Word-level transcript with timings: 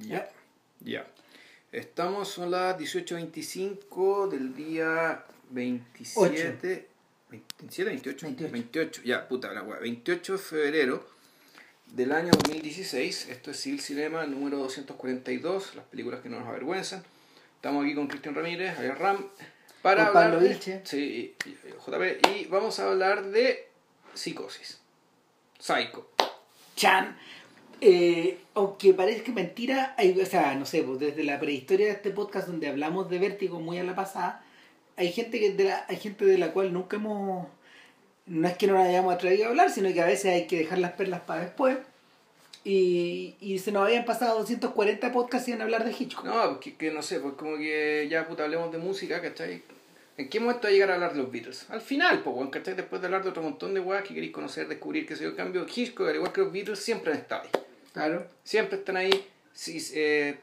Ya. 0.00 0.30
Ya. 0.80 1.06
Estamos, 1.72 2.28
son 2.28 2.50
las 2.50 2.78
18.25 2.78 4.28
del 4.28 4.54
día 4.54 5.24
27. 5.50 6.88
27, 7.30 7.90
28, 7.90 8.26
28. 8.26 8.52
28, 8.52 9.02
ya, 9.04 9.26
puta 9.26 9.52
la 9.52 9.62
weá. 9.62 9.80
28 9.80 10.32
de 10.32 10.38
febrero 10.38 11.08
del 11.88 12.12
año 12.12 12.30
2016. 12.30 13.28
Esto 13.28 13.50
es 13.50 13.60
Civil 13.60 13.80
Cinema 13.80 14.24
número 14.26 14.58
242, 14.58 15.74
las 15.74 15.84
películas 15.86 16.20
que 16.20 16.28
no 16.28 16.38
nos 16.38 16.48
avergüenzan. 16.48 17.02
Estamos 17.56 17.84
aquí 17.84 17.94
con 17.94 18.06
Cristian 18.08 18.34
Ramírez, 18.34 18.76
Javier 18.76 18.98
Ram, 18.98 19.26
para 19.82 20.08
Con 20.08 20.16
hablar 20.16 20.40
Pablo 20.40 20.48
de, 20.48 20.82
sí, 20.84 21.34
JP, 21.40 22.36
y 22.36 22.44
vamos 22.46 22.78
a 22.78 22.90
hablar 22.90 23.24
de 23.24 23.68
psicosis. 24.14 24.78
Psycho. 25.58 26.10
Chan. 26.76 27.16
Eh, 27.80 28.38
aunque 28.54 28.94
parezca 28.94 29.32
mentira, 29.32 29.94
hay, 29.98 30.18
o 30.18 30.26
sea, 30.26 30.54
no 30.54 30.64
sé, 30.66 30.82
pues 30.82 30.98
desde 31.00 31.24
la 31.24 31.40
prehistoria 31.40 31.86
de 31.86 31.92
este 31.92 32.10
podcast 32.10 32.48
donde 32.48 32.68
hablamos 32.68 33.10
de 33.10 33.18
vértigo 33.18 33.60
muy 33.60 33.78
a 33.78 33.84
la 33.84 33.94
pasada, 33.94 34.44
hay 34.96 35.12
gente 35.12 35.40
que 35.40 35.52
de 35.52 35.64
la, 35.64 35.84
hay 35.88 35.96
gente 35.96 36.24
de 36.24 36.38
la 36.38 36.52
cual 36.52 36.72
nunca 36.72 36.96
hemos 36.96 37.46
no 38.26 38.48
es 38.48 38.56
que 38.56 38.66
no 38.66 38.74
la 38.74 38.84
hayamos 38.84 39.14
atrevido 39.14 39.46
a 39.46 39.48
hablar, 39.48 39.70
sino 39.70 39.92
que 39.92 40.00
a 40.00 40.06
veces 40.06 40.32
hay 40.32 40.46
que 40.46 40.58
dejar 40.58 40.78
las 40.78 40.92
perlas 40.92 41.20
para 41.22 41.42
después. 41.42 41.78
Y, 42.64 43.34
y 43.40 43.58
se 43.58 43.72
nos 43.72 43.84
habían 43.84 44.06
pasado 44.06 44.38
240 44.38 45.12
podcasts 45.12 45.44
sin 45.44 45.60
hablar 45.60 45.84
de 45.84 45.92
Hitchcock. 45.92 46.24
No, 46.24 46.48
porque 46.48 46.74
que 46.76 46.90
no 46.90 47.02
sé, 47.02 47.20
pues 47.20 47.34
como 47.34 47.58
que 47.58 48.08
ya 48.10 48.26
puta 48.26 48.44
hablemos 48.44 48.72
de 48.72 48.78
música, 48.78 49.20
¿cachai? 49.20 49.62
¿En 50.16 50.28
qué 50.28 50.38
momento 50.38 50.62
va 50.64 50.68
a 50.68 50.72
llegar 50.72 50.90
a 50.90 50.94
hablar 50.94 51.12
de 51.12 51.18
los 51.22 51.30
Beatles? 51.32 51.66
Al 51.70 51.80
final, 51.80 52.22
pues, 52.22 52.36
weón, 52.36 52.50
¿cachai? 52.50 52.74
Después 52.74 53.00
de 53.02 53.06
hablar 53.06 53.24
de 53.24 53.30
otro 53.30 53.42
montón 53.42 53.74
de 53.74 53.80
weas 53.80 54.04
que 54.04 54.14
queréis 54.14 54.32
conocer, 54.32 54.68
descubrir, 54.68 55.06
que 55.06 55.16
se 55.16 55.24
En 55.24 55.32
cambio, 55.34 55.66
Hitchcock, 55.72 56.08
al 56.08 56.14
igual 56.16 56.32
que 56.32 56.40
los 56.42 56.52
Beatles, 56.52 56.78
siempre 56.78 57.12
han 57.12 57.18
estado 57.18 57.42
ahí. 57.42 57.50
Claro. 57.92 58.26
Siempre 58.44 58.78
están 58.78 58.96
ahí. 58.96 59.10
Sí, 59.52 59.78
eh, 59.94 60.36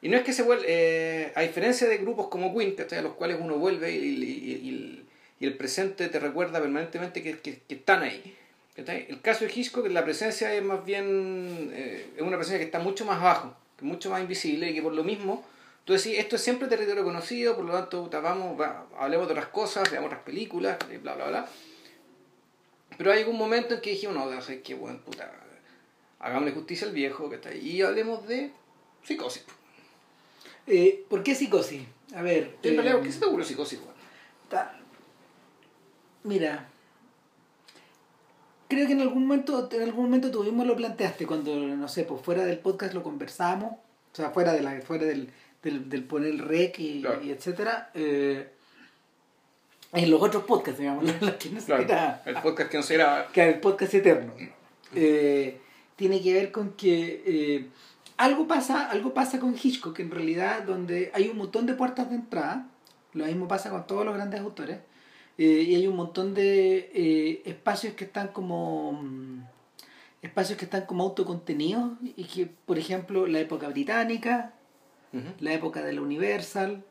y 0.00 0.08
no 0.08 0.16
es 0.16 0.24
que 0.24 0.32
se 0.32 0.42
vuelva, 0.42 0.64
eh, 0.66 1.32
a 1.36 1.42
diferencia 1.42 1.88
de 1.88 1.98
grupos 1.98 2.28
como 2.28 2.56
Queen, 2.56 2.74
¿cachai? 2.74 2.98
A 2.98 3.02
los 3.02 3.14
cuales 3.14 3.36
uno 3.40 3.56
vuelve 3.56 3.92
y, 3.92 3.96
y- 3.96 4.24
y- 4.24 4.68
y- 4.70 5.02
y 5.40 5.46
el 5.46 5.56
presente 5.56 6.08
te 6.08 6.18
recuerda 6.18 6.60
permanentemente 6.60 7.22
que, 7.22 7.38
que- 7.38 7.60
que 7.68 7.74
están 7.76 8.02
ahí. 8.02 8.36
¿cachai? 8.74 9.06
El 9.08 9.20
caso 9.20 9.44
de 9.44 9.52
Hitchcock, 9.54 9.86
la 9.88 10.02
presencia 10.04 10.52
es 10.54 10.62
más 10.64 10.84
bien, 10.84 11.70
eh, 11.74 12.06
es 12.16 12.22
una 12.22 12.36
presencia 12.38 12.58
que 12.58 12.64
está 12.64 12.78
mucho 12.80 13.04
más 13.04 13.18
abajo, 13.20 13.54
que 13.76 13.84
es 13.84 13.88
mucho 13.88 14.10
más 14.10 14.20
invisible 14.22 14.70
y 14.70 14.74
que 14.74 14.82
por 14.82 14.94
lo 14.94 15.04
mismo, 15.04 15.44
tú 15.84 15.92
decís, 15.92 16.18
esto 16.18 16.36
es 16.36 16.42
siempre 16.42 16.68
territorio 16.68 17.04
conocido, 17.04 17.56
por 17.56 17.64
lo 17.64 17.72
tanto, 17.72 18.08
vamos, 18.22 18.60
va- 18.60 18.86
hablemos 18.98 19.26
de 19.26 19.32
otras 19.32 19.48
cosas, 19.48 19.90
veamos 19.90 20.08
otras 20.08 20.22
películas, 20.22 20.76
y 20.92 20.96
bla, 20.98 21.14
bla, 21.14 21.26
bla. 21.28 21.48
Pero 22.96 23.12
hay 23.12 23.20
algún 23.20 23.38
momento 23.38 23.74
en 23.74 23.80
que 23.80 23.90
dijimos, 23.90 24.14
no, 24.16 24.42
sé 24.42 24.60
qué 24.62 24.74
bueno, 24.74 25.00
puta, 25.00 25.32
hagámosle 26.20 26.52
justicia 26.52 26.86
al 26.86 26.92
viejo, 26.92 27.28
¿cachai? 27.30 27.58
Y 27.58 27.82
hablemos 27.82 28.26
de 28.28 28.52
psicosis. 29.02 29.44
Eh, 30.66 31.04
¿Por 31.08 31.22
qué 31.22 31.34
psicosis? 31.34 31.82
A 32.14 32.22
ver. 32.22 32.56
En 32.62 32.72
eh, 32.72 32.76
realidad, 32.76 32.96
¿por 32.96 33.02
qué 33.06 33.12
se 33.12 33.18
te 33.18 33.24
ocurrió 33.26 33.44
psicosis? 33.44 33.80
Ta- 34.48 34.78
Mira, 36.24 36.68
creo 38.68 38.86
que 38.86 38.92
en 38.92 39.00
algún 39.00 39.26
momento, 39.26 39.68
en 39.72 39.82
algún 39.82 40.04
momento 40.04 40.30
tú 40.30 40.44
mismo 40.44 40.64
lo 40.64 40.76
planteaste 40.76 41.26
cuando, 41.26 41.54
no 41.56 41.88
sé, 41.88 42.04
pues 42.04 42.22
fuera 42.22 42.44
del 42.44 42.58
podcast 42.58 42.94
lo 42.94 43.02
conversamos, 43.02 43.72
o 43.72 44.14
sea, 44.14 44.30
fuera 44.30 44.52
de 44.52 44.62
la, 44.62 44.80
fuera 44.82 45.04
del, 45.06 45.32
del, 45.62 45.88
del 45.88 46.04
poner 46.04 46.30
el 46.30 46.38
rec 46.38 46.78
y, 46.78 47.00
Claro. 47.02 47.22
y 47.22 47.30
etcétera. 47.30 47.90
eh, 47.94 48.48
en 49.94 50.10
los 50.10 50.22
otros 50.22 50.44
podcasts, 50.44 50.80
digamos, 50.80 51.04
los 51.20 51.32
que 51.32 51.50
no 51.50 51.60
Claro, 51.60 52.18
el 52.24 52.34
podcast 52.36 52.70
que 52.70 52.76
no 52.78 52.82
se 52.82 52.94
graba. 52.94 53.26
que 53.28 53.48
el 53.48 53.60
podcast 53.60 53.94
eterno. 53.94 54.32
Eh, 54.94 55.58
tiene 55.96 56.20
que 56.22 56.32
ver 56.32 56.50
con 56.50 56.72
que 56.72 57.22
eh, 57.26 57.66
algo 58.16 58.46
pasa, 58.46 58.90
algo 58.90 59.12
pasa 59.14 59.38
con 59.38 59.54
Hitchcock 59.54 59.98
en 60.00 60.10
realidad 60.10 60.62
donde 60.62 61.10
hay 61.14 61.28
un 61.28 61.36
montón 61.36 61.66
de 61.66 61.74
puertas 61.74 62.08
de 62.08 62.16
entrada. 62.16 62.68
Lo 63.12 63.26
mismo 63.26 63.46
pasa 63.48 63.68
con 63.70 63.86
todos 63.86 64.04
los 64.06 64.14
grandes 64.14 64.40
autores. 64.40 64.78
y 65.36 65.74
hay 65.74 65.86
un 65.86 65.96
montón 65.96 66.32
de 66.34 67.42
espacios 67.44 67.94
que 67.94 68.04
están 68.04 68.28
como 68.28 68.92
mm, 68.92 69.42
espacios 70.22 70.58
que 70.58 70.64
están 70.64 70.86
como 70.86 71.02
autocontenidos 71.04 71.92
y 72.16 72.24
que 72.24 72.46
por 72.46 72.78
ejemplo 72.78 73.26
la 73.26 73.40
época 73.40 73.68
británica 73.68 74.54
La 75.40 75.52
época 75.52 75.82
de 75.82 75.92
la 75.92 76.00
Universal 76.00 76.84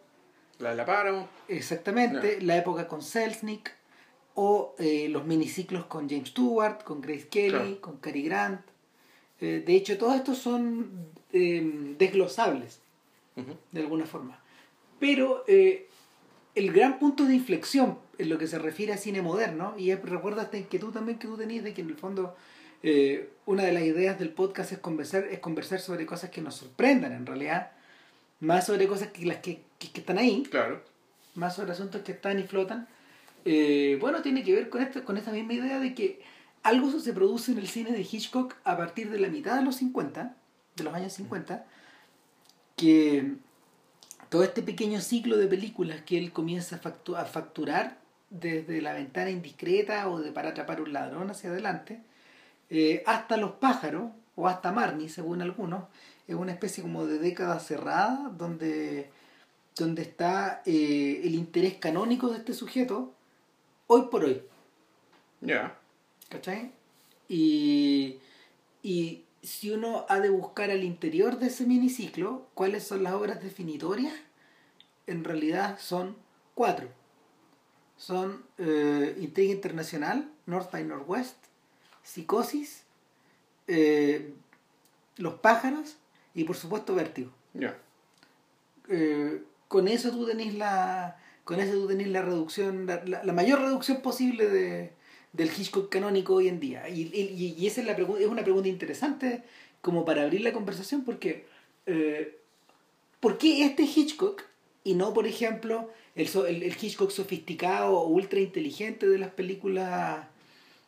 La 0.60 0.72
de 0.72 0.76
la 0.76 0.86
Paramount. 0.86 1.28
Exactamente, 1.48 2.40
la 2.42 2.58
época 2.58 2.88
con 2.88 3.02
Selznick 3.02 3.74
o 4.36 4.76
eh, 4.80 5.10
los 5.10 5.26
miniciclos 5.26 5.86
con 5.86 6.08
James 6.10 6.30
Stewart, 6.30 6.84
con 6.84 7.02
Grace 7.02 7.28
Kelly, 7.28 7.50
Claro. 7.50 7.82
con 7.82 7.98
Cary 7.98 8.22
Grant. 8.24 8.62
Eh, 9.40 9.64
de 9.66 9.76
hecho, 9.76 9.98
todos 9.98 10.16
estos 10.16 10.38
son 10.38 10.92
eh, 11.34 11.96
desglosables 11.98 12.80
Ujú. 13.36 13.56
de 13.72 13.82
alguna 13.82 14.06
forma. 14.06 14.40
Pero 15.00 15.44
eh, 15.48 15.90
el 16.54 16.72
gran 16.72 17.00
punto 17.00 17.26
de 17.26 17.34
inflexión 17.34 17.98
en 18.20 18.30
lo 18.30 18.38
que 18.38 18.46
se 18.46 18.60
refiere 18.60 18.94
a 18.94 18.98
cine 18.98 19.22
moderno, 19.24 19.74
y 19.78 19.94
recuerda 19.96 20.44
esta 20.44 20.58
inquietud 20.58 20.92
también 20.94 21.18
que 21.18 21.28
tú 21.28 21.38
tenías 21.38 21.64
de 21.64 21.74
que 21.74 21.82
en 21.82 21.90
el 21.90 21.96
fondo 21.96 22.36
eh, 22.84 23.32
una 23.48 23.64
de 23.64 23.72
las 23.72 23.84
ideas 23.84 24.20
del 24.20 24.30
podcast 24.30 24.72
es 24.74 24.78
conversar, 24.78 25.26
es 25.26 25.40
conversar 25.40 25.80
sobre 25.80 26.06
cosas 26.06 26.30
que 26.30 26.42
nos 26.42 26.56
sorprendan 26.56 27.14
en 27.14 27.26
realidad, 27.26 27.72
más 28.42 28.66
sobre 28.66 28.88
cosas 28.88 29.08
que 29.10 29.26
las 29.26 29.38
que, 29.38 29.62
que- 29.80 29.90
que 29.92 30.02
están 30.02 30.18
ahí, 30.18 30.44
Claro. 30.44 30.84
más 31.36 31.56
sobre 31.56 31.72
asuntos 31.72 32.02
que 32.02 32.12
están 32.12 32.38
y 32.40 32.44
flotan. 32.44 32.88
Eh, 33.46 33.98
bueno, 34.02 34.22
tiene 34.22 34.44
que 34.44 34.54
ver 34.54 34.70
con, 34.70 34.82
esta, 34.84 35.04
con 35.04 35.18
esta 35.18 35.32
misma 35.32 35.54
idea 35.54 35.80
de 35.80 35.96
que 35.96 36.22
algo 36.64 36.92
se 37.00 37.14
produce 37.14 37.54
en 37.54 37.58
el 37.60 37.68
cine 37.68 37.92
de 37.92 38.02
Hitchcock 38.02 38.56
a 38.66 38.76
partir 38.78 39.10
de 39.10 39.20
la 39.20 39.30
mitad 39.30 39.56
de 39.58 39.64
los 39.64 39.78
50, 39.78 40.36
de 40.76 40.84
los 40.84 40.94
años 40.94 41.14
50, 41.14 41.66
que 42.76 43.34
todo 44.30 44.44
este 44.44 44.62
pequeño 44.62 45.02
ciclo 45.02 45.38
de 45.38 45.48
películas 45.48 46.02
que 46.02 46.18
él 46.18 46.32
comienza 46.32 46.76
a, 46.78 46.82
factu- 46.82 47.18
a 47.18 47.26
facturar 47.26 47.98
desde 48.30 48.82
la 48.82 48.94
ventana 48.94 49.30
indiscreta 49.30 50.08
o 50.10 50.20
de 50.22 50.32
para 50.32 50.50
atrapar 50.50 50.82
un 50.82 50.94
ladrón 50.94 51.30
hacia 51.32 51.50
adelante, 51.50 52.00
eh, 52.70 53.04
hasta 53.06 53.36
Los 53.38 53.52
pájaros 53.54 54.12
o 54.36 54.48
hasta 54.48 54.72
Marnie, 54.72 55.10
según 55.10 55.42
algunos, 55.42 55.86
es 56.28 56.36
una 56.36 56.52
especie 56.52 56.84
como 56.84 57.06
de 57.06 57.20
década 57.20 57.60
cerrada 57.60 58.32
donde, 58.38 59.10
donde 59.76 60.02
está 60.04 60.62
eh, 60.66 61.22
el 61.24 61.36
interés 61.36 61.76
canónico 61.76 62.30
de 62.30 62.38
este 62.38 62.54
sujeto 62.54 63.14
hoy 63.88 64.04
por 64.10 64.24
hoy. 64.24 64.42
Ya. 65.42 65.78
¿Cachai? 66.30 66.72
Y, 67.28 68.20
y 68.84 69.26
si 69.42 69.72
uno 69.72 70.06
ha 70.08 70.20
de 70.20 70.30
buscar 70.30 70.70
al 70.70 70.84
interior 70.84 71.40
de 71.40 71.48
ese 71.48 71.66
miniciclo, 71.66 72.48
¿cuáles 72.54 72.84
son 72.86 73.04
las 73.04 73.14
obras 73.14 73.42
definitorias? 73.42 74.14
En 75.08 75.24
realidad 75.24 75.80
son 75.80 76.16
cuatro. 76.54 76.88
Son 77.98 78.44
eh, 78.58 79.16
Intriga 79.20 79.54
Internacional, 79.54 80.32
North 80.46 80.72
by 80.72 80.84
Northwest, 80.84 81.36
Psicosis, 82.04 82.84
eh, 83.68 84.34
Los 85.18 85.36
Pájaros 85.36 85.98
y 86.34 86.44
por 86.46 86.56
supuesto 86.56 86.96
Vértigo. 86.96 87.32
Eh, 88.90 89.42
con 89.68 89.88
eso 89.88 90.12
tú 90.12 90.26
tenés 90.26 90.54
la 90.56 91.18
con 91.44 91.60
eso 91.60 91.74
tú 91.74 91.88
tenés 91.88 92.08
la 92.08 92.22
reducción 92.22 92.86
la, 92.88 93.04
la- 93.06 93.24
la 93.24 93.34
mayor 93.34 93.62
reducción 93.62 94.02
posible 94.02 94.48
de, 94.50 94.92
del 95.34 95.50
Hitchcock 95.50 95.90
canónico 95.90 96.36
hoy 96.36 96.48
en 96.48 96.60
día 96.60 96.90
y, 96.90 97.04
y, 97.14 97.56
y 97.58 97.68
esa 97.68 97.82
es 97.82 97.88
la 97.88 97.94
es 97.94 98.28
una 98.28 98.44
pregunta 98.44 98.68
interesante 98.70 99.44
como 99.82 100.04
para 100.06 100.24
abrir 100.24 100.42
la 100.42 100.52
conversación 100.54 101.04
porque 101.04 101.46
eh, 101.86 102.38
¿por 103.20 103.38
qué 103.38 103.64
este 103.66 103.84
Hitchcock 103.84 104.44
y 104.84 104.94
no 104.96 105.14
por 105.14 105.26
ejemplo 105.28 105.90
el, 106.16 106.28
el, 106.48 106.64
el 106.64 106.76
Hitchcock 106.82 107.12
sofisticado 107.12 107.94
o 107.98 108.08
ultra 108.08 108.40
inteligente 108.40 109.08
de 109.08 109.18
las 109.20 109.30
películas 109.32 110.26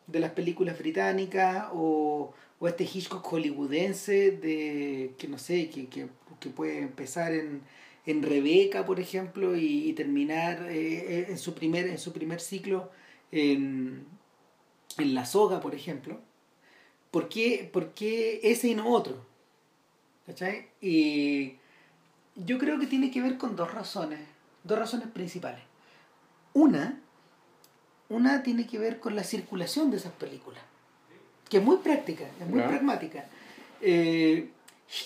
de 0.06 0.20
las 0.20 0.32
películas 0.32 0.78
británicas 0.78 1.66
o, 1.72 2.34
o 2.58 2.68
este 2.68 2.84
Hitchcock 2.84 3.24
hollywoodense 3.24 4.32
de 4.32 5.14
que 5.18 5.28
no 5.28 5.38
sé 5.38 5.70
que, 5.70 5.88
que, 5.88 6.08
que 6.40 6.50
puede 6.50 6.78
empezar 6.78 7.32
en, 7.32 7.62
en 8.06 8.22
Rebeca 8.22 8.84
por 8.84 9.00
ejemplo 9.00 9.56
y, 9.56 9.92
terminar 9.94 10.66
eh, 10.68 11.26
en 11.28 11.38
su 11.38 11.54
primer 11.54 11.86
en 11.86 11.98
su 11.98 12.12
primer 12.12 12.40
ciclo 12.40 12.90
en, 13.32 14.06
en 14.98 15.14
La 15.14 15.24
Soga 15.24 15.60
por 15.60 15.74
ejemplo 15.74 16.20
¿por 17.10 17.28
qué, 17.28 17.68
por 17.72 17.94
qué 17.94 18.40
ese 18.42 18.68
y 18.68 18.74
no 18.74 18.90
otro? 18.90 19.24
¿cachai? 20.26 20.68
y 20.80 21.56
yo 22.36 22.58
creo 22.58 22.78
que 22.78 22.86
tiene 22.86 23.10
que 23.10 23.22
ver 23.22 23.38
con 23.38 23.56
dos 23.56 23.72
razones 23.72 24.20
dos 24.64 24.78
razones 24.78 25.08
principales 25.08 25.62
una 26.52 27.03
una 28.08 28.42
tiene 28.42 28.66
que 28.66 28.78
ver 28.78 29.00
con 29.00 29.16
la 29.16 29.24
circulación 29.24 29.90
de 29.90 29.96
esas 29.96 30.12
películas, 30.12 30.62
que 31.48 31.58
es 31.58 31.62
muy 31.62 31.78
práctica, 31.78 32.24
es 32.40 32.46
muy 32.48 32.60
pragmática. 32.62 33.26
Eh, 33.80 34.48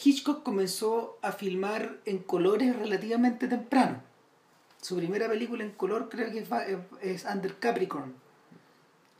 Hitchcock 0.04 0.42
comenzó 0.42 1.18
a 1.22 1.32
filmar 1.32 1.98
en 2.04 2.18
colores 2.18 2.76
relativamente 2.76 3.48
temprano. 3.48 4.02
Su 4.80 4.96
primera 4.96 5.28
película 5.28 5.64
en 5.64 5.70
color 5.72 6.08
creo 6.08 6.30
que 6.30 6.44
es, 7.02 7.24
Under 7.24 7.56
Capricorn, 7.58 8.14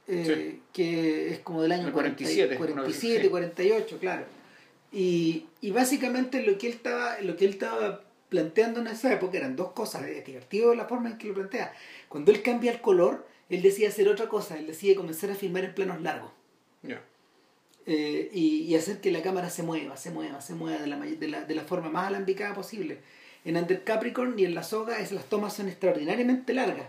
eh, 0.07 0.61
que 0.73 1.31
es 1.31 1.41
como 1.41 1.63
del 1.63 1.73
año 1.73 1.89
El 1.89 1.93
40 1.93 2.17
47, 2.17 2.57
47, 2.57 2.73
una 2.73 2.83
vez, 2.83 3.23
sí. 3.23 3.29
48, 3.29 3.99
claro. 3.99 4.25
Y, 4.91 5.47
y 5.61 5.71
básicamente 5.71 6.43
lo 6.43 6.57
que 6.59 6.69
él 6.69 6.75
estaba, 6.75 7.21
lo 7.21 7.37
que 7.37 7.45
él 7.45 7.53
estaba 7.53 8.03
planteando 8.29 8.81
en 8.81 8.89
esa 8.89 9.13
época 9.13 9.39
eran 9.39 9.57
dos 9.57 9.73
cosas. 9.73 10.05
Es 10.05 10.25
divertido 10.25 10.75
la 10.75 10.87
forma 10.87 11.11
en 11.11 11.19
que 11.19 11.29
lo 11.29 11.35
plantea. 11.35 11.73
Cuando 12.09 12.31
él 12.31 12.43
cambia 12.43 12.73
el 12.73 12.81
color, 12.81 13.27
él 13.49 13.63
decía 13.63 13.89
hacer 13.89 14.09
otra 14.09 14.29
cosa. 14.29 14.59
Él 14.59 14.67
decía 14.67 14.95
comenzar 14.97 15.31
a 15.31 15.35
filmar 15.35 15.65
en 15.65 15.75
planos 15.75 16.01
largos. 16.01 16.31
Eh, 17.87 18.31
y, 18.35 18.65
y 18.65 18.75
hacer 18.77 19.01
que 19.01 19.11
la 19.11 19.23
cámara 19.23 19.49
se 19.49 19.63
mueva, 19.63 19.97
se 19.97 20.11
mueva, 20.11 20.43
se 20.43 20.55
mueva 20.55 20.79
de 20.79 20.87
la, 20.87 20.99
de 20.99 21.29
la, 21.29 21.45
de 21.45 21.55
la 21.55 21.65
forma 21.65 21.89
más 21.89 22.09
alambicada 22.09 22.55
posible. 22.55 22.99
En 23.45 23.57
Under 23.57 23.83
Capricorn 23.83 24.39
y 24.39 24.45
en 24.45 24.55
La 24.55 24.63
Soga 24.63 24.99
es, 25.01 25.11
las 25.11 25.25
tomas 25.25 25.55
son 25.55 25.69
extraordinariamente 25.69 26.53
largas. 26.53 26.89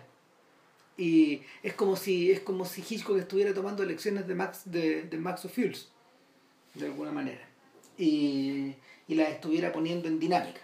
Y 0.97 1.43
es 1.63 1.73
como 1.73 1.95
si, 1.95 2.31
es 2.31 2.41
como 2.41 2.65
si 2.65 2.81
Hitchcock 2.81 3.17
estuviera 3.17 3.53
tomando 3.53 3.85
lecciones 3.85 4.27
de 4.27 4.35
Max, 4.35 4.63
de, 4.65 5.03
de 5.03 5.17
Max 5.17 5.45
Ophuls, 5.45 5.87
de 6.73 6.87
alguna 6.87 7.13
manera. 7.13 7.47
Y, 7.97 8.75
y 9.07 9.15
las 9.15 9.29
estuviera 9.29 9.71
poniendo 9.71 10.09
en 10.09 10.19
dinámica. 10.19 10.59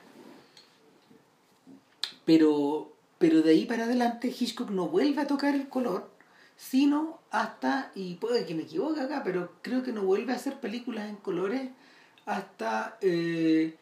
Pero, 2.25 2.91
pero 3.17 3.41
de 3.41 3.51
ahí 3.51 3.65
para 3.65 3.85
adelante 3.85 4.27
Hitchcock 4.27 4.69
no 4.69 4.87
vuelve 4.89 5.21
a 5.21 5.27
tocar 5.27 5.55
el 5.55 5.67
color, 5.69 6.09
sino 6.57 7.19
hasta, 7.31 7.91
y 7.95 8.15
puede 8.15 8.45
que 8.45 8.55
me 8.55 8.63
equivoque 8.63 9.01
acá, 9.01 9.21
pero 9.23 9.53
creo 9.61 9.83
que 9.83 9.91
no 9.91 10.03
vuelve 10.03 10.33
a 10.33 10.35
hacer 10.35 10.59
películas 10.59 11.09
en 11.09 11.17
colores 11.17 11.69
hasta 12.25 12.97
eh, 13.01 13.75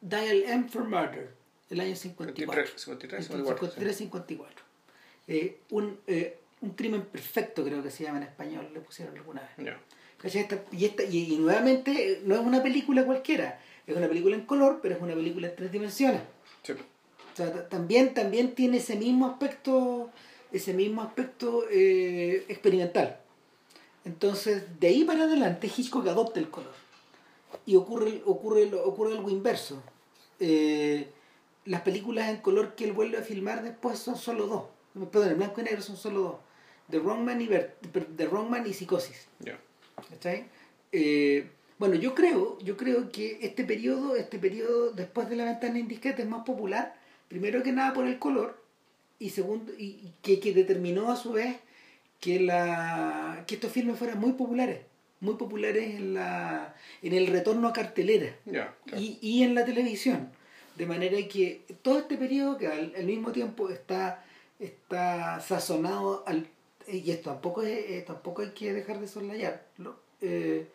Dial 0.00 0.42
M 0.46 0.68
for 0.68 0.84
Murder, 0.84 1.34
el 1.70 1.80
año 1.80 1.94
54. 1.96 2.66
53, 2.78 3.24
53, 3.26 3.26
54, 3.26 4.38
53-54. 4.38 4.46
Eh, 5.26 5.60
un, 5.70 5.98
eh, 6.06 6.38
un 6.60 6.70
crimen 6.70 7.02
perfecto, 7.02 7.64
creo 7.64 7.82
que 7.82 7.90
se 7.90 8.04
llama 8.04 8.18
en 8.18 8.24
español, 8.24 8.68
le 8.72 8.80
pusieron 8.80 9.16
alguna 9.16 9.42
vez. 9.42 9.50
Esta- 10.22 10.62
y, 10.72 10.84
esta, 10.86 11.02
y, 11.04 11.34
y 11.34 11.36
nuevamente 11.36 12.12
eh, 12.12 12.22
no 12.24 12.34
es 12.34 12.40
una 12.40 12.62
película 12.62 13.04
cualquiera, 13.04 13.60
es 13.86 13.94
una 13.94 14.08
película 14.08 14.34
en 14.34 14.46
color, 14.46 14.80
pero 14.82 14.94
es 14.96 15.02
una 15.02 15.14
película 15.14 15.48
en 15.48 15.56
tres 15.56 15.70
dimensiones. 15.70 16.22
Sí. 16.62 16.72
O 17.34 17.36
sea, 17.36 17.52
ta- 17.52 17.68
también, 17.68 18.14
también 18.14 18.54
tiene 18.54 18.78
ese 18.78 18.96
mismo 18.96 19.26
aspecto, 19.26 20.08
ese 20.52 20.72
mismo 20.72 21.02
aspecto 21.02 21.64
eh, 21.70 22.44
experimental. 22.48 23.18
Entonces, 24.04 24.62
de 24.80 24.86
ahí 24.88 25.04
para 25.04 25.24
adelante 25.24 25.66
Hitchcock 25.74 26.06
adopta 26.06 26.38
el 26.40 26.48
color. 26.48 26.72
Y 27.66 27.76
ocurre, 27.76 28.22
ocurre, 28.24 28.72
ocurre 28.74 29.12
algo 29.12 29.30
inverso. 29.30 29.82
Eh, 30.40 31.08
las 31.64 31.80
películas 31.82 32.28
en 32.30 32.38
color 32.38 32.74
que 32.74 32.84
él 32.84 32.92
vuelve 32.92 33.18
a 33.18 33.22
filmar 33.22 33.62
después 33.62 33.98
son 33.98 34.16
solo 34.16 34.46
dos. 34.46 35.08
Perdón, 35.10 35.30
en 35.32 35.38
blanco 35.38 35.60
y 35.60 35.64
negro 35.64 35.82
son 35.82 35.96
solo 35.96 36.20
dos. 36.22 36.36
The 36.90 36.98
Wrong 36.98 37.20
Man 37.24 37.40
y, 37.40 37.46
Ver- 37.46 37.76
The 38.16 38.26
Wrong 38.28 38.48
Man 38.50 38.66
y 38.66 38.74
Psicosis. 38.74 39.26
¿Cachai? 40.10 40.44
Eh, 40.92 41.48
bueno, 41.78 41.94
yo 41.96 42.14
creo, 42.14 42.58
yo 42.60 42.76
creo 42.76 43.10
que 43.10 43.38
este 43.40 43.64
periodo, 43.64 44.14
este 44.16 44.38
periodo 44.38 44.90
después 44.92 45.28
de 45.28 45.36
la 45.36 45.44
ventana 45.46 45.78
indiscreta 45.78 46.22
es 46.22 46.28
más 46.28 46.44
popular, 46.44 46.94
primero 47.28 47.62
que 47.62 47.72
nada 47.72 47.92
por 47.92 48.06
el 48.06 48.18
color, 48.18 48.62
y 49.18 49.30
segundo, 49.30 49.72
y, 49.78 50.12
que, 50.22 50.40
que 50.40 50.52
determinó 50.52 51.10
a 51.10 51.16
su 51.16 51.32
vez 51.32 51.56
que 52.20 52.40
la 52.40 53.44
que 53.46 53.54
estos 53.54 53.70
filmes 53.72 53.98
fueran 53.98 54.18
muy 54.18 54.32
populares, 54.32 54.80
muy 55.20 55.34
populares 55.34 55.94
en 55.94 56.14
la 56.14 56.74
en 57.02 57.12
el 57.12 57.26
retorno 57.26 57.68
a 57.68 57.72
cartelera 57.72 58.36
claro. 58.44 58.74
y, 58.96 59.18
y 59.20 59.42
en 59.42 59.54
la 59.54 59.64
televisión. 59.64 60.30
De 60.76 60.86
manera 60.86 61.16
que 61.28 61.62
todo 61.82 62.00
este 62.00 62.16
periodo 62.16 62.58
que 62.58 62.66
al, 62.66 62.92
al 62.96 63.04
mismo 63.04 63.30
tiempo 63.30 63.70
está, 63.70 64.24
está 64.58 65.38
sazonado 65.40 66.24
al, 66.26 66.48
y 66.88 67.10
esto 67.10 67.30
tampoco 67.30 67.62
es, 67.62 67.90
eh, 67.90 68.04
tampoco 68.06 68.42
hay 68.42 68.50
que 68.50 68.72
dejar 68.72 68.98
de 68.98 69.06
soslayarlo, 69.08 69.96
eh, 70.20 70.66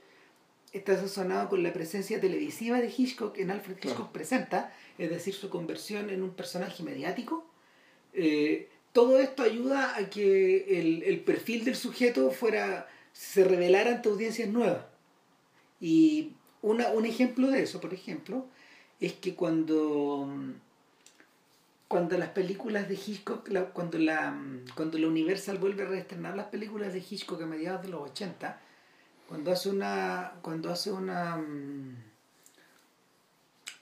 está 0.74 0.96
sazonado 0.98 1.50
con 1.50 1.64
la 1.64 1.74
presencia 1.74 2.20
televisiva 2.22 2.80
de 2.80 2.94
Hitchcock 2.96 3.38
en 3.40 3.52
Alfred 3.52 3.78
Hitchcock 3.78 3.96
Claro. 3.96 4.12
presenta, 4.14 4.74
es 4.98 5.10
decir, 5.10 5.34
su 5.34 5.50
conversión 5.50 6.10
en 6.10 6.22
un 6.24 6.32
personaje 6.32 6.84
mediático. 6.84 7.46
Eh, 8.14 8.70
todo 8.94 9.20
esto 9.20 9.44
ayuda 9.44 9.96
a 9.96 10.10
que 10.10 10.80
el, 10.80 11.04
el 11.04 11.20
perfil 11.22 11.64
del 11.66 11.76
sujeto 11.76 12.32
fuera 12.32 12.88
se 13.14 13.44
revelara 13.44 13.92
ante 13.96 14.10
audiencias 14.10 14.50
nuevas. 14.50 14.86
Y 15.82 16.34
una, 16.62 16.90
un 16.90 17.06
ejemplo 17.06 17.48
de 17.48 17.64
eso, 17.64 17.80
por 17.82 17.94
ejemplo, 17.94 18.46
es 19.00 19.14
que 19.14 19.34
cuando, 19.36 20.28
cuando 21.88 22.18
las 22.18 22.30
películas 22.30 22.88
de 22.88 22.96
Hitchcock, 22.96 23.48
la- 23.50 23.66
cuando, 23.72 23.98
la, 23.98 24.38
cuando 24.76 24.98
la 24.98 25.08
Universal 25.08 25.58
vuelve 25.58 25.84
a 25.84 25.88
reestrenar 25.88 26.36
las 26.36 26.48
películas 26.48 26.94
de 26.94 27.00
Hitchcock 27.00 27.42
a 27.42 27.46
mediados 27.46 27.82
de 27.82 27.90
los 27.90 28.02
80, 28.12 28.62
cuando 29.30 29.52
hace 29.52 29.70
una, 29.70 30.34
cuando 30.42 30.72
hace 30.72 30.92
una, 30.92 31.38
mm, 31.38 31.96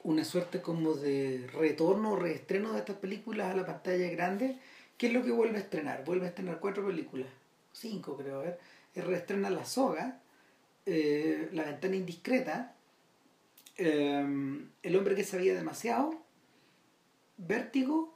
una 0.04 0.26
suerte 0.26 0.62
como 0.62 0.94
de 0.94 1.50
retorno 1.54 2.12
o 2.12 2.16
reestreno 2.18 2.74
de 2.74 2.80
estas 2.80 2.98
películas 2.98 3.54
a 3.54 3.56
la 3.56 3.66
pantalla 3.66 4.10
grande, 4.10 4.60
¿qué 4.98 5.08
es 5.08 5.14
lo 5.14 5.24
que 5.24 5.32
vuelve 5.32 5.58
a 5.58 5.62
estrenar? 5.62 6.04
Vuelve 6.04 6.26
a 6.26 6.30
estrenar 6.30 6.60
cuatro 6.60 6.86
películas, 6.86 7.30
cinco 7.72 8.18
creo, 8.18 8.42
a 8.42 8.44
ver. 8.44 8.60
Eh, 8.94 9.02
Reestrena 9.02 9.50
La 9.50 9.64
Soga, 9.64 10.20
eh, 10.86 11.50
La 11.54 11.64
Ventana 11.64 11.96
Indiscreta, 11.96 12.76
eh, 13.78 14.68
El 14.84 14.96
Hombre 14.98 15.16
que 15.16 15.24
Sabía 15.24 15.56
Demasiado, 15.56 16.14
Vértigo 17.38 18.14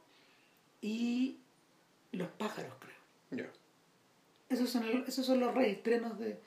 y 0.82 1.38
Los 2.12 2.28
Pájaros, 2.28 2.74
creo. 2.78 3.46
Ya. 3.46 3.50
Esos 4.50 4.68
son, 4.68 4.84
esos 5.08 5.24
son 5.24 5.40
los 5.40 5.54
reestrenos 5.54 6.18
de, 6.18 6.38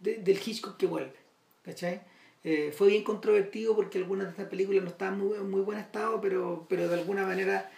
de- 0.00 0.16
del 0.18 0.38
Hitchcock 0.44 0.76
que 0.76 0.86
vuelve. 0.86 1.14
¿Cachai? 1.62 2.00
Eh, 2.42 2.72
fue 2.76 2.88
bien 2.88 3.04
controvertido 3.04 3.76
porque 3.76 3.98
algunas 3.98 4.26
de 4.26 4.30
estas 4.32 4.48
películas 4.48 4.82
no 4.82 4.88
estaban 4.90 5.18
muy, 5.18 5.36
en 5.36 5.50
muy 5.50 5.60
buen 5.60 5.78
estado, 5.78 6.20
pero, 6.20 6.66
pero 6.68 6.88
de 6.88 6.94
alguna 6.94 7.26
manera 7.26 7.70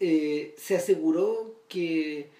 eh, 0.00 0.54
se 0.56 0.76
aseguró 0.76 1.60
que 1.68 2.30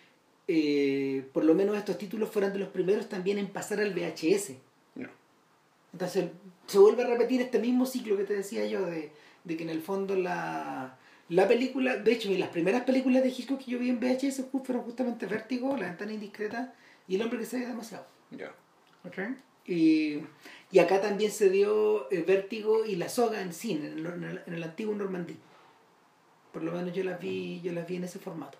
eh, 0.49 1.27
por 1.33 1.45
lo 1.45 1.55
menos 1.55 1.77
estos 1.77 1.99
títulos 1.99 2.31
fueran 2.31 2.53
de 2.55 2.59
los 2.59 2.69
primeros 2.69 3.09
también 3.09 3.39
en 3.39 3.49
pasar 3.49 3.81
al 3.81 3.93
VHS. 3.95 4.57
Ya. 4.95 5.11
Entonces 5.93 6.31
se 6.67 6.79
vuelve 6.79 7.03
a 7.03 7.07
repetir 7.07 7.41
este 7.43 7.59
mismo 7.59 7.85
ciclo 7.87 8.17
que 8.17 8.25
te 8.25 8.35
decía 8.35 8.65
yo 8.67 8.87
de, 8.87 9.11
de 9.45 9.57
que 9.57 9.63
en 9.65 9.71
el 9.71 9.83
fondo 9.83 10.17
la, 10.17 10.97
la 11.29 11.49
película, 11.49 11.97
de 11.97 12.13
hecho, 12.13 12.31
las 12.31 12.49
primeras 12.49 12.85
películas 12.85 13.23
de 13.23 13.29
Hitchcock 13.29 13.63
que 13.63 13.71
yo 13.73 13.79
vi 13.79 13.91
en 13.91 14.01
VHS 14.01 14.45
fueron 14.65 14.85
justamente 14.85 15.27
Vértigo, 15.27 15.77
La 15.77 15.87
ventana 15.89 16.13
indiscreta 16.15 16.75
y 17.07 17.17
El 17.17 17.23
hombre 17.23 17.39
que 17.41 17.45
sabía 17.47 17.69
demasiado. 17.69 18.07
Ya. 18.31 18.55
¿Ok? 19.05 19.19
Y, 19.67 20.21
y 20.73 20.79
acá 20.79 21.01
también 21.01 21.31
se 21.31 21.51
dio 21.51 22.11
eh, 22.11 22.23
Vértigo 22.27 22.85
y 22.85 22.97
La 22.97 23.09
Soga 23.09 23.43
en 23.43 23.53
cine, 23.53 23.89
en, 23.89 23.99
el- 23.99 24.07
en 24.07 24.25
el, 24.25 24.43
en 24.47 24.55
el 24.55 24.63
antiguo 24.63 24.95
Normandí. 24.95 25.37
Por 26.53 26.63
lo 26.63 26.73
menos 26.73 26.93
yo 26.95 27.05
las 27.05 27.21
vi, 27.21 27.61
yo 27.63 27.73
las 27.73 27.87
vi 27.87 27.97
en 27.97 28.05
ese 28.05 28.19
formato. 28.19 28.59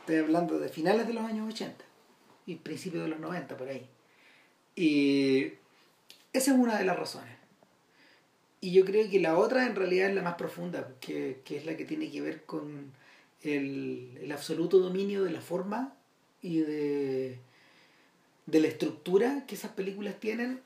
Estoy 0.00 0.16
hablando 0.16 0.58
de 0.58 0.68
finales 0.68 1.06
de 1.06 1.14
los 1.14 1.24
años 1.24 1.48
80 1.52 1.84
y 2.46 2.56
principios 2.56 3.04
de 3.04 3.10
los 3.10 3.20
90 3.20 3.56
por 3.56 3.68
ahí. 3.68 3.86
Y 4.76 5.46
esa 6.32 6.52
es 6.52 6.58
una 6.58 6.78
de 6.78 6.84
las 6.84 6.98
razones. 6.98 7.34
Y 8.60 8.72
yo 8.72 8.84
creo 8.84 9.08
que 9.10 9.20
la 9.20 9.38
otra 9.38 9.66
en 9.66 9.74
realidad 9.76 10.08
es 10.10 10.14
la 10.14 10.22
más 10.22 10.34
profunda, 10.34 10.94
que, 11.00 11.40
que 11.44 11.56
es 11.56 11.64
la 11.66 11.76
que 11.76 11.84
tiene 11.86 12.10
que 12.10 12.20
ver 12.20 12.44
con 12.44 12.92
el, 13.42 14.18
el 14.20 14.32
absoluto 14.32 14.78
dominio 14.78 15.22
de 15.24 15.30
la 15.30 15.40
forma 15.40 15.94
y 16.42 16.58
de, 16.60 17.38
de 18.50 18.60
la 18.60 18.68
estructura 18.68 19.44
que 19.46 19.54
esas 19.54 19.72
películas 19.72 20.14
tienen 20.20 20.60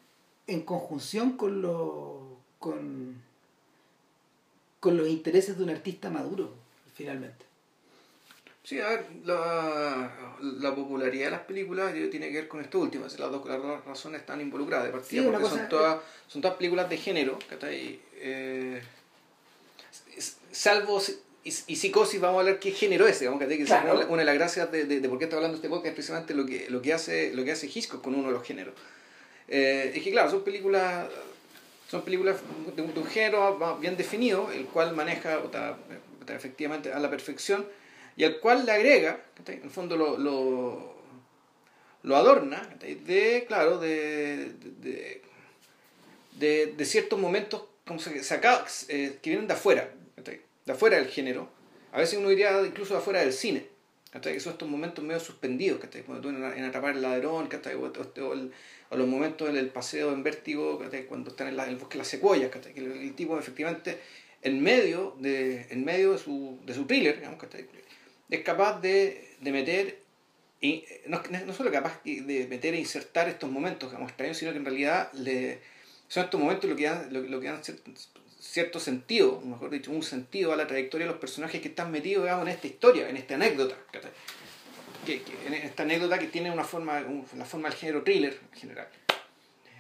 en 0.47 0.63
conjunción 0.63 1.37
con, 1.37 1.63
lo, 1.63 2.37
con, 2.59 3.21
con 4.81 4.97
los 4.97 5.09
intereses 5.09 5.57
de 5.57 5.65
un 5.65 5.71
artista 5.71 6.11
maduro, 6.11 6.53
finalmente. 6.95 7.45
Sí, 8.63 8.81
a 8.81 8.89
ver, 8.89 9.07
la, 9.25 10.11
la 10.41 10.75
popularidad 10.75 11.27
de 11.27 11.31
las 11.33 11.41
películas 11.43 11.95
eh, 11.95 12.09
tiene 12.09 12.29
que 12.29 12.35
ver 12.37 12.49
con 12.49 12.63
esto 12.63 12.79
último, 12.79 13.05
las 13.05 13.19
dos, 13.19 13.47
las 13.47 13.61
dos 13.63 13.85
razones 13.85 14.23
están 14.23 14.41
involucradas 14.41 14.87
de 14.87 14.93
partida, 14.93 15.21
Sí, 15.23 15.27
porque 15.27 15.43
cosa- 15.43 15.57
son, 15.59 15.69
todas, 15.69 16.01
son 16.29 16.41
todas 16.43 16.57
películas 16.57 16.89
de 16.89 16.97
género, 16.97 17.39
¿cachai? 17.51 18.01
Eh, 18.15 18.83
s- 20.17 20.37
salvo 20.51 20.99
si- 20.99 21.19
y, 21.45 21.49
y 21.67 21.77
psicosis, 21.77 22.21
vamos 22.21 22.39
a 22.39 22.41
hablar 22.41 22.59
qué 22.59 22.71
género 22.73 23.07
es, 23.07 23.21
digamos, 23.21 23.41
¿cachai? 23.41 23.59
que 23.59 23.65
Claro. 23.65 23.95
una, 23.97 24.07
una 24.07 24.19
de 24.19 24.25
las 24.25 24.35
gracias 24.35 24.73
de, 24.73 24.85
de, 24.85 25.01
de 25.01 25.09
por 25.09 25.19
qué 25.19 25.25
estoy 25.25 25.37
hablando 25.37 25.57
de 25.59 25.59
este 25.59 25.69
podcast 25.69 25.87
es 25.89 25.95
precisamente 25.95 26.35
lo 26.35 26.47
que, 26.47 26.67
lo 26.71 26.81
que 26.83 26.93
hace 26.93 27.33
lo 27.35 27.45
que 27.45 27.53
hace 27.53 27.67
Hitchcock 27.67 28.03
con 28.03 28.15
uno 28.15 28.29
de 28.29 28.35
los 28.35 28.43
géneros. 28.47 28.75
Eh, 29.49 29.93
es 29.95 30.03
que 30.03 30.11
claro, 30.11 30.31
son 30.31 30.43
películas 30.43 31.07
son 31.91 32.03
películas 32.03 32.37
de 32.75 32.83
un, 32.83 32.95
de 32.95 32.99
un 33.01 33.07
género 33.07 33.77
bien 33.81 33.97
definido, 33.97 34.51
el 34.51 34.65
cual 34.67 34.95
maneja 34.97 35.39
o 35.39 35.49
ta- 35.51 35.77
o 36.23 36.25
ta- 36.25 36.35
efectivamente 36.35 36.93
a 36.93 36.99
la 36.99 37.11
perfección 37.11 37.67
y 38.17 38.25
al 38.25 38.41
cual 38.41 38.65
le 38.65 38.73
agrega, 38.73 39.21
en 39.47 39.63
el 39.65 39.71
fondo 39.71 39.97
lo, 39.97 40.17
lo, 40.17 40.95
lo 42.05 42.17
adorna, 42.17 42.69
de, 42.81 43.45
claro, 43.47 43.79
de, 43.79 44.53
de, 44.81 45.23
de, 46.39 46.85
ciertos 46.85 47.19
momentos 47.19 47.65
como 47.87 48.01
se, 48.01 48.23
saca- 48.25 48.65
eh, 48.89 49.19
que 49.23 49.31
vienen 49.31 49.47
de 49.47 49.55
afuera. 49.55 49.91
De 50.65 50.73
afuera 50.73 50.97
del 50.97 51.09
género, 51.09 51.49
a 51.93 51.99
veces 51.99 52.19
uno 52.19 52.29
diría 52.29 52.61
incluso 52.65 52.95
de 52.95 53.01
afuera 53.01 53.21
del 53.21 53.33
cine. 53.33 53.67
Que 54.23 54.39
son 54.39 54.53
estos 54.53 54.69
momentos 54.69 55.05
medio 55.05 55.19
suspendidos, 55.19 55.81
Cuando 56.07 56.23
tú 56.23 56.29
en, 56.29 56.65
atrapar 56.65 56.95
el 56.95 57.03
ladrón, 57.03 57.49
O, 58.91 58.97
los 58.97 59.09
momentos 59.09 59.49
en 59.49 59.57
el 59.57 59.71
paseo 59.71 60.13
en 60.13 60.23
vértigo, 60.23 60.81
Cuando 61.09 61.31
están 61.31 61.49
en, 61.49 61.59
el 61.59 61.77
bosque 61.77 61.95
de 61.95 61.99
las 61.99 62.09
secuoyas, 62.09 62.51
Que 62.51 62.81
el, 62.81 63.15
tipo 63.17 63.37
efectivamente 63.37 63.99
en 64.43 64.63
medio 64.63 65.17
de, 65.19 65.67
en 65.71 65.85
medio 65.85 66.13
de 66.13 66.19
su, 66.19 66.61
de 66.65 66.75
su 66.75 66.87
thriller, 66.87 67.17
digamos, 67.17 67.43
es 68.31 68.41
capaz 68.43 68.81
de, 68.81 69.37
de 69.41 69.53
meter 69.53 70.05
y 70.61 70.85
no, 71.07 71.23
no, 71.47 71.53
solo 71.53 71.71
capaz 71.71 72.03
de 72.05 72.47
meter 72.49 72.75
e 72.75 72.79
insertar 72.79 73.29
estos 73.29 73.51
momentos 73.51 73.91
digamos, 73.91 74.11
extraños, 74.11 74.37
sino 74.39 74.53
que 74.53 74.59
en 74.59 74.65
realidad 74.65 75.13
le, 75.13 75.61
son 76.09 76.25
estos 76.25 76.41
momentos 76.41 76.71
lo 76.71 76.77
que 76.77 76.85
dan, 76.85 77.13
lo, 77.13 77.41
que 77.41 77.47
dan 77.47 77.61
cierto, 78.45 78.79
sentido, 78.79 79.41
mejor 79.41 79.71
dicho, 79.71 79.91
un 79.91 80.03
sentido 80.03 80.53
a 80.53 80.57
la 80.57 80.67
trayectoria 80.67 81.07
de 81.07 81.13
los 81.13 81.21
personajes 81.21 81.61
que 81.61 81.69
están 81.69 81.91
metidos 81.91 82.29
en 82.29 82.49
esta 82.49 82.67
historia, 82.67 83.09
en 83.09 83.17
esta 83.17 83.35
anécdota. 83.35 83.77
Que, 85.07 85.23
en 85.47 85.55
esta 85.55 85.83
anécdota 85.83 86.19
que 86.19 86.29
tiene 86.29 86.51
una 86.51 86.65
forma, 86.65 87.05
una 87.33 87.45
forma 87.45 87.69
del 87.69 87.79
género 87.79 88.03
thriller 88.05 88.39
en 88.53 88.59
general. 88.59 88.89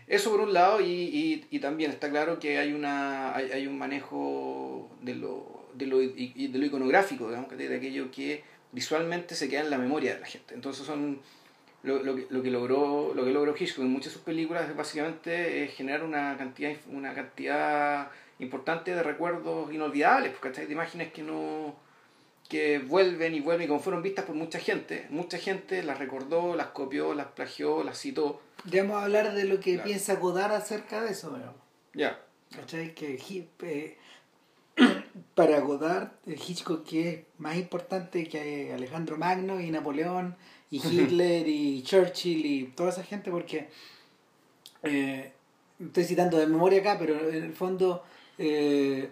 Eso 0.07 0.31
por 0.31 0.41
un 0.41 0.53
lado, 0.53 0.81
y, 0.81 1.47
y, 1.51 1.59
también 1.61 1.91
está 1.91 2.11
claro 2.11 2.39
que 2.39 2.59
hay, 2.59 2.73
una, 2.73 3.35
hay, 3.35 3.53
hay 3.53 3.67
un 3.67 3.79
manejo 3.79 4.91
de 5.01 5.15
lo, 5.15 5.71
de 5.73 5.87
lo, 5.87 5.99
de 5.99 6.51
lo 6.53 6.67
iconográfico, 6.67 7.29
digamos, 7.29 7.57
de 7.57 7.75
aquello 7.75 8.11
que 8.11 8.45
visualmente 8.73 9.35
se 9.35 9.49
queda 9.49 9.61
en 9.61 9.71
la 9.71 9.79
memoria 9.79 10.15
de 10.15 10.21
la 10.21 10.27
gente. 10.27 10.55
Entonces 10.55 10.85
son 10.85 11.21
lo, 11.83 12.03
lo, 12.03 12.17
que, 12.17 12.27
lo 12.29 12.43
que 12.43 12.51
logró 12.51 13.13
lo 13.15 13.25
que 13.25 13.31
logró 13.31 13.55
Hitchcock 13.57 13.85
en 13.85 13.91
muchas 13.91 14.07
de 14.07 14.15
sus 14.15 14.23
películas 14.23 14.69
es 14.69 14.77
básicamente 14.77 15.69
generar 15.69 16.03
una 16.03 16.37
cantidad 16.39 16.73
una 16.91 17.15
cantidad 17.15 18.11
importante 18.39 18.95
de 18.95 19.03
recuerdos 19.03 19.73
inolvidables, 19.73 20.33
porque 20.33 20.67
de 20.67 20.73
imágenes 20.73 21.13
que 21.13 21.23
no 21.23 21.75
que 22.49 22.79
vuelven 22.79 23.35
y 23.35 23.41
vuelven 23.41 23.65
y 23.65 23.69
como 23.69 23.81
fueron 23.81 24.03
vistas 24.03 24.27
por 24.27 24.35
mucha 24.35 24.59
gente, 24.59 25.07
mucha 25.11 25.39
gente 25.39 25.83
las 25.83 25.99
recordó, 25.99 26.55
las 26.55 26.69
copió, 26.69 27.15
las 27.15 27.29
plagió, 27.29 27.83
las 27.83 27.99
citó. 27.99 28.43
Ya 28.67 28.83
vamos 28.83 28.99
a 28.99 29.05
hablar 29.05 29.35
de 29.35 29.45
lo 29.45 29.61
que 29.61 29.79
piensa 29.79 30.17
Godard 30.17 30.53
acerca 30.53 31.03
de 31.03 31.13
eso, 31.13 31.37
Ya. 31.95 32.21
¿Cachai? 32.55 32.95
Que 32.95 33.19
eh, 33.63 33.99
para 35.35 35.61
Godard, 35.61 36.11
Hitchcock 36.27 36.85
que 36.87 37.09
es 37.09 37.21
más 37.39 37.57
importante 37.57 38.29
que 38.29 38.73
Alejandro 38.73 39.17
Magno 39.17 39.61
y 39.61 39.71
Napoleón 39.71 40.37
y 40.71 40.77
Hitler 40.87 41.49
y 41.49 41.83
Churchill 41.83 42.45
y 42.45 42.65
toda 42.69 42.91
esa 42.91 43.03
gente 43.03 43.31
porque 43.31 43.69
eh, 44.83 45.33
estoy 45.81 46.05
citando 46.05 46.39
de 46.39 46.47
memoria 46.47 46.81
acá, 46.81 46.99
pero 46.99 47.31
en 47.31 47.43
el 47.43 47.55
fondo 47.55 48.05
eh, 48.39 49.11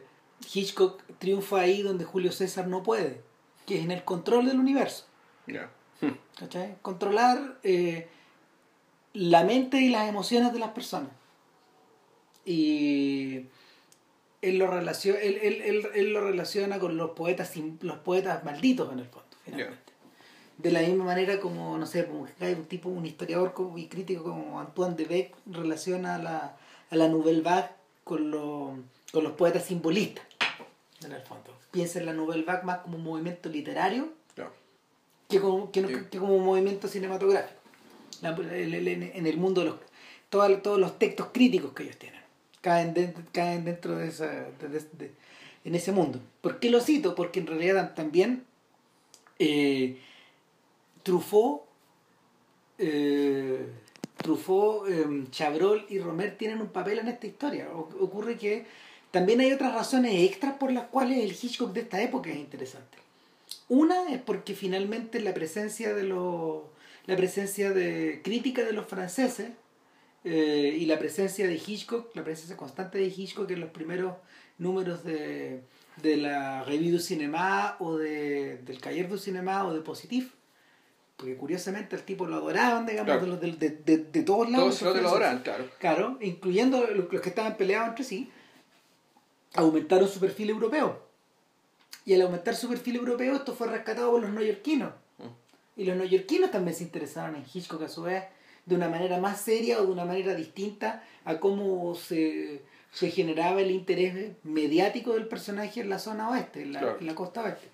Hitchcock 0.52 1.02
triunfa 1.18 1.60
ahí 1.60 1.82
donde 1.82 2.04
Julio 2.04 2.32
César 2.32 2.66
no 2.66 2.82
puede, 2.82 3.20
que 3.66 3.78
es 3.78 3.84
en 3.84 3.90
el 3.90 4.04
control 4.04 4.46
del 4.46 4.58
universo. 4.58 5.06
Controlar 6.82 7.58
eh, 7.62 8.08
la 9.12 9.44
mente 9.44 9.80
y 9.80 9.90
las 9.90 10.08
emociones 10.08 10.52
de 10.52 10.58
las 10.58 10.70
personas. 10.70 11.10
Y 12.44 13.46
él 14.40 14.58
lo 14.58 14.66
relaciona, 14.66 15.20
él, 15.20 15.38
él, 15.42 15.86
él, 15.94 16.12
lo 16.12 16.20
relaciona 16.22 16.80
con 16.80 16.96
los 16.96 17.10
poetas 17.10 17.52
los 17.80 17.98
poetas 17.98 18.42
malditos 18.44 18.92
en 18.92 18.98
el 18.98 19.06
fondo, 19.06 19.28
finalmente. 19.44 19.92
De 20.58 20.70
la 20.70 20.80
misma 20.80 21.04
manera 21.04 21.40
como, 21.40 21.78
no 21.78 21.86
sé, 21.86 22.06
como 22.06 22.26
hay 22.40 22.54
un 22.54 22.64
tipo, 22.66 22.88
un 22.88 23.06
historiador 23.06 23.54
y 23.76 23.86
crítico 23.86 24.24
como 24.24 24.60
Antoine 24.60 24.96
de 24.96 25.04
Beck 25.04 25.34
relaciona 25.46 26.16
a 26.16 26.18
la, 26.18 26.56
a 26.90 26.96
la 26.96 27.08
Nouvelle 27.08 27.42
Vague 27.42 27.70
con, 28.04 28.30
con 29.12 29.24
los 29.24 29.34
poetas 29.34 29.64
simbolistas, 29.64 30.24
en 31.04 31.12
el 31.12 31.22
fondo. 31.22 31.56
Piensa 31.70 32.00
en 32.00 32.06
la 32.06 32.12
Nouvelle 32.12 32.44
Vague 32.44 32.64
más 32.64 32.78
como 32.78 32.96
un 32.96 33.04
movimiento 33.04 33.48
literario 33.48 34.12
que, 35.28 35.40
como, 35.40 35.70
que, 35.70 36.08
como 36.18 36.36
un 36.36 36.44
movimiento 36.44 36.88
cinematográfico. 36.88 37.60
en 38.22 39.26
el 39.26 39.36
mundo 39.38 39.62
de 39.62 39.68
los, 39.68 39.76
todos, 40.28 40.62
todos 40.62 40.78
los 40.78 40.98
textos 40.98 41.28
críticos 41.32 41.72
que 41.72 41.84
ellos 41.84 41.96
tienen 41.96 42.22
caen, 42.62 43.14
caen 43.32 43.64
dentro 43.66 43.96
de, 43.96 44.08
esa, 44.08 44.26
de, 44.26 45.12
en 45.64 45.74
ese 45.74 45.92
mundo. 45.92 46.20
¿Por 46.40 46.58
qué 46.58 46.70
lo 46.70 46.80
cito? 46.80 47.14
Porque 47.14 47.40
en 47.40 47.48
realidad 47.48 47.94
también 47.94 48.44
eh, 49.38 49.98
Truffaut, 51.02 51.62
eh, 52.78 53.66
Truffaut 54.16 54.88
eh, 54.88 55.24
Chabrol 55.30 55.84
y 55.90 55.98
Romer 55.98 56.38
tienen 56.38 56.62
un 56.62 56.68
papel 56.68 57.00
en 57.00 57.08
esta 57.08 57.26
historia. 57.26 57.68
ocurre 57.72 58.38
que 58.38 58.64
también 59.12 59.40
hay 59.40 59.52
otras 59.52 59.74
razones 59.74 60.14
extras 60.28 60.54
por 60.54 60.72
las 60.72 60.86
cuales 60.86 61.18
el 61.18 61.30
Hitchcock 61.30 61.72
de 61.72 61.82
esta 61.82 62.02
época 62.02 62.30
es 62.30 62.38
interesante. 62.38 62.98
Una 63.68 64.12
es 64.12 64.20
porque 64.20 64.54
finalmente 64.54 65.20
la 65.20 65.34
presencia 65.34 65.94
de 65.94 66.02
los 66.02 66.62
la 67.06 67.16
presencia 67.16 67.72
de 67.72 68.20
crítica 68.22 68.64
de 68.64 68.72
los 68.72 68.86
franceses 68.86 69.50
eh, 70.24 70.76
y 70.78 70.86
la 70.86 70.98
presencia 70.98 71.46
de 71.46 71.54
Hitchcock, 71.54 72.14
la 72.14 72.24
presencia 72.24 72.56
constante 72.56 72.98
de 72.98 73.06
Hitchcock 73.06 73.50
en 73.50 73.60
los 73.60 73.70
primeros 73.70 74.14
números 74.58 75.04
de, 75.04 75.62
de 76.00 76.16
la 76.16 76.62
Revue 76.64 76.92
du 76.92 76.98
Cinéma 76.98 77.76
o 77.80 77.96
de, 77.96 78.58
del 78.58 78.80
Cahiers 78.80 79.10
du 79.10 79.18
Cinéma 79.18 79.66
o 79.66 79.74
de 79.74 79.80
Positif. 79.80 80.32
Porque 81.16 81.36
curiosamente 81.36 81.94
el 81.94 82.02
tipo 82.02 82.26
lo 82.26 82.36
adoraban, 82.36 82.86
digamos, 82.86 83.40
de, 83.40 83.52
de, 83.52 84.22
todos 84.22 84.50
lados. 84.50 84.78
Todos 84.78 85.00
lo 85.00 85.08
adoraban, 85.08 85.40
claro. 85.42 85.68
Claro, 85.78 86.18
incluyendo 86.20 86.84
los 86.86 87.20
que 87.20 87.28
estaban 87.28 87.56
peleados 87.56 87.90
entre 87.90 88.04
sí, 88.04 88.30
aumentaron 89.54 90.08
su 90.08 90.20
perfil 90.20 90.50
europeo. 90.50 91.02
Y 92.04 92.14
al 92.14 92.22
aumentar 92.22 92.56
su 92.56 92.68
perfil 92.68 92.96
europeo, 92.96 93.36
esto 93.36 93.54
fue 93.54 93.68
rescatado 93.68 94.10
por 94.10 94.22
los 94.22 94.30
neoyorquinos. 94.30 94.92
Mm. 95.18 95.80
Y 95.80 95.84
los 95.84 95.96
neoyorquinos 95.96 96.50
también 96.50 96.76
se 96.76 96.84
interesaron 96.84 97.36
en 97.36 97.44
Hitchcock 97.52 97.82
a 97.82 97.88
su 97.88 98.02
vez 98.02 98.24
de 98.66 98.76
una 98.76 98.88
manera 98.88 99.18
más 99.18 99.40
seria 99.40 99.80
o 99.80 99.86
de 99.86 99.92
una 99.92 100.04
manera 100.04 100.34
distinta 100.34 101.02
a 101.24 101.40
cómo 101.40 101.94
se, 101.94 102.62
generaba 102.92 103.60
el 103.60 103.70
interés 103.70 104.32
mediático 104.44 105.14
del 105.14 105.26
personaje 105.26 105.80
en 105.80 105.88
la 105.88 105.98
zona 105.98 106.30
oeste, 106.30 106.62
en 106.62 106.72
la, 106.72 107.14
costa 107.14 107.42
oeste. 107.42 107.68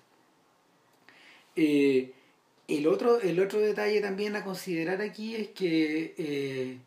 Eh, 1.55 2.13
el, 2.67 2.87
otro, 2.87 3.19
el 3.21 3.39
otro 3.39 3.59
detalle 3.59 4.01
también 4.01 4.35
a 4.35 4.43
considerar 4.43 5.01
aquí 5.01 5.35
es 5.35 5.49
que 5.49 6.15
eh, 6.17 6.77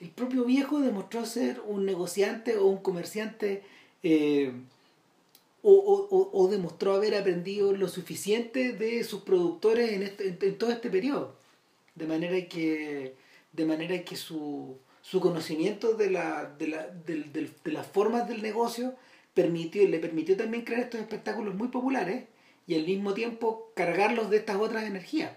el 0.00 0.10
propio 0.10 0.44
viejo 0.44 0.80
demostró 0.80 1.26
ser 1.26 1.60
un 1.66 1.84
negociante 1.84 2.56
o 2.56 2.66
un 2.66 2.78
comerciante 2.78 3.62
eh, 4.02 4.52
o, 5.62 6.48
demostró 6.50 6.94
haber 6.94 7.14
aprendido 7.14 7.72
lo 7.72 7.88
suficiente 7.88 8.72
de 8.72 9.04
sus 9.04 9.22
productores 9.22 9.92
en, 9.92 10.02
este, 10.02 10.38
en 10.40 10.56
todo 10.56 10.70
este 10.70 10.88
periodo 10.88 11.36
de 11.98 12.06
manera 12.06 12.48
que, 12.48 13.14
de 13.52 13.64
manera 13.64 14.02
que 14.04 14.16
su, 14.16 14.78
su 15.02 15.20
conocimiento 15.20 15.94
de, 15.94 16.10
la, 16.10 16.46
de, 16.58 16.68
la, 16.68 16.86
de, 16.86 17.50
de, 17.64 17.72
las 17.72 17.86
formas 17.86 18.28
del 18.28 18.40
negocio 18.40 18.94
permitió, 19.34 19.86
le 19.86 19.98
permitió 19.98 20.36
también 20.36 20.64
crear 20.64 20.82
estos 20.82 21.00
espectáculos 21.00 21.54
muy 21.54 21.68
populares 21.68 22.24
y 22.66 22.76
al 22.76 22.84
mismo 22.84 23.14
tiempo 23.14 23.72
cargarlos 23.74 24.30
de 24.30 24.38
estas 24.38 24.56
otras 24.56 24.84
energías. 24.84 25.32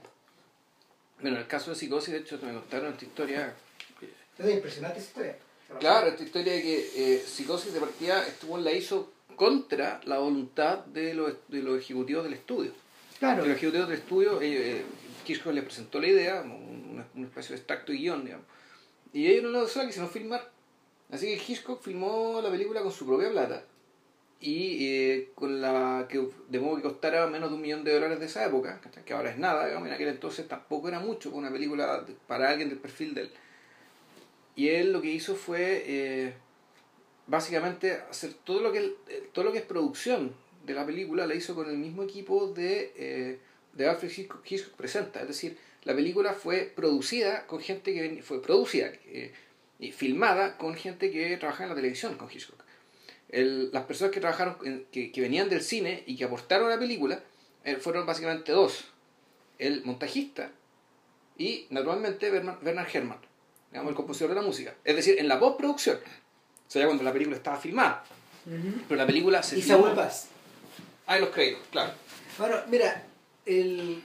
Bueno, 1.20 1.38
en 1.38 1.44
el 1.44 1.48
caso 1.48 1.72
de 1.72 1.78
Psicosis, 1.78 2.14
de 2.14 2.20
hecho, 2.20 2.40
me 2.44 2.54
contaron 2.54 2.94
esta 2.94 3.06
historia. 3.06 3.56
Es 4.44 4.56
impresionante 4.56 5.00
esa 5.00 5.08
historia. 5.08 5.38
Claro, 5.80 6.08
esta 6.08 6.24
historia 6.24 6.54
de 6.54 6.62
que 6.62 6.90
eh, 6.96 7.24
Psicosis 7.26 7.74
de 7.74 7.80
partida 7.80 8.28
estuvo 8.28 8.58
la 8.58 8.72
hizo 8.72 9.12
contra 9.36 10.02
la 10.06 10.18
voluntad 10.18 10.80
de 10.86 11.14
los, 11.14 11.34
de 11.48 11.62
los 11.62 11.80
ejecutivos 11.80 12.24
del 12.24 12.34
estudio. 12.34 12.72
Claro. 13.20 13.46
Los 13.46 13.56
ejecutivos 13.56 13.88
del 13.88 14.00
estudio, 14.00 14.42
eh, 14.42 14.84
Hitchcock 15.26 15.54
les 15.54 15.64
presentó 15.64 16.00
la 16.00 16.08
idea, 16.08 16.42
un, 16.42 17.04
un 17.16 17.24
espacio 17.26 17.56
de 17.56 17.60
extracto 17.60 17.94
y 17.94 18.00
guion, 18.00 18.26
digamos. 18.26 18.46
Y 19.14 19.28
ellos 19.28 19.44
no 19.44 19.50
lo 19.52 19.68
solo 19.68 19.88
quisieron 19.88 20.10
filmar. 20.10 20.50
Así 21.12 21.26
que 21.28 21.52
Hitchcock 21.52 21.82
filmó 21.82 22.42
la 22.42 22.50
película 22.50 22.82
con 22.82 22.92
su 22.92 23.06
propia 23.06 23.30
plata. 23.30 23.64
Y 24.40 24.88
eh, 24.88 25.32
con 25.36 25.62
la 25.62 26.08
que 26.10 26.28
de 26.50 26.60
modo 26.60 26.78
que 26.78 26.82
costara 26.82 27.28
menos 27.28 27.50
de 27.50 27.56
un 27.56 27.62
millón 27.62 27.84
de 27.84 27.94
dólares 27.94 28.20
de 28.20 28.26
esa 28.26 28.44
época, 28.44 28.82
que 29.06 29.14
ahora 29.14 29.30
es 29.30 29.38
nada, 29.38 29.68
digamos, 29.68 29.88
en 29.88 29.94
aquel 29.94 30.08
entonces 30.08 30.48
tampoco 30.48 30.88
era 30.88 31.00
mucho 31.00 31.30
con 31.30 31.42
una 31.42 31.52
película 31.52 32.04
para 32.28 32.50
alguien 32.50 32.70
del 32.70 32.80
perfil 32.80 33.14
de 33.14 33.22
él. 33.22 33.32
Y 34.56 34.70
él 34.70 34.92
lo 34.92 35.02
que 35.02 35.10
hizo 35.10 35.36
fue 35.36 35.84
eh, 35.86 36.34
básicamente 37.28 37.94
hacer 38.10 38.34
todo 38.34 38.62
lo 38.62 38.72
que 38.72 38.96
todo 39.32 39.46
lo 39.46 39.52
que 39.52 39.60
es 39.60 39.66
producción 39.66 40.34
de 40.66 40.74
la 40.74 40.86
película, 40.86 41.26
la 41.26 41.36
hizo 41.36 41.56
con 41.56 41.70
el 41.70 41.78
mismo 41.78 42.04
equipo 42.04 42.48
de 42.48 42.94
eh, 42.96 43.40
de 43.74 43.88
Alfred 43.88 44.12
Hitchcock, 44.12 44.76
presenta. 44.76 45.22
Es 45.22 45.28
decir, 45.28 45.58
la 45.84 45.96
película 45.96 46.34
fue 46.34 46.72
producida 46.76 47.48
con 47.48 47.60
gente 47.60 47.94
que 47.94 48.22
fue 48.22 48.42
producida 48.42 48.92
eh, 49.06 49.34
y 49.80 49.92
filmada 49.92 50.58
con 50.58 50.76
gente 50.76 51.12
que 51.12 51.38
trabajaba 51.38 51.66
en 51.66 51.70
la 51.70 51.76
televisión 51.76 52.18
con 52.18 52.30
Hitchcock. 52.30 52.62
las 53.30 53.86
personas 53.86 54.14
que 54.14 54.20
trabajaron, 54.20 54.86
que, 54.92 55.12
que, 55.12 55.22
venían 55.22 55.50
del 55.50 55.62
cine 55.62 56.04
y 56.06 56.16
que 56.18 56.26
aportaron 56.26 56.68
a 56.68 56.76
la 56.76 56.80
película 56.80 57.24
eh, 57.64 57.78
fueron 57.78 58.06
básicamente 58.06 58.52
dos. 58.52 58.86
El 59.58 59.84
montajista 59.84 60.52
y 61.38 61.68
naturalmente 61.70 62.30
Bernard, 62.30 62.88
Herrmann, 62.94 63.20
digamos, 63.72 63.92
el 63.92 63.96
compositor 63.96 64.30
de 64.30 64.36
la 64.36 64.42
música. 64.42 64.76
Es 64.84 64.96
decir, 64.96 65.18
en 65.18 65.28
la 65.28 65.40
postproducción. 65.40 65.98
O 65.98 66.72
sea, 66.72 66.82
ya 66.82 66.88
cuando 66.88 67.04
la 67.04 67.14
película 67.14 67.38
estaba 67.38 67.58
filmada. 67.58 68.04
Pero 68.88 68.96
la 68.96 69.06
película 69.06 69.42
se 69.44 69.60
Y 69.60 69.62
Saúl 69.62 69.94
Paz. 69.94 70.28
Ah, 71.06 71.20
los 71.20 71.30
créditos, 71.30 71.62
claro. 71.72 71.94
Bueno, 72.38 72.56
mira, 72.70 73.04
el, 73.46 74.04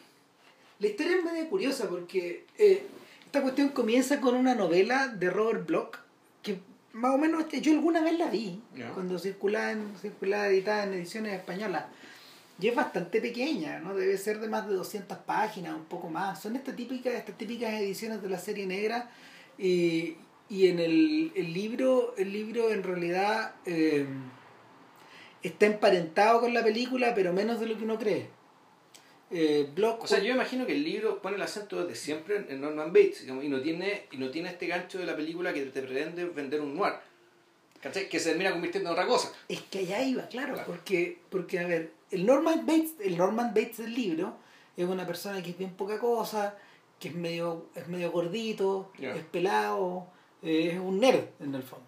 la 0.78 0.86
historia 0.86 1.16
es 1.16 1.24
medio 1.24 1.48
curiosa 1.48 1.88
porque 1.88 2.44
eh, 2.58 2.86
esta 3.24 3.42
cuestión 3.42 3.70
comienza 3.70 4.20
con 4.20 4.34
una 4.34 4.54
novela 4.54 5.08
de 5.08 5.30
Robert 5.30 5.66
Bloch 5.66 5.96
que 6.42 6.58
más 6.92 7.14
o 7.14 7.18
menos 7.18 7.46
yo 7.48 7.72
alguna 7.72 8.00
vez 8.02 8.18
la 8.18 8.26
vi 8.30 8.60
cuando 8.94 9.18
circulaba, 9.18 9.72
en, 9.72 9.94
circulaba 10.00 10.48
editada 10.48 10.84
en 10.84 10.94
ediciones 10.94 11.34
españolas 11.34 11.84
y 12.58 12.68
es 12.68 12.74
bastante 12.74 13.20
pequeña, 13.20 13.78
¿no? 13.80 13.94
Debe 13.94 14.16
ser 14.16 14.40
de 14.40 14.48
más 14.48 14.66
de 14.66 14.74
200 14.74 15.18
páginas, 15.18 15.74
un 15.74 15.84
poco 15.84 16.08
más. 16.08 16.40
Son 16.40 16.56
estas 16.56 16.74
típicas, 16.74 17.12
estas 17.12 17.36
típicas 17.36 17.74
ediciones 17.74 18.22
de 18.22 18.30
la 18.30 18.38
serie 18.38 18.64
negra 18.64 19.10
y, 19.58 20.16
y 20.48 20.68
en 20.68 20.78
el, 20.78 21.32
el 21.34 21.52
libro, 21.52 22.14
el 22.16 22.32
libro 22.32 22.70
en 22.70 22.82
realidad 22.82 23.54
eh, 23.64 24.06
está 25.42 25.66
emparentado 25.66 26.40
con 26.40 26.54
la 26.54 26.62
película, 26.64 27.14
pero 27.14 27.32
menos 27.32 27.60
de 27.60 27.66
lo 27.66 27.76
que 27.76 27.84
uno 27.84 27.98
cree. 27.98 28.28
Eh, 29.30 29.68
Bloch- 29.74 29.98
O 30.02 30.06
sea, 30.06 30.20
yo 30.20 30.32
imagino 30.32 30.66
que 30.66 30.72
el 30.72 30.84
libro 30.84 31.20
pone 31.20 31.34
el 31.36 31.42
acento 31.42 31.82
desde 31.84 31.96
siempre 32.00 32.36
en- 32.36 32.46
en 32.48 32.60
Norman 32.60 32.92
Bates 32.92 33.22
digamos, 33.22 33.42
y 33.44 33.48
no 33.48 33.60
tiene 33.60 34.04
y 34.12 34.18
no 34.18 34.30
tiene 34.30 34.50
este 34.50 34.68
gancho 34.68 34.98
de 34.98 35.06
la 35.06 35.16
película 35.16 35.52
que 35.52 35.62
te 35.62 35.82
pretende 35.82 36.24
vender 36.26 36.60
un 36.60 36.76
noir. 36.76 36.94
¿Cachai? 37.82 38.08
Que 38.08 38.18
se 38.20 38.30
termina 38.30 38.52
convirtiendo 38.52 38.88
en 38.90 38.92
otra 38.94 39.06
cosa. 39.06 39.32
Es 39.48 39.60
que 39.62 39.80
allá 39.80 40.02
iba, 40.02 40.26
claro, 40.28 40.54
Claro. 40.54 40.66
porque, 40.66 41.18
porque 41.28 41.58
a 41.58 41.66
ver, 41.66 41.92
el 42.10 42.24
Norman 42.24 42.64
Bates, 42.66 42.94
el 43.00 43.16
Norman 43.16 43.48
Bates 43.48 43.78
del 43.78 43.94
libro 43.94 44.36
es 44.76 44.86
una 44.86 45.06
persona 45.06 45.42
que 45.42 45.50
es 45.50 45.58
bien 45.58 45.70
poca 45.74 45.98
cosa, 45.98 46.56
que 46.98 47.08
es 47.08 47.14
medio, 47.14 47.66
es 47.74 47.88
medio 47.88 48.10
gordito, 48.10 48.92
es 48.98 49.22
pelado, 49.24 50.06
eh, 50.42 50.70
es 50.72 50.78
un 50.78 50.98
nerd 51.00 51.24
en 51.40 51.54
el 51.54 51.62
fondo. 51.62 51.86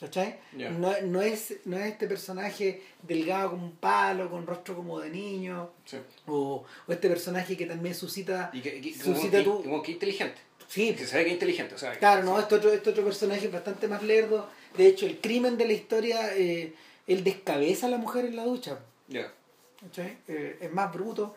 ¿Cachai? 0.00 0.38
No, 0.52 0.92
no, 1.02 1.20
es, 1.22 1.54
no 1.64 1.76
es 1.76 1.86
este 1.86 2.06
personaje 2.06 2.82
delgado 3.02 3.50
como 3.50 3.64
un 3.64 3.72
palo, 3.76 4.30
con 4.30 4.46
rostro 4.46 4.76
como 4.76 5.00
de 5.00 5.10
niño, 5.10 5.70
Sí. 5.84 5.96
o, 6.28 6.64
o 6.86 6.92
este 6.92 7.08
personaje 7.08 7.56
que 7.56 7.66
también 7.66 7.96
suscita... 7.96 8.50
Y 8.52 8.60
que, 8.60 8.80
que, 8.80 8.94
suscita 8.94 9.42
como, 9.42 9.56
tu- 9.56 9.62
que, 9.64 9.68
como 9.68 9.82
que 9.82 9.92
inteligente. 9.92 10.40
Sí, 10.68 10.94
Que 10.94 11.04
se 11.06 11.16
ve 11.16 11.22
que 11.24 11.28
es 11.30 11.34
inteligente. 11.34 11.74
O 11.74 11.78
sea, 11.78 11.98
Claro, 11.98 12.22
sí. 12.22 12.28
no, 12.28 12.38
este 12.38 12.54
otro, 12.54 12.70
este 12.72 12.90
otro 12.90 13.02
personaje 13.04 13.46
es 13.46 13.52
bastante 13.52 13.88
más 13.88 14.02
lerdo. 14.04 14.48
De 14.76 14.86
hecho, 14.86 15.04
el 15.06 15.18
crimen 15.18 15.56
de 15.56 15.66
la 15.66 15.72
historia, 15.72 16.36
eh, 16.36 16.74
él 17.08 17.24
descabeza 17.24 17.86
a 17.86 17.90
la 17.90 17.96
mujer 17.98 18.26
en 18.26 18.36
la 18.36 18.44
ducha. 18.44 18.78
Ya. 19.08 19.32
¿cachai? 19.80 20.18
Eh, 20.28 20.58
es 20.60 20.72
más 20.72 20.92
bruto. 20.92 21.34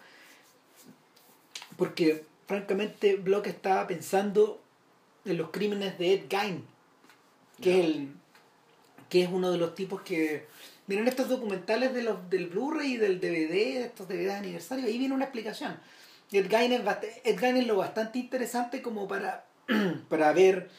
Porque, 1.78 2.26
francamente, 2.52 3.16
Block 3.16 3.48
estaba 3.48 3.88
pensando 3.88 4.62
en 5.24 5.38
los 5.38 5.52
crímenes 5.52 5.98
de 5.98 6.16
Ed 6.16 6.24
Gein, 6.30 6.66
que, 7.62 7.80
es 7.80 7.86
el, 7.86 8.14
que 9.08 9.24
es 9.24 9.30
uno 9.32 9.52
de 9.52 9.58
los 9.58 9.74
tipos 9.74 10.02
que. 10.02 10.48
Miren 10.88 11.08
estos 11.08 11.30
documentales 11.30 11.94
de 11.94 12.04
los, 12.04 12.30
del 12.30 12.48
Blu-ray 12.48 12.96
y 12.96 12.98
del 12.98 13.22
DVD, 13.22 13.86
estos 13.86 14.10
DVD 14.10 14.26
de 14.26 14.34
aniversario, 14.34 14.86
ahí 14.86 14.98
viene 14.98 15.16
una 15.16 15.24
explicación. 15.24 15.80
Ed 16.30 16.50
Gein 16.50 16.74
es, 16.74 16.82
Ed 17.24 17.40
Gein 17.40 17.56
es 17.56 17.68
lo 17.68 17.78
bastante 17.78 18.20
interesante 18.20 18.82
como 18.82 19.08
para, 19.08 19.46
para 20.10 20.34
ver. 20.34 20.70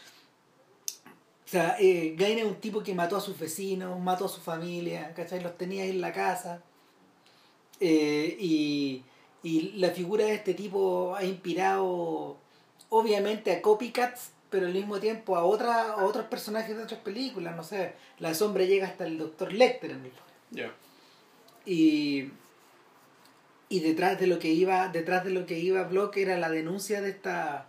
O 1.47 1.49
sea, 1.49 1.77
eh, 1.81 2.15
Gein 2.19 2.39
es 2.39 2.45
un 2.45 2.57
tipo 2.57 2.83
que 2.83 2.95
mató 2.95 3.17
a 3.17 3.21
sus 3.23 3.39
vecinos, 3.39 3.99
mató 3.99 4.27
a 4.27 4.29
su 4.29 4.43
familia, 4.43 5.15
¿cachai? 5.15 5.43
Los 5.43 5.57
tenía 5.57 5.85
ahí 5.85 5.91
en 5.91 6.03
la 6.03 6.13
casa. 6.13 6.63
Eh, 7.81 8.37
y, 8.39 9.05
y 9.43 9.73
la 9.73 9.91
figura 9.91 10.25
de 10.25 10.35
este 10.35 10.55
tipo 10.55 11.15
ha 11.17 11.25
inspirado 11.25 12.37
obviamente 12.91 13.53
a 13.53 13.63
copycats, 13.63 14.31
pero 14.51 14.67
al 14.67 14.73
mismo 14.73 15.01
tiempo 15.01 15.37
a, 15.37 15.45
otra, 15.45 15.93
a 15.93 16.05
otros 16.05 16.27
personajes 16.27 16.77
de 16.77 16.83
otras 16.83 17.01
películas. 17.01 17.57
No 17.57 17.65
sé, 17.65 17.95
la 18.19 18.35
sombra 18.35 18.65
llega 18.65 18.87
hasta 18.87 19.07
el 19.07 19.19
Dr. 19.19 19.53
Lecter 19.53 19.91
en 19.93 20.05
el. 20.05 20.13
Ya. 20.51 20.73
Y, 21.65 22.31
y 23.69 23.81
detrás 23.81 24.21
de 24.21 24.27
lo 24.27 24.39
que 24.39 24.49
iba, 24.49 24.89
detrás 24.89 25.25
de 25.25 25.31
lo 25.31 25.47
que 25.47 25.59
iba 25.59 25.85
Block 25.85 26.17
era 26.19 26.39
la 26.39 26.51
denuncia 26.51 27.01
de 27.01 27.11
esta 27.11 27.69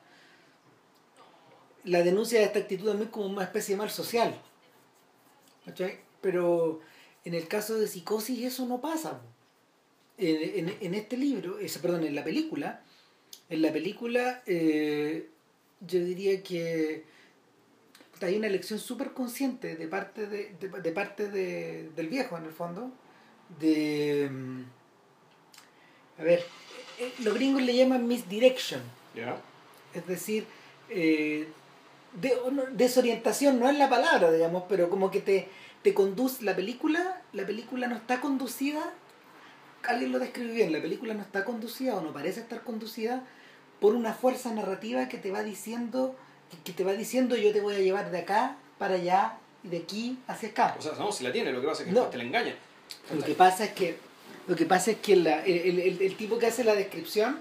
la 1.83 2.01
denuncia 2.01 2.39
de 2.39 2.45
esta 2.45 2.59
actitud 2.59 2.87
también 2.87 3.09
como 3.09 3.27
una 3.27 3.43
especie 3.43 3.75
de 3.75 3.79
mal 3.79 3.89
social. 3.89 4.39
¿Cachai? 5.65 5.99
Pero 6.21 6.81
en 7.25 7.33
el 7.33 7.47
caso 7.47 7.75
de 7.75 7.87
psicosis 7.87 8.43
eso 8.43 8.65
no 8.65 8.81
pasa. 8.81 9.21
En, 10.17 10.69
en, 10.69 10.77
en 10.79 10.93
este 10.93 11.17
libro, 11.17 11.57
ese, 11.59 11.79
perdón, 11.79 12.03
en 12.03 12.15
la 12.15 12.23
película, 12.23 12.81
en 13.49 13.61
la 13.61 13.71
película 13.73 14.41
eh, 14.45 15.27
yo 15.81 15.99
diría 16.03 16.41
que 16.43 17.03
hay 18.21 18.37
una 18.37 18.47
elección 18.47 18.79
súper 18.79 19.11
consciente 19.11 19.75
de 19.75 19.87
parte 19.87 20.27
de, 20.27 20.53
de, 20.59 20.69
de 20.69 20.91
parte 20.91 21.29
de, 21.29 21.89
del 21.95 22.07
viejo 22.07 22.37
en 22.37 22.45
el 22.45 22.51
fondo 22.51 22.89
de 23.59 24.29
mm, 24.31 24.61
a 26.19 26.23
ver 26.23 26.45
eh, 26.99 27.11
los 27.19 27.33
gringos 27.33 27.61
le 27.63 27.75
llaman 27.75 28.07
misdirection 28.07 28.81
Ya. 29.13 29.35
es 29.93 30.07
decir 30.07 30.45
eh, 30.89 31.47
de- 32.13 32.37
desorientación 32.71 33.59
no 33.59 33.69
es 33.69 33.77
la 33.77 33.89
palabra 33.89 34.31
digamos 34.31 34.63
pero 34.69 34.89
como 34.89 35.11
que 35.11 35.19
te, 35.19 35.49
te 35.81 35.93
conduce 35.93 36.45
la 36.45 36.55
película 36.55 37.21
la 37.33 37.45
película 37.45 37.87
no 37.87 37.97
está 37.97 38.21
conducida 38.21 38.93
alguien 39.83 40.11
lo 40.11 40.19
describe 40.19 40.53
bien 40.53 40.71
la 40.71 40.81
película 40.81 41.13
no 41.13 41.21
está 41.21 41.43
conducida 41.45 41.95
o 41.95 42.01
no 42.01 42.13
parece 42.13 42.39
estar 42.41 42.61
conducida 42.63 43.23
por 43.79 43.95
una 43.95 44.13
fuerza 44.13 44.51
narrativa 44.53 45.09
que 45.09 45.17
te 45.17 45.31
va 45.31 45.43
diciendo 45.43 46.15
que, 46.63 46.71
te 46.71 46.83
va 46.83 46.93
diciendo 46.93 47.35
yo 47.35 47.51
te 47.51 47.61
voy 47.61 47.75
a 47.75 47.79
llevar 47.79 48.11
de 48.11 48.19
acá 48.19 48.57
para 48.77 48.95
allá 48.95 49.37
y 49.63 49.69
de 49.69 49.77
aquí 49.77 50.17
hacia 50.27 50.49
acá 50.49 50.75
O 50.77 50.81
sea, 50.81 50.93
no, 50.93 51.11
si 51.11 51.23
la 51.23 51.31
tiene, 51.31 51.51
lo 51.51 51.61
que 51.61 51.67
pasa 51.67 51.81
es 51.81 51.87
que 51.87 51.93
No. 51.93 52.01
después 52.01 52.11
te 52.11 52.17
la 52.17 52.23
engaña. 52.23 52.55
lo 53.15 53.23
que 53.25 53.33
pasa 53.33 53.65
es 53.65 53.71
que 53.73 53.97
lo 54.47 54.55
que 54.55 54.65
pasa 54.65 54.91
es 54.91 54.97
que 54.97 55.15
la- 55.15 55.43
el, 55.45 55.79
el- 55.79 56.01
el 56.01 56.15
tipo 56.17 56.37
que 56.37 56.47
hace 56.47 56.63
la 56.63 56.75
descripción 56.75 57.39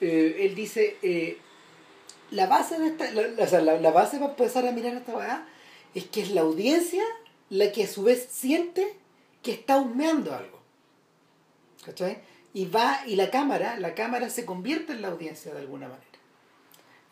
eh, 0.00 0.36
él 0.40 0.54
dice 0.54 0.96
eh, 1.02 1.38
la 2.30 2.46
base 2.46 2.78
de 2.78 2.86
esta 2.88 3.10
la, 3.10 3.42
o 3.42 3.46
sea, 3.46 3.60
la, 3.60 3.80
la 3.80 3.90
base 3.90 4.18
para 4.18 4.30
empezar 4.30 4.66
a 4.66 4.72
mirar 4.72 4.94
esta 4.94 5.14
weá 5.16 5.46
es 5.94 6.04
que 6.06 6.22
es 6.22 6.30
la 6.30 6.42
audiencia 6.42 7.02
la 7.50 7.72
que 7.72 7.84
a 7.84 7.88
su 7.88 8.02
vez 8.04 8.28
siente 8.30 8.94
que 9.42 9.52
está 9.52 9.78
humeando 9.78 10.34
algo 10.34 10.57
¿cachai? 11.88 12.18
y 12.54 12.66
va 12.66 13.00
y 13.06 13.16
la 13.16 13.30
cámara 13.30 13.78
la 13.78 13.94
cámara 13.94 14.30
se 14.30 14.44
convierte 14.44 14.92
en 14.92 15.02
la 15.02 15.08
audiencia 15.08 15.52
de 15.52 15.60
alguna 15.60 15.88
manera 15.88 16.06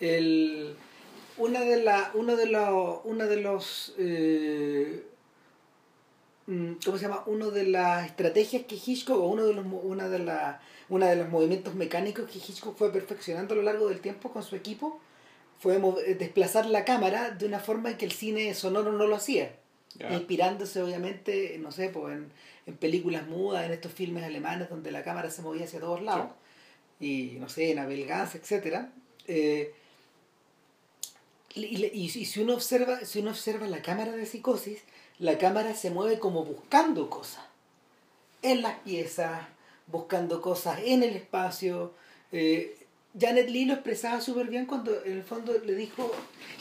el 0.01 0.77
una 1.39 1.61
de 1.61 1.83
la 1.83 2.11
uno 2.15 2.37
de 2.37 2.47
los 2.47 3.01
uno 3.05 3.27
de 3.27 3.37
los 3.37 3.95
eh, 3.99 5.07
mm, 6.47 6.73
¿cómo 6.85 6.97
se 6.97 7.05
llama? 7.05 7.25
Una 7.27 7.47
de 7.47 7.65
las 7.65 8.07
estrategias 8.07 8.65
que 8.65 8.77
Hitchcock, 8.77 9.19
o 9.19 9.27
uno 9.27 9.47
de 9.47 9.55
los, 9.55 9.65
una 9.67 10.09
de 10.09 10.19
la, 10.19 10.61
una 10.89 11.07
de 11.09 11.17
los 11.17 11.29
movimientos 11.29 11.75
mecánicos 11.75 12.31
que 12.31 12.39
Hitchcock 12.39 12.77
fue 12.77 12.93
perfeccionando 12.93 13.55
a 13.55 13.57
lo 13.57 13.63
largo 13.63 13.89
del 13.89 14.01
tiempo 14.01 14.31
con 14.33 14.43
su 14.43 14.57
equipo, 14.57 14.99
fue 15.59 15.79
desplazar 16.19 16.67
la 16.67 16.85
cámara 16.85 17.31
de 17.31 17.47
una 17.47 17.61
forma 17.61 17.91
en 17.91 17.99
que 17.99 18.05
el 18.05 18.13
cine 18.13 18.55
sonoro 18.55 18.93
no 18.93 19.07
lo 19.07 19.17
hacía. 19.17 19.57
Inspirándose 20.11 20.83
obviamente, 20.83 21.57
no 21.59 21.73
sé, 21.73 21.89
pues 21.89 22.15
en, 22.15 22.31
en 22.67 22.77
películas 22.77 23.27
mudas, 23.27 23.65
en 23.65 23.73
estos 23.73 23.93
filmes 23.93 24.25
alemanes 24.25 24.69
donde 24.69 24.91
la 24.91 25.03
cámara 25.03 25.31
se 25.31 25.43
movía 25.43 25.65
hacia 25.65 25.81
todos 25.81 26.03
lados, 26.03 26.29
y 27.01 27.37
no 27.39 27.49
sé, 27.49 27.71
en 27.71 27.79
Abel 27.79 28.07
Gance, 28.07 28.39
etc. 28.39 28.87
Eh, 29.27 29.73
y, 31.55 31.87
y 31.87 32.09
si 32.09 32.41
uno 32.41 32.55
observa 32.55 33.01
si 33.05 33.21
uno 33.21 33.31
observa 33.31 33.67
la 33.67 33.81
cámara 33.81 34.13
de 34.13 34.27
psicosis 34.27 34.83
la 35.19 35.39
cámara 35.39 35.75
se 35.75 35.91
mueve 35.91 36.19
como 36.19 36.45
buscando 36.45 37.09
cosas 37.09 37.45
en 38.43 38.61
las 38.61 38.79
piezas 38.81 39.47
buscando 39.87 40.43
cosas 40.43 40.81
en 40.85 41.03
el 41.03 41.17
espacio 41.17 41.95
eh, 42.31 42.86
Janet 43.19 43.49
Lee 43.49 43.65
lo 43.65 43.75
expresaba 43.75 44.21
súper 44.21 44.47
bien 44.49 44.67
cuando 44.67 45.03
en 45.05 45.13
el 45.13 45.23
fondo 45.23 45.53
le 45.65 45.75
dijo 45.75 46.13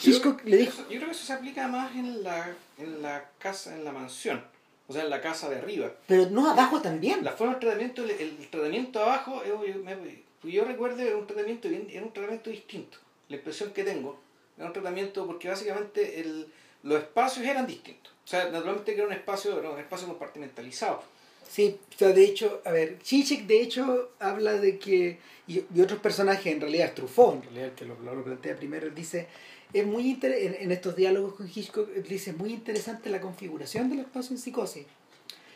Hitchcock 0.02 0.44
le 0.46 0.58
dijo 0.58 0.82
Yo 0.84 0.98
creo 0.98 1.06
que 1.06 1.12
eso 1.12 1.26
se 1.26 1.34
aplica 1.34 1.68
más 1.68 1.94
en 1.96 2.24
la, 2.24 2.54
en 2.78 3.02
la 3.02 3.30
casa, 3.40 3.76
en 3.76 3.84
la 3.84 3.92
mansión. 3.92 4.44
O 4.88 4.94
sea, 4.94 5.04
en 5.04 5.10
la 5.10 5.20
casa 5.20 5.50
de 5.50 5.56
arriba. 5.58 5.92
pero 6.08 6.30
no 6.30 6.48
abajo 6.50 6.80
también 6.82 7.24
La 7.24 7.32
forma 7.32 7.56
de 7.56 7.60
tratamiento, 7.62 8.04
el, 8.04 8.12
el 8.12 8.48
tratamiento 8.52 9.02
abajo, 9.02 9.42
yo, 9.46 9.66
yo, 9.66 9.76
me- 9.84 10.24
yo 10.44 10.64
recuerdo 10.64 11.02
era 11.02 11.18
un 11.18 11.26
tratamiento 11.26 11.68
bien- 11.70 11.88
era 11.92 12.04
un 12.06 12.14
tratamiento 12.14 12.52
distinto. 12.52 13.00
La 13.30 13.38
impresión 13.38 13.72
que 13.72 13.84
tengo 13.84 14.20
era 14.58 14.68
un 14.68 14.74
tratamiento 14.74 15.26
porque 15.26 15.48
básicamente 15.50 16.20
el, 16.22 16.48
los 16.84 17.00
espacios 17.00 17.46
eran 17.48 17.66
distintos. 17.66 18.14
O 18.24 18.28
sea, 18.28 18.46
naturalmente 18.52 18.94
que 18.94 19.00
era 19.02 19.08
un 19.08 19.14
espacio, 19.14 19.58
era 19.60 19.72
un 19.72 19.80
espacio 19.80 20.08
compartimentalizado. 20.08 21.02
Sí, 21.48 21.78
o 21.96 21.98
sea, 21.98 22.10
de 22.10 22.24
hecho, 22.26 22.62
a 22.66 22.72
ver, 22.72 23.00
Chichik 23.02 23.46
de 23.46 23.62
hecho 23.62 24.12
habla 24.20 24.54
de 24.54 24.78
que, 24.78 25.20
y, 25.48 25.64
y 25.74 25.82
otros 25.82 26.00
personajes, 26.00 26.48
en 26.54 26.60
realidad 26.60 26.94
Truffaut, 26.94 27.36
en 27.36 27.42
realidad 27.44 27.66
el 27.68 27.72
que 27.76 27.86
lo, 27.86 27.96
lo 28.00 28.24
plantea 28.24 28.56
primero, 28.56 28.90
dice, 28.90 29.28
es 29.72 29.86
muy 29.86 30.10
inter- 30.10 30.34
en, 30.34 30.56
en 30.60 30.72
estos 30.72 30.96
diálogos 30.96 31.36
con 31.36 31.48
Hitchcock, 31.54 31.90
dice, 31.94 32.32
es 32.32 32.38
muy 32.38 32.52
interesante 32.52 33.10
la 33.10 33.22
configuración 33.22 33.90
del 33.90 34.00
espacio 34.00 34.36
en 34.36 34.42
psicosis, 34.42 34.86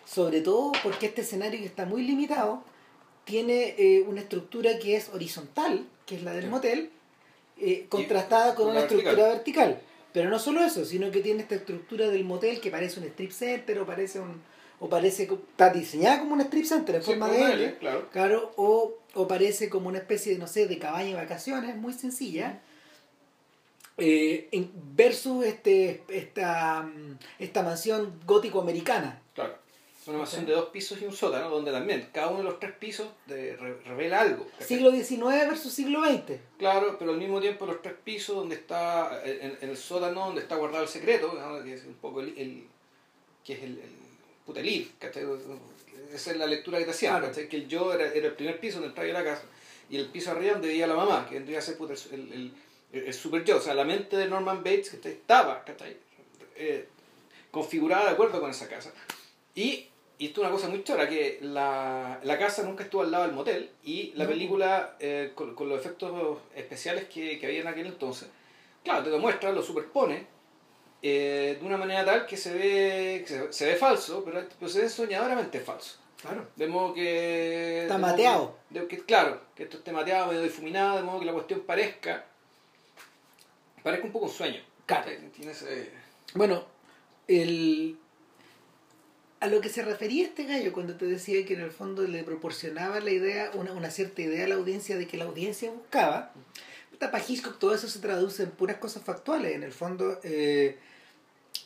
sobre 0.05 0.41
todo 0.41 0.71
porque 0.83 1.07
este 1.07 1.21
escenario 1.21 1.59
que 1.59 1.65
está 1.65 1.85
muy 1.85 2.03
limitado, 2.03 2.63
tiene 3.25 3.75
eh, 3.77 4.03
una 4.07 4.21
estructura 4.21 4.79
que 4.79 4.95
es 4.95 5.09
horizontal, 5.09 5.85
que 6.05 6.15
es 6.15 6.23
la 6.23 6.33
del 6.33 6.47
motel, 6.49 6.89
eh, 7.57 7.85
contrastada 7.89 8.55
con 8.55 8.67
una 8.69 8.79
vertical. 8.81 8.97
estructura 8.99 9.27
vertical. 9.33 9.81
Pero 10.13 10.29
no 10.31 10.39
solo 10.39 10.63
eso, 10.63 10.83
sino 10.85 11.11
que 11.11 11.19
tiene 11.19 11.43
esta 11.43 11.53
estructura 11.53 12.07
del 12.07 12.23
motel 12.23 12.59
que 12.59 12.71
parece 12.71 12.99
un 12.99 13.05
strip 13.05 13.31
center 13.31 13.77
o 13.77 13.85
parece 13.85 14.19
un 14.19 14.41
o 14.79 14.87
parece 14.89 15.27
que 15.27 15.33
está 15.35 15.69
diseñada 15.71 16.19
como 16.19 16.33
un 16.33 16.41
strip 16.41 16.65
center 16.65 16.95
en 16.95 17.01
Sí, 17.03 17.07
forma 17.11 17.27
de 17.29 17.41
L, 17.41 17.53
L, 17.53 17.77
claro. 17.79 18.09
claro, 18.11 18.51
o, 18.55 18.95
o 19.13 19.27
parece 19.27 19.69
como 19.69 19.89
una 19.89 19.97
especie 19.99 20.33
de, 20.33 20.39
no 20.39 20.47
sé, 20.47 20.67
de 20.67 20.77
cabaña 20.79 21.09
de 21.09 21.13
vacaciones, 21.15 21.75
muy 21.75 21.93
sencilla, 21.93 22.61
eh, 23.97 24.47
en- 24.51 24.71
versus 24.95 25.45
este, 25.45 26.03
esta, 26.07 26.83
mm, 26.83 27.17
esta 27.39 27.63
mansión 27.63 28.19
gótico-americana. 28.25 29.21
Claro. 29.35 29.57
Una 30.07 30.19
mansión 30.19 30.45
de 30.45 30.53
dos 30.53 30.69
pisos 30.69 30.99
y 31.01 31.05
un 31.05 31.11
sótano, 31.13 31.49
donde 31.49 31.71
también 31.71 32.09
cada 32.13 32.29
uno 32.29 32.39
de 32.39 32.43
los 32.45 32.59
tres 32.59 32.71
pisos 32.71 33.09
de- 33.27 33.55
re- 33.57 33.79
revela 33.85 34.21
algo. 34.21 34.45
¿cachai? 34.53 34.67
Siglo 34.67 34.91
XIX 34.91 35.45
versus 35.47 35.71
siglo 35.73 36.03
XX. 36.03 36.39
Claro, 36.57 36.95
pero 36.97 37.11
al 37.11 37.17
mismo 37.17 37.39
tiempo 37.41 37.65
los 37.67 37.81
tres 37.81 37.93
pisos 38.03 38.35
donde 38.37 38.55
está, 38.55 39.21
en, 39.23 39.57
en 39.61 39.69
el 39.69 39.77
sótano 39.77 40.25
donde 40.27 40.41
está 40.41 40.55
guardado 40.55 40.83
el 40.83 40.89
secreto, 40.89 41.37
que 41.63 41.73
es 41.73 41.83
un 41.85 41.93
poco 41.95 42.21
el, 42.21 42.29
el- 42.37 42.65
que 43.43 43.53
es 43.53 43.59
el, 43.63 43.71
el 43.77 43.89
puta, 44.49 44.59
el 44.61 44.67
if, 44.69 44.91
¿cachai? 44.99 45.23
Esa 46.13 46.31
es 46.31 46.37
la 46.37 46.47
lectura 46.47 46.77
que 46.79 46.85
te 46.85 46.91
hacían, 46.91 47.19
Claro. 47.19 47.33
Que 47.49 47.55
el 47.55 47.67
yo 47.67 47.93
era, 47.93 48.11
era 48.13 48.27
el 48.27 48.33
primer 48.33 48.59
piso 48.59 48.75
donde 48.75 48.89
entraba 48.89 49.07
yo 49.09 49.15
a 49.17 49.21
la 49.23 49.29
casa, 49.31 49.43
y 49.89 49.97
el 49.97 50.07
piso 50.07 50.31
arriba 50.31 50.53
donde 50.53 50.67
vivía 50.69 50.87
la 50.87 50.95
mamá, 50.95 51.25
que 51.27 51.35
vendría 51.35 51.59
a 51.59 51.61
ser 51.61 51.77
puta, 51.77 51.93
el, 52.11 52.19
el, 52.33 52.53
el- 52.93 53.03
el 53.05 53.13
super 53.13 53.43
yo, 53.43 53.57
o 53.57 53.61
sea, 53.61 53.73
la 53.75 53.83
mente 53.83 54.17
de 54.17 54.27
Norman 54.27 54.63
Bates 54.63 54.89
que 54.89 55.09
estaba, 55.09 55.63
¿cachai? 55.63 55.95
Eh, 56.55 56.87
configurada 57.51 58.05
de 58.05 58.09
acuerdo 58.11 58.39
con 58.41 58.49
esa 58.49 58.67
casa. 58.67 58.91
Y, 59.55 59.87
y 60.17 60.25
esto 60.27 60.41
es 60.41 60.47
una 60.47 60.51
cosa 60.51 60.69
muy 60.69 60.83
chora, 60.83 61.07
que 61.07 61.37
la, 61.41 62.19
la 62.23 62.37
casa 62.39 62.63
nunca 62.63 62.83
estuvo 62.83 63.01
al 63.03 63.11
lado 63.11 63.25
del 63.25 63.33
motel 63.33 63.69
y 63.83 64.11
la 64.15 64.23
No. 64.25 64.31
película, 64.31 64.95
eh, 64.99 65.31
con, 65.35 65.53
con 65.55 65.69
los 65.69 65.79
efectos 65.79 66.39
especiales 66.55 67.05
que, 67.05 67.37
que 67.39 67.45
había 67.45 67.61
en 67.61 67.67
aquel 67.67 67.85
entonces, 67.87 68.27
claro, 68.83 69.03
te 69.03 69.09
lo 69.11 69.19
muestra, 69.19 69.51
lo 69.51 69.61
superpone 69.61 70.25
eh, 71.01 71.57
de 71.59 71.65
una 71.65 71.77
manera 71.77 72.03
tal 72.05 72.25
que 72.25 72.35
se 72.37 72.53
ve, 72.53 73.23
que 73.25 73.27
se, 73.27 73.53
se 73.53 73.65
ve 73.65 73.75
falso, 73.75 74.23
pero, 74.25 74.43
pero 74.59 74.69
se 74.71 74.81
ve 74.81 74.89
soñadoramente 74.89 75.59
falso. 75.59 75.97
Claro. 76.21 76.47
De 76.55 76.67
modo 76.67 76.93
que... 76.93 77.83
Está 77.83 77.97
mateado. 77.97 78.57
que- 78.73 78.79
de 78.81 78.87
que, 78.87 78.97
claro, 79.05 79.41
que 79.55 79.63
esto 79.63 79.77
esté 79.77 79.91
mateado, 79.93 80.27
medio 80.27 80.41
difuminado, 80.41 80.97
de 80.97 81.03
modo 81.03 81.19
que 81.21 81.25
la 81.25 81.33
cuestión 81.33 81.61
parezca... 81.61 82.25
Parezca 83.83 84.05
un 84.05 84.11
poco 84.11 84.25
un 84.25 84.31
sueño. 84.31 84.61
Claro. 84.85 85.09
Tiene 85.33 85.51
ese- 85.53 85.91
Bueno, 86.33 86.65
el... 87.29 87.97
a 89.39 89.47
lo 89.47 89.61
que 89.61 89.69
se 89.69 89.81
refería 89.83 90.25
este 90.25 90.43
gallo 90.43 90.73
cuando 90.73 90.97
te 90.97 91.05
decía 91.05 91.45
que 91.45 91.53
en 91.53 91.61
el 91.61 91.71
fondo 91.71 92.01
le 92.03 92.23
proporcionaba 92.23 92.99
la 92.99 93.11
idea, 93.11 93.51
una, 93.53 93.71
una 93.71 93.89
cierta 93.89 94.21
idea 94.21 94.43
a 94.43 94.49
la 94.49 94.55
audiencia 94.55 94.97
de 94.97 95.07
que 95.07 95.15
la 95.15 95.23
audiencia 95.25 95.71
buscaba, 95.71 96.33
para 96.99 97.23
Hitchcock 97.25 97.57
todo 97.59 97.73
eso 97.73 97.87
se 97.87 97.99
traduce 97.99 98.43
en 98.43 98.51
puras 98.51 98.75
cosas 98.75 99.03
factuales. 99.03 99.55
En 99.55 99.63
el 99.63 99.71
fondo, 99.71 100.19
eh, 100.23 100.77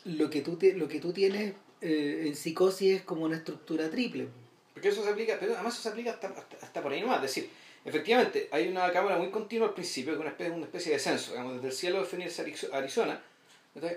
lo, 0.04 0.30
que 0.30 0.40
tú 0.42 0.56
te- 0.56 0.74
lo 0.74 0.88
que 0.88 1.00
tú 1.00 1.12
tienes 1.12 1.54
eh, 1.80 2.24
en 2.26 2.34
psicosis 2.36 2.96
es 2.96 3.02
como 3.02 3.24
una 3.24 3.36
estructura 3.36 3.90
triple. 3.90 4.28
Porque 4.72 4.88
eso 4.88 5.02
se 5.04 5.10
aplica, 5.10 5.36
pero 5.38 5.54
además 5.54 5.74
eso 5.74 5.82
se 5.82 5.88
aplica 5.90 6.10
hasta, 6.12 6.28
hasta, 6.28 6.56
hasta 6.66 6.82
por 6.82 6.92
ahí 6.92 7.00
nomás. 7.00 7.16
Es 7.16 7.22
decir, 7.22 7.50
efectivamente, 7.84 8.48
hay 8.50 8.68
una 8.68 8.90
cámara 8.92 9.16
muy 9.18 9.30
continua 9.30 9.68
al 9.68 9.74
principio, 9.74 10.12
que 10.12 10.16
es 10.18 10.20
una 10.20 10.30
especie, 10.30 10.52
una 10.52 10.64
especie 10.64 10.90
de 10.90 10.96
descenso, 10.96 11.30
digamos, 11.32 11.54
desde 11.54 11.68
el 11.68 11.72
cielo 11.74 12.00
de 12.00 12.04
Phoenix, 12.06 12.38
Arizo- 12.40 12.72
Arizona, 12.72 13.22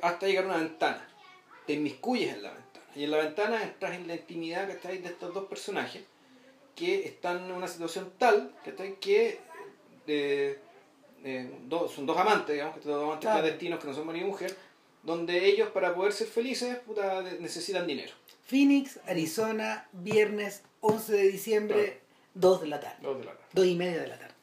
hasta 0.02 0.28
llegar 0.28 0.46
a 0.46 0.48
una 0.48 0.58
ventana. 0.58 1.08
Te 1.66 1.74
inmiscuyes 1.74 2.34
en 2.34 2.44
la 2.44 2.52
ventana. 2.52 2.86
Y 2.96 3.04
en 3.04 3.12
la 3.12 3.18
ventana 3.18 3.64
entras 3.64 3.94
en 3.96 4.08
la 4.08 4.16
intimidad 4.16 4.68
que 4.80 4.88
de 4.88 5.08
estos 5.08 5.34
dos 5.34 5.46
personajes 5.46 6.02
que 6.76 7.06
están 7.06 7.46
en 7.46 7.52
una 7.52 7.68
situación 7.68 8.12
tal 8.20 8.52
¿cachai? 8.64 9.00
que 9.00 9.40
eh, 10.08 10.60
eh, 11.24 11.52
dos- 11.68 11.92
son 11.94 12.06
dos 12.06 12.18
amantes, 12.18 12.54
digamos, 12.54 12.78
que 12.78 12.88
dos 12.88 13.04
amantes 13.04 13.22
Claro. 13.28 13.40
clandestinos 13.42 13.80
que 13.80 13.88
no 13.88 13.94
son 13.94 14.06
marido 14.08 14.26
y 14.26 14.30
mujer, 14.30 14.56
donde 15.04 15.46
ellos 15.46 15.70
para 15.70 15.94
poder 15.96 16.14
ser 16.14 16.28
felices 16.28 16.78
puta, 16.80 17.22
necesitan 17.40 17.88
dinero. 17.88 18.14
Phoenix, 18.46 19.00
Arizona, 19.08 19.88
viernes 19.92 20.64
11 20.82 21.14
de 21.14 21.28
diciembre, 21.32 22.00
2 22.34 22.62
de 22.62 22.68
la 22.68 22.80
tarde. 22.80 22.98
Dos 23.02 23.18
de 23.20 23.26
la 23.26 23.32
tarde. 23.34 23.48
2 23.54 23.66
y 23.66 23.76
media 23.76 24.02
de 24.02 24.08
la 24.08 24.20
tarde. 24.20 24.34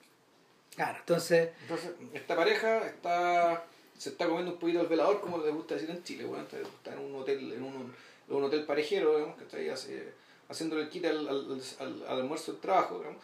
Claro, 0.76 0.98
entonces, 0.98 1.50
Entonces, 1.62 1.90
esta 2.14 2.34
pareja 2.36 2.86
está 2.86 3.64
se 3.96 4.08
está 4.10 4.26
comiendo 4.26 4.52
un 4.54 4.58
poquito 4.58 4.80
el 4.80 4.88
velador, 4.88 5.20
como 5.20 5.38
le 5.38 5.50
gusta 5.52 5.74
decir 5.74 5.88
en 5.88 6.02
Chile, 6.02 6.24
bueno, 6.24 6.42
está, 6.44 6.58
está 6.58 6.92
en 6.94 6.98
un 6.98 7.14
hotel, 7.14 7.52
en 7.52 7.62
un, 7.62 7.94
en 8.28 8.34
un 8.36 8.42
hotel 8.42 8.64
parejero, 8.64 9.14
digamos, 9.14 9.36
que 9.38 9.44
está 9.44 9.56
ahí 9.56 9.68
hace- 9.68 10.12
haciéndole 10.48 10.82
el 10.82 10.88
quite 10.90 11.06
al, 11.08 11.28
al, 11.28 11.62
al- 11.78 12.02
al 12.08 12.20
almuerzo 12.20 12.52
del 12.52 12.60
trabajo, 12.60 12.98
digamos. 12.98 13.22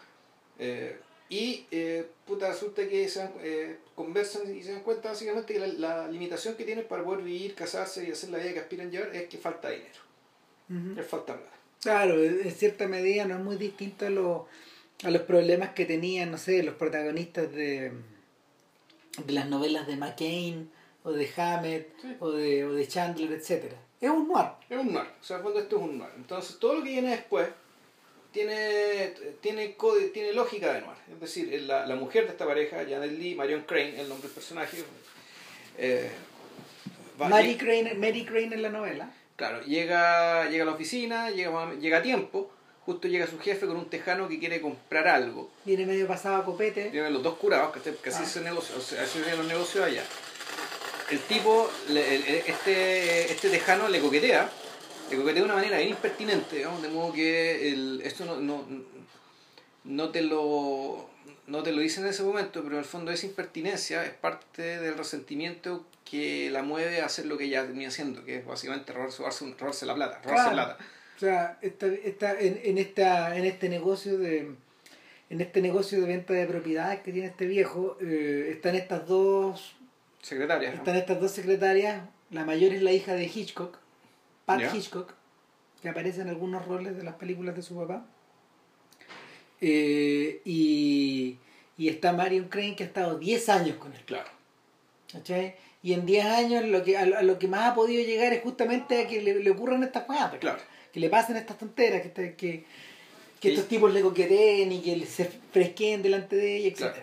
Eh, 0.60 0.96
y 1.28 1.66
eh, 1.72 2.06
puta, 2.24 2.48
resulta 2.50 2.88
que 2.88 3.08
se 3.08 3.28
eh, 3.42 3.78
conversan 4.04 4.54
y 4.54 4.62
se 4.62 4.72
dan 4.72 4.82
cuenta 4.82 5.10
básicamente 5.10 5.52
que 5.54 5.60
la, 5.60 5.66
la 5.66 6.08
limitación 6.08 6.54
que 6.56 6.64
tienen 6.64 6.86
para 6.86 7.02
poder 7.04 7.22
vivir, 7.24 7.54
casarse 7.54 8.06
y 8.06 8.10
hacer 8.12 8.30
la 8.30 8.38
vida 8.38 8.52
que 8.54 8.60
aspiran 8.60 8.90
llevar 8.90 9.14
es 9.14 9.28
que 9.28 9.38
falta 9.38 9.70
dinero, 9.70 10.94
que 10.96 11.02
falta 11.02 11.34
plata. 11.36 11.50
claro, 11.80 12.22
en 12.22 12.50
cierta 12.52 12.86
medida 12.86 13.24
no 13.26 13.34
es 13.36 13.40
muy 13.42 13.56
distinto 13.56 14.06
a, 14.06 14.10
lo- 14.10 14.46
a 15.02 15.10
los 15.10 15.22
problemas 15.22 15.70
que 15.70 15.86
tenían, 15.86 16.30
no 16.30 16.38
sé, 16.38 16.62
los 16.62 16.74
protagonistas 16.74 17.50
de, 17.52 17.92
de 19.24 19.32
las 19.32 19.48
novelas 19.48 19.86
de 19.86 19.96
McCain 19.96 20.70
o 21.02 21.12
de 21.12 21.28
Hammett 21.36 21.88
Sí. 22.00 22.16
o, 22.20 22.30
de, 22.30 22.64
o 22.64 22.72
de 22.74 22.86
Chandler, 22.86 23.32
etcétera 23.32 23.76
Es 24.00 24.10
un 24.10 24.28
noir. 24.28 24.48
Es 24.68 24.78
un 24.78 24.92
noir, 24.92 25.08
o 25.20 25.24
sea, 25.24 25.38
en 25.38 25.42
fondo 25.42 25.58
esto 25.60 25.76
es 25.76 25.82
un 25.82 25.98
noir. 25.98 26.12
Entonces, 26.16 26.58
todo 26.58 26.74
lo 26.74 26.82
que 26.84 26.90
viene 26.90 27.10
después 27.10 27.48
tiene, 28.32 29.12
tiene, 29.40 29.76
code- 29.76 30.10
tiene 30.12 30.32
lógica 30.32 30.72
de 30.72 30.80
noir. 30.82 30.96
Es 31.12 31.20
decir, 31.20 31.62
la, 31.62 31.86
la 31.86 31.96
mujer 31.96 32.24
de 32.26 32.30
esta 32.32 32.46
pareja, 32.46 32.78
Janet 32.88 33.12
Lee, 33.12 33.34
Marion 33.34 33.62
Crane, 33.62 34.00
el 34.00 34.08
nombre 34.08 34.28
del 34.28 34.34
personaje, 34.34 34.84
eh, 35.78 36.10
va- 37.20 37.28
Mary 37.28 37.56
Crane, 37.56 37.94
Mary 37.94 38.24
Crane 38.24 38.54
en 38.54 38.62
la 38.62 38.68
novela. 38.70 39.10
Claro, 39.36 39.62
llega, 39.62 40.48
llega 40.50 40.64
a 40.64 40.66
la 40.66 40.72
oficina, 40.72 41.30
llega, 41.30 41.72
llega 41.74 41.98
a 41.98 42.02
tiempo, 42.02 42.50
justo 42.84 43.08
llega 43.08 43.26
su 43.26 43.38
jefe 43.38 43.66
con 43.66 43.76
un 43.76 43.88
tejano 43.88 44.28
que 44.28 44.38
quiere 44.38 44.60
comprar 44.60 45.08
algo. 45.08 45.50
Viene 45.64 45.86
medio 45.86 46.06
pasado 46.06 46.36
a 46.36 46.44
copete. 46.44 46.90
Tienen 46.90 47.12
los 47.12 47.22
dos 47.22 47.36
curados, 47.38 47.72
que, 47.72 47.80
que 47.94 48.08
así 48.10 48.22
Ah. 48.24 48.26
se 48.28 48.40
negocia, 48.42 48.76
o 48.76 48.80
sea, 48.80 49.02
así 49.02 49.22
se 49.22 49.36
los 49.36 49.46
negocios 49.46 49.84
allá. 49.84 50.02
El 51.10 51.18
tipo, 51.20 51.70
le- 51.88 52.14
el- 52.16 52.24
este, 52.46 53.32
este 53.32 53.48
tejano 53.50 53.88
le 53.88 54.00
coquetea, 54.00 54.48
le 55.16 55.22
coquetea 55.22 55.42
de 55.42 55.46
una 55.46 55.54
manera 55.54 55.78
bien 55.78 55.90
impertinente, 55.90 56.56
digamos, 56.56 56.82
de 56.82 56.88
modo 56.88 57.12
que 57.12 57.72
el, 57.72 58.00
esto 58.04 58.24
no, 58.24 58.40
no, 58.40 58.64
no, 59.84 60.10
te 60.10 60.22
lo, 60.22 61.08
no 61.46 61.62
te 61.62 61.72
lo 61.72 61.80
dice 61.80 62.00
en 62.00 62.06
ese 62.06 62.22
momento, 62.22 62.62
pero 62.62 62.74
en 62.74 62.80
el 62.80 62.84
fondo 62.84 63.10
esa 63.10 63.26
impertinencia 63.26 64.04
es 64.04 64.12
parte 64.12 64.62
del 64.80 64.96
resentimiento 64.96 65.86
que 66.04 66.50
la 66.50 66.62
mueve 66.62 67.00
a 67.00 67.06
hacer 67.06 67.26
lo 67.26 67.38
que 67.38 67.44
ella 67.44 67.62
venía 67.62 67.88
haciendo, 67.88 68.24
que 68.24 68.38
es 68.38 68.46
básicamente 68.46 68.92
robarse, 68.92 69.22
robarse, 69.58 69.86
la 69.86 69.94
plata, 69.94 70.20
robarse 70.22 70.50
Claro. 70.50 70.52
plata. 70.52 70.78
O 71.16 71.18
sea, 71.20 71.58
esta, 71.60 71.86
esta, 71.86 72.40
en, 72.40 72.60
en, 72.64 72.78
esta, 72.78 73.36
en 73.36 73.44
este 73.44 73.68
negocio 73.68 74.18
de 74.18 74.52
en 75.28 75.40
este 75.40 75.62
negocio 75.62 76.00
de 76.00 76.08
venta 76.08 76.32
de 76.32 76.44
propiedades 76.46 77.00
que 77.02 77.12
tiene 77.12 77.28
este 77.28 77.46
viejo, 77.46 77.96
eh, 78.00 78.48
están 78.50 78.74
estas 78.74 79.06
dos 79.06 79.76
Secretaria. 80.22 80.70
¿no? 80.70 80.76
están 80.78 80.96
estas 80.96 81.20
dos 81.20 81.30
secretarias. 81.30 82.02
La 82.30 82.44
mayor 82.44 82.72
es 82.72 82.82
la 82.82 82.90
hija 82.92 83.14
de 83.14 83.24
Hitchcock, 83.26 83.78
Pat. 84.58 84.74
Hitchcock, 84.74 85.12
que 85.82 85.88
aparece 85.88 86.20
en 86.22 86.28
algunos 86.28 86.64
roles 86.66 86.96
de 86.96 87.02
las 87.04 87.14
películas 87.14 87.54
de 87.56 87.62
su 87.62 87.76
papá. 87.76 88.06
Eh, 89.60 90.40
y, 90.44 91.36
y 91.76 91.88
está 91.88 92.12
Marion 92.12 92.48
Crane, 92.48 92.76
que 92.76 92.84
ha 92.84 92.86
estado 92.86 93.18
10 93.18 93.48
años 93.50 93.76
con 93.76 93.92
él. 93.92 94.00
Claro. 94.06 94.28
¿cachai? 95.12 95.56
Y 95.82 95.92
en 95.94 96.06
10 96.06 96.24
años 96.26 96.64
lo 96.66 96.82
que, 96.84 96.96
a, 96.96 97.04
lo- 97.06 97.18
a 97.18 97.22
lo 97.22 97.38
que 97.38 97.48
más 97.48 97.70
ha 97.70 97.74
podido 97.74 98.02
llegar 98.04 98.32
es 98.32 98.42
justamente 98.42 99.02
a 99.02 99.08
que 99.08 99.20
le, 99.22 99.42
le 99.42 99.50
ocurran 99.50 99.82
estas 99.82 100.04
cosas. 100.04 100.34
Claro. 100.38 100.60
Que 100.92 101.00
le 101.00 101.08
pasen 101.08 101.36
estas 101.36 101.58
tonteras, 101.58 102.02
que, 102.02 102.10
que, 102.12 102.34
que 102.36 102.64
Sí. 103.40 103.48
estos 103.54 103.68
tipos 103.68 103.92
le 103.92 104.02
coqueteen 104.02 104.70
y 104.72 104.80
que 104.82 105.04
se 105.06 105.24
fresqueen 105.24 106.02
delante 106.02 106.36
de 106.36 106.56
ella, 106.56 106.68
etc. 106.68 106.76
Claro. 106.78 107.02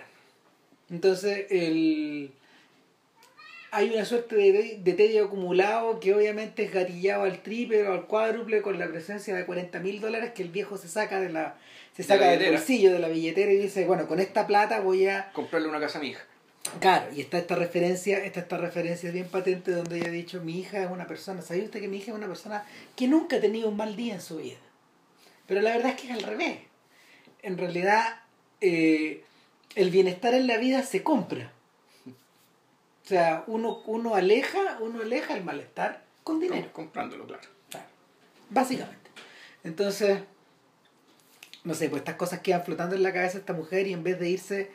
Entonces, 0.89 1.47
el... 1.49 2.31
hay 3.77 3.91
una 3.91 4.05
suerte 4.05 4.35
de, 4.35 4.79
de 4.81 4.93
tedio 4.93 5.25
acumulado 5.25 5.99
que 5.99 6.15
obviamente 6.15 6.63
es 6.63 6.73
gatillado 6.73 7.23
al 7.23 7.43
triple 7.43 7.87
o 7.87 7.93
al 7.93 8.07
cuádruple 8.07 8.63
con 8.63 8.79
la 8.79 8.87
presencia 8.87 9.35
de 9.35 9.45
40 9.45 9.79
mil 9.81 10.01
dólares 10.01 10.31
que 10.33 10.41
el 10.41 10.49
viejo 10.49 10.77
se 10.77 10.87
saca 10.87 11.21
de 11.21 11.29
la 11.29 11.57
se 11.95 12.01
De 12.01 12.07
saca 12.07 12.25
la 12.25 12.37
del 12.37 12.53
bolsillo 12.53 12.91
de 12.91 12.97
la 12.97 13.07
billetera 13.07 13.51
y 13.51 13.57
dice, 13.57 13.85
bueno, 13.85 14.07
con 14.07 14.19
esta 14.19 14.47
plata 14.47 14.79
voy 14.79 15.07
a 15.07 15.31
Comprarle 15.31 15.67
una 15.67 15.79
casa 15.79 15.99
a 15.99 16.01
mi 16.01 16.09
hija. 16.09 16.23
Claro, 16.79 17.05
y 17.15 17.21
está 17.21 17.37
esta 17.37 17.55
referencia, 17.55 18.17
está 18.25 18.39
esta 18.39 18.57
referencia 18.57 19.11
bien 19.11 19.27
patente 19.27 19.71
donde 19.71 19.97
ella 19.97 20.07
ha 20.07 20.11
dicho, 20.11 20.41
mi 20.41 20.59
hija 20.59 20.83
es 20.83 20.89
una 20.89 21.05
persona, 21.05 21.43
¿sabe 21.43 21.61
usted 21.61 21.79
que 21.79 21.87
mi 21.87 21.97
hija 21.97 22.11
es 22.11 22.17
una 22.17 22.27
persona 22.27 22.65
que 22.95 23.07
nunca 23.07 23.37
ha 23.37 23.39
tenido 23.39 23.69
un 23.69 23.77
mal 23.77 23.95
día 23.95 24.15
en 24.15 24.21
su 24.21 24.37
vida? 24.37 24.57
Pero 25.45 25.61
la 25.61 25.71
verdad 25.77 25.91
es 25.91 26.01
que 26.01 26.07
es 26.07 26.13
al 26.13 26.23
revés. 26.23 26.57
En 27.43 27.59
realidad, 27.59 28.21
eh, 28.59 29.23
el 29.75 29.91
bienestar 29.91 30.33
en 30.33 30.47
la 30.47 30.57
vida 30.57 30.81
se 30.81 31.03
compra. 31.03 31.51
O 33.07 33.09
sea, 33.09 33.45
uno, 33.47 33.81
uno 33.85 34.15
aleja, 34.15 34.79
uno 34.81 35.01
aleja 35.01 35.33
el 35.37 35.43
malestar 35.45 36.03
con 36.25 36.41
dinero. 36.41 36.63
Com- 36.73 36.83
comprándolo, 36.85 37.25
claro. 37.25 37.43
Claro. 37.69 37.85
Básicamente. 38.49 39.09
Entonces, 39.63 40.19
no 41.63 41.73
sé, 41.73 41.87
pues 41.89 42.01
estas 42.01 42.15
cosas 42.15 42.41
quedan 42.41 42.65
flotando 42.65 42.97
en 42.97 43.03
la 43.03 43.13
cabeza 43.13 43.33
de 43.35 43.39
esta 43.39 43.53
mujer 43.53 43.87
y 43.87 43.93
en 43.93 44.03
vez 44.03 44.19
de 44.19 44.29
irse 44.29 44.71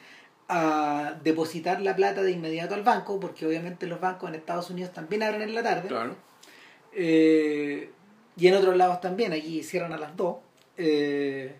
a 0.48 1.18
depositar 1.22 1.82
la 1.82 1.94
plata 1.94 2.22
de 2.22 2.30
inmediato 2.30 2.74
al 2.74 2.82
banco, 2.82 3.20
porque 3.20 3.46
obviamente 3.46 3.86
los 3.86 4.00
bancos 4.00 4.30
en 4.30 4.36
Estados 4.36 4.70
Unidos 4.70 4.94
también 4.94 5.22
abren 5.22 5.42
en 5.42 5.54
la 5.54 5.62
tarde. 5.62 5.88
Claro. 5.88 6.16
Eh, 6.94 7.90
y 8.38 8.46
en 8.46 8.54
otros 8.54 8.74
lados 8.78 9.02
también, 9.02 9.34
aquí 9.34 9.62
cierran 9.62 9.92
a 9.92 9.98
las 9.98 10.16
2. 10.16 10.36
Eh, 10.78 11.54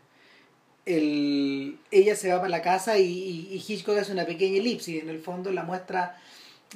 el, 0.87 1.79
ella 1.91 2.17
se 2.17 2.31
va 2.33 2.39
para 2.39 2.49
la 2.49 2.63
casa 2.63 2.99
y, 2.99 3.05
y- 3.05 3.49
y 3.55 3.57
Hitchcock 3.67 3.99
hace 3.99 4.13
una 4.13 4.25
pequeña 4.27 4.57
elipsis. 4.59 5.03
En 5.03 5.11
el 5.11 5.21
fondo 5.21 5.53
la 5.53 5.63
muestra, 5.63 6.19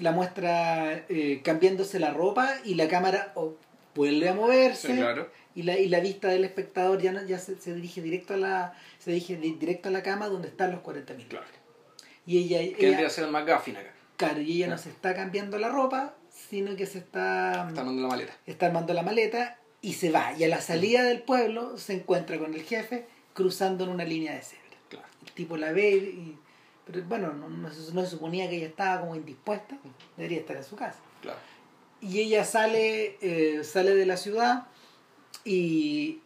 la 0.01 0.13
muestra 0.13 1.05
eh, 1.09 1.41
cambiándose 1.43 1.99
la 1.99 2.13
ropa 2.13 2.55
y 2.65 2.75
la 2.75 2.89
cámara 2.89 3.33
o, 3.35 3.55
vuelve 3.95 4.29
a 4.29 4.35
moverse. 4.35 4.89
Sí, 4.89 4.95
claro. 4.97 5.31
Y 5.55 5.63
la, 5.63 5.79
y 5.79 5.89
la 5.89 6.01
vista 6.01 6.29
del 6.29 6.45
espectador 6.45 7.01
ya, 7.01 7.13
no- 7.13 7.25
ya 7.25 7.39
se, 7.39 7.59
se 7.59 7.75
dirige 7.75 8.03
directo 8.03 8.35
a 8.35 8.37
la 8.37 8.75
se 8.99 9.11
dirige 9.13 9.37
di- 9.37 9.55
directo 9.55 9.89
a 9.89 9.93
la 9.93 10.03
cama 10.03 10.29
donde 10.29 10.49
están 10.49 10.71
los 10.73 10.81
40 10.81 11.15
mil. 11.15 11.27
Claro. 11.29 11.47
Y 12.27 12.39
ella, 12.39 12.77
Que 12.77 12.89
ella- 12.89 13.09
ser 13.09 13.25
el 13.25 13.31
McGuffin 13.31 13.77
acá. 13.79 13.93
claro, 14.17 14.41
y 14.43 14.53
ella 14.57 14.69
no 14.69 14.77
se 14.79 14.91
está 14.91 15.15
cambiando 15.15 15.59
la 15.59 15.69
ropa, 15.71 16.15
sino 16.51 16.77
que 16.77 16.85
se 16.87 16.99
está, 16.99 17.67
Está 17.69 17.81
armando 17.81 18.03
la 18.03 18.09
maleta. 18.09 18.37
está 18.47 18.67
armando 18.67 18.93
la 18.93 19.03
maleta 19.03 19.59
y 19.81 19.95
se 19.95 20.11
va. 20.11 20.35
Y 20.37 20.45
a 20.45 20.49
la 20.49 20.61
salida 20.61 21.03
del 21.05 21.23
pueblo 21.23 21.79
se 21.79 21.95
encuentra 21.95 22.39
con 22.39 22.53
el 22.53 22.63
jefe 22.63 23.07
cruzando 23.33 23.85
en 23.85 23.91
una 23.91 24.05
línea 24.05 24.35
de 24.35 24.43
cebra. 24.43 24.77
Claro. 24.91 25.07
El 25.25 25.33
tipo 25.33 25.57
la 25.57 25.73
ve 25.73 25.91
y... 25.97 26.39
Pero 26.87 27.03
bueno, 27.05 27.33
no, 27.33 27.49
no 27.49 27.71
se, 27.71 27.93
no 27.93 28.03
se 28.03 28.11
suponía 28.11 28.49
que 28.49 28.57
ella 28.57 28.67
estaba 28.69 29.01
como 29.01 29.17
indispuesta, 29.17 29.77
debería 30.17 30.39
estar 30.39 30.57
en 30.57 30.65
su 30.65 30.77
casa. 30.77 30.99
Claro. 31.21 31.39
Y 32.01 32.21
ella 32.21 32.45
sale, 32.45 33.17
eh, 33.21 33.65
sale 33.65 33.95
de 33.95 34.07
la 34.07 34.17
ciudad 34.17 34.67
y 35.45 36.21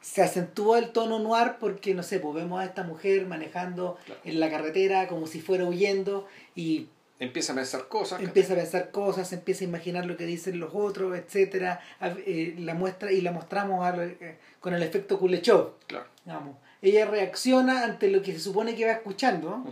se 0.00 0.22
acentúa 0.22 0.78
el 0.78 0.90
tono 0.92 1.18
noir 1.18 1.56
porque, 1.58 1.92
no 1.94 2.02
sé, 2.02 2.20
pues 2.20 2.34
vemos 2.34 2.60
a 2.60 2.64
esta 2.64 2.84
mujer 2.84 3.26
manejando 3.26 3.98
Claro. 4.06 4.20
en 4.24 4.40
la 4.40 4.50
carretera 4.50 5.08
como 5.08 5.26
si 5.26 5.40
fuera 5.40 5.64
huyendo 5.64 6.26
y 6.54 6.88
Empieza 7.18 7.52
a 7.54 7.56
pensar 7.56 7.88
cosas. 7.88 8.20
empieza 8.22 8.52
a 8.52 8.56
pensar 8.56 8.90
cosas, 8.90 9.32
empieza 9.32 9.64
a 9.64 9.68
imaginar 9.68 10.04
lo 10.04 10.18
que 10.18 10.26
dicen 10.26 10.60
los 10.60 10.74
otros, 10.74 11.16
etcétera 11.16 11.80
eh, 12.02 12.54
la 12.58 12.74
muestra 12.74 13.10
y 13.10 13.22
la 13.22 13.32
mostramos 13.32 13.86
eh, 13.98 14.36
con 14.60 14.74
el 14.74 14.82
efecto 14.82 15.18
Kuleshov, 15.18 15.72
Claro. 15.86 16.06
digamos. 16.26 16.56
Ella 16.82 17.06
reacciona 17.06 17.84
ante 17.84 18.08
lo 18.10 18.20
que 18.22 18.32
se 18.34 18.38
supone 18.40 18.74
que 18.76 18.84
va 18.84 18.92
escuchando. 18.92 19.64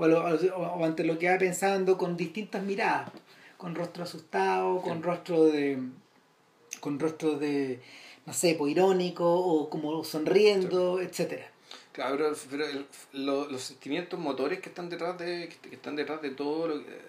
O, 0.00 0.08
lo- 0.08 0.24
o- 0.56 0.84
ante 0.84 1.04
lo 1.04 1.18
que 1.18 1.30
va 1.30 1.38
pensando 1.38 1.96
con 1.98 2.16
distintas 2.16 2.62
miradas, 2.62 3.10
con 3.56 3.74
rostro 3.74 4.04
asustado, 4.04 4.80
con 4.80 4.98
Sí. 4.98 5.02
rostro 5.02 5.44
de 5.44 5.78
con 6.80 6.98
rostro 6.98 7.36
de 7.38 7.80
no 8.26 8.32
sé, 8.32 8.54
pues, 8.54 8.72
irónico 8.72 9.28
o 9.28 9.68
como 9.68 10.02
sonriendo, 10.04 11.00
etcétera. 11.00 11.46
Claro, 11.92 12.16
pero, 12.16 12.36
pero 12.50 12.64
el- 12.66 12.86
lo- 13.26 13.50
los 13.50 13.62
sentimientos 13.62 14.18
motores 14.18 14.60
que 14.60 14.68
están 14.68 14.88
detrás 14.88 15.18
de 15.18 15.48
que 15.62 15.74
están 15.74 15.96
detrás 15.96 16.22
de 16.22 16.30
todo 16.30 16.68
lo 16.68 16.84
que- 16.84 17.00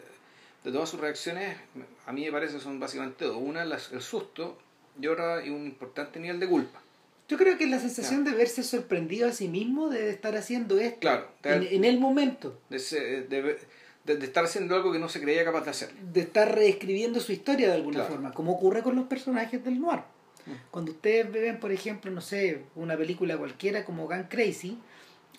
de 0.64 0.72
todas 0.72 0.90
sus 0.90 1.00
reacciones 1.00 1.58
a 2.06 2.12
mí 2.12 2.26
me 2.26 2.32
parece 2.32 2.60
son 2.60 2.80
básicamente 2.80 3.26
dos 3.26 3.38
una 3.40 3.64
las- 3.66 3.92
el 3.92 4.02
susto 4.02 4.58
y 5.00 5.08
otra 5.08 5.46
y 5.46 5.50
un 5.50 5.66
importante 5.66 6.20
nivel 6.20 6.40
de 6.40 6.48
culpa 6.48 6.82
Yo 7.32 7.38
creo 7.38 7.58
que 7.58 7.64
es 7.64 7.70
la 7.70 7.80
sensación 7.80 8.26
de 8.26 8.32
verse 8.32 8.62
sorprendido 8.62 9.30
a 9.30 9.32
sí 9.32 9.48
mismo 9.48 9.88
de 9.90 10.10
estar 10.10 10.36
haciendo 10.36 10.78
esto 10.80 11.00
Claro, 11.00 11.28
en, 11.44 11.64
en 11.64 11.86
el 11.86 11.98
momento, 11.98 12.60
de, 12.70 12.78
se- 12.78 13.22
de- 13.24 13.58
de- 14.04 14.18
de 14.18 14.26
estar 14.26 14.44
haciendo 14.44 14.76
algo 14.76 14.92
que 14.92 15.00
no 15.00 15.08
se 15.08 15.22
creía 15.22 15.46
capaz 15.46 15.62
de 15.64 15.70
hacer 15.72 15.94
de 15.94 16.20
estar 16.20 16.54
reescribiendo 16.54 17.22
su 17.22 17.32
historia 17.32 17.70
de 17.70 17.76
alguna 17.76 18.00
Claro. 18.00 18.10
forma, 18.14 18.34
como 18.34 18.52
ocurre 18.52 18.84
con 18.84 18.98
los 18.98 19.06
personajes 19.08 19.64
del 19.64 19.80
noir. 19.80 20.02
Mm. 20.46 20.52
Cuando 20.72 20.92
ustedes 20.92 21.32
ven, 21.32 21.58
por 21.62 21.72
ejemplo, 21.72 22.12
no 22.12 22.20
sé, 22.20 22.64
una 22.76 22.98
película 22.98 23.38
cualquiera 23.38 23.86
como 23.86 24.08
Gun 24.08 24.24
Crazy, 24.30 24.78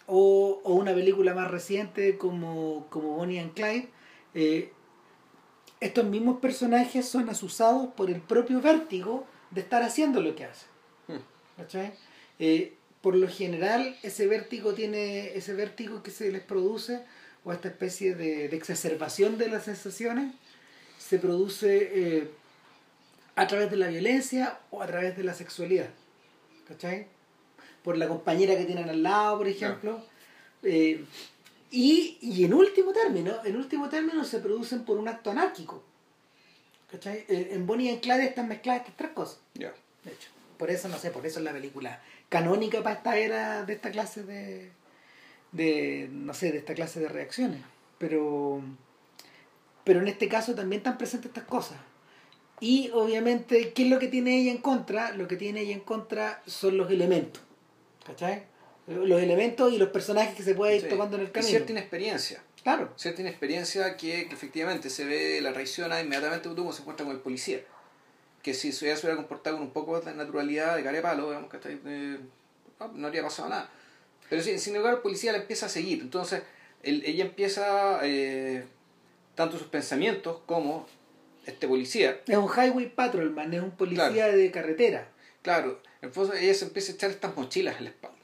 o, 0.06 0.60
o 0.64 0.72
una 0.74 0.94
película 0.94 1.34
más 1.34 1.50
reciente 1.50 2.16
como, 2.16 2.86
como 2.88 3.16
Bonnie 3.16 3.38
and 3.38 3.52
Clyde, 3.52 3.88
eh, 4.34 4.72
estos 5.80 6.04
mismos 6.06 6.40
personajes 6.40 7.06
son 7.06 7.28
asusados 7.28 7.88
por 7.94 8.08
el 8.10 8.20
propio 8.22 8.60
vértigo 8.62 9.26
de 9.50 9.60
estar 9.60 9.82
haciendo 9.82 10.20
lo 10.22 10.34
que 10.34 10.44
hacen. 10.46 10.71
¿Cachai? 11.56 11.92
Eh, 12.38 12.74
por 13.00 13.16
lo 13.16 13.28
general, 13.28 13.96
ese 14.02 14.26
vértigo 14.26 14.74
tiene, 14.74 15.36
ese 15.36 15.54
vértigo 15.54 16.02
que 16.02 16.10
se 16.10 16.30
les 16.30 16.42
produce, 16.42 17.00
o 17.44 17.52
esta 17.52 17.68
especie 17.68 18.14
de, 18.14 18.48
de 18.48 18.56
exacerbación 18.56 19.38
de 19.38 19.48
las 19.48 19.64
sensaciones, 19.64 20.32
se 20.98 21.18
produce 21.18 21.90
eh, 21.92 22.30
a 23.34 23.46
través 23.46 23.70
de 23.70 23.76
la 23.76 23.88
violencia 23.88 24.60
o 24.70 24.82
a 24.82 24.86
través 24.86 25.16
de 25.16 25.24
la 25.24 25.34
sexualidad. 25.34 25.90
¿Cachai? 26.68 27.06
Por 27.82 27.98
la 27.98 28.06
compañera 28.06 28.56
que 28.56 28.64
tienen 28.64 28.88
al 28.88 29.02
lado, 29.02 29.38
por 29.38 29.48
ejemplo. 29.48 30.04
Eh, 30.62 31.04
y, 31.70 32.18
y 32.20 32.44
en 32.44 32.54
último 32.54 32.92
término, 32.92 33.44
en 33.44 33.56
último 33.56 33.88
término 33.88 34.24
se 34.24 34.38
producen 34.38 34.84
por 34.84 34.98
un 34.98 35.08
acto 35.08 35.30
anárquico. 35.30 35.82
¿Cachai? 36.90 37.24
En 37.28 37.66
Bonnie 37.66 37.92
y 37.92 37.98
Clyde 37.98 38.26
están 38.26 38.48
mezcladas 38.48 38.82
estas 38.82 38.96
tres 38.96 39.10
cosas 39.12 39.38
ya 39.54 39.72
de 40.04 40.12
hecho. 40.12 40.28
Por 40.62 40.70
eso, 40.70 40.86
no 40.88 40.96
sé, 40.96 41.10
por 41.10 41.26
eso 41.26 41.40
es 41.40 41.44
la 41.44 41.50
película 41.50 42.00
canónica 42.28 42.84
para 42.84 42.94
esta 42.94 43.18
era 43.18 43.64
de 43.64 43.72
esta 43.72 43.90
clase 43.90 44.22
de, 44.22 44.70
de 45.50 46.08
no 46.12 46.34
sé, 46.34 46.52
de 46.52 46.58
esta 46.58 46.72
clase 46.74 47.00
de 47.00 47.08
reacciones. 47.08 47.60
Pero, 47.98 48.62
pero 49.82 50.00
en 50.00 50.06
este 50.06 50.28
caso 50.28 50.54
también 50.54 50.78
están 50.78 50.98
presentes 50.98 51.30
estas 51.30 51.42
cosas. 51.46 51.78
Y 52.60 52.90
obviamente, 52.94 53.72
¿qué 53.72 53.82
es 53.82 53.88
lo 53.90 53.98
que 53.98 54.06
tiene 54.06 54.38
ella 54.38 54.52
en 54.52 54.58
contra? 54.58 55.10
Lo 55.16 55.26
que 55.26 55.34
tiene 55.34 55.62
ella 55.62 55.72
en 55.74 55.80
contra 55.80 56.40
son 56.46 56.76
los 56.76 56.88
elementos. 56.92 57.42
¿Cachai? 58.06 58.44
Los 58.86 59.20
elementos 59.20 59.72
y 59.72 59.78
los 59.78 59.88
personajes 59.88 60.36
que 60.36 60.44
se 60.44 60.54
puede 60.54 60.76
ir 60.76 60.82
Sí. 60.82 60.88
tocando 60.90 61.16
en 61.16 61.22
el 61.22 61.28
y 61.30 61.32
camino. 61.32 61.50
cierta 61.50 61.72
inexperiencia 61.72 62.40
Claro. 62.62 62.92
cierta 62.94 63.20
inexperiencia 63.22 63.96
que, 63.96 64.28
que 64.28 64.34
efectivamente 64.34 64.90
se 64.90 65.04
ve 65.06 65.40
la 65.40 65.52
traiciona 65.52 66.00
inmediatamente 66.00 66.48
como 66.54 66.72
se 66.72 66.82
encuentra 66.82 67.04
con 67.04 67.16
el 67.16 67.20
policía 67.20 67.62
que 68.42 68.54
si 68.54 68.68
ella 68.68 68.96
se 68.96 69.06
hubiera 69.06 69.16
comportado 69.16 69.56
con 69.56 69.66
un 69.66 69.72
poco 69.72 70.00
de 70.00 70.14
naturalidad 70.14 70.76
de 70.76 70.82
cara 70.82 70.96
de 70.96 71.02
palo 71.02 71.28
digamos. 71.28 71.50
Eh, 71.86 72.18
no, 72.80 72.88
no 72.94 73.06
habría 73.06 73.22
pasado 73.22 73.48
nada 73.48 73.70
pero 74.28 74.42
sin, 74.42 74.58
sin 74.58 74.74
embargo 74.76 74.96
el 74.98 75.02
policía 75.02 75.32
la 75.32 75.38
empieza 75.38 75.66
a 75.66 75.68
seguir 75.68 76.00
entonces 76.00 76.42
él- 76.82 77.02
ella 77.06 77.24
empieza 77.24 78.00
eh, 78.02 78.64
tanto 79.34 79.58
sus 79.58 79.68
pensamientos 79.68 80.40
como 80.46 80.86
este 81.46 81.66
policía 81.68 82.20
Es 82.26 82.36
un 82.36 82.48
highway 82.48 82.88
patrolman, 82.94 83.52
es 83.54 83.62
un 83.62 83.72
policía 83.72 84.10
Claro. 84.10 84.36
de 84.36 84.50
carretera. 84.52 85.08
Claro, 85.42 85.80
en 86.00 86.08
el 86.08 86.14
fondo 86.14 86.34
ella 86.34 86.54
se 86.54 86.64
empieza 86.66 86.92
a 86.92 86.94
echar 86.94 87.10
estas 87.10 87.36
mochilas 87.36 87.78
en 87.78 87.84
la 87.84 87.90
espalda. 87.90 88.16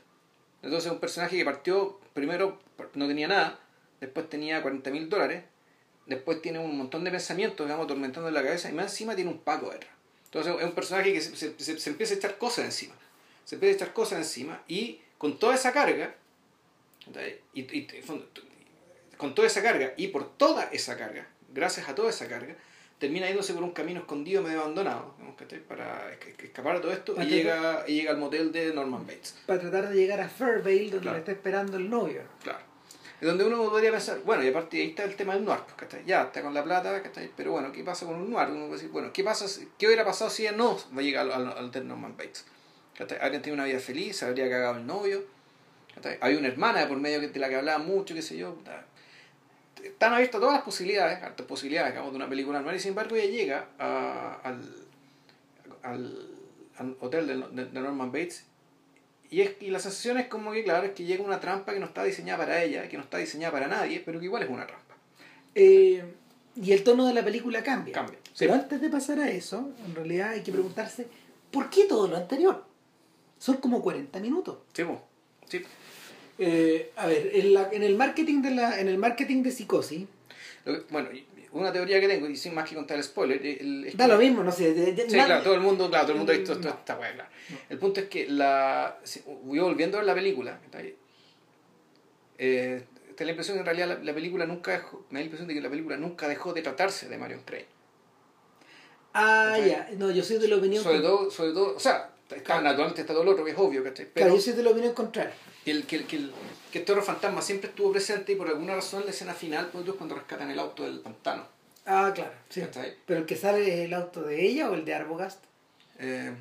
Entonces 0.63 0.87
es 0.87 0.93
un 0.93 1.01
personaje 1.01 1.37
que 1.37 1.45
partió, 1.45 1.99
primero 2.15 2.61
no 2.95 3.09
tenía 3.09 3.27
nada, 3.27 3.59
después 4.01 4.29
tenía 4.31 4.63
40 4.63 4.91
mil 4.91 5.09
dólares, 5.09 5.43
después 6.07 6.41
tiene 6.43 6.61
un 6.61 6.77
montón 6.79 7.03
de 7.03 7.11
pensamientos, 7.11 7.67
digamos, 7.67 7.87
atormentando 7.87 8.29
en 8.29 8.35
la 8.35 8.43
cabeza, 8.45 8.71
y 8.71 8.73
más 8.73 8.93
encima 8.93 9.17
tiene 9.17 9.31
un 9.33 9.39
paco 9.39 9.71
detrás. 9.71 9.91
Entonces 10.29 10.55
es 10.59 10.65
un 10.65 10.73
personaje 10.73 11.13
que 11.13 11.21
se, 11.21 11.37
se- 11.37 11.59
se- 11.59 11.79
se 11.79 11.91
empieza 11.91 12.15
a 12.15 12.17
echar 12.19 12.39
cosas 12.39 12.65
encima. 12.67 12.95
Se 13.45 13.55
empieza 13.57 13.73
a 13.73 13.77
echar 13.77 13.95
cosas 13.95 14.19
encima, 14.19 14.63
y 14.69 15.01
con 15.17 15.39
toda 15.39 15.55
esa 15.55 15.73
carga, 15.73 16.15
y, 17.55 17.61
y- 17.61 17.89
con 19.17 19.35
toda 19.35 19.49
esa 19.49 19.63
carga, 19.63 19.95
y 19.97 20.09
por 20.09 20.37
toda 20.37 20.65
esa 20.65 20.97
carga, 20.97 21.27
gracias 21.53 21.89
a 21.89 21.95
toda 21.95 22.11
esa 22.11 22.29
carga, 22.29 22.55
termina 22.99 23.27
yéndose 23.27 23.55
por 23.55 23.63
un 23.63 23.71
camino 23.73 24.01
escondido, 24.01 24.43
medio 24.43 24.61
abandonado, 24.61 25.15
para 25.69 26.13
es- 26.13 26.27
es- 26.39 26.45
escapar 26.45 26.77
de 26.77 26.83
todo 26.83 26.93
esto, 26.93 27.15
y 27.23 27.27
llega, 27.27 27.85
y 27.87 27.95
llega 27.95 28.11
al 28.11 28.19
motel 28.19 28.53
de 28.53 28.73
Norman 28.75 29.07
Bates. 29.07 29.35
Para 29.47 29.61
tratar 29.61 29.89
de 29.89 29.97
llegar 29.97 30.21
a 30.21 30.29
Fairvale, 30.29 30.91
donde 30.91 30.99
Claro. 31.01 31.13
le 31.17 31.19
está 31.21 31.33
esperando 31.33 31.77
el 31.79 31.89
novio. 31.89 32.23
Claro. 32.43 32.68
Donde 33.21 33.45
uno 33.45 33.57
podría 33.69 33.91
pensar, 33.91 34.21
bueno, 34.25 34.45
y 34.45 34.49
aparte 34.49 34.81
ahí 34.81 34.91
está 34.91 35.03
el 35.03 35.17
tema 35.17 35.35
del 35.35 35.45
noir, 35.45 35.61
pues, 35.65 35.75
¿cachai? 35.77 36.05
Ya, 36.07 36.23
está 36.23 36.41
con 36.41 36.55
la 36.55 36.63
plata, 36.63 37.03
¿cachai? 37.03 37.31
Pero 37.37 37.51
bueno, 37.53 37.73
¿qué 37.73 37.83
pasa 37.83 38.07
con 38.07 38.15
un 38.15 38.31
noir? 38.31 38.49
Bueno, 38.93 39.13
¿qué 39.13 39.25
pasa, 39.25 39.47
qué 39.77 39.87
hubiera 39.87 40.05
pasado 40.05 40.31
si 40.31 40.43
ella 40.47 40.57
no 40.57 40.77
va 40.97 41.01
a 41.01 41.03
llegar 41.03 41.29
al, 41.29 41.47
al, 41.49 41.71
al 41.75 41.89
Norman 41.89 42.17
Bates? 42.17 42.45
¿Cachai? 42.97 43.19
Habrían 43.21 43.43
tenido 43.43 43.55
una 43.55 43.65
vida 43.65 43.81
feliz, 43.81 44.23
habría 44.23 44.49
cagado 44.49 44.77
el 44.79 44.87
novio, 44.87 45.25
¿cachai? 45.97 46.19
Hay 46.21 46.37
una 46.37 46.47
hermana 46.49 46.87
por 46.87 46.99
medio 46.99 47.21
de 47.21 47.39
la 47.41 47.49
que 47.49 47.57
hablaba 47.57 47.79
mucho, 47.79 48.15
qué 48.15 48.23
sé 48.23 48.37
yo. 48.37 48.55
puta. 48.55 48.85
Están 49.83 50.13
abiertas 50.15 50.41
todas 50.41 50.55
las 50.55 50.65
posibilidades, 50.65 51.21
hartas 51.23 51.47
posibilidades, 51.47 51.93
digamos, 51.93 52.13
de 52.13 52.17
una 52.17 52.29
película 52.29 52.61
noir, 52.61 52.77
y 52.77 52.81
sin 52.81 52.91
embargo 52.91 53.17
ella 53.17 53.31
llega 53.31 53.67
a- 53.81 54.35
al, 54.45 54.61
al, 55.83 56.29
al 56.77 56.97
hotel 57.01 57.27
de- 57.27 57.65
de 57.67 57.81
Norman 57.81 58.11
Bates 58.13 58.45
y, 59.31 59.41
es, 59.43 59.51
y 59.61 59.71
la 59.71 59.79
sensación 59.79 60.19
es 60.19 60.27
como 60.27 60.53
que, 60.53 60.65
claro, 60.65 60.87
es 60.87 60.93
que 60.93 61.05
llega 61.05 61.23
una 61.25 61.41
trampa 61.41 61.73
que 61.75 61.81
no 61.81 61.87
está 61.87 62.05
diseñada 62.05 62.39
para 62.45 62.63
ella, 62.63 62.89
que 62.89 62.97
no 62.97 63.03
está 63.03 63.19
diseñada 63.19 63.53
para 63.53 63.69
nadie, 63.69 64.03
pero 64.05 64.19
que 64.19 64.27
igual 64.27 64.43
es 64.43 64.49
una 64.49 64.67
trampa. 64.67 64.95
Eh, 65.55 66.03
y 66.61 66.73
el 66.73 66.83
tono 66.85 67.07
de 67.07 67.15
la 67.15 67.25
película 67.25 67.63
cambia. 67.63 67.95
Cambia, 67.95 68.19
sí. 68.25 68.33
Pero 68.39 68.55
antes 68.55 68.81
de 68.81 68.89
pasar 68.89 69.19
a 69.21 69.31
eso, 69.31 69.71
en 69.87 69.95
realidad 69.95 70.31
hay 70.31 70.43
que 70.43 70.53
preguntarse, 70.53 71.07
¿por 71.51 71.71
qué 71.71 71.85
todo 71.85 72.09
lo 72.09 72.17
anterior? 72.17 72.65
Son 73.39 73.59
como 73.59 73.83
40 73.83 74.19
minutos. 74.21 74.59
Sí, 74.73 74.85
po. 74.85 75.01
sí. 75.49 75.63
Eh, 76.41 76.93
a 76.97 77.07
ver, 77.07 77.31
en, 77.35 77.53
la- 77.55 77.69
en 77.73 77.83
el 77.83 77.97
marketing 77.97 78.43
de 78.43 78.51
la, 78.53 78.81
en 78.81 78.89
el 78.89 78.99
marketing 78.99 79.43
de 79.43 79.51
psicosis, 79.51 80.07
bueno, 80.91 81.09
una 81.61 81.73
teoría 81.73 82.01
que 82.01 82.09
tengo, 82.09 82.29
y 82.29 82.37
sin 82.37 82.55
más 82.55 82.69
que 82.69 82.75
contar 82.75 82.97
el 82.97 83.05
spoiler, 83.05 83.45
el- 83.45 83.85
es 83.87 83.97
da 83.97 84.07
que- 84.07 84.13
lo 84.13 84.19
mismo, 84.19 84.43
no 84.45 84.53
sé. 84.53 84.73
de- 84.75 84.93
de- 84.93 85.03
Sí, 85.09 85.15
claro, 85.15 85.43
todo 85.43 85.55
el 85.55 85.61
mundo, 85.61 85.89
claro, 85.89 86.05
todo 86.05 86.13
el 86.13 86.19
mundo 86.19 86.33
ha 86.33 86.37
visto 86.37 86.55
No. 86.55 86.61
toda 86.61 86.75
esta 86.75 86.99
weá, 86.99 87.13
claro. 87.13 87.31
El 87.69 87.79
punto 87.79 88.01
es 88.01 88.07
que 88.09 88.27
la. 88.29 88.99
si- 89.05 89.21
Yo 89.27 89.65
volviendo 89.65 89.97
a 89.97 90.01
ver 90.01 90.07
la 90.07 90.15
película. 90.15 90.61
Eh, 92.39 92.85
te 93.17 93.25
la 93.25 93.31
impresión 93.33 93.57
que 93.57 93.61
en 93.61 93.67
realidad 93.67 93.89
la, 93.89 93.99
la 94.05 94.15
película 94.15 94.47
nunca 94.47 94.71
dejó, 94.73 95.05
me 95.11 95.19
da 95.19 95.21
la 95.21 95.25
impresión 95.25 95.49
de 95.49 95.55
que 95.55 95.61
la 95.61 95.71
película 95.71 95.97
nunca 95.97 96.29
dejó 96.29 96.53
de 96.53 96.63
tratarse 96.63 97.09
de 97.09 97.19
Marion 97.19 97.41
Crane. 97.45 97.67
Ah, 99.15 99.57
ya. 99.59 99.89
No, 99.97 100.11
yo 100.13 100.23
soy 100.23 100.39
de 100.39 100.47
la 100.49 100.57
opinión. 100.57 100.83
Sobre 100.85 101.01
con- 101.01 101.07
todo, 101.11 101.31
sobre 101.31 101.53
todo, 101.53 101.75
o 101.77 101.81
sea, 101.81 102.11
está, 102.37 102.61
naturalmente 102.61 103.01
está 103.03 103.13
todo 103.15 103.25
lo 103.25 103.33
otro, 103.33 103.45
que 103.45 103.53
es 103.53 103.59
obvio, 103.59 103.83
¿cachai? 103.85 104.07
Pero 104.07 104.27
Claro, 104.27 104.35
yo 104.37 104.41
soy 104.43 104.53
de 104.55 104.63
la 104.63 104.71
opinión 104.71 104.95
contraria. 104.95 105.35
que 105.65 105.71
el, 105.71 105.87
que, 105.87 105.97
el, 105.97 106.07
que, 106.07 106.17
el, 106.17 106.33
que 106.73 106.79
este 106.81 106.93
horror 106.93 107.05
fantasma 107.05 107.43
siempre 107.43 107.69
estuvo 107.71 107.93
presente 107.93 108.33
y 108.33 108.37
por 108.37 108.49
alguna 108.49 108.75
razón 108.75 109.05
la 109.05 109.11
escena 109.11 109.35
final 109.35 109.69
pues, 109.73 109.87
es 109.87 109.95
cuando 109.95 110.15
rescatan 110.15 110.51
el 110.51 110.59
auto 110.59 110.85
del 110.85 111.01
pantano. 111.01 111.47
Ah, 111.87 112.13
claro, 112.15 112.33
sí. 112.51 112.61
¿Cachai? 112.61 112.95
Pero 113.07 113.21
el 113.21 113.27
que 113.27 113.37
sale 113.37 113.67
es 113.67 113.87
el 113.87 113.95
auto 113.95 114.23
de 114.23 114.45
ella 114.47 114.71
o 114.71 114.75
el 114.75 114.85
de 114.85 114.95
Arbogast. 114.95 115.43
Eh, 115.99 116.33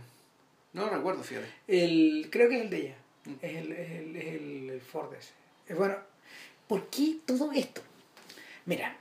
no 0.74 0.86
lo 0.86 0.90
recuerdo, 0.92 1.24
fíjate. 1.24 1.48
El, 1.68 2.28
creo 2.30 2.50
que 2.50 2.58
es 2.58 2.62
el 2.64 2.70
de 2.70 2.78
ella. 2.78 2.96
Mm. 3.26 3.34
Es 3.42 3.56
el, 3.58 3.72
es 3.72 3.90
el, 3.92 4.16
es 4.16 4.26
el, 4.28 4.70
el 4.72 4.82
Ford 4.82 5.14
ese. 5.14 5.32
Eh, 5.70 5.74
Bueno, 5.74 5.96
¿por 6.68 6.88
qué 6.88 7.18
todo 7.26 7.52
esto? 7.54 7.82
Mira, 8.66 8.98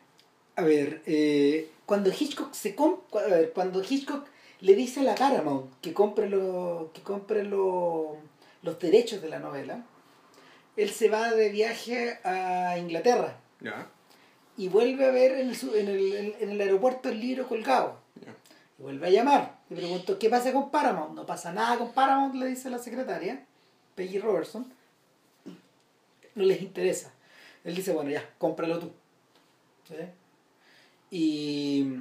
a 0.54 0.62
ver, 0.62 1.02
eh, 1.06 1.68
cuando 1.84 2.10
Hitchcock 2.10 2.54
se 2.54 2.74
com- 2.76 3.00
cu- 3.10 3.18
a 3.18 3.26
ver, 3.26 3.50
cuando 3.52 3.82
Hitchcock 3.82 4.26
le 4.60 4.74
dice 4.74 5.00
a 5.00 5.02
la 5.04 5.14
Paramount 5.14 5.70
que 5.80 5.92
compre 5.92 6.28
lo, 6.28 6.90
que 6.94 7.02
compre 7.02 7.42
lo- 7.44 8.16
los 8.62 8.78
derechos 8.78 9.20
de 9.22 9.28
la 9.28 9.38
novela, 9.38 9.84
él 10.76 10.90
se 10.90 11.08
va 11.08 11.30
de 11.32 11.48
viaje 11.50 12.18
a 12.24 12.76
Inglaterra 12.78 13.38
y 14.56 14.68
vuelve 14.68 15.04
a 15.06 15.10
ver 15.10 15.32
en 15.32 15.50
el, 15.50 15.56
en 15.74 15.88
el, 15.88 16.12
en- 16.40 16.50
el 16.50 16.60
aeropuerto 16.60 17.08
el 17.08 17.20
libro 17.20 17.46
colgado. 17.48 17.98
Y 18.78 18.82
vuelve 18.82 19.06
a 19.06 19.10
llamar. 19.10 19.58
Le 19.70 19.76
pregunto, 19.76 20.18
¿qué 20.18 20.28
pasa 20.28 20.52
con 20.52 20.70
Paramount? 20.70 21.14
No 21.14 21.24
pasa 21.24 21.52
nada 21.52 21.78
con 21.78 21.92
Paramount, 21.92 22.34
le 22.34 22.46
dice 22.46 22.68
la 22.68 22.78
secretaria, 22.78 23.44
Peggy 23.94 24.18
Robertson. 24.18 24.70
No 26.34 26.44
les 26.44 26.60
interesa. 26.60 27.10
Él 27.64 27.74
dice, 27.74 27.92
bueno, 27.92 28.10
ya, 28.10 28.28
cómpralo 28.38 28.78
tú. 28.78 28.90
¿Sí? 29.88 29.94
Y 31.10 31.98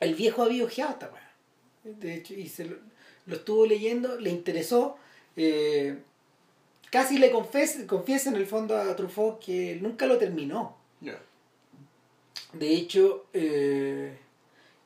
el 0.00 0.14
viejo 0.14 0.42
había 0.42 0.64
ojeado 0.64 0.92
esta 0.92 1.10
weá. 1.10 1.30
De 1.84 2.14
hecho, 2.14 2.34
y 2.34 2.48
se 2.48 2.64
lo, 2.66 2.76
lo 3.26 3.36
estuvo 3.36 3.66
leyendo, 3.66 4.18
le 4.18 4.30
interesó. 4.30 4.96
eh, 5.36 5.98
casi 6.90 7.18
le 7.18 7.30
confiesa, 7.30 7.86
confiesa 7.86 8.30
en 8.30 8.36
el 8.36 8.46
fondo 8.46 8.76
a 8.76 8.94
Truffaut 8.96 9.38
que 9.44 9.78
nunca 9.80 10.06
lo 10.06 10.18
terminó. 10.18 10.76
ya. 11.00 11.18
De 12.52 12.72
hecho, 12.74 13.26
eh, 13.34 14.16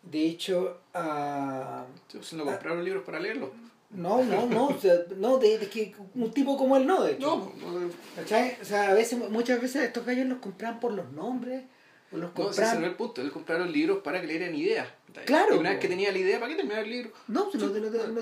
de 0.02 0.26
hecho, 0.26 0.80
ah, 0.94 1.84
Estoy 2.02 2.20
haciendo 2.20 2.44
comprar 2.44 2.74
los 2.76 2.84
libros 2.84 3.04
para 3.04 3.20
leerlos. 3.20 3.50
no, 3.90 4.24
no, 4.24 4.46
no, 4.46 4.66
o 4.68 4.78
sea, 4.80 4.94
no, 5.16 5.38
de, 5.38 5.58
de 5.58 5.68
que 5.68 5.94
un 6.14 6.32
tipo 6.32 6.56
como 6.56 6.76
él 6.76 6.86
no, 6.86 7.04
de 7.04 7.12
hecho. 7.12 7.52
No, 7.60 7.70
no, 7.70 7.78
no, 7.80 7.90
¿Cachai? 8.16 8.56
O 8.60 8.64
sea, 8.64 8.90
a 8.90 8.94
veces, 8.94 9.18
muchas 9.30 9.60
veces 9.60 9.82
estos 9.84 10.04
gallos 10.04 10.26
los 10.26 10.38
compran 10.38 10.80
por 10.80 10.92
los 10.92 11.12
nombres, 11.12 11.62
o 12.10 12.16
los 12.16 12.34
no, 12.36 12.50
ese 12.50 12.60
no 12.62 12.66
es 12.66 12.70
compran. 12.72 12.84
el 12.84 12.96
punto. 12.96 13.20
Él 13.22 13.30
compraron 13.30 13.70
libros 13.72 14.00
para 14.02 14.20
que 14.20 14.26
le 14.26 14.38
dieran 14.38 14.54
ideas. 14.56 14.88
Claro, 15.26 15.56
Y 15.56 15.58
una 15.58 15.70
vez 15.70 15.78
que 15.78 15.88
tenía 15.88 16.10
la 16.12 16.18
idea, 16.18 16.38
¿para 16.40 16.50
qué 16.50 16.56
terminar 16.56 16.84
el 16.84 16.90
libro? 16.90 17.12
No, 17.28 17.50
no, 17.52 17.68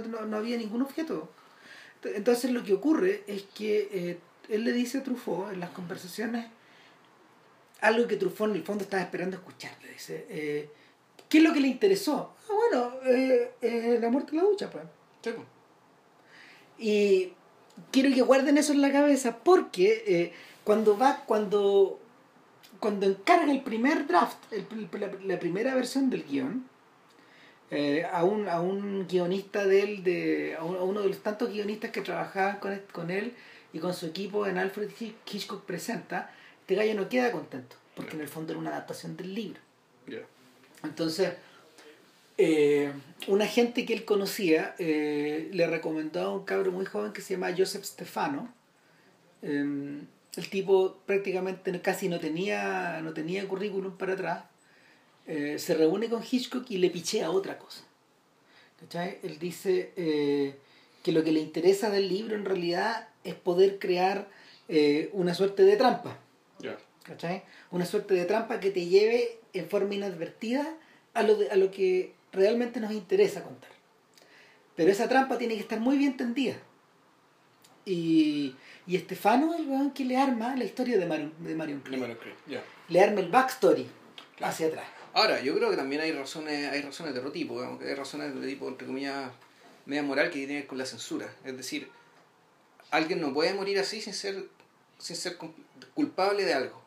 no, 0.08 0.26
no- 0.26 0.36
había 0.36 0.56
ningún 0.56 0.82
objeto. 0.82 1.28
Entonces 2.02 2.50
lo 2.50 2.62
que 2.64 2.72
ocurre 2.72 3.22
es 3.26 3.42
que 3.54 3.88
eh, 3.92 4.18
él 4.48 4.64
le 4.64 4.72
dice 4.72 4.98
a 4.98 5.02
Truffaut 5.04 5.52
en 5.52 5.60
las 5.60 5.70
conversaciones 5.70 6.46
algo 7.80 8.06
que 8.08 8.16
Truffaut 8.16 8.50
en 8.50 8.56
el 8.56 8.62
fondo 8.62 8.84
estaba 8.84 9.02
esperando 9.02 9.36
escuchar. 9.36 9.72
Le 9.82 9.92
dice, 9.92 10.26
eh, 10.28 10.68
¿qué 11.28 11.38
es 11.38 11.44
lo 11.44 11.52
que 11.52 11.60
le 11.60 11.68
interesó? 11.68 12.34
Ah, 12.48 12.52
bueno, 12.54 12.92
eh, 13.04 13.52
eh, 13.60 13.98
la 14.00 14.08
muerte 14.10 14.32
en 14.32 14.38
la 14.38 14.44
ducha, 14.44 14.70
pues. 14.70 14.84
Sí, 15.22 15.30
pues. 15.34 15.46
Y 16.78 17.32
quiero 17.90 18.14
que 18.14 18.22
guarden 18.22 18.58
eso 18.58 18.72
en 18.72 18.80
la 18.82 18.92
cabeza 18.92 19.36
porque 19.38 20.32
cuando 20.64 20.96
va, 20.96 21.24
cuando, 21.26 22.00
cuando 22.78 23.06
encarga 23.06 23.52
el 23.52 23.62
primer 23.62 24.06
draft, 24.06 24.38
el- 24.52 24.66
la, 24.98 25.10
la 25.24 25.38
primera 25.38 25.74
versión 25.74 26.08
del 26.10 26.24
guion, 26.24 26.68
eh, 27.70 28.04
a, 28.10 28.24
un, 28.24 28.48
a 28.48 28.60
un 28.60 29.06
guionista 29.06 29.64
de 29.66 29.82
él, 29.82 30.02
de, 30.04 30.56
a, 30.58 30.64
un- 30.64 30.76
a 30.76 30.82
uno 30.82 31.02
de 31.02 31.08
los 31.08 31.18
tantos 31.22 31.50
guionistas 31.52 31.90
que 31.90 32.00
trabajaban 32.00 32.58
con, 32.58 32.72
él- 32.72 32.82
con 32.92 33.10
él 33.10 33.34
y 33.72 33.78
con 33.78 33.94
su 33.94 34.06
equipo 34.06 34.46
en 34.46 34.58
Alfred 34.58 34.90
Hitch- 34.98 35.14
Hitchcock 35.30 35.64
Presenta, 35.64 36.32
este 36.60 36.74
gallo 36.74 36.94
no 36.94 37.08
queda 37.08 37.30
contento, 37.32 37.76
porque 37.94 38.14
en 38.16 38.22
el 38.22 38.28
fondo 38.28 38.52
era 38.52 38.60
una 38.60 38.70
adaptación 38.70 39.16
del 39.16 39.34
libro. 39.34 39.60
Entonces, 40.82 41.34
eh, 42.38 42.90
un 43.28 43.42
agente 43.42 43.84
que 43.84 43.92
él 43.92 44.04
conocía 44.04 44.74
eh, 44.78 45.50
le 45.52 45.66
recomendó 45.66 46.22
a 46.22 46.32
un 46.34 46.44
cabro 46.44 46.72
muy 46.72 46.86
joven 46.86 47.12
que 47.12 47.20
se 47.20 47.34
llama 47.34 47.54
Joseph 47.56 47.84
Stefano. 47.84 48.52
Eh, 49.42 50.00
el 50.36 50.48
tipo 50.48 50.98
prácticamente 51.06 51.80
casi 51.80 52.08
no 52.08 52.18
tenía, 52.20 53.00
no 53.02 53.12
tenía 53.12 53.46
currículum 53.48 53.96
para 53.96 54.14
atrás. 54.14 54.44
Eh, 55.26 55.58
se 55.58 55.74
reúne 55.74 56.08
con 56.08 56.22
Hitchcock 56.28 56.70
y 56.70 56.78
le 56.78 56.90
pichea 56.90 57.30
otra 57.30 57.58
cosa. 57.58 57.82
¿Cachai? 58.80 59.18
Él 59.22 59.38
dice 59.38 59.92
eh, 59.96 60.56
que 61.02 61.12
lo 61.12 61.22
que 61.22 61.32
le 61.32 61.40
interesa 61.40 61.90
del 61.90 62.08
libro 62.08 62.34
en 62.34 62.44
realidad 62.44 63.08
es 63.24 63.34
poder 63.34 63.78
crear 63.78 64.28
eh, 64.68 65.10
una 65.12 65.34
suerte 65.34 65.62
de 65.64 65.76
trampa. 65.76 66.16
Una 67.70 67.86
suerte 67.86 68.14
de 68.14 68.24
trampa 68.24 68.60
que 68.60 68.70
te 68.70 68.86
lleve 68.86 69.38
en 69.52 69.68
forma 69.68 69.94
inadvertida 69.94 70.66
a 71.14 71.22
lo, 71.22 71.34
de- 71.36 71.50
a 71.50 71.56
lo 71.56 71.70
que 71.70 72.14
realmente 72.32 72.78
nos 72.80 72.92
interesa 72.92 73.42
contar. 73.42 73.70
Pero 74.76 74.90
esa 74.92 75.08
trampa 75.08 75.36
tiene 75.38 75.54
que 75.54 75.60
estar 75.60 75.80
muy 75.80 75.98
bien 75.98 76.16
tendida. 76.16 76.56
Y, 77.84 78.54
y 78.86 78.96
Estefano 78.96 79.54
es 79.54 79.60
el 79.60 79.68
weón 79.68 79.90
que 79.92 80.04
le 80.04 80.16
arma 80.16 80.54
la 80.56 80.64
historia 80.64 80.98
de 80.98 81.06
Marion, 81.06 81.32
de 81.40 81.54
Marion 81.54 81.82
ya. 82.46 82.62
Le 82.88 83.00
arma 83.00 83.20
el 83.20 83.28
backstory 83.28 83.86
Claro. 84.36 84.52
hacia 84.52 84.66
atrás. 84.68 84.86
Ahora, 85.12 85.40
yo 85.40 85.54
creo 85.56 85.70
que 85.70 85.76
también 85.76 86.00
hay 86.02 86.12
razones, 86.12 86.70
hay 86.70 86.82
razones 86.82 87.14
de 87.14 87.20
otro 87.20 87.32
tipo, 87.32 87.54
digamos, 87.54 87.80
que 87.80 87.88
hay 87.88 87.94
razones 87.94 88.38
de 88.40 88.46
tipo, 88.46 88.68
entre 88.68 88.86
comillas, 88.86 89.30
media 89.86 90.02
moral 90.02 90.28
que 90.28 90.34
tiene 90.38 90.46
que 90.46 90.58
ver 90.60 90.66
con 90.66 90.78
la 90.78 90.86
censura. 90.86 91.32
Es 91.44 91.56
decir, 91.56 91.88
alguien 92.90 93.20
no 93.20 93.34
puede 93.34 93.52
morir 93.54 93.78
así 93.78 94.00
sin 94.00 94.14
ser, 94.14 94.44
sin 94.98 95.16
ser 95.16 95.36
culpable 95.94 96.44
de 96.44 96.54
algo. 96.54 96.80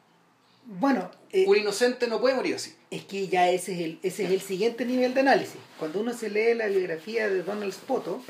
Bueno, 0.65 1.11
eh, 1.31 1.43
Un 1.45 1.57
inocente 1.57 2.07
no 2.07 2.21
puede 2.21 2.35
morir 2.35 2.55
así. 2.55 2.73
es 2.89 3.03
que 3.03 3.27
ya 3.27 3.49
ese 3.49 3.73
es, 3.73 3.79
el, 3.81 3.99
ese 4.01 4.23
es 4.23 4.31
el 4.31 4.39
siguiente 4.39 4.85
nivel 4.85 5.13
de 5.13 5.19
análisis. 5.19 5.59
Cuando 5.77 5.99
uno 5.99 6.13
se 6.13 6.29
lee 6.29 6.53
la 6.53 6.67
biografía 6.67 7.29
de 7.29 7.43
Donald 7.43 7.73
Spoto, 7.73 8.23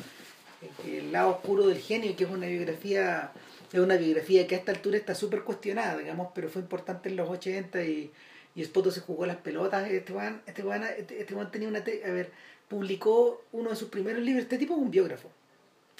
el, 0.83 0.91
el 0.91 1.11
lado 1.11 1.29
oscuro 1.29 1.67
del 1.67 1.79
genio, 1.79 2.15
que 2.15 2.23
es 2.23 2.29
una 2.31 2.47
biografía, 2.47 3.31
es 3.71 3.79
una 3.79 3.97
biografía 3.97 4.47
que 4.47 4.55
a 4.55 4.57
esta 4.57 4.71
altura 4.71 4.97
está 4.97 5.13
súper 5.13 5.43
cuestionada, 5.43 5.97
digamos, 5.99 6.29
pero 6.33 6.49
fue 6.49 6.63
importante 6.63 7.09
en 7.09 7.17
los 7.17 7.29
80 7.29 7.83
y, 7.83 8.11
y 8.55 8.63
Spoto 8.63 8.91
se 8.91 9.01
jugó 9.01 9.25
las 9.25 9.37
pelotas. 9.37 9.89
Este 9.89 10.13
weón, 10.13 10.41
este 10.45 10.63
weón, 10.63 10.83
este, 10.83 11.19
este 11.21 11.33
weón 11.33 11.51
tenía 11.51 11.67
una... 11.67 11.83
te- 11.83 12.03
a 12.05 12.11
ver, 12.11 12.31
publicó 12.67 13.43
uno 13.51 13.69
de 13.71 13.75
sus 13.75 13.89
primeros 13.89 14.21
libros. 14.23 14.43
Este 14.43 14.57
tipo 14.57 14.73
es 14.75 14.79
un 14.79 14.91
biógrafo. 14.91 15.29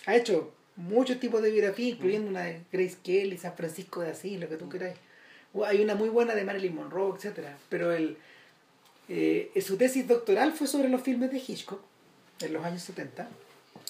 Ha 0.06 0.16
hecho 0.16 0.54
muchos 0.76 1.20
tipos 1.20 1.42
de 1.42 1.52
biografía, 1.52 1.90
incluyendo 1.90 2.30
una 2.30 2.42
de 2.44 2.62
Grace 2.72 2.98
Kelly, 3.04 3.38
San 3.38 3.56
Francisco 3.56 4.02
de 4.02 4.12
Asís, 4.12 4.40
lo 4.40 4.50
que 4.50 4.58
tú 4.58 4.70
queráis. 4.70 4.96
Hay 5.66 5.82
una 5.84 5.94
muy 5.96 6.10
buena 6.10 6.34
de 6.34 6.44
Marilyn 6.44 6.74
Monroe, 6.76 7.16
etcétera 7.16 7.56
Pero 7.70 7.92
el, 7.94 8.18
eh, 9.10 9.52
su 9.66 9.78
tesis 9.78 10.08
doctoral 10.08 10.54
fue 10.54 10.68
sobre 10.68 10.90
los 10.90 11.02
filmes 11.02 11.32
de 11.32 11.38
Hitchcock 11.38 11.80
en 12.42 12.54
los 12.54 12.64
años 12.66 12.82
70. 12.82 13.28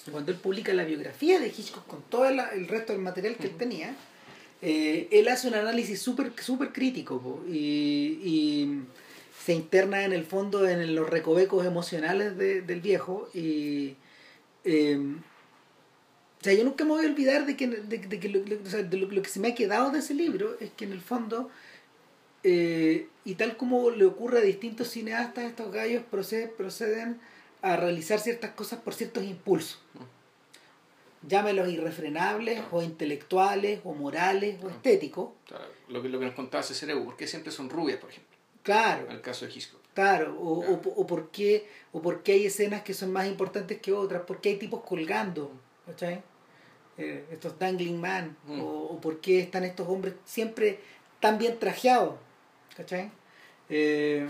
Y 0.07 0.11
Cuando 0.11 0.31
él 0.31 0.37
publica 0.37 0.73
la 0.73 0.83
biografía 0.83 1.39
de 1.39 1.47
Hitchcock 1.47 1.87
con 1.87 2.01
todo 2.03 2.25
el, 2.27 2.39
el 2.39 2.67
resto 2.67 2.91
del 2.93 3.01
material 3.01 3.35
que 3.37 3.47
él 3.47 3.55
tenía, 3.57 3.95
eh, 4.63 5.07
él 5.11 5.27
hace 5.27 5.47
un 5.49 5.55
análisis 5.55 6.01
súper 6.01 6.33
super 6.41 6.71
crítico 6.73 7.21
po, 7.21 7.43
y, 7.49 8.19
y 8.23 8.81
se 9.45 9.53
interna 9.53 10.03
en 10.05 10.13
el 10.13 10.25
fondo 10.25 10.67
en 10.67 10.95
los 10.95 11.09
recovecos 11.09 11.65
emocionales 11.65 12.37
de- 12.37 12.61
del 12.61 12.81
viejo 12.81 13.29
y 13.33 13.95
eh, 14.63 14.97
o 16.39 16.43
sea, 16.43 16.53
yo 16.53 16.63
nunca 16.65 16.83
me 16.83 16.91
voy 16.91 17.05
a 17.05 17.09
olvidar 17.09 17.45
de 17.45 17.55
que, 17.55 17.67
de, 17.67 18.19
que 18.19 18.29
lo- 18.29 18.39
lo 19.11 19.21
que 19.21 19.29
se 19.29 19.39
me 19.39 19.49
ha 19.49 19.55
quedado 19.55 19.91
de 19.91 19.99
ese 19.99 20.13
libro 20.13 20.57
es 20.59 20.71
que 20.71 20.85
en 20.85 20.91
el 20.91 21.01
fondo, 21.01 21.49
eh, 22.43 23.07
y 23.25 23.35
tal 23.35 23.55
como 23.57 23.89
le 23.91 24.05
ocurre 24.05 24.39
a 24.39 24.41
distintos 24.41 24.89
cineastas, 24.89 25.45
estos 25.45 25.71
gallos 25.71 26.03
proceden, 26.11 26.51
proceden 26.57 27.19
a 27.61 27.77
realizar 27.77 28.19
ciertas 28.19 28.51
cosas 28.51 28.79
por 28.81 28.93
ciertos 28.93 29.23
impulsos. 29.23 29.79
Llámelos 31.27 31.69
irrefrenables, 31.69 32.61
o 32.71 32.81
intelectuales, 32.81 33.79
o 33.83 33.93
morales, 33.93 34.61
o 34.63 34.69
estéticos. 34.69 35.29
O 35.45 35.49
sea, 35.49 35.59
lo, 35.87 36.01
que, 36.01 36.09
lo 36.09 36.19
que 36.19 36.25
nos 36.25 36.35
contaba 36.35 36.63
cerebro, 36.63 37.05
¿por 37.05 37.15
qué 37.17 37.27
siempre 37.27 37.51
son 37.51 37.69
rubias, 37.69 37.99
por 37.99 38.09
ejemplo? 38.09 38.35
Claro, 38.63 39.05
En 39.07 39.13
el 39.13 39.21
caso 39.21 39.45
de 39.45 39.51
Hitchcock. 39.53 39.81
claro. 39.93 40.37
O, 40.39 40.59
Claro. 40.61 40.81
o, 40.85 41.01
o 41.01 41.07
por 41.07 41.29
qué, 41.31 41.67
o 41.91 42.01
por 42.01 42.23
qué 42.23 42.33
hay 42.33 42.45
escenas 42.45 42.81
que 42.83 42.93
son 42.93 43.11
más 43.11 43.27
importantes 43.27 43.79
que 43.81 43.91
otras, 43.93 44.23
por 44.23 44.41
qué 44.41 44.49
hay 44.49 44.55
tipos 44.57 44.81
colgando, 44.83 45.51
¿cachai? 45.85 46.21
Eh, 46.97 47.25
estos 47.31 47.57
dangling 47.57 47.99
man, 47.99 48.37
Mm. 48.45 48.61
o, 48.61 48.65
o 48.83 49.01
por 49.01 49.19
qué 49.19 49.39
están 49.39 49.63
estos 49.63 49.87
hombres 49.87 50.13
siempre 50.25 50.79
tan 51.19 51.37
bien 51.37 51.57
trajeados, 51.59 52.15
¿cachai? 52.77 53.11
Eh, 53.69 54.27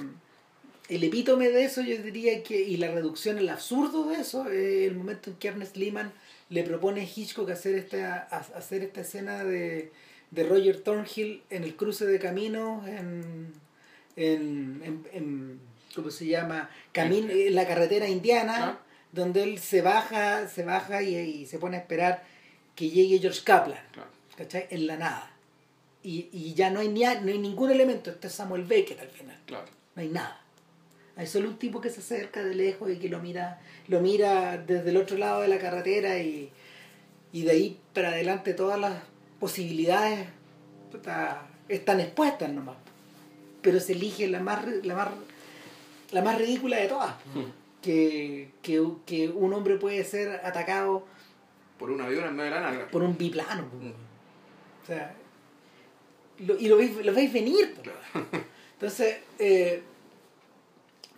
el 0.89 1.03
epítome 1.03 1.49
de 1.49 1.63
eso 1.65 1.81
yo 1.81 1.97
diría 2.01 2.43
que, 2.43 2.59
y 2.61 2.77
la 2.77 2.91
reducción, 2.91 3.37
el 3.37 3.49
absurdo 3.49 4.05
de 4.09 4.15
eso, 4.15 4.47
es 4.49 4.87
el 4.87 4.95
momento 4.95 5.29
en 5.29 5.35
que 5.37 5.47
Ernest 5.47 5.75
Lehman 5.77 6.11
le 6.53 6.63
propone 6.63 7.03
Hitchcock 7.03 7.49
hacer 7.49 7.75
esta, 7.75 8.15
hacer 8.23 8.83
esta 8.83 9.01
escena 9.01 9.43
de, 9.43 9.91
de 10.31 10.43
Roger 10.43 10.79
Thornhill 10.81 11.41
en 11.49 11.63
el 11.63 11.75
cruce 11.75 12.05
de 12.05 12.19
caminos 12.19 12.87
en, 12.87 13.53
en, 14.15 14.81
en, 14.83 15.07
en 15.13 15.59
¿cómo 15.95 16.09
se 16.11 16.25
llama? 16.27 16.69
Camino, 16.91 17.31
en 17.31 17.55
la 17.55 17.67
carretera 17.67 18.07
indiana, 18.07 18.55
Ah. 18.57 18.79
donde 19.11 19.43
él 19.43 19.59
se 19.59 19.81
baja, 19.81 20.47
se 20.47 20.63
baja 20.63 21.01
y, 21.01 21.15
y 21.15 21.45
se 21.45 21.59
pone 21.59 21.77
a 21.77 21.79
esperar 21.81 22.23
que 22.75 22.89
llegue 22.89 23.19
George 23.19 23.41
Kaplan. 23.43 23.79
¿cachai? 24.37 24.67
En 24.71 24.87
la 24.87 24.97
nada. 24.97 25.31
Y, 26.03 26.27
y 26.33 26.53
ya 26.55 26.69
no 26.69 26.79
hay, 26.81 26.89
ni, 26.89 27.01
no 27.01 27.31
hay 27.31 27.39
ningún 27.39 27.71
elemento, 27.71 28.09
este 28.11 28.27
es 28.27 28.33
Samuel 28.33 28.63
Beckett 28.63 28.99
al 28.99 29.07
final, 29.09 29.37
Claro. 29.45 29.65
no 29.95 30.01
hay 30.01 30.09
nada. 30.09 30.41
Hay 31.15 31.27
solo 31.27 31.49
un 31.49 31.57
tipo 31.57 31.79
que 31.79 31.89
se 31.89 31.99
acerca 31.99 32.43
de 32.43 32.55
lejos 32.55 32.89
y 32.91 32.97
que 32.97 33.07
lo 33.09 33.19
mira, 33.19 33.61
lo 33.87 34.01
mira 34.01 34.57
desde 34.57 34.89
el 34.89 34.97
otro 34.97 35.17
lado 35.17 35.41
de 35.41 35.47
la 35.47 35.59
carretera 35.59 36.17
y, 36.19 36.51
y 37.31 37.43
de 37.43 37.51
ahí 37.51 37.79
para 37.93 38.09
adelante 38.09 38.53
todas 38.53 38.79
las 38.79 38.93
posibilidades 39.39 40.27
puta, 40.91 41.45
están 41.69 41.99
expuestas 41.99 42.49
nomás. 42.51 42.77
Pero 43.61 43.79
se 43.79 43.93
elige 43.93 44.27
la 44.27 44.39
más, 44.39 44.65
la 44.83 44.95
más, 44.95 45.09
la 46.11 46.21
más 46.23 46.37
ridícula 46.37 46.77
de 46.77 46.87
todas. 46.87 47.13
Que, 47.81 48.49
que, 48.61 48.81
que 49.05 49.29
un 49.29 49.53
hombre 49.53 49.75
puede 49.75 50.03
ser 50.05 50.41
atacado 50.43 51.05
Por 51.77 51.91
un 51.91 52.01
avión 52.01 52.25
en 52.25 52.35
medio 52.35 52.53
de 52.55 52.59
la 52.61 52.87
por 52.87 53.03
un 53.03 53.17
biplano. 53.17 53.67
po. 53.69 53.75
Mm. 53.77 53.91
O 54.83 54.85
sea, 54.87 55.13
lo- 56.39 56.57
y 56.59 56.67
lo 56.67 56.77
veis, 56.77 56.95
lo 57.05 57.13
veis 57.13 57.31
venir. 57.31 57.75
po. 57.75 57.81
Entonces, 58.73 59.17
eh, 59.39 59.83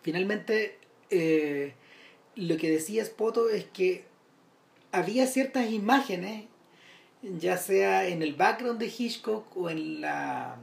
finalmente, 0.06 0.78
eh, 1.10 1.74
lo 2.36 2.58
que 2.58 2.70
decía 2.70 3.03
Spoto 3.03 3.49
es 3.49 3.66
que 3.66 4.06
había 4.91 5.26
ciertas 5.26 5.72
imágenes, 5.72 6.45
ya 7.24 7.58
sea 7.58 8.08
en 8.08 8.22
el 8.22 8.36
background 8.36 8.80
de 8.80 8.86
Hitchcock 8.86 9.58
o 9.58 9.68
en 9.68 10.01
la 10.01 10.58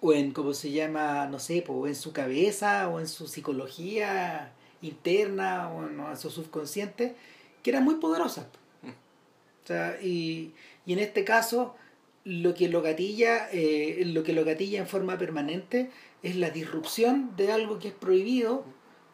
o 0.00 0.12
en 0.12 0.32
cómo 0.32 0.52
se 0.52 0.72
llama, 0.72 1.28
no 1.28 1.38
sé, 1.38 1.64
o 1.68 1.86
en 1.86 1.94
su 1.94 2.12
cabeza 2.12 2.88
o 2.88 2.98
en 2.98 3.06
su 3.06 3.28
psicología 3.28 4.52
interna 4.82 5.70
o 5.70 5.86
en, 5.86 6.16
su 6.16 6.30
subconsciente, 6.30 7.14
que 7.62 7.70
eran 7.70 7.84
muy 7.84 7.94
poderosas. 7.94 8.46
O 8.82 9.66
sea, 9.66 9.96
y, 10.02 10.52
y 10.84 10.92
en 10.92 10.98
este 10.98 11.24
caso, 11.24 11.76
lo 12.24 12.52
que 12.54 12.68
lo 12.68 12.82
gatilla, 12.82 13.48
eh, 13.52 14.02
lo 14.06 14.24
que 14.24 14.32
lo 14.32 14.44
gatilla 14.44 14.80
en 14.80 14.88
forma 14.88 15.16
permanente 15.16 15.90
es 16.24 16.36
la 16.36 16.50
disrupción 16.50 17.36
de 17.36 17.52
algo 17.52 17.78
que 17.78 17.88
es 17.88 17.94
prohibido, 17.94 18.64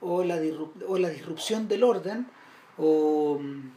o 0.01 0.25
la, 0.25 0.41
disrup- 0.41 0.83
o 0.89 0.97
la 0.97 1.11
disrupción 1.11 1.69
del 1.69 1.85
orden, 1.85 2.27
o, 2.79 3.39
mm, 3.39 3.71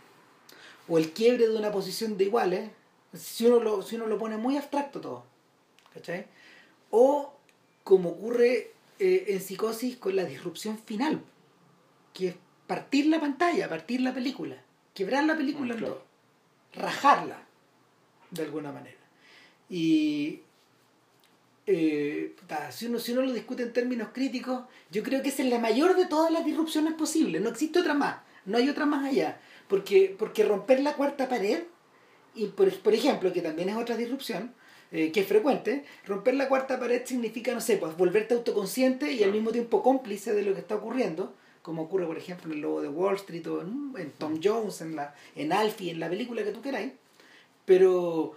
o 0.87 0.97
el 0.97 1.11
quiebre 1.11 1.47
de 1.49 1.57
una 1.57 1.71
posición 1.71 2.15
de 2.17 2.23
iguales, 2.25 2.71
si 3.13 3.45
uno 3.45 3.59
lo, 3.59 3.81
si 3.81 3.95
uno 3.97 4.07
lo 4.07 4.17
pone 4.17 4.37
muy 4.37 4.55
abstracto 4.55 5.01
todo. 5.01 5.25
¿Cachai? 5.93 6.27
O 6.91 7.33
como 7.83 8.09
ocurre 8.09 8.71
eh, 8.99 9.25
en 9.27 9.41
psicosis 9.41 9.97
con 9.97 10.15
la 10.15 10.23
disrupción 10.25 10.77
final, 10.77 11.21
que 12.13 12.29
es 12.29 12.35
partir 12.67 13.07
la 13.07 13.19
pantalla, 13.19 13.67
partir 13.67 13.99
la 14.01 14.13
película, 14.13 14.55
quebrar 14.93 15.23
la 15.25 15.35
película 15.35 15.73
en 15.73 15.79
claro. 15.79 15.95
dos, 15.95 16.03
rajarla 16.81 17.43
de 18.31 18.43
alguna 18.43 18.71
manera. 18.71 18.97
Y 19.69 20.42
eh, 21.65 22.35
si, 22.71 22.87
uno, 22.87 22.99
si 22.99 23.13
uno 23.13 23.21
lo 23.21 23.33
discute 23.33 23.63
en 23.63 23.73
términos 23.73 24.09
críticos, 24.13 24.63
yo 24.91 25.03
creo 25.03 25.21
que 25.21 25.29
esa 25.29 25.43
es 25.43 25.49
la 25.49 25.59
mayor 25.59 25.95
de 25.95 26.05
todas 26.05 26.31
las 26.31 26.45
disrupciones 26.45 26.93
posibles. 26.93 27.41
No 27.41 27.49
existe 27.49 27.79
otra 27.79 27.93
más, 27.93 28.17
no 28.45 28.57
hay 28.57 28.69
otra 28.69 28.85
más 28.85 29.05
allá. 29.05 29.39
Porque, 29.67 30.15
porque 30.17 30.43
romper 30.43 30.81
la 30.81 30.93
cuarta 30.93 31.29
pared, 31.29 31.63
y 32.35 32.47
por, 32.47 32.71
por 32.79 32.93
ejemplo, 32.93 33.31
que 33.31 33.41
también 33.41 33.69
es 33.69 33.77
otra 33.77 33.95
disrupción, 33.95 34.53
eh, 34.91 35.11
que 35.11 35.21
es 35.21 35.27
frecuente, 35.27 35.85
romper 36.05 36.35
la 36.35 36.47
cuarta 36.47 36.79
pared 36.79 37.01
significa, 37.05 37.53
no 37.53 37.61
sé, 37.61 37.77
pues 37.77 37.97
volverte 37.97 38.35
autoconsciente 38.35 39.11
y 39.11 39.23
al 39.23 39.31
mismo 39.31 39.51
tiempo 39.51 39.81
cómplice 39.81 40.33
de 40.33 40.43
lo 40.43 40.53
que 40.53 40.59
está 40.59 40.75
ocurriendo, 40.75 41.33
como 41.63 41.83
ocurre, 41.83 42.05
por 42.05 42.17
ejemplo, 42.17 42.51
en 42.51 42.57
el 42.57 42.61
Lobo 42.61 42.81
de 42.81 42.89
Wall 42.89 43.15
Street 43.15 43.47
o 43.47 43.61
en, 43.61 43.93
en 43.97 44.11
Tom 44.11 44.39
Jones, 44.43 44.81
en, 44.81 44.95
la, 44.95 45.15
en 45.35 45.53
Alfie, 45.53 45.91
en 45.91 45.99
la 45.99 46.09
película 46.09 46.43
que 46.43 46.51
tú 46.51 46.61
queráis. 46.61 46.91
Pero, 47.65 48.35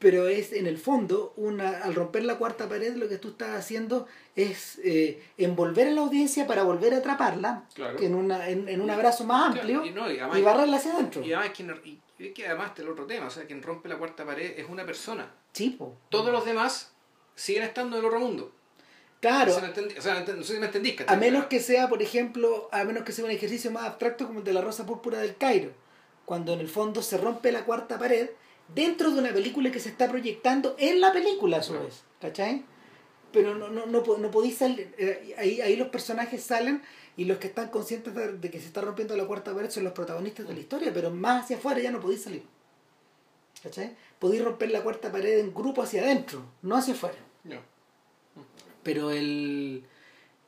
pero 0.00 0.26
es 0.26 0.52
en 0.52 0.66
el 0.66 0.78
fondo, 0.78 1.32
una, 1.36 1.82
al 1.82 1.94
romper 1.94 2.24
la 2.24 2.36
cuarta 2.38 2.68
pared, 2.68 2.96
lo 2.96 3.08
que 3.08 3.18
tú 3.18 3.28
estás 3.28 3.50
haciendo 3.50 4.08
es 4.34 4.80
eh, 4.82 5.22
envolver 5.38 5.86
a 5.86 5.90
la 5.92 6.00
audiencia 6.00 6.46
para 6.48 6.62
volver 6.64 6.94
a 6.94 6.96
atraparla 6.96 7.64
Claro. 7.74 8.00
en, 8.00 8.14
una, 8.16 8.48
en, 8.48 8.68
en 8.68 8.80
un 8.80 8.90
abrazo 8.90 9.24
más 9.24 9.48
amplio 9.54 9.82
Claro, 9.82 9.86
y 9.86 9.90
no, 9.92 10.10
y 10.10 10.14
y, 10.16 10.18
además- 10.18 10.42
barrerla 10.42 10.76
hacia 10.78 10.94
adentro. 10.94 11.22
Y 11.22 11.32
además, 11.32 11.56
y, 11.84 12.00
y 12.18 12.30
que 12.30 12.46
además 12.48 12.70
está 12.70 12.82
el 12.82 12.88
otro 12.88 13.06
tema, 13.06 13.26
o 13.26 13.30
sea, 13.30 13.44
quien 13.46 13.62
rompe 13.62 13.88
la 13.88 13.98
cuarta 13.98 14.24
pared 14.24 14.58
es 14.58 14.66
una 14.68 14.84
persona. 14.84 15.30
Sí, 15.52 15.70
po. 15.70 15.94
Todos 16.08 16.32
los 16.32 16.44
demás 16.44 16.92
siguen 17.34 17.62
estando 17.62 17.96
en 17.96 18.00
el 18.00 18.06
otro 18.06 18.18
mundo. 18.20 18.52
Claro, 19.20 19.52
O 19.52 19.54
sea, 19.58 19.68
no, 19.68 19.74
entendí- 19.74 19.98
o 19.98 20.00
sea, 20.00 20.14
no 20.14 20.20
ent- 20.24 20.34
no 20.36 20.42
sé 20.42 20.54
si 20.54 20.58
me 20.60 20.66
entendís. 20.66 20.96
a 21.06 21.16
menos 21.16 21.44
que 21.46 21.60
sea, 21.60 21.90
por 21.90 22.00
ejemplo, 22.00 22.70
a 22.72 22.84
menos 22.84 23.04
que 23.04 23.12
sea 23.12 23.26
un 23.26 23.30
ejercicio 23.30 23.70
más 23.70 23.84
abstracto 23.84 24.26
como 24.26 24.38
el 24.38 24.44
de 24.46 24.54
la 24.54 24.62
rosa 24.62 24.86
púrpura 24.86 25.18
del 25.18 25.36
Cairo, 25.36 25.72
cuando 26.24 26.54
en 26.54 26.60
el 26.60 26.68
fondo 26.68 27.02
se 27.02 27.18
rompe 27.18 27.52
la 27.52 27.64
cuarta 27.66 27.98
pared 27.98 28.30
dentro 28.74 29.10
de 29.10 29.18
una 29.18 29.32
película 29.32 29.70
que 29.70 29.80
se 29.80 29.88
está 29.88 30.08
proyectando 30.08 30.74
en 30.78 31.00
la 31.00 31.12
película 31.12 31.58
a 31.58 31.62
su 31.62 31.72
vez, 31.74 32.02
¿cachai? 32.20 32.64
Pero 33.32 33.54
no, 33.54 33.68
no, 33.68 33.86
no, 33.86 34.02
no 34.18 34.30
podéis 34.30 34.56
salir, 34.58 34.92
eh, 34.98 35.34
ahí, 35.38 35.60
ahí 35.60 35.76
los 35.76 35.88
personajes 35.88 36.42
salen 36.42 36.82
y 37.16 37.24
los 37.26 37.38
que 37.38 37.46
están 37.46 37.68
conscientes 37.68 38.14
de, 38.14 38.36
de 38.38 38.50
que 38.50 38.58
se 38.60 38.66
está 38.66 38.80
rompiendo 38.80 39.16
la 39.16 39.24
cuarta 39.26 39.54
pared 39.54 39.70
son 39.70 39.84
los 39.84 39.92
protagonistas 39.92 40.48
de 40.48 40.54
la 40.54 40.60
historia, 40.60 40.92
pero 40.92 41.10
más 41.10 41.44
hacia 41.44 41.56
afuera 41.56 41.80
ya 41.80 41.90
no 41.90 42.00
podéis 42.00 42.22
salir. 42.22 42.42
¿Cachai? 43.62 43.94
Podéis 44.18 44.42
romper 44.44 44.70
la 44.70 44.82
cuarta 44.82 45.12
pared 45.12 45.38
en 45.38 45.52
grupo 45.54 45.82
hacia 45.82 46.02
adentro, 46.02 46.42
no 46.62 46.76
hacia 46.76 46.94
afuera 46.94 47.18
Ya. 47.44 47.60
pero 48.82 49.10
el 49.10 49.84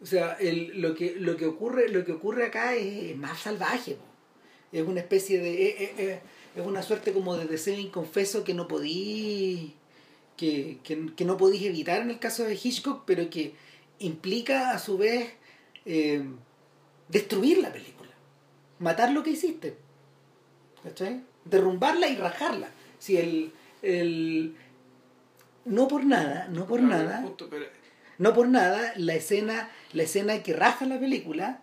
o 0.03 0.07
sea 0.07 0.33
el, 0.41 0.81
lo 0.81 0.95
que 0.95 1.15
lo 1.17 1.37
que 1.37 1.47
ocurre 1.47 1.89
lo 1.89 2.05
que 2.05 2.13
ocurre 2.13 2.47
acá 2.47 2.75
es, 2.75 3.11
es 3.11 3.17
más 3.17 3.39
salvaje 3.39 3.95
po. 3.95 4.05
es 4.73 4.83
una 4.87 5.01
especie 5.01 5.39
de 5.41 5.69
es, 5.69 5.99
es- 5.99 6.21
es- 6.57 6.67
una 6.67 6.83
suerte 6.83 7.13
como 7.13 7.37
de 7.37 7.47
deseo 7.47 7.79
inconfeso 7.79 8.45
que 8.45 8.55
no 8.55 8.69
podí 8.69 9.75
que, 10.37 10.79
que, 10.83 11.11
que 11.15 11.25
no 11.25 11.37
podís 11.37 11.63
evitar 11.63 12.01
en 12.03 12.11
el 12.11 12.19
caso 12.19 12.45
de 12.45 12.55
Hitchcock 12.55 13.03
pero 13.07 13.29
que 13.31 13.55
implica 13.99 14.71
a 14.73 14.79
su 14.79 14.99
vez 14.99 15.31
eh, 15.85 16.23
destruir 17.09 17.59
la 17.59 17.73
película 17.73 18.11
matar 18.79 19.13
lo 19.13 19.23
que 19.23 19.31
hiciste 19.31 19.77
¿cachai? 20.83 21.23
derrumbarla 21.45 22.09
y 22.09 22.17
rajarla 22.17 22.69
si 22.99 23.17
el, 23.19 23.53
el 23.83 24.57
no 25.65 25.87
por 25.89 26.05
nada 26.05 26.49
no 26.49 26.67
por 26.67 26.81
Claro, 26.81 27.05
nada 27.05 27.23
justo, 27.23 27.49
pero- 27.51 27.67
no 28.19 28.35
por 28.35 28.47
nada, 28.47 28.93
la 28.97 29.15
escena, 29.15 29.69
la 29.93 30.05
escena 30.05 30.43
que 30.45 30.53
raja 30.53 30.87
la 30.87 31.01
película, 31.01 31.63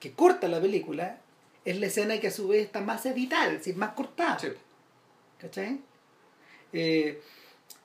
que 0.00 0.12
corta 0.12 0.48
la 0.48 0.60
película, 0.60 1.20
es 1.64 1.78
la 1.78 1.86
escena 1.86 2.18
que 2.20 2.28
a 2.28 2.30
su 2.32 2.48
vez 2.48 2.64
está 2.66 2.80
más 2.80 3.04
editada, 3.06 3.46
es 3.46 3.58
decir, 3.58 3.76
más 3.76 3.90
cortada. 3.94 4.38
sí. 4.38 4.48
¿Cachai? 5.38 5.80
Eh, 6.72 7.20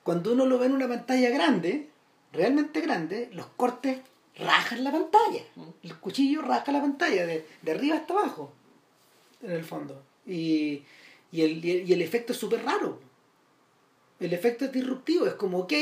cuando 0.02 0.32
uno 0.32 0.46
lo 0.46 0.58
ve 0.58 0.66
en 0.66 0.72
una 0.72 0.88
pantalla 0.88 1.28
grande, 1.30 1.88
realmente 2.32 2.80
grande, 2.80 3.28
los 3.32 3.46
cortes 3.56 3.98
rajan 4.36 4.84
la 4.84 4.92
pantalla. 4.92 5.42
El 5.82 5.96
cuchillo 5.98 6.42
raja 6.42 6.70
la 6.72 6.80
pantalla, 6.80 7.26
de, 7.26 7.46
de 7.62 7.70
arriba 7.72 7.96
hasta 7.96 8.14
abajo, 8.14 8.52
en 9.42 9.50
el 9.50 9.64
fondo. 9.64 10.02
Y, 10.26 10.82
y, 11.32 11.42
el, 11.42 11.64
y 11.64 11.70
el- 11.72 11.90
y 11.90 11.92
el 11.92 12.02
efecto 12.02 12.32
es 12.32 12.38
súper 12.38 12.64
raro. 12.64 13.00
El 14.20 14.32
efecto 14.32 14.64
es 14.66 14.72
disruptivo, 14.72 15.26
es 15.26 15.34
como, 15.34 15.58
ok, 15.58 15.72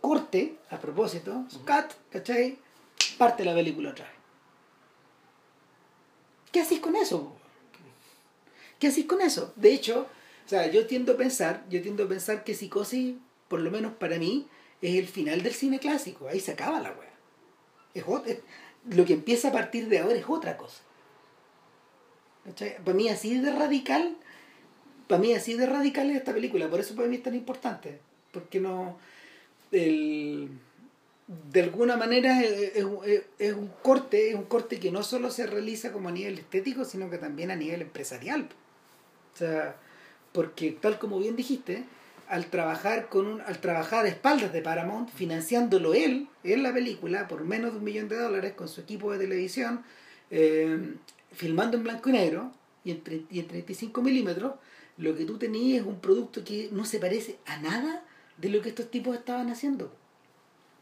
corte, 0.00 0.56
a 0.70 0.78
propósito, 0.78 1.44
cut, 1.66 1.92
¿cachai? 2.10 2.58
Parte 3.16 3.44
la 3.44 3.54
película 3.54 3.90
otra 3.90 4.04
vez. 4.06 4.14
¿Qué 6.52 6.60
hacéis 6.60 6.80
con 6.80 6.96
eso? 6.96 7.34
¿Qué 8.78 8.88
hacéis 8.88 9.06
con 9.06 9.20
eso? 9.20 9.52
De 9.56 9.72
hecho, 9.72 10.06
o 10.46 10.48
sea, 10.48 10.70
yo 10.70 10.86
tiendo 10.86 11.12
a 11.12 11.16
pensar, 11.16 11.64
yo 11.68 11.82
tiendo 11.82 12.04
a 12.04 12.08
pensar 12.08 12.44
que 12.44 12.54
Psicosis, 12.54 13.16
por 13.48 13.60
lo 13.60 13.70
menos 13.70 13.92
para 13.94 14.18
mí, 14.18 14.46
es 14.80 14.94
el 14.96 15.06
final 15.08 15.42
del 15.42 15.54
cine 15.54 15.78
clásico. 15.78 16.28
Ahí 16.28 16.40
se 16.40 16.52
acaba 16.52 16.80
la 16.80 16.94
ot- 18.06 18.26
es- 18.26 18.38
lo 18.88 19.04
que 19.04 19.14
empieza 19.14 19.48
a 19.48 19.52
partir 19.52 19.88
de 19.88 19.98
ahora 19.98 20.14
es 20.14 20.24
otra 20.28 20.56
cosa. 20.56 20.80
¿Cachai? 22.44 22.78
Para 22.84 22.96
mí 22.96 23.08
así 23.08 23.38
de 23.38 23.50
radical, 23.52 24.16
para 25.08 25.20
mí 25.20 25.34
así 25.34 25.54
de 25.54 25.66
radical 25.66 26.10
es 26.10 26.16
esta 26.18 26.32
película, 26.32 26.68
por 26.70 26.80
eso 26.80 26.94
para 26.94 27.08
mí 27.08 27.16
es 27.16 27.22
tan 27.22 27.34
importante. 27.34 28.00
Porque 28.32 28.60
no. 28.60 28.96
El, 29.72 30.48
de 31.52 31.62
alguna 31.62 31.96
manera 31.96 32.42
es, 32.42 32.74
es 33.38 33.52
un- 33.54 33.70
corte, 33.82 34.30
es 34.30 34.34
un 34.34 34.44
corte 34.44 34.80
que 34.80 34.90
no 34.90 35.02
solo 35.02 35.30
se 35.30 35.46
realiza 35.46 35.92
como 35.92 36.08
a 36.08 36.12
nivel 36.12 36.38
estético, 36.38 36.84
sino 36.84 37.10
que 37.10 37.18
también 37.18 37.50
a 37.50 37.56
nivel 37.56 37.82
empresarial. 37.82 38.48
O 39.34 39.36
sea, 39.36 39.76
porque 40.32 40.72
tal 40.72 40.98
como 40.98 41.18
bien 41.18 41.36
dijiste, 41.36 41.84
al 42.28 42.46
trabajar 42.46 43.08
con 43.08 43.26
un, 43.26 43.40
al 43.42 43.60
trabajar 43.60 44.06
a 44.06 44.08
espaldas 44.08 44.52
de 44.52 44.62
Paramount, 44.62 45.10
financiándolo 45.10 45.94
él 45.94 46.28
en 46.44 46.62
la 46.62 46.72
película 46.72 47.28
por 47.28 47.44
menos 47.44 47.72
de 47.72 47.78
un 47.78 47.84
millón 47.84 48.08
de 48.08 48.16
dólares 48.16 48.54
con 48.54 48.68
su 48.68 48.80
equipo 48.80 49.12
de 49.12 49.18
televisión, 49.18 49.82
eh, 50.30 50.94
filmando 51.32 51.76
en 51.76 51.84
blanco 51.84 52.08
y 52.08 52.12
negro 52.12 52.52
y 52.84 52.92
en, 52.92 53.02
y 53.30 53.40
en 53.40 53.48
35 53.48 54.02
milímetros, 54.02 54.54
lo 54.96 55.14
que 55.14 55.24
tú 55.26 55.38
tenías 55.38 55.82
es 55.82 55.86
un 55.86 56.00
producto 56.00 56.42
que 56.42 56.68
no 56.72 56.84
se 56.86 56.98
parece 56.98 57.38
a 57.46 57.58
nada 57.58 58.02
de 58.38 58.48
lo 58.48 58.62
que 58.62 58.70
estos 58.70 58.90
tipos 58.90 59.14
estaban 59.16 59.50
haciendo 59.50 59.92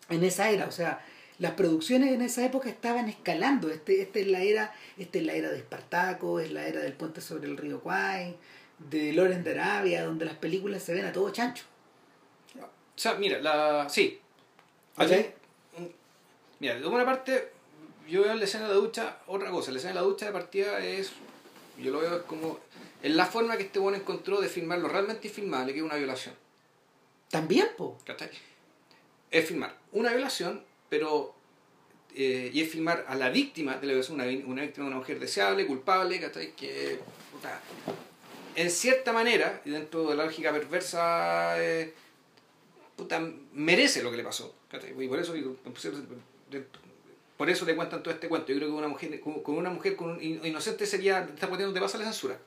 en 0.09 0.25
esa 0.25 0.51
era. 0.51 0.67
O 0.67 0.73
sea, 0.73 1.05
las 1.39 1.53
producciones 1.53 2.13
en 2.13 2.23
esa 2.23 2.45
época 2.45 2.69
estaban 2.69 3.09
escalando. 3.09 3.71
Este, 3.71 4.03
este 4.03 4.23
es 4.23 4.27
la 4.29 4.43
era, 4.43 4.75
esta 4.99 5.19
es 5.19 5.25
la 5.25 5.35
era 5.35 5.51
de 5.51 5.59
Espartaco, 5.59 6.41
es 6.41 6.51
la 6.53 6.67
era 6.67 6.81
del 6.81 6.93
puente 6.95 7.21
sobre 7.21 7.47
el 7.49 7.57
río 7.57 7.81
Kwai, 7.81 8.37
de 8.79 9.13
Loren 9.13 9.45
de 9.45 9.53
Arabia, 9.53 10.05
donde 10.05 10.25
las 10.25 10.37
películas 10.37 10.83
se 10.83 10.95
ven 10.95 11.05
a 11.05 11.13
todo 11.13 11.31
chancho. 11.31 11.65
O 12.61 12.99
sea, 12.99 13.15
mira, 13.15 13.39
la. 13.41 13.89
Sí. 13.91 14.19
Un- 15.79 15.93
Mira, 16.59 16.81
de 16.81 16.87
una 16.87 17.05
parte, 17.05 17.51
yo 18.09 18.23
veo 18.23 18.33
en 18.33 18.39
la 18.39 18.45
escena 18.47 18.65
de 18.67 18.71
la 18.75 18.81
ducha 18.81 19.19
otra 19.27 19.51
cosa. 19.51 19.71
La 19.71 19.77
escena 19.77 19.93
de 19.95 20.01
la 20.01 20.07
ducha 20.07 20.27
de 20.27 20.33
partida 20.33 20.79
es. 20.79 21.13
Yo 21.79 21.93
lo 21.93 22.01
veo 22.01 22.17
es 22.17 22.23
como. 22.23 22.59
Es 23.03 23.15
la 23.15 23.27
forma 23.27 23.59
que 23.59 23.65
este 23.65 23.79
bueno 23.79 23.99
encontró 23.99 24.41
de 24.41 24.49
filmar 24.49 24.79
lo 24.79 24.89
realmente 24.89 25.29
infilmable, 25.29 25.75
que 25.75 25.81
es 25.81 25.85
una 25.85 25.97
violación. 25.97 26.35
También, 27.31 27.69
po. 27.77 27.99
¿Cachai? 28.07 28.31
Es 29.31 29.47
filmar 29.47 29.77
una 29.99 30.11
violación, 30.13 30.63
pero. 30.89 31.35
eh, 32.15 32.51
y 32.53 32.63
es 32.63 32.71
filmar 32.71 33.05
a 33.09 33.15
la 33.15 33.29
víctima 33.31 33.73
de 33.77 33.87
la 33.87 33.93
violación, 33.95 34.21
una, 34.21 34.25
una 34.47 34.63
víctima 34.63 34.85
de 34.87 34.91
una 34.91 34.99
mujer 34.99 35.19
deseable, 35.19 35.67
culpable. 35.67 36.19
Que. 36.57 36.99
puta, 37.33 37.61
en 38.55 38.71
cierta 38.71 39.13
manera, 39.13 39.61
y 39.65 39.71
dentro 39.71 40.09
de 40.09 40.17
la 40.17 40.25
lógica 40.25 40.53
perversa. 40.53 41.63
eh, 41.63 41.93
puta, 42.97 43.21
merece 43.53 44.03
lo 44.03 44.11
que 44.11 44.17
le 44.17 44.25
pasó. 44.25 44.55
Y 44.99 45.09
por 45.09 45.19
eso, 45.19 45.35
por 47.37 47.51
eso 47.51 47.67
te 47.67 47.77
cuentan 47.77 48.03
todo 48.03 48.15
este 48.15 48.29
cuento. 48.29 48.49
Yo 48.53 48.57
creo 48.59 48.69
que 48.69 48.75
una 48.75 48.89
mujer 48.89 49.21
con, 49.21 49.43
una 49.57 49.71
mujer 49.71 49.95
con 49.97 50.11
un 50.13 50.23
in- 50.23 50.41
inocente 50.45 50.87
sería, 50.87 51.21
está 51.35 51.49
poniendo 51.49 51.75
te 51.75 51.81
pasa 51.81 51.99
la 51.99 52.05
censura. 52.05 52.39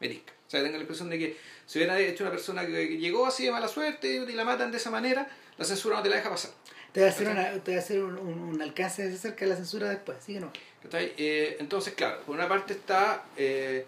O 0.00 0.50
sea, 0.50 0.62
tengo 0.62 0.76
la 0.76 0.82
impresión 0.82 1.10
de 1.10 1.18
que 1.18 1.36
si 1.66 1.78
hubiera 1.78 1.98
hecho 2.00 2.24
una 2.24 2.30
persona 2.30 2.66
que, 2.66 2.96
llegó 2.98 3.26
así 3.26 3.44
de 3.44 3.50
mala 3.50 3.68
suerte 3.68 4.08
y 4.08 4.32
la 4.32 4.44
matan 4.44 4.70
de 4.70 4.78
esa 4.78 4.90
manera, 4.90 5.28
la 5.56 5.64
censura 5.64 5.96
no 5.96 6.02
te 6.02 6.08
la 6.08 6.16
deja 6.16 6.30
pasar. 6.30 6.52
Te 6.92 7.00
voy 7.00 7.08
a 7.08 7.12
hacer, 7.12 7.28
una, 7.28 7.52
te 7.52 7.70
voy 7.70 7.74
a 7.74 7.78
hacer 7.82 8.02
un, 8.02 8.16
un- 8.18 8.38
un 8.40 8.62
alcance 8.62 9.08
de 9.08 9.16
cerca 9.16 9.44
de 9.44 9.50
la 9.50 9.56
censura 9.56 9.90
después, 9.90 10.18
¿sí 10.24 10.36
o 10.38 10.40
no? 10.40 10.52
Eh, 10.92 11.56
entonces, 11.60 11.94
claro, 11.94 12.22
por 12.24 12.34
una 12.34 12.48
parte 12.48 12.72
está 12.72 13.26
eh, 13.36 13.84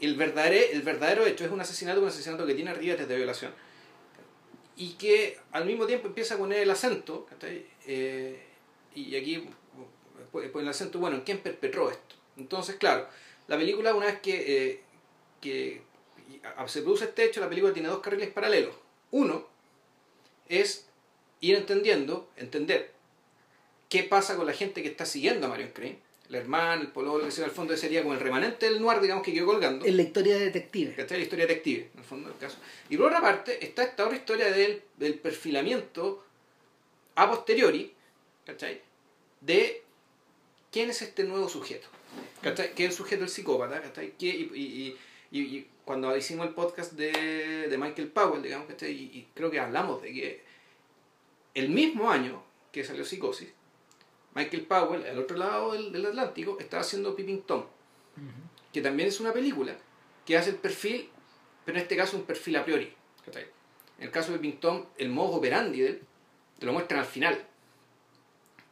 el, 0.00 0.14
verdadero, 0.16 0.72
el 0.72 0.82
verdadero 0.82 1.26
hecho, 1.26 1.44
es 1.44 1.50
un 1.50 1.60
asesinato, 1.60 2.00
un 2.00 2.08
asesinato 2.08 2.46
que 2.46 2.54
tiene 2.54 2.72
ribetes 2.72 3.06
de 3.06 3.16
violación. 3.16 3.52
Y 4.76 4.94
que 4.94 5.38
al 5.52 5.66
mismo 5.66 5.86
tiempo 5.86 6.06
empieza 6.08 6.34
a 6.34 6.38
poner 6.38 6.60
el 6.60 6.70
acento. 6.70 7.26
Eh, 7.86 8.42
y 8.94 9.16
aquí 9.16 9.48
pues, 10.30 10.48
pues 10.50 10.62
el 10.62 10.68
acento, 10.68 10.98
bueno, 10.98 11.16
¿en 11.16 11.22
quién 11.22 11.38
perpetró 11.38 11.90
esto? 11.90 12.16
Entonces, 12.38 12.76
claro, 12.76 13.06
la 13.48 13.58
película 13.58 13.94
una 13.94 14.06
vez 14.06 14.20
que, 14.20 14.70
eh, 14.70 14.80
que 15.42 15.82
se 16.68 16.80
produce 16.82 17.04
este 17.04 17.24
hecho, 17.24 17.40
la 17.40 17.48
película 17.50 17.74
tiene 17.74 17.88
dos 17.90 18.00
carriles 18.00 18.30
paralelos. 18.30 18.74
Uno 19.10 19.46
es 20.48 20.86
ir 21.40 21.56
entendiendo, 21.56 22.30
entender 22.36 22.92
qué 23.88 24.04
pasa 24.04 24.36
con 24.36 24.46
la 24.46 24.52
gente 24.54 24.82
que 24.82 24.88
está 24.88 25.04
siguiendo 25.04 25.46
a 25.46 25.50
Marion 25.50 25.70
Crane, 25.72 25.98
el 26.28 26.36
hermano, 26.36 26.80
el 26.82 26.88
pololo, 26.88 27.24
que 27.26 27.30
sea, 27.30 27.44
al 27.44 27.50
fondo 27.50 27.76
sería 27.76 28.02
como 28.02 28.14
el 28.14 28.20
remanente 28.20 28.64
del 28.66 28.80
noir, 28.80 29.00
digamos, 29.00 29.22
que 29.22 29.34
quedó 29.34 29.44
colgando. 29.46 29.84
En 29.84 29.96
la 29.98 30.02
historia 30.02 30.38
de 30.38 30.46
detective. 30.46 30.94
¿cachai? 30.94 31.18
La 31.18 31.24
historia 31.24 31.46
detective, 31.46 31.90
en 31.92 31.98
el 31.98 32.04
fondo 32.04 32.28
del 32.30 32.38
caso. 32.38 32.56
Y 32.88 32.96
por 32.96 33.06
otra 33.08 33.20
parte, 33.20 33.62
está 33.62 33.82
esta 33.82 34.06
otra 34.06 34.16
historia 34.16 34.50
del, 34.50 34.82
del 34.96 35.14
perfilamiento 35.18 36.24
a 37.16 37.28
posteriori, 37.28 37.92
¿cachai? 38.46 38.80
De 39.42 39.82
quién 40.70 40.88
es 40.88 41.02
este 41.02 41.24
nuevo 41.24 41.48
sujeto, 41.50 41.88
¿cachai? 42.40 42.74
¿Qué 42.74 42.84
es 42.84 42.90
el 42.92 42.96
sujeto 42.96 43.20
del 43.22 43.28
psicópata, 43.30 43.82
¿cachai? 43.82 44.12
¿Qué- 44.18 44.26
y, 44.28 44.50
y- 44.54 44.86
y- 44.86 44.96
y 45.40 45.68
cuando 45.84 46.14
hicimos 46.16 46.46
el 46.46 46.54
podcast 46.54 46.92
de, 46.92 47.66
de 47.68 47.78
Michael 47.78 48.08
Powell, 48.08 48.42
digamos, 48.42 48.68
¿cachai? 48.68 48.92
Y, 48.92 49.04
y 49.18 49.28
creo 49.34 49.50
que 49.50 49.58
hablamos 49.60 50.02
de 50.02 50.12
que 50.12 50.44
el 51.54 51.70
mismo 51.70 52.10
año 52.10 52.42
que 52.70 52.84
salió 52.84 53.04
Psicosis, 53.04 53.48
Michael 54.34 54.66
Powell, 54.66 55.04
al 55.06 55.18
otro 55.18 55.36
lado 55.36 55.72
del, 55.72 55.92
del 55.92 56.06
Atlántico, 56.06 56.56
estaba 56.60 56.80
haciendo 56.82 57.14
Peeping 57.16 57.42
Tom 57.42 57.64
que 58.72 58.80
también 58.80 59.08
es 59.08 59.20
una 59.20 59.32
película 59.32 59.76
que 60.26 60.36
hace 60.36 60.50
el 60.50 60.56
perfil, 60.56 61.08
pero 61.64 61.76
en 61.78 61.82
este 61.82 61.96
caso 61.96 62.16
un 62.16 62.24
perfil 62.24 62.56
a 62.56 62.64
priori. 62.64 62.92
En 63.98 64.04
el 64.04 64.10
caso 64.10 64.32
de 64.32 64.38
Pington, 64.38 64.86
el 64.98 65.10
modo 65.10 65.36
operandi 65.36 65.80
de 65.80 65.88
él, 65.88 66.02
te 66.58 66.66
lo 66.66 66.72
muestran 66.72 67.00
al 67.00 67.06
final. 67.06 67.44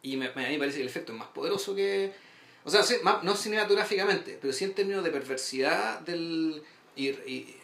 Y 0.02 0.16
me, 0.16 0.30
me- 0.34 0.44
a 0.46 0.48
mí 0.48 0.54
me 0.54 0.58
parece 0.58 0.78
que 0.78 0.82
el 0.82 0.88
efecto 0.88 1.12
es 1.12 1.18
más 1.18 1.28
poderoso 1.28 1.74
que... 1.74 2.12
O 2.64 2.70
sea, 2.70 2.82
sí, 2.82 2.96
no 3.22 3.34
cinematográficamente, 3.36 4.38
pero 4.40 4.52
sí 4.52 4.64
en 4.64 4.74
términos 4.74 5.02
de 5.02 5.10
perversidad 5.10 6.00
del, 6.00 6.62
y, 6.94 7.08
y, 7.08 7.56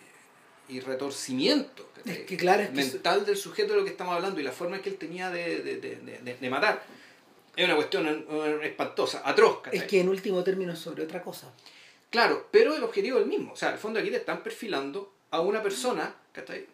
y 0.68 0.80
retorcimiento 0.80 1.88
¿cachai? 1.94 2.12
Es 2.22 2.26
que 2.26 2.36
claro, 2.36 2.62
es 2.62 2.70
que 2.70 2.74
mental 2.76 3.26
del 3.26 3.36
sujeto 3.36 3.72
de 3.74 3.78
lo 3.80 3.84
que 3.84 3.90
estamos 3.90 4.14
hablando 4.14 4.40
y 4.40 4.42
la 4.42 4.52
forma 4.52 4.80
que 4.80 4.88
él 4.88 4.96
tenía 4.96 5.30
de, 5.30 5.60
de, 5.62 5.76
de, 5.80 6.34
de- 6.40 6.50
matar. 6.50 6.82
Es 7.54 7.64
una 7.64 7.74
cuestión 7.76 8.06
eh, 8.08 8.58
espantosa, 8.64 9.22
atroz. 9.24 9.60
¿cachai? 9.62 9.80
Es 9.80 9.84
que 9.86 10.00
en 10.00 10.08
último 10.08 10.42
término 10.42 10.72
es 10.72 10.78
sobre 10.78 11.04
otra 11.04 11.22
cosa. 11.22 11.52
Claro, 12.10 12.48
pero 12.50 12.74
el 12.74 12.82
objetivo 12.82 13.18
es 13.18 13.24
el 13.24 13.28
mismo. 13.28 13.52
O 13.52 13.56
sea, 13.56 13.70
al 13.70 13.78
fondo 13.78 13.98
aquí 14.00 14.10
te 14.10 14.16
están 14.16 14.42
perfilando 14.42 15.12
a 15.30 15.40
una 15.40 15.62
persona, 15.62 16.14
¿cachai? 16.32 16.66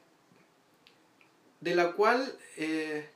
De 1.61 1.75
la 1.75 1.93
cual, 1.93 2.37
eh, 2.57 3.09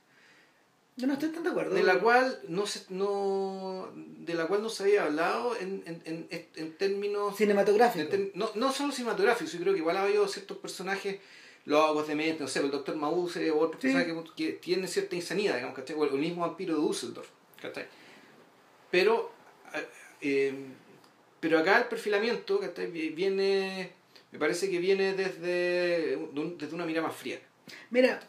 Yo 0.97 1.05
no 1.07 1.13
estoy 1.13 1.29
tan 1.29 1.43
de 1.43 1.49
acuerdo. 1.51 1.75
de 1.75 1.83
la 1.83 1.99
cual 1.99 2.39
no 2.47 2.65
se, 2.65 2.81
no, 2.89 3.89
de 3.95 4.33
la 4.33 4.47
cual 4.47 4.63
no 4.63 4.69
se 4.69 4.83
había 4.83 5.03
hablado 5.05 5.55
en, 5.55 5.83
en, 5.85 6.01
en, 6.05 6.47
en 6.55 6.73
términos, 6.77 7.37
Cinematográfico. 7.37 8.03
en 8.05 8.09
ter- 8.09 8.31
no, 8.33 8.49
no 8.55 8.71
solo 8.73 8.91
cinematográficos, 8.91 9.53
yo 9.53 9.59
creo 9.59 9.73
que 9.73 9.79
igual 9.79 9.95
ha 9.97 10.01
habido 10.03 10.27
ciertos 10.27 10.57
personajes, 10.57 11.19
los 11.65 11.83
agos 11.83 12.07
de 12.07 12.15
mente, 12.15 12.41
no 12.41 12.47
sé, 12.47 12.59
el 12.61 12.71
doctor 12.71 12.95
Mause 12.95 13.51
o 13.51 13.59
otros 13.59 13.79
Sí. 13.81 13.89
personajes 13.93 14.31
que, 14.35 14.53
tienen 14.53 14.87
cierta 14.87 15.15
insanidad, 15.15 15.53
digamos, 15.55 15.75
¿cachai? 15.75 15.95
O 15.95 16.03
el 16.03 16.11
mismo 16.13 16.41
vampiro 16.41 16.73
de 16.75 16.81
Dusseldorf, 16.81 17.27
¿cachai? 17.61 17.85
Pero, 18.89 19.31
eh, 19.75 19.87
eh, 20.21 20.53
pero 21.39 21.59
acá 21.59 21.77
el 21.79 21.85
perfilamiento, 21.85 22.59
¿cachai? 22.59 22.89
Vi- 22.89 23.09
Viene, 23.09 23.91
me 24.31 24.39
parece 24.39 24.69
que 24.69 24.79
viene 24.79 25.13
desde, 25.13 26.17
desde 26.57 26.73
una 26.75 26.85
mirada 26.87 27.07
más 27.07 27.15
fría. 27.15 27.39
Mira, 27.91 28.19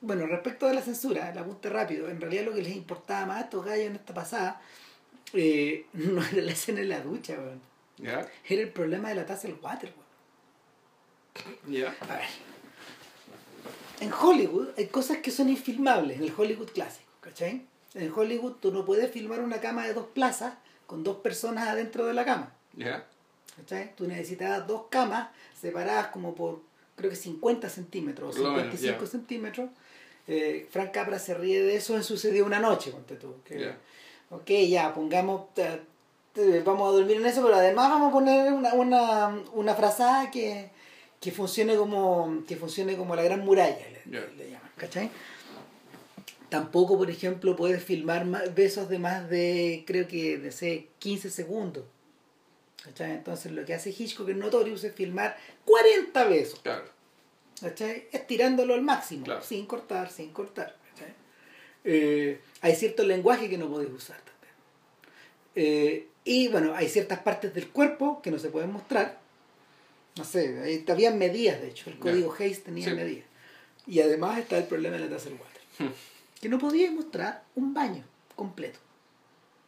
bueno, 0.00 0.26
respecto 0.26 0.66
a 0.66 0.72
la 0.72 0.82
censura, 0.82 1.30
el 1.30 1.38
apunte 1.38 1.68
rápido, 1.68 2.08
en 2.08 2.20
realidad 2.20 2.44
lo 2.44 2.54
que 2.54 2.62
les 2.62 2.76
importaba 2.76 3.26
más 3.26 3.36
a 3.38 3.40
estos 3.42 3.64
gallos 3.64 3.86
en 3.86 3.96
esta 3.96 4.14
pasada 4.14 4.60
eh, 5.32 5.86
no 5.92 6.22
era 6.24 6.42
la 6.42 6.52
escena 6.52 6.80
en 6.80 6.88
la 6.88 7.00
ducha, 7.00 7.34
weón. 7.34 7.60
Era 8.48 8.62
el 8.62 8.70
problema 8.70 9.08
de 9.08 9.16
la 9.16 9.26
taza 9.26 9.48
del 9.48 9.58
water, 9.60 9.92
weón. 9.96 10.08
A 12.10 12.16
ver. 12.16 12.24
En 14.00 14.12
Hollywood 14.12 14.68
hay 14.76 14.86
cosas 14.86 15.18
que 15.18 15.30
son 15.30 15.48
infilmables, 15.48 16.18
en 16.18 16.24
el 16.24 16.32
Hollywood 16.36 16.70
clásico, 16.70 17.10
¿cachai? 17.20 17.66
En 17.94 18.12
Hollywood 18.12 18.52
tú 18.60 18.72
no 18.72 18.84
puedes 18.84 19.10
filmar 19.10 19.40
una 19.40 19.60
cama 19.60 19.86
de 19.86 19.94
dos 19.94 20.06
plazas 20.06 20.54
con 20.86 21.02
dos 21.02 21.16
personas 21.18 21.68
adentro 21.68 22.06
de 22.06 22.14
la 22.14 22.24
cama, 22.24 22.52
¿Ya? 22.74 23.04
¿cachai? 23.56 23.94
Tú 23.96 24.06
necesitabas 24.06 24.66
dos 24.66 24.84
camas 24.88 25.30
separadas 25.60 26.08
como 26.08 26.34
por, 26.34 26.62
creo 26.96 27.10
que 27.10 27.16
50 27.16 27.68
centímetros 27.68 28.36
o 28.36 28.42
Por 28.42 28.50
lo 28.50 28.56
menos, 28.56 28.78
55 28.78 29.04
ya. 29.04 29.10
centímetros. 29.10 29.70
Eh, 30.28 30.66
Frank 30.70 30.90
Capra 30.92 31.18
se 31.18 31.34
ríe 31.34 31.62
de 31.62 31.76
eso 31.76 31.96
en 31.96 32.04
Sucedió 32.04 32.44
una 32.44 32.60
noche, 32.60 32.90
ponte 32.90 33.16
tú. 33.16 33.36
que-. 33.44 33.72
Ok, 34.30 34.50
ya, 34.68 34.92
pongamos, 34.92 35.54
te- 35.54 35.80
vamos 36.64 36.88
a 36.88 36.92
dormir 36.98 37.16
en 37.16 37.26
eso, 37.26 37.42
pero 37.42 37.56
además 37.56 37.88
vamos 37.88 38.10
a 38.10 38.12
poner 38.12 38.52
una, 38.52 38.74
una, 38.74 39.42
una 39.54 39.74
frazada 39.74 40.30
que, 40.30 40.70
que 41.20 41.32
funcione 41.32 41.74
como 41.76 42.44
que 42.46 42.56
funcione 42.56 42.96
como 42.96 43.16
la 43.16 43.22
gran 43.22 43.40
muralla, 43.40 43.78
le, 44.04 44.20
le 44.36 44.50
llaman, 44.50 44.70
¿cachai? 44.76 45.10
Tampoco, 46.50 46.96
por 46.96 47.10
ejemplo, 47.10 47.56
puedes 47.56 47.82
filmar 47.82 48.24
más- 48.24 48.54
besos 48.54 48.88
de 48.88 48.98
más 48.98 49.28
de, 49.28 49.84
creo 49.86 50.06
que, 50.08 50.38
de 50.38 50.50
sé, 50.52 50.88
15 50.98 51.30
segundos. 51.30 51.84
¿Cachai? 52.84 53.10
Entonces 53.12 53.52
lo 53.52 53.64
que 53.64 53.74
hace 53.74 53.90
Hitchcock 53.90 54.28
en 54.30 54.38
Notorious 54.38 54.84
es 54.84 54.94
filmar 54.94 55.36
40 55.64 56.24
besos. 56.24 56.60
Claro. 56.60 56.84
¿Cachai? 57.60 58.08
Estirándolo 58.12 58.74
al 58.74 58.82
máximo, 58.82 59.24
Claro. 59.24 59.42
sin 59.42 59.66
cortar, 59.66 60.10
sin 60.10 60.32
cortar. 60.32 60.76
¿cachai? 60.94 61.12
Eh, 61.84 62.40
hay 62.60 62.74
cierto 62.74 63.02
lenguaje 63.04 63.48
que 63.48 63.58
no 63.58 63.68
podéis 63.68 63.90
usar 63.92 64.16
también. 64.20 64.54
Eh, 65.54 66.08
y 66.24 66.48
bueno, 66.48 66.74
hay 66.74 66.88
ciertas 66.88 67.20
partes 67.20 67.54
del 67.54 67.68
cuerpo 67.70 68.20
que 68.22 68.30
no 68.30 68.38
se 68.38 68.50
pueden 68.50 68.72
mostrar. 68.72 69.18
No 70.16 70.24
sé, 70.24 70.60
ahí 70.62 70.84
había 70.88 71.10
medidas, 71.12 71.60
de 71.60 71.68
hecho, 71.68 71.90
el 71.90 71.98
código 71.98 72.34
Hayes 72.38 72.64
tenía 72.64 72.88
Sí. 72.88 72.94
medidas. 72.94 73.24
Y 73.86 74.00
además 74.00 74.38
está 74.38 74.58
el 74.58 74.64
problema 74.64 74.96
de 74.96 75.04
la 75.04 75.10
taza 75.10 75.28
del 75.30 75.34
water. 75.38 75.58
Hmm. 75.78 75.92
que 76.40 76.48
no 76.48 76.58
podíais 76.58 76.92
mostrar 76.92 77.42
un 77.56 77.72
baño 77.74 78.04
completo. 78.36 78.78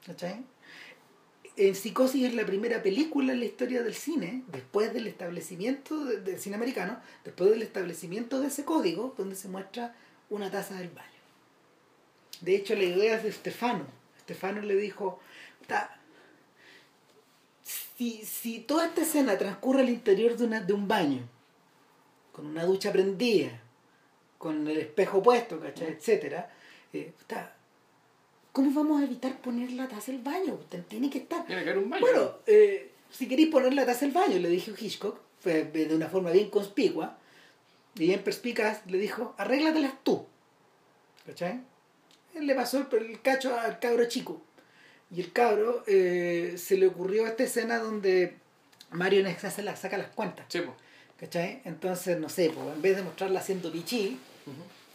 ¿Cachai? 0.07 0.45
En 1.61 1.75
Psicosis 1.75 2.25
es 2.25 2.33
la 2.35 2.47
primera 2.47 2.83
película 2.83 3.35
en 3.35 3.41
la 3.41 3.45
historia 3.45 3.83
del 3.83 3.93
cine, 3.95 4.45
después 4.47 4.95
del 4.95 5.07
establecimiento 5.07 6.07
de- 6.07 6.23
del 6.23 6.39
cine 6.41 6.57
americano, 6.57 6.99
después 7.23 7.51
del 7.51 7.61
establecimiento 7.61 8.41
de 8.41 8.47
ese 8.47 8.65
código, 8.65 9.15
donde 9.19 9.37
se 9.37 9.47
muestra 9.49 9.95
una 10.31 10.51
taza 10.51 10.77
del 10.77 10.89
baño. 10.89 11.07
De 12.41 12.57
hecho, 12.57 12.75
la 12.75 12.85
idea 12.85 13.17
es 13.19 13.25
de 13.25 13.33
Stefano. 13.33 13.85
Stefano 14.23 14.63
le 14.63 14.75
dijo, 14.75 15.21
"Ta, 15.67 16.01
si, 17.63 18.25
si 18.25 18.61
toda 18.61 18.87
esta 18.87 19.03
escena 19.03 19.37
transcurre 19.37 19.83
al 19.83 19.91
interior 19.91 20.39
de, 20.39 20.45
una, 20.47 20.61
de 20.63 20.73
un 20.73 20.89
baño, 20.89 21.29
con 22.33 22.47
una 22.47 22.65
ducha 22.65 22.91
prendida, 22.91 23.51
con 24.39 24.67
el 24.67 24.79
espejo 24.79 25.23
puesto, 25.23 25.61
¿cachai? 25.61 25.89
etcétera, 25.89 26.51
eh, 26.95 27.13
está, 27.21 27.55
¿cómo 28.53 28.71
vamos 28.73 29.01
a 29.01 29.05
evitar 29.05 29.41
poner 29.41 29.73
la 29.73 29.89
taza 29.89 30.13
del 30.13 30.21
baño? 30.21 30.59
Tiene 30.89 31.11
que 31.11 31.19
estar. 31.19 31.47
Tiene 31.47 31.65
que 31.65 31.71
haber 31.71 31.83
un 31.83 31.91
baño. 31.91 32.01
Bueno, 32.01 32.33
eh, 32.47 32.91
si 33.11 33.29
queréis 33.29 33.49
poner 33.51 33.75
la 33.75 33.87
taza 33.87 34.01
del 34.01 34.13
baño, 34.13 34.39
le 34.39 34.49
dijo 34.49 34.73
Hitchcock, 34.79 35.21
fue 35.41 35.65
de 35.65 35.95
una 35.95 36.09
forma 36.09 36.31
bien 36.31 36.51
conspicua, 36.51 37.19
y 37.97 38.07
bien 38.07 38.23
perspicaz, 38.23 38.87
le 38.87 38.99
dijo, 38.99 39.35
arréglatelas 39.37 39.95
tú. 40.03 40.27
¿Cachai? 41.27 41.61
Él 42.35 42.47
le 42.47 42.55
pasó 42.55 42.87
el, 42.91 43.07
el 43.07 43.21
cacho 43.21 43.59
al 43.59 43.79
cabro 43.79 44.07
chico. 44.07 44.41
Y 45.11 45.21
el 45.21 45.33
cabro 45.33 45.83
eh, 45.87 46.55
se 46.57 46.77
le 46.77 46.87
ocurrió 46.87 47.27
esta 47.27 47.43
escena 47.43 47.79
donde 47.79 48.37
Mario 48.93 49.25
se 49.51 49.63
la, 49.63 49.75
saca 49.77 49.99
las 49.99 50.09
cuentas. 50.09 50.47
Sí. 50.49 50.61
¿Cachai? 51.19 51.63
Entonces, 51.65 52.19
no 52.19 52.29
sé, 52.29 52.51
pues, 52.51 52.75
en 52.75 52.81
vez 52.81 52.97
de 52.97 53.03
mostrarla 53.03 53.41
haciendo 53.41 53.71
pichí, 53.73 54.19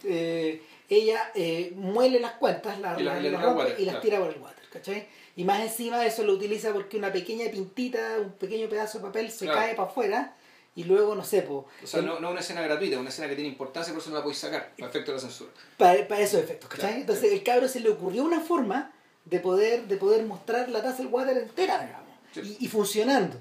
eh, 0.04 0.62
ella 0.88 1.30
eh, 1.34 1.72
muele 1.76 2.20
las 2.20 2.32
cuentas 2.32 2.78
la, 2.80 2.98
Y 2.98 3.02
la- 3.02 3.14
la- 3.14 3.20
le 3.20 3.30
la 3.30 3.38
tira 3.38 3.48
rompe 3.50 3.62
water, 3.64 3.80
y 3.80 3.84
las 3.84 3.92
claro. 3.94 4.02
tira 4.04 4.18
por 4.20 4.30
el 4.34 4.40
water. 4.40 4.64
¿Cachai? 4.72 5.08
Y 5.36 5.44
más 5.44 5.60
encima 5.60 6.04
eso 6.04 6.22
lo 6.22 6.32
utiliza 6.34 6.72
porque 6.72 6.96
una 6.96 7.12
pequeña 7.12 7.50
pintita, 7.50 8.18
un 8.20 8.32
pequeño 8.32 8.68
pedazo 8.68 8.98
de 8.98 9.04
papel 9.04 9.30
se 9.30 9.44
Claro. 9.46 9.60
cae 9.60 9.74
para 9.74 9.88
afuera 9.88 10.34
y 10.74 10.84
luego, 10.84 11.14
no 11.14 11.24
sé, 11.24 11.42
pues, 11.42 11.64
O 11.82 11.86
sea, 11.86 12.02
no, 12.02 12.20
no 12.20 12.30
una 12.30 12.40
escena 12.40 12.60
gratuita, 12.62 12.98
una 12.98 13.08
escena 13.08 13.28
que 13.28 13.34
tiene 13.34 13.48
importancia, 13.50 13.92
por 13.92 14.00
eso 14.02 14.10
no 14.10 14.16
la 14.16 14.22
podéis 14.22 14.38
sacar, 14.38 14.72
para 14.78 14.90
efecto 14.90 15.10
de 15.12 15.16
la 15.16 15.20
censura. 15.22 15.50
para, 15.78 16.06
para 16.08 16.20
esos 16.20 16.40
efectos, 16.40 16.68
¿cachai? 16.68 16.86
Claro. 16.88 17.00
Entonces 17.00 17.32
el 17.32 17.42
cabro 17.42 17.68
se 17.68 17.80
le 17.80 17.88
ocurrió 17.90 18.24
una 18.24 18.40
forma 18.40 18.92
de 19.24 19.40
poder, 19.40 19.86
de 19.88 19.96
poder 19.96 20.24
mostrar 20.24 20.68
la 20.68 20.82
taza 20.82 20.98
del 20.98 21.06
water 21.08 21.36
entera, 21.38 21.80
digamos, 21.84 22.06
Sí. 22.34 22.56
y, 22.60 22.66
y 22.66 22.68
funcionando. 22.68 23.38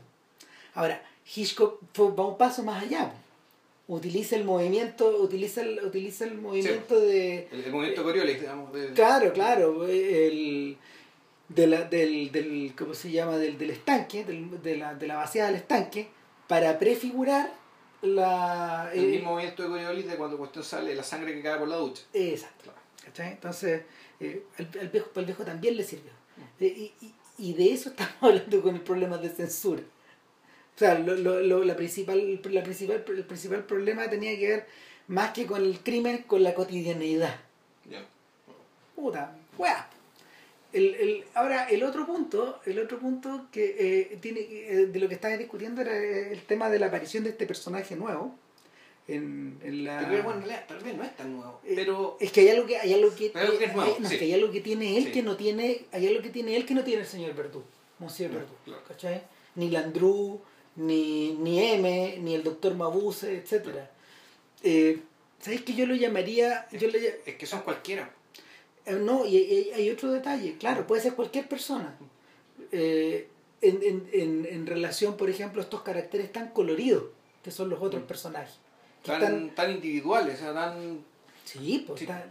Ahora, 0.73 1.01
Hitchcock 1.35 1.79
va 1.99 2.25
un 2.27 2.37
paso 2.37 2.63
más 2.63 2.83
allá. 2.83 3.09
po. 3.09 3.13
Utiliza 3.88 4.36
el 4.36 4.45
movimiento, 4.45 5.07
utiliza 5.21 5.61
el, 5.61 5.79
utiliza 5.86 6.25
el 6.25 6.36
movimiento 6.39 6.99
de... 6.99 7.47
El, 7.51 7.65
el 7.65 7.71
movimiento 7.71 8.03
Coriolis, 8.03 8.39
digamos. 8.39 8.73
de- 8.73 8.93
Claro, 8.93 9.31
claro, 9.31 9.86
el, 9.88 10.75
de 11.49 11.67
la, 11.67 11.83
del, 11.83 12.31
del, 12.31 12.73
¿cómo 12.75 12.95
se 12.95 13.11
llama? 13.11 13.38
Del, 13.38 13.57
del 13.59 13.69
estanque, 13.69 14.23
del- 14.25 14.61
de, 14.63 14.77
la, 14.77 14.95
de 14.95 15.05
la 15.07 15.17
vaciada 15.17 15.49
del 15.49 15.57
estanque, 15.57 16.07
para 16.47 16.79
prefigurar 16.79 17.53
la... 18.01 18.89
El 18.93 19.03
eh, 19.03 19.07
mismo 19.07 19.31
movimiento 19.31 19.61
de 19.63 19.69
Coriolis 19.69 20.07
de 20.07 20.15
cuando 20.15 20.38
cuestión 20.38 20.63
sale 20.63 20.95
la 20.95 21.03
sangre 21.03 21.33
que 21.36 21.41
cae 21.43 21.57
por 21.59 21.67
la 21.67 21.75
ducha. 21.77 22.01
Exacto. 22.13 22.63
Claro. 22.63 22.79
¿Cachai? 23.03 23.31
Entonces, 23.33 23.83
eh, 24.19 24.43
al, 24.57 24.69
al 24.81 24.89
viejo, 24.89 25.09
al 25.15 25.25
viejo 25.25 25.43
también 25.43 25.77
le 25.77 25.83
sirvió. 25.83 26.11
Eh, 26.59 26.91
y, 26.99 27.05
y, 27.05 27.13
y 27.38 27.53
de 27.53 27.71
eso 27.71 27.89
estamos 27.95 28.15
hablando 28.21 28.61
con 28.63 28.73
el 28.73 28.81
problema 28.81 29.19
de 29.19 29.29
censura. 29.29 29.83
O 30.76 30.78
sea, 30.78 30.99
lo, 30.99 31.15
lo, 31.15 31.39
lo- 31.41 31.63
la 31.63 31.76
principal, 31.76 32.39
la 32.51 32.63
principal, 32.63 33.03
el 33.07 33.23
principal 33.23 33.63
problema 33.63 34.09
tenía 34.09 34.38
que 34.38 34.47
ver 34.47 34.65
más 35.07 35.32
que 35.32 35.45
con 35.45 35.61
el 35.63 35.80
crimen, 35.80 36.23
con 36.28 36.43
la 36.43 36.53
cotidianeidad. 36.53 37.36
Ya. 37.89 38.03
Puta, 38.95 39.36
weá. 39.57 39.89
El, 40.73 40.93
el, 40.95 41.23
ahora, 41.36 41.69
el 41.69 41.84
otro 41.84 42.05
punto, 42.05 42.59
el 42.65 42.80
otro 42.80 42.99
punto 42.99 43.47
que 43.51 43.76
eh, 44.11 44.17
tiene 44.19 44.41
eh, 44.41 44.88
de 44.88 44.99
lo 44.99 45.07
que 45.07 45.15
estaba 45.15 45.38
discutiendo 45.38 45.80
era 45.82 45.95
el 45.97 46.41
tema 46.43 46.69
de 46.69 46.80
la 46.80 46.88
aparición 46.88 47.23
de 47.23 47.30
este 47.30 47.45
personaje 47.47 47.95
nuevo. 47.95 48.36
En, 49.07 49.57
en 49.63 49.86
la... 49.86 50.05
Pero 50.09 50.23
bueno, 50.23 50.43
tal 50.67 50.80
vez 50.80 50.97
no 50.97 51.03
es 51.03 51.15
tan 51.15 51.38
nuevo. 51.38 51.61
Eh, 51.63 51.73
Pero 51.76 52.17
es 52.19 52.32
que 52.34 52.41
hay 52.41 52.49
algo 52.49 52.65
que 52.65 52.78
hay 52.78 52.93
algo 52.93 53.09
que, 53.15 53.32
que 53.32 53.65
es 53.65 53.73
nuevo, 53.73 53.84
hay- 53.95 54.01
no, 54.01 54.09
sí. 54.09 54.15
es 54.15 54.19
que 54.19 54.26
hay 54.26 54.34
algo 54.34 54.51
que 54.51 54.61
tiene 54.61 54.97
él 54.97 55.05
Sí. 55.05 55.11
que 55.11 55.21
no 55.23 55.38
tiene 55.38 55.86
hay 55.93 56.07
algo 56.07 56.21
que 56.23 56.30
tiene 56.30 56.57
él 56.57 56.65
que 56.65 56.73
no 56.73 56.84
tiene 56.84 57.01
el 57.03 57.07
señor 57.07 57.36
Verdú 57.36 57.63
Monsieur 57.99 58.32
Verdú 58.32 58.53
claro. 58.65 58.82
¿cachai? 58.88 59.21
ni 59.53 59.69
Landru 59.69 60.41
ni 60.76 61.34
ni 61.34 61.59
M 61.59 62.17
ni 62.21 62.36
el 62.36 62.43
doctor 62.43 62.73
Mabuse 62.76 63.38
etcétera 63.38 63.89
eh, 64.63 64.99
¿sabéis 65.39 65.61
que 65.63 65.73
yo 65.73 65.86
lo 65.86 65.95
llamaría 65.95 66.67
yo 66.71 66.88
le 66.89 67.21
es 67.26 67.36
que 67.36 67.45
son 67.45 67.61
cualquiera. 67.61 68.09
eh, 68.86 68.93
no 68.99 69.26
y 69.26 69.38
hay, 69.38 69.71
hay 69.73 69.89
otro 69.89 70.11
detalle 70.11 70.57
claro 70.57 70.86
puede 70.88 71.01
ser 71.01 71.13
cualquier 71.13 71.47
persona 71.47 71.95
Eh, 72.71 73.28
en, 73.61 73.80
en, 73.84 74.09
en, 74.13 74.45
en 74.49 74.65
relación 74.67 75.15
por 75.17 75.30
ejemplo 75.30 75.61
a 75.61 75.63
estos 75.63 75.82
caracteres 75.82 76.32
tan 76.32 76.49
coloridos 76.49 77.03
que 77.43 77.51
son 77.51 77.69
los 77.69 77.80
otros 77.82 78.03
Mm. 78.03 78.07
personajes 78.07 78.55
que 79.03 79.11
Tan, 79.11 79.21
están 79.21 79.49
tan 79.55 79.71
individuales, 79.71 80.36
o 80.36 80.39
sea, 80.43 80.53
tan. 80.53 80.99
Sí, 81.45 81.84
pues 81.86 81.99
Sí. 81.99 82.05
está- 82.05 82.26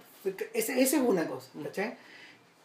esa, 0.53 0.73
esa 0.77 0.97
es 0.97 1.03
una 1.03 1.25
cosa, 1.29 1.49
Mm. 1.55 1.63
¿cachai? 1.65 1.97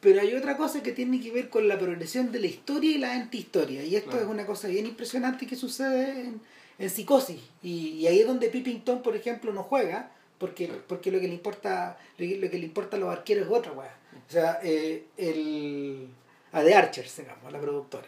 Pero 0.02 0.22
hay 0.22 0.34
otra 0.34 0.56
cosa 0.56 0.82
que 0.82 0.94
tiene 0.94 1.20
que 1.20 1.32
ver 1.32 1.50
con 1.50 1.68
la 1.68 1.78
progresión 1.78 2.32
de 2.32 2.40
la 2.40 2.48
historia 2.48 2.92
y 2.92 2.98
la 2.98 3.14
antihistoria. 3.14 3.84
Y 3.84 3.96
esto 3.98 4.12
Claro. 4.12 4.26
es 4.26 4.32
una 4.32 4.46
cosa 4.46 4.68
bien 4.70 4.86
impresionante 4.86 5.46
que 5.46 5.56
sucede 5.58 6.22
en, 6.22 6.42
en 6.78 6.90
psicosis. 6.90 7.42
Y, 7.62 7.90
y 8.00 8.08
ahí 8.08 8.20
es 8.22 8.28
donde 8.28 8.48
Pippington, 8.50 9.02
por 9.02 9.16
ejemplo, 9.18 9.52
no 9.52 9.64
juega, 9.64 10.12
porque, 10.38 10.68
porque 10.88 11.12
lo 11.12 11.20
que 11.20 11.28
le 11.28 11.34
importa 11.34 11.98
lo 12.18 12.26
que, 12.26 12.38
lo 12.38 12.50
que 12.50 12.58
le 12.60 12.66
importa 12.66 12.96
a 12.96 13.00
los 13.02 13.10
arqueros 13.10 13.48
es 13.48 13.52
otra 13.52 13.74
weá. 13.74 13.94
O 14.28 14.32
sea, 14.32 14.60
eh, 14.64 15.04
el, 15.18 16.08
a 16.54 16.64
The 16.64 16.74
Archers, 16.76 17.18
digamos, 17.18 17.52
la 17.52 17.60
productora. 17.60 18.08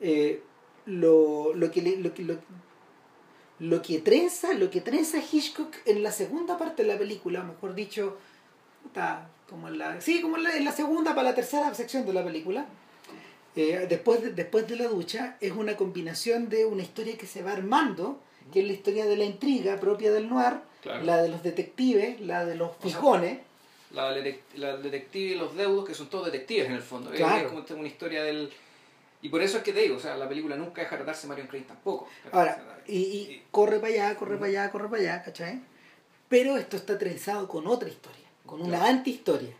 Eh, 0.00 0.40
lo, 0.86 1.54
lo 1.54 1.70
que 1.72 1.82
le- 1.82 1.96
lo 1.96 2.14
que 2.14 2.22
lo, 2.22 2.38
lo 3.58 3.82
que 3.82 3.98
trenza, 3.98 4.52
lo 4.52 4.70
que 4.70 4.80
trenza 4.80 5.18
Hitchcock 5.18 5.74
en 5.86 6.02
la 6.02 6.12
segunda 6.12 6.58
parte 6.58 6.82
de 6.82 6.88
la 6.92 6.98
película, 6.98 7.42
mejor 7.42 7.74
dicho, 7.74 8.16
puta, 8.82 9.28
como 9.48 9.68
en 9.68 9.78
la, 9.78 10.00
sí, 10.00 10.20
como 10.20 10.36
en 10.36 10.42
la, 10.44 10.56
en 10.56 10.64
la 10.64 10.72
segunda 10.72 11.14
para 11.14 11.30
la 11.30 11.34
tercera 11.34 11.72
sección 11.74 12.04
de 12.06 12.12
la 12.12 12.24
película, 12.24 12.66
eh, 13.54 13.86
después, 13.88 14.22
de, 14.22 14.30
después 14.32 14.66
de 14.68 14.76
la 14.76 14.86
ducha, 14.88 15.36
es 15.40 15.52
una 15.52 15.76
combinación 15.76 16.48
de 16.48 16.66
una 16.66 16.82
historia 16.82 17.16
que 17.16 17.26
se 17.26 17.42
va 17.42 17.52
armando, 17.52 18.20
que 18.52 18.60
es 18.60 18.66
la 18.66 18.72
historia 18.72 19.06
de 19.06 19.16
la 19.16 19.24
intriga 19.24 19.76
propia 19.80 20.12
del 20.12 20.28
noir, 20.28 20.54
Claro. 20.82 21.02
la 21.04 21.20
de 21.22 21.28
los 21.30 21.42
detectives, 21.42 22.20
la 22.20 22.44
de 22.44 22.54
los 22.54 22.70
O 22.70 22.74
sea, 22.74 22.90
fijones, 22.90 23.38
La, 23.92 24.14
detec- 24.16 24.38
la 24.54 24.76
detective 24.76 25.32
y 25.32 25.34
los 25.34 25.56
deudos, 25.56 25.84
que 25.88 25.94
son 25.94 26.08
todos 26.08 26.26
detectives 26.26 26.66
en 26.66 26.72
el 26.74 26.82
fondo. 26.82 27.10
Claro. 27.10 27.48
Es 27.48 27.52
como 27.52 27.80
una 27.80 27.88
historia 27.88 28.22
del. 28.22 28.52
Y 29.22 29.28
por 29.30 29.42
eso 29.42 29.56
es 29.58 29.62
que 29.64 29.72
te 29.72 29.80
digo, 29.80 29.96
o 29.96 30.00
sea, 30.00 30.16
la 30.16 30.28
película 30.28 30.54
nunca 30.54 30.82
deja 30.82 30.94
de 30.96 31.02
tratarse 31.02 31.22
de 31.22 31.28
Marion 31.30 31.48
Crane 31.48 31.64
tampoco. 31.64 32.08
Ahora, 32.30 32.62
y, 32.86 32.98
y 32.98 33.42
corre 33.50 33.80
para 33.80 33.92
allá, 33.92 34.14
corre 34.16 34.36
para 34.36 34.48
allá, 34.50 34.70
corre 34.70 34.88
para 34.88 35.02
allá, 35.02 35.22
¿cachai? 35.24 35.60
Pero 36.28 36.56
esto 36.56 36.76
está 36.76 36.96
trenzado 36.98 37.48
con 37.48 37.66
otra 37.66 37.88
historia, 37.88 38.25
con 38.46 38.60
una 38.62 38.78
Claro. 38.78 38.86
antihistoria. 38.96 39.54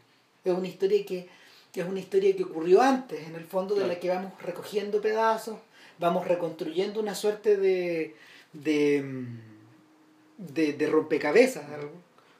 Es 0.44 0.52
una 0.54 0.68
historia 0.68 1.04
que, 1.04 1.28
que 1.72 1.80
es 1.80 1.86
una 1.88 1.98
historia 2.00 2.34
que 2.36 2.44
ocurrió 2.44 2.80
antes, 2.82 3.26
en 3.26 3.34
el 3.34 3.44
fondo 3.44 3.74
de 3.74 3.86
la 3.86 3.98
que 4.00 4.08
vamos 4.08 4.32
recogiendo 4.42 5.00
pedazos, 5.00 5.58
vamos 5.98 6.26
reconstruyendo 6.28 7.00
una 7.00 7.14
suerte 7.14 7.56
de, 7.56 8.14
de, 8.52 9.04
de, 10.38 10.72
de 10.72 10.86
rompecabezas, 10.86 11.64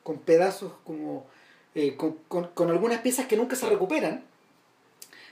con 0.03 0.19
pedazos 0.19 0.73
como 0.85 1.27
eh, 1.75 1.95
con, 1.97 2.17
con- 2.29 2.49
con 2.55 2.71
algunas 2.71 3.01
piezas 3.01 3.27
que 3.27 3.37
nunca 3.37 3.55
se 3.57 3.69
recuperan. 3.69 4.25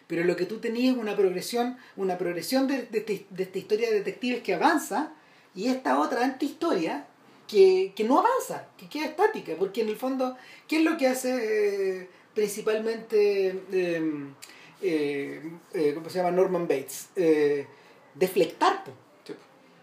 Pero 0.07 0.25
lo 0.25 0.37
que 0.37 0.45
tú 0.45 0.59
tenías 0.59 0.95
es 0.95 1.01
una 1.01 1.17
progresión, 1.17 1.79
una 1.97 2.19
progresión 2.19 2.67
de, 2.69 2.83
de 2.83 2.99
este- 2.99 3.25
de 3.31 3.43
esta 3.45 3.59
historia 3.59 3.89
de 3.89 3.97
detectives 4.01 4.43
que 4.43 4.53
avanza 4.55 5.13
y 5.55 5.69
esta 5.69 5.99
otra 5.99 6.23
antihistoria 6.25 7.07
que, 7.49 7.93
que 7.95 8.05
no 8.05 8.19
avanza, 8.21 8.69
que 8.77 8.89
queda 8.89 9.07
estática, 9.07 9.55
porque 9.59 9.83
en 9.83 9.89
el 9.89 9.97
fondo, 9.97 10.37
¿qué 10.69 10.79
es 10.79 10.83
lo 10.85 10.97
que 10.97 11.09
hace 11.09 12.01
eh, 12.03 12.09
principalmente, 12.35 13.49
eh, 13.73 14.27
eh, 14.83 15.53
eh, 15.73 15.93
¿cómo 15.95 16.09
se 16.11 16.19
llama? 16.19 16.31
Norman 16.31 16.67
Bates? 16.69 17.09
Eh, 17.17 17.67
deflectar. 18.15 18.83
Sí. 19.27 19.35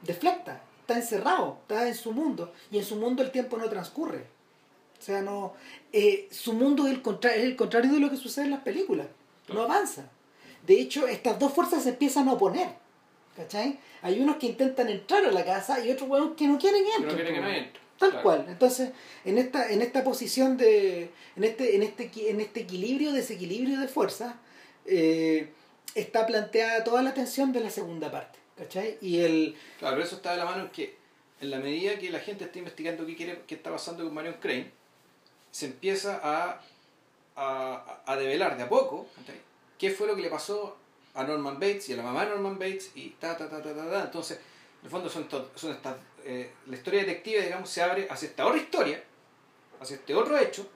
deflecta, 0.04 0.62
está 0.82 0.96
encerrado, 0.96 1.58
está 1.62 1.88
en 1.88 1.96
su 1.96 2.12
mundo 2.12 2.52
y 2.72 2.78
en 2.78 2.86
su 2.86 2.96
mundo 2.96 3.22
el 3.24 3.32
tiempo 3.32 3.58
no 3.58 3.70
transcurre. 3.70 4.26
O 5.00 5.04
sea, 5.04 5.22
no, 5.22 5.54
su 6.30 6.54
mundo 6.54 6.86
es 6.86 6.94
el, 6.94 7.02
contra- 7.02 7.34
es 7.36 7.44
el 7.44 7.56
contrario 7.56 7.92
de 7.92 8.00
lo 8.00 8.10
que 8.12 8.18
sucede 8.18 8.46
en 8.46 8.52
las 8.52 8.62
películas, 8.62 9.08
no 9.52 9.62
avanza. 9.64 10.10
De 10.68 10.80
hecho, 10.80 11.08
estas 11.08 11.40
dos 11.40 11.54
fuerzas 11.54 11.82
se 11.84 11.90
empiezan 11.90 12.30
a 12.30 12.34
oponer. 12.34 12.70
¿Cachai? 13.36 13.80
Hay 14.02 14.20
unos 14.20 14.36
que 14.38 14.48
intentan 14.48 14.90
entrar 14.90 15.24
a 15.26 15.32
la 15.32 15.46
casa 15.46 15.84
y 15.86 15.92
otros 15.92 16.10
que 16.36 16.48
no 16.48 16.58
quieren 16.60 16.84
Que 16.84 16.92
entrar. 16.96 17.12
no 17.12 17.16
quiere 17.16 17.34
que 17.34 17.40
no 17.42 17.48
po. 17.48 17.54
entre. 17.54 17.82
Tal 17.98 18.10
Claro. 18.10 18.24
cual. 18.24 18.46
Entonces, 18.50 18.90
en 19.26 19.38
esta, 19.38 19.72
en 19.72 19.82
esta 19.82 20.04
posición 20.04 20.58
de. 20.58 21.12
En 21.36 21.44
este, 21.44 21.76
en 21.76 21.84
este, 21.84 22.12
en 22.30 22.42
este 22.42 22.62
equilibrio, 22.62 23.12
desequilibrio 23.14 23.80
de 23.80 23.88
fuerzas, 23.88 24.36
eh, 24.86 25.50
está 25.96 26.26
planteada 26.26 26.84
toda 26.84 27.04
la 27.04 27.14
tensión 27.14 27.54
de 27.54 27.60
la 27.62 27.70
segunda 27.70 28.12
parte. 28.12 28.40
¿Cachai? 28.58 28.98
Y 29.02 29.20
el. 29.20 29.56
Claro, 29.80 29.96
pero 29.96 30.06
eso 30.08 30.16
está 30.18 30.32
de 30.32 30.38
la 30.38 30.46
mano 30.46 30.64
en 30.64 30.70
que, 30.70 30.96
en 31.40 31.52
la 31.52 31.60
medida 31.60 31.98
que 32.00 32.10
la 32.10 32.20
gente 32.20 32.44
está 32.46 32.58
investigando 32.60 33.06
qué, 33.06 33.16
quiere, 33.16 33.42
qué 33.48 33.56
está 33.56 33.72
pasando 33.72 34.04
con 34.04 34.14
Marion 34.14 34.36
Crane, 34.42 34.72
se 35.52 35.68
empieza 35.68 36.20
a, 36.24 36.62
a, 37.36 38.02
a 38.06 38.16
develar 38.18 38.58
de 38.58 38.64
a 38.64 38.70
poco 38.70 39.08
¿cachai? 39.18 39.36
qué 39.78 39.90
fue 39.92 40.08
lo 40.08 40.16
que 40.16 40.22
le 40.22 40.30
pasó 40.30 40.78
a 41.14 41.24
Norman 41.24 41.56
Bates 41.56 41.90
y 41.90 41.94
a 41.94 41.98
la 41.98 42.04
mamá 42.04 42.26
de 42.26 42.32
Norman 42.32 42.58
Bates 42.58 42.92
y 42.96 43.10
ta, 43.12 43.38
ta, 43.38 43.50
ta, 43.50 43.62
ta, 43.62 43.74
ta. 43.74 44.04
Entonces, 44.04 44.38
en 44.80 44.86
el 44.86 44.90
fondo 44.92 45.10
son, 45.10 45.28
son 45.56 45.72
estas... 45.72 45.96
eh, 46.24 46.52
la 46.68 46.76
historia 46.76 47.02
detective, 47.02 47.44
digamos, 47.44 47.70
se 47.70 47.82
abre 47.82 48.08
hacia 48.10 48.30
esta 48.30 48.46
otra 48.46 48.60
historia, 48.60 49.04
hacia 49.80 49.96
este 49.96 50.16
otro 50.16 50.38
hecho, 50.38 50.68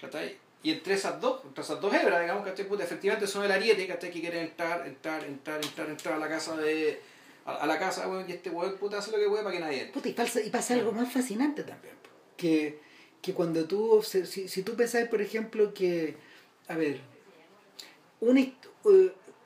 ¿cachai? 0.00 0.38
Y 0.62 0.72
entre 0.72 0.94
esas 0.94 1.20
dos, 1.20 1.42
entre 1.44 1.62
esas 1.62 1.80
dos 1.80 1.92
hebras, 1.92 2.20
digamos, 2.22 2.44
¿cachai? 2.44 2.66
Efectivamente 2.80 3.26
son 3.26 3.44
el 3.44 3.52
ariete, 3.52 3.86
¿cachai? 3.86 4.10
Que 4.10 4.20
quieren 4.20 4.46
entrar, 4.46 4.86
entrar, 4.86 5.24
entrar, 5.24 5.62
entrar, 5.62 5.90
entrar 5.90 6.14
a 6.14 6.18
la 6.18 6.28
casa 6.28 6.56
de. 6.56 7.00
a, 7.44 7.66
la 7.66 7.78
casa, 7.78 8.08
weón, 8.08 8.24
y 8.28 8.32
este 8.32 8.50
weón 8.50 8.76
puta 8.78 8.98
hace 8.98 9.10
lo 9.10 9.18
que 9.18 9.28
puede 9.28 9.42
para 9.42 9.54
que 9.54 9.60
nadie 9.60 9.80
entre. 9.82 9.92
Puta, 9.92 10.08
y, 10.08 10.12
pasa, 10.12 10.40
y 10.40 10.50
pasa 10.50 10.74
algo 10.74 10.92
más 10.92 11.12
fascinante 11.12 11.64
también. 11.64 11.94
Que, 12.36 12.80
que 13.20 13.34
cuando 13.34 13.66
tú, 13.66 14.02
si, 14.02 14.48
si 14.48 14.62
tú 14.62 14.74
pensás, 14.74 15.06
por 15.08 15.20
ejemplo, 15.20 15.74
que, 15.74 16.16
a 16.68 16.76
ver, 16.76 17.00
una, 18.20 18.40
eh, 18.40 18.54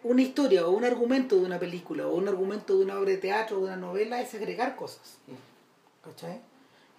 una 0.05 0.23
historia 0.23 0.67
o 0.67 0.71
un 0.71 0.85
argumento 0.85 1.37
de 1.37 1.45
una 1.45 1.59
película 1.59 2.07
o 2.07 2.15
un 2.15 2.29
argumento 2.29 2.77
de 2.79 2.85
una 2.85 2.99
obra 2.99 3.11
de 3.11 3.17
teatro 3.19 3.57
o 3.57 3.61
de 3.61 3.67
una 3.67 3.77
novela 3.77 4.21
es 4.21 4.33
agregar 4.35 4.77
cosas. 4.77 5.19
¿Cachai? 6.05 6.41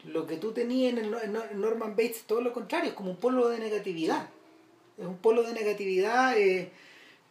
Lo 0.05 0.25
que 0.27 0.37
tú 0.37 0.51
tenías 0.53 0.93
en, 0.93 0.99
el, 0.99 1.13
en 1.13 1.33
No- 1.33 1.43
en 1.43 1.59
Norman 1.61 1.91
Bates 1.91 2.17
es 2.17 2.23
todo 2.23 2.41
lo 2.41 2.53
contrario, 2.53 2.89
es 2.89 2.95
como 2.95 3.11
un 3.11 3.17
polo 3.17 3.49
de 3.49 3.59
negatividad. 3.59 4.29
Es 4.97 5.05
un 5.05 5.17
polo 5.17 5.43
de 5.43 5.53
negatividad, 5.53 6.37
eh, 6.37 6.71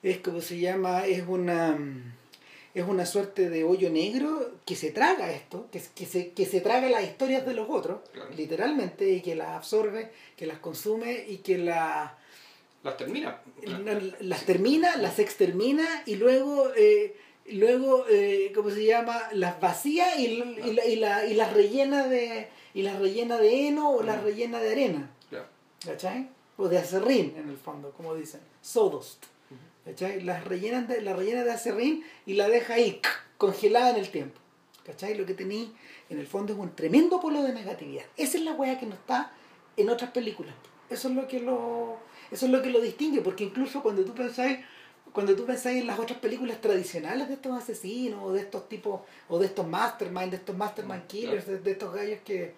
es 0.02 0.18
como 0.18 0.40
se 0.40 0.58
llama, 0.58 1.06
es 1.06 1.24
una 1.26 1.78
es 2.74 2.84
una 2.86 3.06
suerte 3.06 3.48
de 3.50 3.64
hoyo 3.64 3.90
negro 3.90 4.52
que 4.64 4.76
se 4.76 4.92
traga 4.92 5.32
esto, 5.32 5.66
que, 5.72 5.82
que, 5.96 6.06
se, 6.06 6.30
que 6.30 6.46
se 6.46 6.60
traga 6.60 6.88
las 6.88 7.02
historias 7.02 7.44
de 7.44 7.54
los 7.54 7.66
otros, 7.68 8.00
Claro. 8.12 8.30
literalmente, 8.36 9.08
y 9.10 9.20
que 9.20 9.34
las 9.34 9.48
absorbe, 9.48 10.12
que 10.36 10.46
las 10.46 10.58
consume 10.58 11.24
y 11.28 11.38
que 11.38 11.58
la, 11.58 12.16
Las 12.82 12.96
termina. 12.96 13.40
la- 13.62 14.00
las 14.20 14.44
termina, 14.44 14.96
las 14.96 15.18
extermina 15.18 15.86
y 16.06 16.14
luego, 16.16 16.70
eh, 16.76 17.16
luego 17.50 18.06
eh, 18.08 18.52
¿cómo 18.54 18.70
se 18.70 18.84
llama? 18.84 19.20
Las 19.32 19.60
vacía 19.60 20.16
y, 20.18 20.26
y, 20.26 20.72
la- 20.72 20.86
y, 20.86 20.96
la- 20.96 21.26
y 21.26 21.34
las 21.34 21.52
rellena 21.52 22.06
de 22.06 22.48
y 22.74 22.82
las 22.82 22.98
rellena 22.98 23.38
de 23.38 23.66
heno 23.68 23.90
o 23.90 24.02
las 24.02 24.20
Mm. 24.22 24.24
rellena 24.24 24.60
de 24.60 24.70
arena, 24.70 25.10
Claro. 25.28 25.46
¿cachai? 25.84 26.28
O 26.56 26.68
de 26.68 26.78
acerrín 26.78 27.34
en 27.36 27.48
el 27.48 27.56
fondo, 27.56 27.90
como 27.92 28.14
dicen, 28.14 28.40
sawdust. 28.62 29.24
¿Cachai? 29.84 30.20
Las 30.22 30.44
rellenan 30.44 30.86
de, 30.86 31.00
la 31.00 31.14
rellena 31.16 31.44
de 31.44 31.50
acerrín 31.52 32.04
y 32.26 32.34
la 32.34 32.48
deja 32.48 32.74
ahí, 32.74 33.00
congelada 33.38 33.90
en 33.90 33.96
el 33.96 34.10
tiempo. 34.10 34.38
¿Cachai? 34.84 35.16
Lo 35.16 35.24
que 35.26 35.34
tení 35.34 35.74
en 36.10 36.18
el 36.18 36.26
fondo 36.26 36.52
es 36.52 36.58
un 36.58 36.74
tremendo 36.76 37.20
polo 37.20 37.42
de 37.42 37.52
negatividad. 37.54 38.04
Esa 38.16 38.36
es 38.38 38.44
la 38.44 38.52
weá 38.52 38.78
que 38.78 38.86
no 38.86 38.94
está 38.94 39.32
en 39.78 39.88
otras 39.88 40.10
películas. 40.10 40.54
Eso 40.90 41.08
es 41.08 41.14
lo 41.14 41.26
que 41.26 41.40
lo, 41.40 41.98
eso 42.30 42.46
es 42.46 42.52
lo, 42.52 42.62
que 42.62 42.70
lo 42.70 42.80
distingue, 42.80 43.20
porque 43.20 43.44
incluso 43.44 43.82
cuando 43.82 44.04
tú 44.04 44.14
pensáis 44.14 44.58
cuando 45.12 45.34
tú 45.34 45.46
pensáis 45.46 45.80
en 45.80 45.86
las 45.86 45.98
otras 45.98 46.18
películas 46.18 46.60
tradicionales 46.60 47.28
de 47.28 47.34
estos 47.34 47.56
asesinos 47.60 48.20
o 48.22 48.32
de 48.32 48.40
estos 48.40 48.68
tipos 48.68 49.00
o 49.28 49.38
de 49.38 49.46
estos 49.46 49.66
mastermind, 49.66 50.30
de 50.30 50.36
estos 50.36 50.56
mastermind 50.56 51.06
killers, 51.06 51.46
de, 51.46 51.58
de 51.58 51.70
estos 51.72 51.94
gallos 51.94 52.18
que 52.24 52.54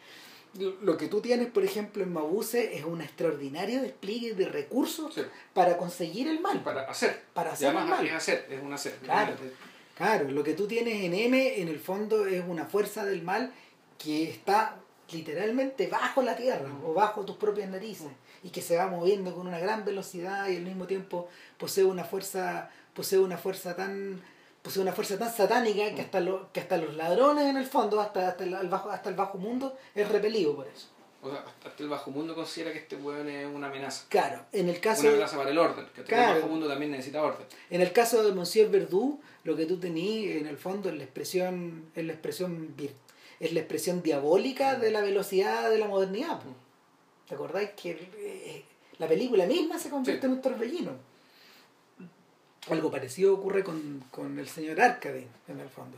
lo 0.83 0.97
que 0.97 1.07
tú 1.07 1.21
tienes, 1.21 1.47
por 1.49 1.65
ejemplo, 1.65 2.03
en 2.03 2.13
Mabuse 2.13 2.77
es 2.77 2.85
un 2.85 3.01
extraordinario 3.01 3.81
despliegue 3.83 4.35
de 4.35 4.47
recursos 4.49 5.15
Sí. 5.15 5.23
para 5.55 5.77
conseguir 5.77 6.27
el 6.27 6.41
mal. 6.41 6.61
Para 6.63 6.83
hacer. 6.91 7.23
Para 7.33 7.53
hacer 7.53 7.69
el 7.69 7.75
mal. 7.75 8.05
es 8.05 8.13
hacer, 8.13 8.47
es 8.51 8.61
un 8.61 8.73
hacer. 8.73 8.95
Claro. 9.03 9.35
Claro, 9.97 10.31
lo 10.31 10.43
que 10.43 10.55
tú 10.55 10.67
tienes 10.67 11.05
en 11.05 11.15
M, 11.15 11.61
en 11.61 11.69
el 11.69 11.79
fondo, 11.79 12.27
es 12.27 12.43
una 12.47 12.65
fuerza 12.65 13.05
del 13.05 13.23
mal 13.23 13.53
que 13.99 14.29
está 14.29 14.77
literalmente 15.13 15.87
bajo 15.87 16.23
la 16.23 16.37
tierra 16.37 16.69
o 16.85 16.95
bajo 16.95 17.25
tus 17.25 17.37
propias 17.37 17.69
narices 17.69 18.09
y 18.43 18.51
que 18.51 18.63
se 18.63 18.77
va 18.77 18.87
moviendo 18.87 19.35
con 19.35 19.47
una 19.47 19.59
gran 19.59 19.85
velocidad 19.85 20.49
y 20.49 20.57
al 20.57 20.63
mismo 20.63 20.87
tiempo 20.87 21.29
posee 21.59 21.85
una 21.85 22.05
fuerza, 22.05 22.71
posee 22.95 23.19
una 23.19 23.37
fuerza 23.37 23.77
tan 23.77 24.23
posee 24.63 24.83
una 24.83 24.93
fuerza 24.93 25.19
tan 25.19 25.33
satánica 25.33 25.95
que 25.95 26.03
hasta 26.03 26.21
lo, 26.21 26.53
que 26.53 26.61
hasta 26.61 26.77
los 26.77 26.95
ladrones 26.95 27.47
en 27.47 27.57
el 27.57 27.67
fondo, 27.67 28.01
hasta, 28.01 28.29
hasta 28.29 28.45
el, 28.45 28.69
bajo, 28.69 28.91
hasta 28.91 29.09
el 29.09 29.17
bajo 29.17 29.39
mundo, 29.39 29.77
es 29.95 30.09
repelido 30.09 30.55
por 30.55 30.67
eso. 30.67 30.89
O 31.23 31.31
sea, 31.31 31.45
hasta 31.65 31.83
el 31.83 31.89
bajo 31.89 32.11
mundo 32.11 32.35
considera 32.35 32.73
que 32.73 32.79
este 32.79 32.97
weón 32.97 33.29
es 33.29 33.47
una 33.47 33.69
amenaza. 33.69 34.07
Claro, 34.09 34.45
en 34.53 34.69
el 34.69 34.81
caso 34.81 35.03
Una 35.03 35.11
amenaza 35.11 35.37
para 35.37 35.51
el 35.51 35.59
orden. 35.59 35.87
Que 35.95 36.03
Claro. 36.03 36.33
el 36.33 36.41
bajo 36.41 36.53
mundo 36.53 36.69
también 36.69 36.93
necesita 36.93 37.23
orden. 37.23 37.47
En 37.69 37.81
el 37.83 37.93
caso 37.93 38.23
de 38.23 38.33
Monsieur 38.33 38.71
Verdú, 38.71 39.21
lo 39.45 39.55
que 39.57 39.67
tú 39.67 39.79
tenías 39.79 40.37
en 40.37 40.47
el 40.47 40.57
fondo 40.57 40.89
es 40.89 40.97
la 40.97 41.05
expresión, 41.05 41.91
es 41.95 42.05
la 42.05 42.13
expresión 42.13 42.75
es 43.39 43.53
la 43.53 43.61
expresión 43.61 44.03
diabólica 44.03 44.77
de 44.77 44.91
la 44.91 45.01
velocidad 45.01 45.71
de 45.71 45.79
la 45.79 45.89
modernidad. 45.89 46.41
¿Te 47.31 47.37
acordáis 47.37 47.71
que 47.81 47.93
eh, 48.19 48.65
la 48.99 49.07
película 49.07 49.47
misma 49.47 49.79
se 49.79 49.89
convierte 49.89 50.23
Sí. 50.23 50.27
en 50.27 50.33
un 50.33 50.43
torbellino? 50.43 50.91
Algo 52.69 52.91
parecido 52.91 53.35
ocurre 53.35 53.63
con, 53.63 54.03
con 54.11 54.37
el 54.37 54.49
señor 54.49 54.81
Arcade, 54.81 55.29
en 55.47 55.61
el 55.61 55.69
fondo. 55.69 55.97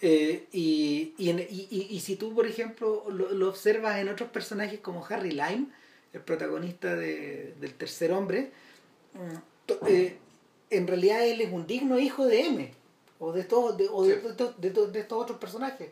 Eh, 0.00 0.46
y, 0.52 1.12
y, 1.18 1.28
en- 1.28 1.40
y- 1.40 1.86
y- 1.90 2.00
si 2.00 2.16
tú, 2.16 2.34
por 2.34 2.46
ejemplo, 2.46 3.04
lo, 3.10 3.30
lo 3.32 3.48
observas 3.50 3.98
en 3.98 4.08
otros 4.08 4.30
personajes 4.30 4.80
como 4.80 5.04
Harry 5.06 5.32
Lime, 5.32 5.66
el 6.14 6.22
protagonista 6.22 6.96
de- 6.96 7.54
del 7.60 7.74
tercer 7.74 8.10
hombre, 8.12 8.50
mm, 9.12 9.74
eh, 9.86 10.16
en 10.70 10.86
realidad 10.86 11.26
él 11.26 11.42
es 11.42 11.52
un 11.52 11.66
digno 11.66 11.98
hijo 11.98 12.24
de 12.24 12.46
M, 12.46 12.74
o 13.18 13.32
de, 13.32 13.44
todos 13.44 13.76
de, 13.76 13.86
o 13.90 14.02
de, 14.06 14.14
Sí. 14.18 14.28
de 14.56 14.70
de 14.70 15.00
estos 15.00 15.22
otros 15.22 15.38
personajes. 15.38 15.90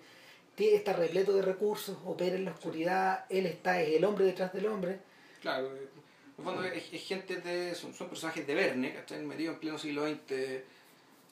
Está 0.61 0.92
repleto 0.92 1.32
de 1.32 1.42
recursos, 1.42 1.96
opera 2.04 2.36
en 2.36 2.44
la 2.44 2.52
oscuridad, 2.52 3.24
él 3.28 3.46
está, 3.46 3.80
es 3.82 3.96
el 3.96 4.04
hombre 4.04 4.24
detrás 4.24 4.52
del 4.52 4.66
hombre. 4.66 4.98
Claro. 5.40 5.66
eh, 5.74 5.88
En 6.36 6.38
el 6.38 6.44
fondo 6.44 6.64
es, 6.64 6.92
es 6.92 7.02
gente 7.02 7.36
de. 7.36 7.74
Son, 7.74 7.94
son 7.94 8.09
personajes 8.09 8.46
de 8.46 8.54
Verne, 8.54 8.92
que 8.92 8.98
están 8.98 9.26
metidos 9.26 9.54
en 9.54 9.61
pleno 9.61 9.78
siglo 9.78 10.06
XX. 10.09 10.62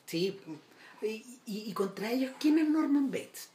Sí. 0.07 0.41
Y, 1.03 1.07
y, 1.07 1.71
y 1.71 1.73
contra 1.73 2.11
ellos, 2.11 2.33
¿quién 2.41 2.59
es 2.59 2.69
Norman 2.69 3.11
Bates? 3.11 3.51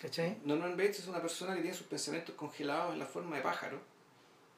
¿Cachai? 0.00 0.36
Norman 0.44 0.72
Bates 0.76 1.00
es 1.00 1.06
una 1.08 1.20
persona 1.20 1.54
que 1.54 1.62
tiene 1.62 1.76
sus 1.76 1.86
pensamientos 1.86 2.34
congelados 2.34 2.92
en 2.92 2.98
la 2.98 3.06
forma 3.06 3.36
de 3.36 3.42
pájaro. 3.42 3.80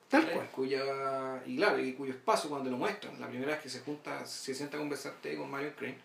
Tal 0.08 0.22
¿vale? 0.22 0.34
cual. 0.34 0.50
Cuya, 0.50 1.42
y 1.46 1.56
claro, 1.56 1.78
y 1.78 1.92
cuyo 1.92 2.12
espacio 2.14 2.48
cuando 2.48 2.70
lo 2.70 2.78
muestran, 2.78 3.20
la 3.20 3.28
primera 3.28 3.52
vez 3.52 3.60
que 3.62 3.68
se 3.68 3.80
junta, 3.80 4.24
se 4.26 4.54
sienta 4.54 4.76
a 4.76 4.80
conversarte 4.80 5.36
con 5.36 5.50
Marion 5.50 5.74
Crane, 5.76 5.98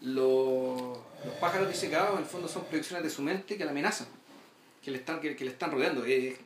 los, 0.00 0.98
los 1.24 1.34
pájaros 1.40 1.68
disecados 1.68 2.14
en 2.14 2.24
el 2.24 2.26
fondo 2.26 2.48
son 2.48 2.64
proyecciones 2.64 3.04
de 3.04 3.10
su 3.10 3.22
mente 3.22 3.56
que 3.56 3.64
la 3.64 3.70
amenazan, 3.70 4.08
que 4.82 4.90
le 4.90 4.98
están, 4.98 5.20
que, 5.20 5.34
que 5.36 5.44
le 5.44 5.50
están 5.50 5.70
rodeando. 5.70 6.04
Es 6.04 6.36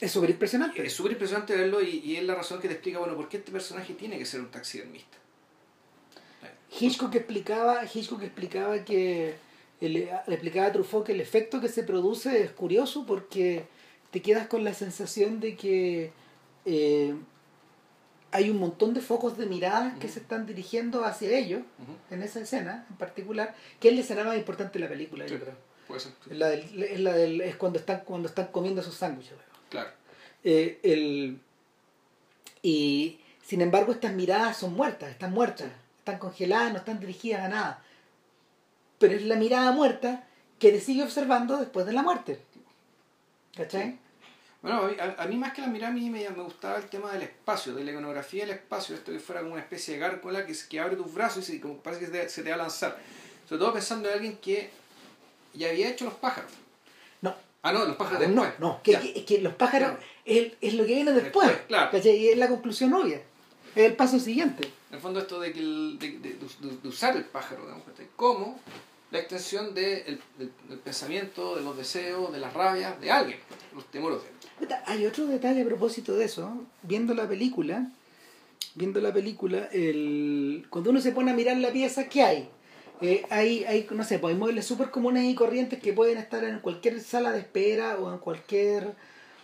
Es 0.00 0.12
súper 0.12 0.30
impresionante. 0.30 0.84
es 0.84 0.92
súper 0.92 1.12
impresionante 1.12 1.54
verlo 1.54 1.82
y, 1.82 2.00
y 2.04 2.16
es 2.16 2.24
la 2.24 2.34
razón 2.34 2.60
que 2.60 2.68
te 2.68 2.74
explica, 2.74 2.98
bueno, 2.98 3.16
por 3.16 3.28
qué 3.28 3.38
este 3.38 3.52
personaje 3.52 3.94
tiene 3.94 4.18
que 4.18 4.26
ser 4.26 4.40
un 4.40 4.50
taxidermista. 4.50 5.18
Hitchcock 6.78 7.14
explicaba, 7.14 7.82
Hitchcock 7.84 8.22
explicaba 8.22 8.84
que 8.84 9.36
le 9.80 10.10
explicaba 10.26 10.66
a 10.66 10.72
Truffaut 10.72 11.06
que 11.06 11.12
el 11.12 11.20
efecto 11.20 11.60
que 11.60 11.68
se 11.68 11.82
produce 11.82 12.42
es 12.42 12.50
curioso 12.50 13.06
porque 13.06 13.64
te 14.10 14.22
quedas 14.22 14.48
con 14.48 14.64
la 14.64 14.74
sensación 14.74 15.40
de 15.40 15.56
que 15.56 16.10
eh, 16.64 17.14
hay 18.30 18.50
un 18.50 18.58
montón 18.58 18.92
de 18.94 19.00
focos 19.00 19.38
de 19.38 19.46
miradas 19.46 19.98
que 19.98 20.08
se 20.08 20.20
están 20.20 20.44
dirigiendo 20.46 21.04
hacia 21.04 21.36
ellos 21.36 21.62
en 22.10 22.22
esa 22.22 22.40
escena 22.40 22.86
en 22.90 22.96
particular, 22.96 23.54
que 23.80 23.88
es 23.88 23.94
la 23.94 24.00
escena 24.00 24.24
más 24.24 24.36
importante 24.36 24.78
de 24.78 24.84
la 24.84 24.88
película, 24.90 25.26
yo 25.26 25.36
Sí. 25.36 25.42
creo. 25.42 25.54
Puede 25.86 26.00
ser, 26.00 26.12
sí. 26.22 26.34
La 26.34 26.48
del- 26.48 26.82
es, 26.82 27.00
la 27.00 27.12
del- 27.14 27.40
es 27.40 27.56
cuando 27.56 27.78
están 27.78 28.00
cuando 28.04 28.28
están 28.28 28.48
comiendo 28.48 28.82
sus 28.82 28.94
sándwiches. 28.96 29.32
Claro. 29.70 29.90
Eh, 30.44 30.78
el, 30.82 31.40
y 32.62 33.18
sin 33.42 33.60
embargo 33.62 33.92
estas 33.92 34.12
miradas 34.12 34.56
son 34.58 34.74
muertas, 34.74 35.10
están 35.10 35.32
muertas, 35.32 35.68
están 35.98 36.18
congeladas, 36.18 36.72
no 36.72 36.78
están 36.78 37.00
dirigidas 37.00 37.42
a 37.44 37.48
nada. 37.48 37.82
Pero 38.98 39.14
es 39.14 39.22
la 39.24 39.36
mirada 39.36 39.72
muerta 39.72 40.26
que 40.58 40.70
te 40.72 40.80
sigue 40.80 41.02
observando 41.02 41.56
después 41.56 41.86
de 41.86 41.92
la 41.92 42.02
muerte. 42.02 42.40
¿Cachai? 43.56 43.98
Bueno, 44.60 44.82
a 44.82 44.88
mí, 44.88 44.96
a, 45.18 45.26
mí 45.26 45.36
más 45.36 45.52
que 45.52 45.60
la 45.60 45.68
mirada, 45.68 45.92
a 45.92 45.94
mí 45.94 46.10
me, 46.10 46.28
me 46.30 46.42
gustaba 46.42 46.78
el 46.78 46.86
tema 46.86 47.12
del 47.12 47.22
espacio, 47.22 47.74
de 47.74 47.84
la 47.84 47.92
iconografía 47.92 48.44
del 48.44 48.56
espacio, 48.56 48.96
esto 48.96 49.12
que 49.12 49.20
fuera 49.20 49.40
como 49.40 49.52
una 49.52 49.62
especie 49.62 49.94
de 49.94 50.00
gárgola 50.00 50.44
que, 50.44 50.54
que 50.68 50.80
abre 50.80 50.96
tus 50.96 51.14
brazos 51.14 51.48
y 51.48 51.52
se, 51.52 51.60
como 51.60 51.76
parece 51.76 52.00
que 52.00 52.06
se 52.06 52.12
te, 52.12 52.28
se 52.28 52.42
te 52.42 52.48
va 52.50 52.56
a 52.56 52.58
lanzar. 52.58 52.98
Sobre 53.48 53.60
todo 53.60 53.72
pensando 53.72 54.08
en 54.08 54.14
alguien 54.16 54.36
que 54.38 54.70
ya 55.54 55.68
había 55.70 55.88
hecho 55.88 56.04
los 56.06 56.14
pájaros. 56.14 56.50
No, 57.22 57.34
Ah, 57.62 57.72
no, 57.72 57.84
los 57.84 57.96
pájaros 57.96 58.28
no, 58.28 58.42
después. 58.42 58.60
no, 58.60 58.80
que, 58.82 58.98
que- 58.98 59.24
que 59.24 59.38
los 59.40 59.54
pájaros 59.54 59.90
Claro. 59.90 60.04
es, 60.24 60.52
es 60.60 60.74
lo 60.74 60.84
que 60.86 60.94
viene 60.94 61.12
después. 61.12 61.46
Después, 61.48 61.66
claro. 61.68 61.90
¿cachai? 61.92 62.16
Y 62.16 62.28
es 62.30 62.38
la 62.38 62.48
conclusión 62.48 62.92
obvia. 62.94 63.22
Es 63.76 63.84
el 63.84 63.94
paso 63.96 64.18
siguiente. 64.18 64.64
En 64.90 64.96
el 64.96 65.00
fondo 65.00 65.20
esto 65.20 65.38
de, 65.40 65.52
que 65.52 65.60
el- 65.60 65.98
de, 66.00 66.10
de- 66.18 66.34
de- 66.34 66.76
de 66.82 66.88
usar 66.88 67.16
el 67.16 67.24
pájaro, 67.24 67.62
como 68.16 68.58
la 69.10 69.18
extensión 69.20 69.72
de 69.74 70.00
el- 70.02 70.20
del, 70.36 70.52
del 70.68 70.78
pensamiento, 70.78 71.54
de 71.56 71.62
los 71.62 71.76
deseos, 71.76 72.32
de 72.32 72.38
las 72.40 72.52
rabias 72.52 73.00
de 73.00 73.10
alguien, 73.10 73.38
los 73.74 73.84
temores 73.86 74.18
de 74.22 74.28
Puta, 74.28 74.37
Hay 74.86 75.06
otro 75.06 75.26
detalle 75.26 75.62
a 75.62 75.64
propósito 75.64 76.16
de 76.16 76.24
eso. 76.24 76.64
Viendo 76.82 77.14
la 77.14 77.28
película, 77.28 77.90
viendo 78.74 79.00
la 79.00 79.12
película, 79.12 79.68
el... 79.72 80.66
cuando 80.70 80.90
uno 80.90 81.00
se 81.00 81.12
pone 81.12 81.30
a 81.30 81.34
mirar 81.34 81.56
la 81.58 81.70
pieza, 81.72 82.08
¿qué 82.08 82.22
hay? 82.22 82.48
Eh, 83.00 83.24
hay, 83.30 83.64
hay, 83.64 83.86
no 83.92 84.02
sé, 84.04 84.18
pues 84.18 84.34
hay 84.34 84.38
muebles 84.38 84.66
súper 84.66 84.90
comunes 84.90 85.24
y 85.24 85.34
corrientes 85.34 85.78
que 85.80 85.92
pueden 85.92 86.18
estar 86.18 86.42
en 86.44 86.58
cualquier 86.58 87.00
sala 87.00 87.30
de 87.32 87.38
espera 87.40 87.96
o 87.98 88.12
en 88.12 88.18
cualquier 88.18 88.94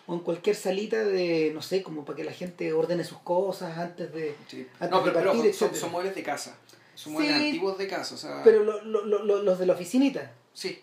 o 0.06 0.14
en 0.14 0.20
cualquier 0.20 0.56
salita 0.56 1.04
de, 1.04 1.52
no 1.54 1.62
sé, 1.62 1.82
como 1.82 2.04
para 2.04 2.16
que 2.16 2.24
la 2.24 2.32
gente 2.32 2.72
ordene 2.72 3.04
sus 3.04 3.18
cosas 3.20 3.78
antes 3.78 4.12
de... 4.12 4.34
Sí. 4.48 4.66
Antes 4.80 4.90
No, 4.90 5.02
de 5.04 5.12
pero, 5.12 5.32
son, 5.74 5.90
muebles 5.92 6.14
de 6.14 6.22
casa. 6.22 6.58
Son 6.94 7.12
muebles 7.14 7.36
Sí. 7.38 7.44
antiguos 7.46 7.78
de 7.78 7.86
casa. 7.88 8.14
O 8.14 8.18
sea, 8.18 8.42
Pero 8.44 8.64
lo- 8.64 8.82
lo- 8.84 9.04
lo- 9.06 9.24
lo- 9.24 9.42
los 9.42 9.58
de 9.58 9.66
la 9.66 9.72
oficinita. 9.74 10.32
Sí, 10.52 10.80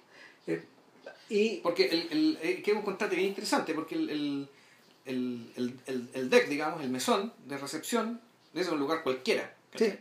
Eh, 0.47 0.63
y 1.31 1.59
porque 1.63 1.85
el, 1.85 2.07
el, 2.11 2.37
eh, 2.41 2.61
que 2.61 2.71
es 2.71 2.77
un 2.77 2.83
contraste 2.83 3.15
bien 3.15 3.29
interesante, 3.29 3.73
porque 3.73 3.95
el, 3.95 4.09
el- 4.09 4.49
el, 5.05 5.51
el, 5.55 5.79
el, 5.87 6.09
el 6.13 6.29
deck, 6.29 6.47
digamos, 6.47 6.81
el 6.83 6.89
mesón 6.89 7.33
de 7.47 7.57
recepción, 7.57 8.21
ese 8.53 8.69
un 8.71 8.79
lugar 8.79 9.01
cualquiera. 9.03 9.55
Sí. 9.75 9.91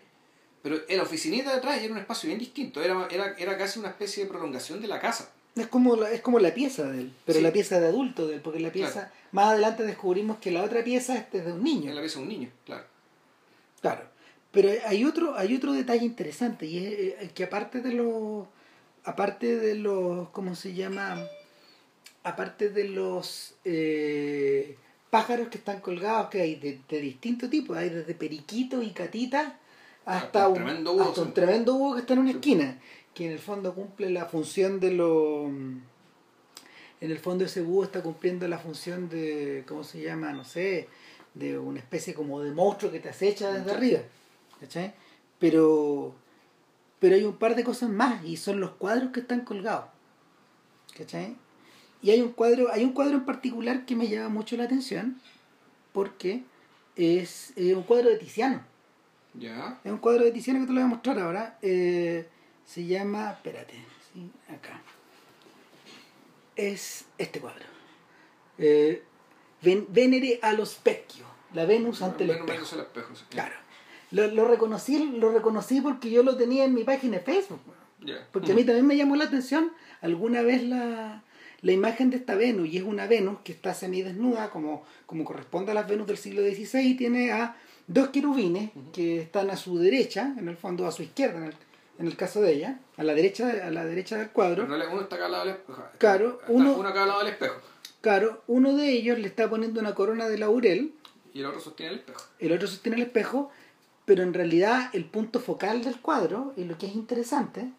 Pero 0.63 0.77
la 0.89 1.03
oficinita 1.03 1.51
de 1.53 1.57
atrás 1.57 1.81
era 1.83 1.93
un 1.95 1.99
espacio 1.99 2.27
bien 2.27 2.39
distinto, 2.39 2.83
era, 2.83 3.09
era, 3.11 3.35
era 3.39 3.57
casi 3.57 3.79
una 3.79 3.89
especie 3.89 4.25
de 4.25 4.31
prolongación 4.31 4.81
de 4.83 4.89
la 4.89 5.01
casa. 5.01 5.31
Es 5.57 5.67
como 5.69 5.97
la, 5.97 6.11
es 6.13 6.21
como 6.21 6.39
la 6.39 6.53
pieza 6.53 6.85
de 6.85 7.01
él, 7.01 7.13
pero 7.25 7.39
Sí. 7.39 7.43
la 7.43 7.51
pieza 7.53 7.81
de 7.81 7.87
adulto 7.87 8.27
de 8.29 8.35
él, 8.37 8.41
porque 8.43 8.61
la 8.61 8.71
pieza, 8.71 8.93
Claro. 8.93 9.11
más 9.33 9.47
adelante 9.47 9.83
descubrimos 9.85 10.39
que 10.39 10.51
la 10.51 10.63
otra 10.63 10.85
pieza 10.85 11.17
es 11.33 11.45
de 11.47 11.53
un 11.53 11.65
niño. 11.65 11.89
En 11.91 11.95
la 11.97 12.03
pieza 12.03 12.19
de 12.19 12.23
un 12.25 12.29
niño, 12.29 12.51
claro. 12.67 12.85
Claro. 13.81 14.03
Pero 14.53 14.69
hay 14.87 15.05
otro, 15.05 15.35
hay 15.37 15.55
otro 15.57 15.73
detalle 15.73 16.05
interesante, 16.05 16.67
y 16.67 16.79
es 16.79 16.93
eh, 16.93 17.31
que 17.35 17.45
aparte 17.45 17.81
de 17.81 17.93
los, 17.95 18.47
aparte 19.05 19.57
de 19.57 19.75
los, 19.75 20.29
¿cómo 20.31 20.55
se 20.55 20.75
llama? 20.75 21.23
Aparte 22.23 22.69
de 22.69 22.85
los 22.85 23.55
eh, 23.65 24.77
pájaros 25.11 25.49
que 25.49 25.59
están 25.59 25.81
colgados, 25.81 26.29
que 26.31 26.43
hay 26.43 26.57
de, 26.57 26.81
de 26.89 27.01
distinto 27.01 27.49
tipo, 27.49 27.75
hay 27.75 27.89
desde 27.91 28.15
periquitos 28.15 28.85
y 28.85 28.91
catitas 28.91 29.53
hasta 30.05 30.49
un 30.49 30.55
tremendo 30.55 30.93
búho, 30.93 31.03
hasta 31.03 31.23
un 31.23 31.35
tremendo 31.35 31.75
búho 31.75 31.95
que 31.95 32.01
está 32.01 32.13
en 32.15 32.19
una 32.21 32.31
Sí. 32.33 32.37
esquina, 32.37 32.79
que 33.15 33.27
en 33.27 33.33
el 33.33 33.39
fondo 33.39 33.75
cumple 33.75 34.11
la 34.11 34.27
función 34.27 34.81
de 34.81 34.91
lo... 34.93 35.47
En 37.03 37.11
el 37.11 37.19
fondo 37.19 37.47
ese 37.47 37.63
búho 37.63 37.85
está 37.85 38.03
cumpliendo 38.03 38.47
la 38.47 38.59
función 38.59 39.09
de, 39.09 39.65
¿cómo 39.67 39.85
se 39.85 40.03
llama? 40.03 40.33
No 40.33 40.45
sé, 40.45 40.87
de 41.33 41.59
una 41.59 41.79
especie 41.79 42.13
como 42.13 42.43
de 42.43 42.51
monstruo 42.53 42.93
que 42.93 43.01
te 43.01 43.09
acecha 43.09 43.51
desde 43.53 43.71
Sí. 43.71 43.77
arriba. 43.77 44.01
¿Cachai? 44.61 44.93
Pero, 45.39 46.15
pero 47.01 47.17
hay 47.17 47.25
un 47.25 47.37
par 47.37 47.57
de 47.57 47.65
cosas 47.65 47.89
más 47.91 48.25
y 48.25 48.37
son 48.37 48.61
los 48.61 48.71
cuadros 48.73 49.11
que 49.13 49.21
están 49.21 49.41
colgados. 49.41 49.87
¿Cachai? 50.97 51.37
Y 52.03 52.11
hay 52.11 52.21
un 52.21 52.33
cuadro, 52.33 52.71
hay 52.73 52.85
un 52.85 52.93
cuadro 52.93 53.17
en 53.17 53.25
particular 53.25 53.85
que 53.87 53.97
me 53.97 54.09
llama 54.09 54.29
mucho 54.29 54.57
la 54.57 54.65
atención 54.65 55.21
porque 55.93 56.45
es 56.97 57.53
eh, 57.57 57.75
un 57.75 57.83
cuadro 57.83 58.09
de 58.11 58.17
Tiziano. 58.17 58.63
Ya. 59.35 59.79
Es 59.85 59.91
un 59.93 59.99
cuadro 59.99 60.25
de 60.25 60.33
Tiziano 60.33 60.61
que 60.61 60.67
te 60.67 60.73
lo 60.73 60.81
voy 60.81 60.85
a 60.85 60.89
mostrar 60.89 61.19
ahora. 61.19 61.59
Eh, 61.63 62.29
se 62.67 62.85
llama, 62.87 63.31
espérate, 63.33 63.75
¿sí? 64.13 64.31
acá. 64.49 64.81
Es 66.57 67.07
este 67.19 67.41
cuadro. 67.41 67.65
Eh, 68.59 69.03
Ven- 69.63 69.87
Venere 69.91 70.39
a 70.43 70.53
los 70.53 70.71
Specchio, 70.73 71.25
la 71.55 71.65
Venus 71.65 72.03
ante 72.03 72.25
el 72.25 72.31
espejo. 72.31 72.47
menos 72.49 72.73
el 72.73 72.81
espejo, 72.81 73.15
sí. 73.15 73.25
Claro. 73.31 73.55
Lo, 74.11 74.27
lo 74.29 74.49
reconocí, 74.49 75.13
lo 75.17 75.31
reconocí 75.33 75.81
porque 75.81 76.11
yo 76.11 76.23
lo 76.23 76.37
tenía 76.37 76.65
en 76.65 76.75
mi 76.75 76.85
página 76.85 77.19
de 77.19 77.23
Facebook. 77.23 77.61
Porque 78.33 78.53
a 78.53 78.55
mí 78.55 78.65
también 78.65 78.87
me 78.87 78.97
llamó 78.97 79.15
la 79.17 79.25
atención 79.25 79.73
alguna 80.01 80.41
vez 80.43 80.63
la, 80.65 81.23
la 81.61 81.73
imagen 81.73 82.09
de 82.11 82.17
esta 82.17 82.35
Venus, 82.35 82.69
y 82.69 82.79
es 82.79 82.83
una 82.83 83.07
Venus 83.07 83.39
que 83.45 83.53
está 83.53 83.75
semidesnuda, 83.75 84.51
como, 84.51 84.85
como 85.07 85.25
corresponde 85.25 85.73
a 85.73 85.75
las 85.75 85.87
Venus 85.87 86.07
del 86.07 86.17
siglo 86.17 86.41
XVI, 86.43 86.81
y 86.81 86.95
tiene 86.95 87.33
a 87.33 87.57
dos 87.87 88.09
querubines 88.09 88.71
que 88.95 89.21
están 89.21 89.51
a 89.51 89.57
su 89.57 89.79
derecha, 89.79 90.35
en 90.39 90.49
el 90.49 90.57
fondo 90.57 90.87
a 90.87 90.93
su 90.93 91.03
izquierda, 91.03 91.37
en 91.39 91.45
el, 91.45 91.55
en 91.99 92.07
el 92.07 92.17
caso 92.17 92.41
de 92.41 92.55
ella, 92.55 92.81
a 92.97 93.03
la 93.05 93.13
derecha, 93.15 93.51
a 93.67 93.71
la 93.71 93.85
derecha 93.85 94.17
del 94.17 94.31
cuadro. 94.31 94.67
Pero 94.67 94.91
uno 94.93 95.03
está 95.03 95.17
acá 95.17 95.27
al 95.27 95.33
lado 95.33 95.45
del 95.45 95.55
espejo. 95.57 95.85
Claro, 95.99 96.39
Está 96.41 96.53
uno- 96.53 96.73
uno 96.77 96.89
acá 96.89 97.03
al 97.03 97.09
lado 97.09 97.21
del 97.21 97.29
espejo. 97.33 97.57
Claro, 98.01 98.43
uno 98.47 98.75
de 98.77 98.89
ellos 98.93 99.19
le 99.19 99.27
está 99.29 99.51
poniendo 99.51 99.79
una 99.79 99.95
corona 99.95 100.27
de 100.27 100.39
laurel, 100.39 100.95
Y 101.35 101.41
el 101.41 101.47
otro 101.47 101.61
sostiene 101.61 101.93
el 101.93 101.99
espejo. 101.99 102.21
el 102.39 102.53
otro 102.53 102.67
sostiene 102.67 102.97
el 102.97 103.03
espejo, 103.03 103.51
pero 104.11 104.25
en 104.25 104.35
realidad 104.35 104.91
el 104.93 105.05
punto 105.05 105.39
focal 105.39 105.85
del 105.85 106.01
cuadro, 106.01 106.53
y 106.57 106.65
lo 106.65 106.77
que 106.77 106.87
es 106.87 106.97
interesante, 106.97 107.71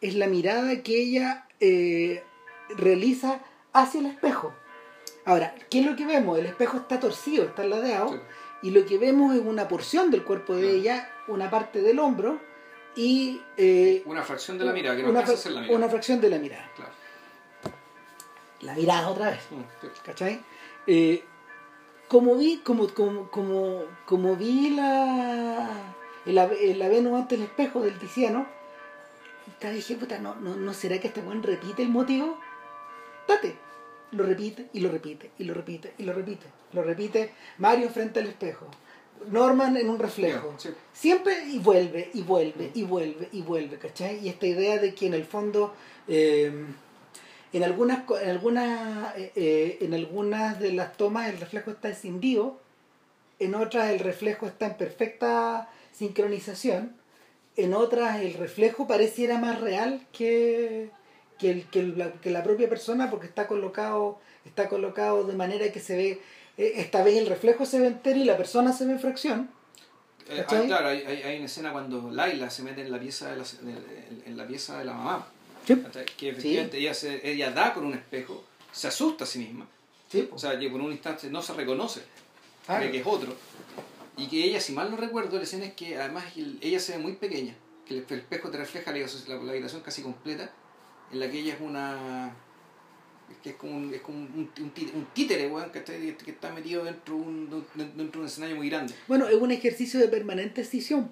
es 0.00 0.14
la 0.14 0.26
mirada 0.28 0.82
que 0.82 0.98
ella 0.98 1.46
eh, 1.60 2.22
realiza 2.70 3.40
hacia 3.74 4.00
el 4.00 4.06
espejo. 4.06 4.54
Ahora, 5.26 5.54
¿qué 5.68 5.80
es 5.80 5.86
lo 5.86 5.94
que 5.94 6.06
vemos? 6.06 6.38
El 6.38 6.46
espejo 6.46 6.78
está 6.78 6.98
torcido, 6.98 7.44
está 7.44 7.64
ladeado, 7.64 8.12
Sí. 8.14 8.18
y 8.62 8.70
lo 8.70 8.86
que 8.86 8.96
vemos 8.96 9.34
es 9.34 9.42
una 9.42 9.68
porción 9.68 10.10
del 10.10 10.24
cuerpo 10.24 10.56
de 10.56 10.70
ella, 10.74 11.06
una 11.28 11.50
parte 11.50 11.82
del 11.82 11.98
hombro, 11.98 12.40
y 12.96 13.42
eh, 13.58 14.02
Una 14.06 14.22
fracción 14.22 14.56
de 14.56 14.64
la 14.64 14.72
mirada, 14.72 14.96
que 14.96 15.02
no 15.02 15.10
una, 15.10 15.20
fra- 15.20 15.50
la 15.50 15.60
mirada. 15.60 15.76
una 15.78 15.88
fracción 15.90 16.18
de 16.22 16.30
la 16.30 16.38
mirada. 16.38 16.70
Claro. 16.76 16.92
La 18.62 18.72
mirada 18.74 19.10
otra 19.10 19.30
vez. 19.32 19.40
Mm, 19.50 19.60
sí. 19.82 19.88
¿Cachai? 20.02 20.40
Eh, 20.86 21.22
como 22.14 22.36
vi, 22.36 22.58
como, 22.58 22.86
como, 22.94 23.28
como, 23.28 23.82
como 24.06 24.36
vi 24.36 24.70
la, 24.70 25.68
la, 26.26 26.46
la 26.76 26.88
Venus 26.88 27.20
ante 27.20 27.34
el 27.34 27.42
espejo 27.42 27.80
del 27.80 27.98
Tiziano, 27.98 28.46
dije, 29.60 29.96
puta, 29.96 30.20
no, 30.20 30.36
no, 30.36 30.54
¿no 30.54 30.72
será 30.74 31.00
que 31.00 31.08
este 31.08 31.22
buen 31.22 31.42
repite 31.42 31.82
el 31.82 31.88
motivo? 31.88 32.38
Date. 33.26 33.56
Lo 34.12 34.22
repite 34.22 34.68
y 34.72 34.78
lo 34.78 34.92
repite 34.92 35.32
y 35.38 35.42
lo 35.42 35.54
repite 35.54 35.94
y 35.98 36.04
lo 36.04 36.12
repite. 36.12 36.46
Lo 36.72 36.84
repite 36.84 37.32
Mario 37.58 37.88
frente 37.88 38.20
al 38.20 38.28
espejo. 38.28 38.68
Norman 39.28 39.76
en 39.76 39.90
un 39.90 39.98
reflejo. 39.98 40.54
Sí. 40.56 40.68
Siempre 40.92 41.48
y 41.48 41.58
vuelve, 41.58 42.10
y 42.14 42.22
vuelve, 42.22 42.70
y 42.74 42.84
vuelve, 42.84 43.28
y 43.32 43.42
vuelve, 43.42 43.76
¿cachai? 43.78 44.24
Y 44.24 44.28
esta 44.28 44.46
idea 44.46 44.78
de 44.78 44.94
que 44.94 45.08
en 45.08 45.14
el 45.14 45.24
fondo, 45.24 45.74
eh, 46.06 46.64
en 47.54 47.64
algunas, 47.64 48.00
en 48.20 48.28
algunas, 48.30 49.16
eh, 49.16 49.32
eh, 49.36 49.78
en 49.80 49.94
algunas 49.94 50.60
de 50.60 50.72
las 50.72 50.96
tomas 50.96 51.30
el 51.30 51.38
reflejo 51.40 51.70
está 51.70 51.88
escindido, 51.88 52.60
en 53.38 53.54
otras 53.54 53.90
el 53.90 54.00
reflejo 54.00 54.46
está 54.46 54.66
en 54.66 54.74
perfecta 54.76 55.68
sincronización, 55.92 56.92
en 57.56 57.72
otras 57.74 58.20
el 58.20 58.34
reflejo 58.34 58.86
pareciera 58.86 59.38
más 59.38 59.60
real 59.60 60.04
que, 60.12 60.90
que, 61.38 61.50
el- 61.50 61.64
que 61.70 61.82
la, 61.84 62.12
que 62.12 62.30
la 62.30 62.42
propia 62.42 62.68
persona 62.68 63.10
porque 63.10 63.26
está 63.26 63.46
colocado, 63.46 64.18
está 64.44 64.68
colocado 64.68 65.24
de 65.24 65.34
manera 65.34 65.70
que 65.72 65.80
se 65.80 65.96
ve, 65.96 66.20
eh, 66.58 66.72
esta 66.76 67.02
vez 67.04 67.16
el 67.16 67.26
reflejo 67.26 67.64
se 67.64 67.78
ve 67.80 67.86
entero 67.86 68.18
y 68.18 68.24
la 68.24 68.36
persona 68.36 68.72
se 68.72 68.84
ve 68.86 68.92
en 68.92 69.00
fracción. 69.00 69.50
Eh, 70.28 70.40
ah, 70.40 70.44
claro, 70.66 70.88
hay, 70.88 71.02
hay, 71.06 71.22
hay 71.22 71.36
una 71.36 71.46
escena 71.46 71.70
cuando 71.72 72.10
Laila 72.10 72.50
se 72.50 72.62
mete 72.62 72.80
en 72.80 72.90
la 72.90 72.98
pieza 72.98 73.30
de 73.30 73.36
la, 73.36 73.44
en, 73.62 74.22
en 74.26 74.36
la 74.36 74.46
pieza 74.46 74.78
de 74.78 74.84
la 74.86 74.94
mamá. 74.94 75.26
Sí. 75.66 75.74
Que 76.16 76.28
efectivamente 76.30 76.78
ella, 76.78 76.94
se, 76.94 77.28
ella 77.30 77.50
da 77.50 77.72
con 77.74 77.84
un 77.86 77.94
espejo, 77.94 78.44
se 78.72 78.88
asusta 78.88 79.24
a 79.24 79.26
sí 79.26 79.38
misma. 79.38 79.66
Sí, 80.10 80.28
O 80.32 80.38
sea, 80.38 80.58
que 80.58 80.68
por 80.68 80.80
un 80.80 80.92
instante 80.92 81.28
no 81.30 81.42
se 81.42 81.52
reconoce, 81.54 82.02
Claro. 82.66 82.80
cree 82.80 82.92
que 82.92 82.98
es 83.00 83.06
otro. 83.06 83.34
Y 84.16 84.26
que 84.28 84.44
ella, 84.44 84.60
si 84.60 84.72
mal 84.72 84.90
no 84.90 84.96
recuerdo, 84.96 85.36
la 85.38 85.42
escena 85.42 85.64
es 85.66 85.74
que 85.74 85.96
además 85.96 86.24
el- 86.36 86.58
ella 86.60 86.78
se 86.78 86.92
ve 86.92 86.98
muy 86.98 87.14
pequeña, 87.14 87.54
que 87.86 87.94
el, 87.98 88.04
espejo 88.08 88.50
te 88.50 88.58
refleja 88.58 88.92
la, 88.92 88.98
la, 88.98 89.42
la 89.42 89.50
habitación 89.52 89.82
casi 89.82 90.02
completa, 90.02 90.50
en 91.12 91.20
la 91.20 91.30
que 91.30 91.40
ella 91.40 91.54
es 91.54 91.60
una. 91.60 92.34
es 93.30 93.36
que 93.42 93.50
es 93.50 93.56
como 93.56 93.76
un, 93.76 93.92
es 93.92 94.00
como 94.02 94.18
un, 94.18 94.50
un, 94.58 94.72
un 94.94 95.06
títere, 95.14 95.48
weón, 95.48 95.70
¿cachai? 95.70 96.16
que 96.16 96.30
está 96.30 96.52
metido 96.52 96.84
dentro 96.84 97.14
de 97.16 97.20
un, 97.22 97.66
dentro 97.74 98.12
de 98.12 98.18
un 98.20 98.26
escenario 98.26 98.56
muy 98.56 98.68
grande. 98.70 98.94
Bueno, 99.08 99.26
es 99.28 99.34
un 99.34 99.50
ejercicio 99.50 99.98
de 99.98 100.08
permanente 100.08 100.60
escisión 100.60 101.10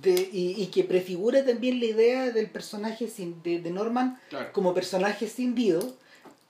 de, 0.00 0.28
y, 0.32 0.54
y 0.62 0.66
que 0.68 0.84
prefigura 0.84 1.44
también 1.44 1.78
la 1.80 1.86
idea 1.86 2.30
del 2.30 2.48
personaje 2.48 3.08
sin, 3.08 3.42
de, 3.42 3.60
de 3.60 3.70
Norman 3.70 4.18
Claro. 4.30 4.52
como 4.52 4.72
personaje 4.74 5.26
escindido, 5.26 5.94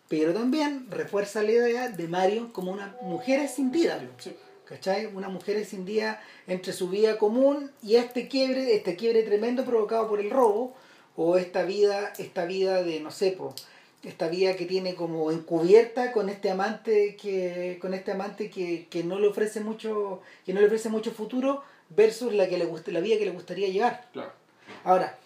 pero 0.08 0.32
también 0.32 0.86
refuerza 0.90 1.42
la 1.42 1.52
idea 1.52 1.88
de 1.88 2.06
Mario 2.08 2.52
como 2.52 2.70
una 2.72 2.96
mujer 3.02 3.40
escindida. 3.40 4.00
Sí. 4.18 4.32
¿Cachai? 4.64 5.06
Una 5.06 5.28
mujer 5.28 5.56
escindida 5.56 6.22
entre 6.46 6.72
su 6.72 6.88
vida 6.88 7.18
común 7.18 7.70
y 7.82 7.96
este 7.96 8.28
quiebre, 8.28 8.74
este 8.74 8.96
quiebre 8.96 9.22
tremendo 9.22 9.64
provocado 9.64 10.08
por 10.08 10.20
el 10.20 10.30
robo, 10.30 10.74
o 11.14 11.36
esta 11.36 11.64
vida, 11.64 12.12
esta 12.18 12.46
vida 12.46 12.82
de, 12.82 13.00
no 13.00 13.10
sé, 13.10 13.32
po, 13.32 13.54
esta 14.02 14.28
vida 14.28 14.56
que 14.56 14.64
tiene 14.64 14.94
como 14.94 15.30
encubierta 15.30 16.10
con 16.12 16.30
este 16.30 16.50
amante 16.50 17.16
que, 17.20 17.78
con 17.82 17.92
este 17.92 18.12
amante 18.12 18.48
que, 18.48 18.86
que 18.88 19.04
no 19.04 19.18
le 19.18 19.28
ofrece 19.28 19.60
mucho, 19.60 20.22
que 20.46 20.54
no 20.54 20.60
le 20.60 20.66
ofrece 20.68 20.88
mucho 20.88 21.10
futuro, 21.12 21.62
versus 21.96 22.32
la 22.32 22.48
que 22.48 22.58
le 22.58 22.64
guste, 22.66 22.92
la 22.92 23.00
vida 23.00 23.18
que 23.18 23.24
le 23.26 23.30
gustaría 23.32 23.68
llevar. 23.68 24.08
Claro. 24.12 24.32
Ahora, 24.84 25.18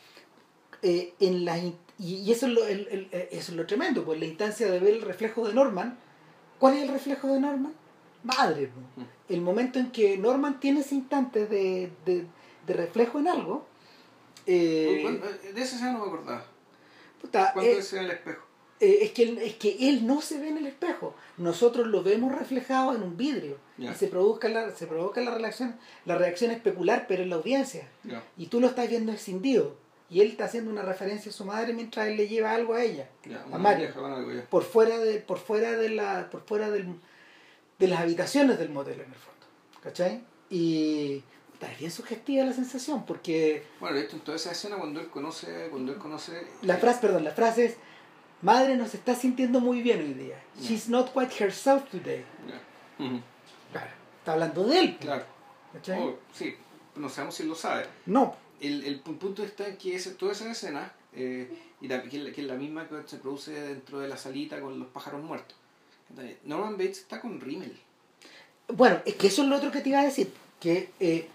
eh, 0.83 1.15
en 1.21 1.35
in- 1.49 1.77
y, 1.99 2.17
y 2.17 2.33
eso 2.33 2.47
es 2.47 2.53
lo, 2.53 2.67
el- 2.67 2.89
el- 2.91 3.09
eh, 3.13 3.29
eso 3.33 3.53
es 3.53 3.57
lo 3.57 3.67
tremendo, 3.67 4.05
pues 4.05 4.19
la 4.21 4.27
instancia 4.27 4.71
de 4.71 4.79
ver 4.81 4.95
el 4.95 5.03
reflejo 5.03 5.47
de 5.47 5.55
Norman. 5.55 5.99
¿Cuál 6.59 6.75
es 6.77 6.83
el 6.83 6.89
reflejo 6.89 7.29
de 7.29 7.41
Norman? 7.41 7.73
Madre. 8.23 8.71
Mm. 8.97 9.03
El 9.33 9.41
momento 9.41 9.79
en 9.79 9.91
que 9.91 10.17
Norman 10.19 10.59
tiene 10.61 10.81
ese 10.81 10.95
instante 10.95 11.47
de, 11.47 11.91
de, 12.05 12.27
de 12.67 12.73
reflejo 12.75 13.19
en 13.19 13.29
algo. 13.29 13.67
eh, 14.47 15.01
¿Cuándo- 15.03 15.27
De 15.27 15.63
esa 15.63 15.77
escena 15.77 15.93
no 15.93 15.99
me 16.01 16.07
acordaba. 16.07 16.45
puta, 17.21 17.53
¿Cuándo 17.53 17.71
eh, 17.73 17.79
es 17.79 17.93
en 17.93 18.05
el 18.05 18.11
espejo? 18.13 18.46
Eh, 18.81 18.99
es, 19.03 19.13
que 19.13 19.23
él, 19.23 19.39
es 19.39 19.55
que 19.55 19.89
él 19.89 20.07
no 20.07 20.21
se 20.21 20.39
ve 20.39 20.49
en 20.49 20.59
el 20.59 20.67
espejo. 20.67 21.15
Nosotros 21.39 21.87
lo 21.87 22.03
vemos 22.03 22.37
reflejado 22.37 22.95
en 22.95 23.03
un 23.03 23.17
vidrio. 23.17 23.59
Ya. 23.79 23.93
Y 23.93 23.95
se 23.95 24.09
provoca, 24.09 24.49
la, 24.49 24.71
se 24.71 24.87
provoca 24.87 25.21
la, 25.21 25.35
reacción, 25.35 25.77
la 26.05 26.17
reacción 26.17 26.51
especular, 26.51 27.07
pero 27.09 27.23
en 27.23 27.31
la 27.31 27.37
audiencia. 27.37 27.89
Ya. 28.05 28.23
y 28.37 28.47
tú 28.47 28.61
lo 28.61 28.69
estás 28.69 28.89
viendo 28.89 29.13
escindido 29.13 29.77
y 30.09 30.21
él 30.21 30.29
está 30.29 30.45
haciendo 30.45 30.71
una 30.71 30.83
referencia 30.83 31.31
a 31.31 31.35
su 31.35 31.45
madre 31.45 31.73
mientras 31.73 32.07
él 32.07 32.17
le 32.17 32.29
lleva 32.29 32.53
algo 32.53 32.75
a 32.75 32.83
ella 32.83 33.09
Ya, 33.25 33.43
a 33.51 33.59
Mario 33.59 33.89
vieja, 34.27 34.47
por 34.49 34.63
fuera 34.63 34.99
de 34.99 35.19
por 35.19 35.39
fuera 35.39 35.73
de 35.73 35.89
la 35.89 36.31
por 36.31 36.43
fuera 36.43 36.71
del, 36.71 36.95
de 37.79 37.89
las 37.89 38.01
habitaciones 38.01 38.59
del 38.59 38.71
motel 38.71 39.01
en 39.01 39.13
el 39.13 39.19
fondo 39.19 39.47
¿cachai? 39.83 40.23
y 40.49 41.23
es 41.61 41.79
bien 41.79 41.91
sugestiva 41.91 42.45
la 42.45 42.53
sensación 42.53 43.05
porque 43.05 43.65
Bueno, 43.81 43.99
en 43.99 44.21
toda 44.21 44.37
esa 44.37 44.53
escena 44.53 44.77
cuando 44.77 45.01
él 45.01 45.09
conoce, 45.09 45.69
cuando 45.71 45.93
él 45.93 45.99
conoce 45.99 46.47
la 46.63 46.77
frase 46.77 47.01
perdón 47.01 47.25
la 47.25 47.33
frase 47.33 47.65
es 47.65 47.77
madre 48.43 48.77
nos 48.77 48.95
está 48.95 49.15
sintiendo 49.15 49.61
muy 49.61 49.83
bien 49.83 50.01
hoy 50.01 50.15
día 50.15 50.39
she's 50.61 50.89
not 50.89 51.13
quite 51.13 51.33
herself 51.43 51.89
today. 51.91 52.25
Ujú. 52.99 53.21
Claro. 53.73 53.91
Está 54.21 54.33
hablando 54.33 54.65
de 54.65 54.79
él. 54.81 54.97
Claro. 54.99 55.25
Oh, 55.99 56.15
sí, 56.33 56.55
no 56.97 57.09
sabemos 57.09 57.35
si 57.35 57.43
él 57.43 57.49
lo 57.51 57.55
sabe. 57.55 57.87
No. 58.07 58.35
El, 58.61 58.85
el 58.85 59.05
pu- 59.05 59.19
punto 59.19 59.43
está 59.45 59.69
en 59.69 59.77
que 59.77 59.95
ese, 59.95 60.13
toda 60.13 60.33
esa 60.33 60.51
escena, 60.51 60.91
eh, 61.13 61.51
y 61.83 61.89
la- 61.89 62.03
que, 62.03 62.17
es 62.17 62.23
la- 62.39 62.55
es 62.55 62.59
misma 62.61 62.89
que 62.89 62.97
se 63.07 63.19
produce 63.19 63.51
dentro 63.53 63.99
de 64.01 64.09
la 64.09 64.17
salita 64.17 64.59
con 64.61 64.79
los 64.79 64.89
pájaros 64.89 65.23
muertos. 65.23 65.55
Norman 66.45 66.73
Bates 66.79 66.99
está 67.01 67.21
con 67.21 67.39
Rimmel. 67.41 67.77
Bueno, 68.69 69.01
es 69.05 69.15
que 69.17 69.27
eso 69.27 69.43
es 69.43 69.49
lo 69.49 69.57
otro 69.57 69.71
que 69.71 69.81
te 69.83 69.91
iba 69.91 70.01
a 70.01 70.05
decir. 70.05 70.33
Que 70.59 70.91
eh, 71.01 71.29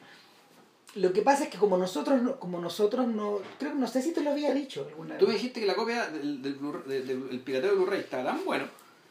lo 0.95 1.13
que 1.13 1.21
pasa 1.21 1.43
es 1.45 1.49
que 1.49 1.57
como 1.57 1.77
nosotros 1.77 2.21
no, 2.21 2.39
como 2.39 2.59
nosotros 2.59 3.07
no. 3.07 3.39
Creo 3.59 3.71
que 3.73 3.79
no 3.79 3.87
sé 3.87 4.01
si 4.01 4.11
te 4.11 4.21
lo 4.21 4.31
había 4.31 4.53
dicho 4.53 4.85
alguna 4.87 5.17
Tú 5.17 5.25
me 5.25 5.33
vez. 5.33 5.41
dijiste 5.41 5.61
que 5.61 5.65
la 5.65 5.75
copia 5.75 6.07
del, 6.07 6.41
del, 6.41 6.57
del- 6.87 7.27
el 7.31 7.39
pirateo 7.39 7.71
de 7.71 7.75
Blu-ray 7.77 7.99
estaba 8.01 8.25
tan 8.25 8.43
bueno 8.45 8.65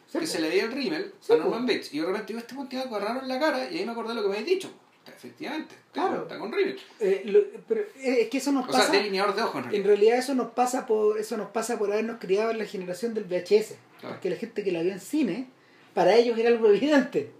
Sí, 0.06 0.18
que 0.18 0.26
se 0.26 0.40
le 0.40 0.48
veía 0.48 0.64
el 0.64 0.72
Rimmel 0.72 1.12
Sí, 1.20 1.32
a. 1.32 1.36
Norman 1.36 1.64
Bates. 1.66 1.94
Y 1.94 1.98
yo 1.98 2.02
de 2.06 2.08
repente 2.12 2.32
digo, 2.32 2.40
este 2.40 2.54
tiene 2.68 2.82
algo 2.84 2.98
raro 2.98 3.20
en 3.22 3.28
la 3.28 3.38
cara, 3.38 3.70
y 3.70 3.78
ahí 3.78 3.86
me 3.86 3.92
acordé 3.92 4.08
de 4.10 4.14
lo 4.16 4.22
que 4.22 4.28
me 4.28 4.34
habías 4.34 4.48
dicho. 4.48 4.70
Efectivamente, 5.06 5.74
está- 5.74 5.92
Claro. 6.08 6.22
está 6.22 6.38
con 6.38 6.52
Rimmel. 6.52 6.78
Eh, 6.98 7.22
lo- 7.26 7.40
pero 7.66 7.80
eh, 7.80 8.22
es 8.22 8.28
que 8.28 8.38
eso 8.38 8.52
nos 8.52 8.68
O 8.68 8.72
sea, 8.72 8.80
pasa. 8.80 8.92
delineador 8.92 9.34
de 9.34 9.42
ojos 9.42 9.54
en 9.54 9.58
En 9.64 9.70
realidad. 9.70 9.86
realidad 9.88 10.18
eso 10.18 10.34
nos 10.34 10.50
pasa 10.50 10.86
por 10.86 11.18
eso 11.18 11.36
nos 11.36 11.48
pasa 11.50 11.78
por 11.78 11.92
habernos 11.92 12.18
criado 12.20 12.50
en 12.50 12.58
la 12.58 12.64
generación 12.66 13.14
del 13.14 13.24
VHS. 13.24 13.76
Claro. 14.00 14.14
Porque 14.16 14.30
la 14.30 14.36
gente 14.36 14.62
que 14.64 14.72
la 14.72 14.82
vio 14.82 14.92
en 14.92 15.00
cine, 15.00 15.46
para 15.94 16.14
ellos 16.16 16.38
era 16.38 16.48
algo 16.48 16.68
evidente. 16.68 17.30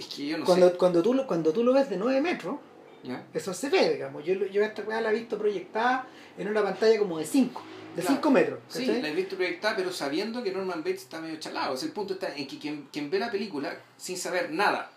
Es 0.00 0.06
que 0.06 0.26
yo 0.26 0.38
no 0.38 0.44
cuando, 0.44 0.70
sé. 0.70 0.76
cuando, 0.76 1.02
tú, 1.02 1.14
lo- 1.14 1.26
cuando 1.26 1.52
tú 1.52 1.62
lo 1.62 1.72
ves 1.72 1.88
de 1.90 1.96
9 1.96 2.20
metros, 2.20 2.56
¿Ya? 3.04 3.24
eso 3.34 3.52
se 3.54 3.68
ve, 3.68 3.92
digamos. 3.94 4.24
Yo, 4.24 4.34
yo 4.34 4.62
esta 4.62 4.82
weá 4.82 5.00
la 5.00 5.10
he 5.10 5.14
visto 5.14 5.38
proyectada 5.38 6.06
en 6.38 6.48
una 6.48 6.62
pantalla 6.62 6.98
como 6.98 7.18
de 7.18 7.24
5, 7.26 7.62
de 7.96 8.02
Claro. 8.02 8.16
5 8.16 8.30
metros. 8.30 8.58
Sí, 8.68 8.86
¿cachai? 8.86 9.02
la 9.02 9.08
he 9.08 9.14
visto 9.14 9.36
proyectada, 9.36 9.76
pero 9.76 9.92
sabiendo 9.92 10.42
que 10.42 10.52
Norman 10.52 10.78
Bates 10.80 11.02
está 11.02 11.20
medio 11.20 11.36
chalado. 11.38 11.74
O 11.74 11.76
sea, 11.76 11.86
el 11.86 11.92
punto 11.92 12.14
está 12.14 12.34
en 12.34 12.46
que 12.46 12.58
quien, 12.58 12.88
quien 12.92 13.10
ve 13.10 13.18
la 13.18 13.30
película 13.30 13.78
sin 13.96 14.16
saber 14.16 14.50
nada, 14.50 14.90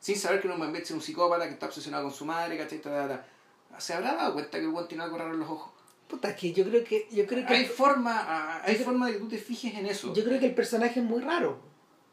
sin 0.00 0.16
saber 0.16 0.40
que 0.40 0.48
Norman 0.48 0.72
Bates 0.72 0.90
es 0.90 0.94
un 0.96 1.02
psicópata 1.02 1.44
que 1.46 1.52
está 1.52 1.66
obsesionado 1.66 2.04
con 2.04 2.12
su 2.12 2.24
madre, 2.24 2.58
¿cachai? 2.58 2.80
Se 3.78 3.92
habrá 3.94 4.14
dado 4.14 4.32
cuenta 4.32 4.58
que 4.58 4.64
el 4.64 4.70
weón 4.70 4.88
tiene 4.88 5.04
algo 5.04 5.18
raro 5.18 5.34
en 5.34 5.40
los 5.40 5.48
ojos. 5.50 5.70
Puta, 6.08 6.30
es 6.30 6.36
que 6.36 6.52
yo 6.52 6.64
creo 6.64 6.82
que, 6.82 7.06
yo 7.12 7.26
creo 7.26 7.46
que, 7.46 7.52
Hay 7.54 7.64
forma, 7.66 8.16
ah, 8.18 8.62
hay 8.64 8.76
forma 8.76 9.06
de 9.06 9.12
que 9.12 9.18
tú 9.18 9.28
te 9.28 9.36
fijes 9.38 9.74
en 9.74 9.86
eso. 9.86 10.12
yo 10.14 10.24
creo 10.24 10.40
que 10.40 10.46
el 10.46 10.54
personaje 10.54 11.00
es 11.00 11.06
muy 11.06 11.20
raro. 11.20 11.58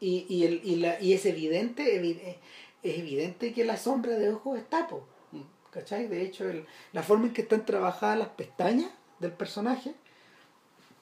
Y, 0.00 0.26
y, 0.28 0.44
el, 0.44 0.60
y, 0.64 0.76
la, 0.76 1.00
y 1.00 1.14
es 1.14 1.24
evidente, 1.26 2.00
evi- 2.00 2.18
eh, 2.20 2.36
es 2.82 2.98
evidente 2.98 3.52
que 3.54 3.64
la 3.64 3.76
sombra 3.76 4.12
de 4.18 4.30
ojos 4.30 4.58
está, 4.58 4.86
po. 4.88 5.06
Mm. 5.32 5.40
¿Cachai? 5.70 6.06
De 6.08 6.22
hecho, 6.22 6.48
el- 6.48 6.66
la 6.92 7.02
forma 7.02 7.26
en 7.26 7.32
que 7.32 7.42
están 7.42 7.64
trabajadas 7.64 8.18
las 8.18 8.28
pestañas 8.28 8.90
del 9.20 9.32
personaje 9.32 9.94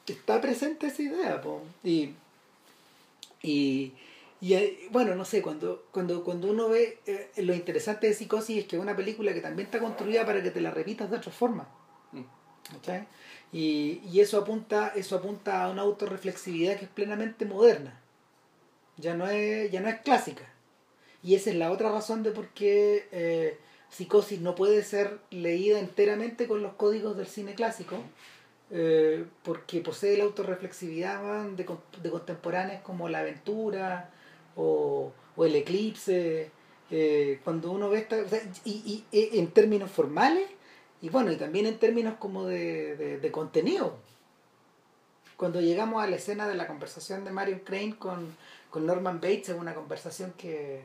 está 0.07 0.41
presente 0.41 0.87
esa 0.87 1.03
idea, 1.03 1.41
po. 1.41 1.63
Y, 1.83 2.11
y, 3.43 3.93
y, 4.41 4.55
eh, 4.55 4.89
bueno, 4.91 5.15
no 5.15 5.25
sé, 5.25 5.43
cuando, 5.43 5.85
cuando, 5.91 6.23
cuando 6.25 6.49
uno 6.51 6.69
ve 6.69 6.99
eh, 7.07 7.31
lo 7.39 7.55
interesante 7.55 8.07
de 8.07 8.15
Psicosis 8.15 8.59
es 8.59 8.65
que 8.67 8.77
es 8.77 8.83
una 8.83 8.97
película 8.97 9.33
que 9.35 9.41
también 9.41 9.67
está 9.67 9.81
construida 9.81 10.25
para 10.25 10.43
que 10.43 10.51
te 10.51 10.61
la 10.61 10.71
repitas 10.71 11.11
de 11.11 11.17
otra 11.17 11.33
forma. 11.33 11.69
¿cachai? 12.71 13.07
Y, 13.53 14.01
y 14.11 14.21
eso 14.21 14.39
apunta, 14.39 14.93
eso 14.97 15.17
apunta 15.17 15.65
a 15.65 15.71
una 15.71 15.83
autorreflexividad 15.83 16.79
que 16.79 16.87
es 16.87 16.91
plenamente 16.91 17.45
moderna. 17.45 18.01
Ya 18.97 19.15
no 19.15 19.29
es, 19.29 19.71
ya 19.71 19.81
no 19.81 19.89
es 19.89 20.01
clásica. 20.01 20.45
Y 21.23 21.35
esa 21.35 21.51
es 21.51 21.57
la 21.57 21.71
otra 21.71 21.91
razón 21.91 22.23
de 22.23 22.31
por 22.31 22.49
qué 22.49 23.09
eh, 23.13 23.59
Psicosis 23.91 24.41
no 24.41 24.55
puede 24.55 24.83
ser 24.85 25.19
leída 25.31 25.79
enteramente 25.79 26.47
con 26.47 26.63
los 26.63 26.75
códigos 26.75 27.17
del 27.17 27.27
cine 27.27 27.55
clásico, 27.55 27.97
eh, 28.71 29.25
porque 29.43 29.81
posee 29.81 30.17
la 30.19 30.25
autorreflexividad 30.25 31.47
de, 31.51 31.67
de 32.03 32.11
contemporáneas 32.11 32.83
como 32.83 33.09
La 33.09 33.21
Aventura 33.21 34.11
o, 34.57 35.13
o 35.37 35.45
El 35.45 35.55
Eclipse. 35.57 36.51
eh, 36.91 37.41
cuando 37.45 37.71
uno 37.73 37.89
ve 37.91 37.99
esta. 38.01 38.17
o 38.23 38.29
sea, 38.29 38.41
y, 38.65 39.05
y, 39.13 39.19
eh, 39.19 39.31
en 39.35 39.49
términos 39.53 39.91
formales, 39.91 40.49
y 41.03 41.09
bueno, 41.09 41.33
y 41.33 41.37
también 41.37 41.67
en 41.67 41.79
términos 41.79 42.15
como 42.19 42.47
de, 42.47 42.97
de, 42.97 43.19
de 43.19 43.31
contenido. 43.31 43.97
Cuando 45.37 45.61
llegamos 45.61 46.03
a 46.03 46.07
la 46.07 46.17
escena 46.17 46.47
de 46.47 46.55
la 46.55 46.67
conversación 46.67 47.25
de 47.25 47.33
Marion 47.33 47.61
Crane 47.61 47.97
con, 47.97 48.37
con 48.71 48.87
Norman 48.87 49.21
Bates, 49.21 49.51
es 49.51 49.57
una 49.57 49.75
conversación 49.75 50.33
que, 50.39 50.85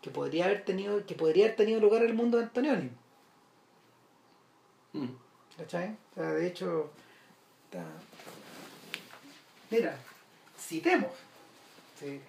que 0.00 0.10
podría 0.10 0.44
haber 0.44 0.64
tenido, 0.64 1.04
que 1.04 1.14
podría 1.14 1.46
haber 1.46 1.56
tenido 1.56 1.80
lugar 1.80 2.02
en 2.02 2.08
el 2.08 2.14
mundo 2.14 2.38
de 2.38 2.44
Antonioni. 2.44 2.90
Mm. 4.92 5.08
¿Cachai? 5.56 5.96
O 6.12 6.14
sea, 6.14 6.32
de 6.32 6.46
hecho, 6.46 6.90
mira, 9.70 9.98
citemos. 10.56 11.10
Sí. 11.98 12.20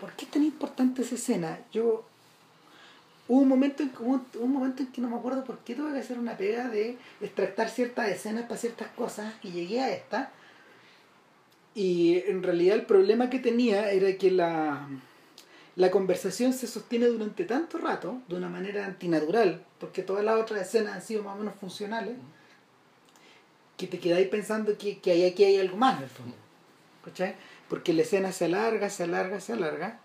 ¿Por 0.00 0.12
qué 0.14 0.24
es 0.24 0.30
tan 0.30 0.42
importante 0.42 1.02
esa 1.02 1.14
escena? 1.14 1.60
Yo 1.70 2.04
hubo 3.28 3.40
un 3.40 3.48
momento 3.48 3.82
en 3.82 3.92
hubo 3.98 4.20
un 4.40 4.52
momento 4.52 4.82
en 4.82 4.92
que 4.92 5.00
no 5.00 5.08
me 5.08 5.16
acuerdo 5.16 5.44
por 5.44 5.58
qué 5.58 5.74
tuve 5.74 5.92
que 5.92 5.98
hacer 5.98 6.18
una 6.18 6.36
pega 6.36 6.68
de 6.68 6.98
extractar 7.20 7.70
ciertas 7.70 8.08
escenas 8.08 8.44
para 8.44 8.60
ciertas 8.60 8.88
cosas 8.88 9.34
y 9.42 9.50
llegué 9.50 9.80
a 9.80 9.92
esta. 9.92 10.30
Y 11.74 12.22
en 12.26 12.42
realidad 12.42 12.76
el 12.76 12.86
problema 12.86 13.30
que 13.30 13.40
tenía 13.40 13.90
era 13.90 14.16
que 14.16 14.30
la, 14.30 14.86
la 15.76 15.90
conversación 15.90 16.52
se 16.52 16.66
sostiene 16.66 17.06
durante 17.06 17.44
tanto 17.44 17.78
rato, 17.78 18.20
de 18.28 18.36
una 18.36 18.48
manera 18.48 18.86
antinatural, 18.86 19.64
porque 19.80 20.02
todas 20.02 20.24
las 20.24 20.40
otras 20.40 20.68
escenas 20.68 20.94
han 20.94 21.02
sido 21.02 21.24
más 21.24 21.34
o 21.34 21.38
menos 21.38 21.54
funcionales, 21.56 22.14
que 23.76 23.88
te 23.88 23.98
quedáis 23.98 24.28
pensando 24.28 24.78
que, 24.78 24.98
que 25.00 25.10
hay, 25.10 25.24
aquí 25.24 25.42
hay 25.42 25.58
algo 25.58 25.76
más 25.76 26.00
en 26.00 26.08
fondo. 26.08 26.36
¿Cachai? 27.04 27.34
Porque 27.68 27.92
la 27.92 28.02
escena 28.02 28.30
se 28.30 28.44
alarga, 28.44 28.88
se 28.88 29.02
alarga, 29.02 29.40
se 29.40 29.52
alarga, 29.52 30.00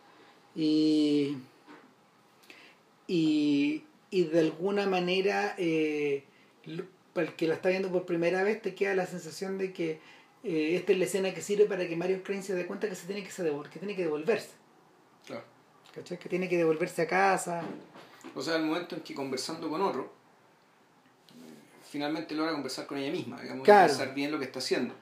y, 0.55 1.38
y, 3.10 3.84
y 4.12 4.24
de 4.26 4.39
alguna 4.39 4.86
manera, 4.86 5.55
eh, 5.57 6.24
para 7.14 7.28
el 7.28 7.34
que 7.36 7.47
la 7.47 7.55
está 7.55 7.70
viendo 7.70 7.91
por 7.91 8.05
primera 8.05 8.43
vez, 8.43 8.62
te 8.62 8.76
queda 8.76 8.93
la 8.93 9.07
sensación 9.07 9.57
de 9.57 9.74
que 9.74 9.99
eh, 10.43 10.76
esta 10.76 10.91
es 10.91 10.99
la 10.99 11.05
escena 11.05 11.34
que 11.34 11.41
sirve 11.41 11.66
para 11.66 11.88
que 11.88 11.95
Mario 11.95 12.22
Crane 12.24 12.43
se 12.43 12.53
dé 12.53 12.68
cuenta 12.68 12.88
que 12.88 12.93
se 12.93 13.07
tiene 13.07 13.24
que, 13.24 13.32
se 13.32 13.43
que 13.43 13.80
tiene 13.80 13.95
que 13.95 14.03
devolverse. 14.03 14.51
Claro. 15.26 15.43
¿Cachai? 15.93 16.20
Que 16.20 16.30
tiene 16.30 16.47
que 16.47 16.55
devolverse 16.55 17.01
a 17.01 17.07
casa. 17.07 17.64
O 18.36 18.41
sea, 18.43 18.57
el 18.57 18.64
momento 18.66 18.95
en 18.95 19.01
que 19.01 19.16
conversando 19.16 19.68
con 19.70 19.82
otro, 19.82 20.14
finalmente 21.89 22.36
logra 22.36 22.51
conversar 22.51 22.86
con 22.86 22.99
ella 22.99 23.12
misma, 23.12 23.41
digamos, 23.41 23.66
Claro. 23.66 23.88
pensar 23.88 24.14
bien 24.14 24.32
lo 24.32 24.38
que 24.38 24.45
está 24.45 24.60
haciendo. 24.60 24.93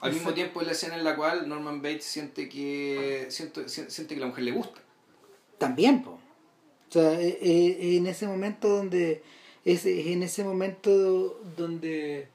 Al 0.00 0.12
mismo 0.12 0.32
tiempo 0.34 0.60
es 0.60 0.66
la 0.68 0.72
escena 0.74 0.96
en 0.96 1.02
la 1.02 1.16
cual 1.16 1.48
Norman 1.48 1.82
Bates 1.82 2.04
siente 2.04 2.48
que 2.48 3.26
siente, 3.30 3.68
siente 3.68 4.14
que 4.14 4.20
la 4.20 4.26
mujer 4.26 4.44
le 4.44 4.52
gusta. 4.52 4.80
También, 5.58 6.02
po. 6.02 6.20
O 6.94 7.00
sea, 7.00 7.20
eh, 7.20 7.38
eh, 7.42 7.96
en 7.96 8.06
ese 8.06 8.26
momento 8.28 8.68
donde. 8.68 9.20
Es, 9.64 9.84
es 9.84 10.06
en 10.06 10.22
ese 10.22 10.44
momento 10.44 11.40
donde. 11.56 12.28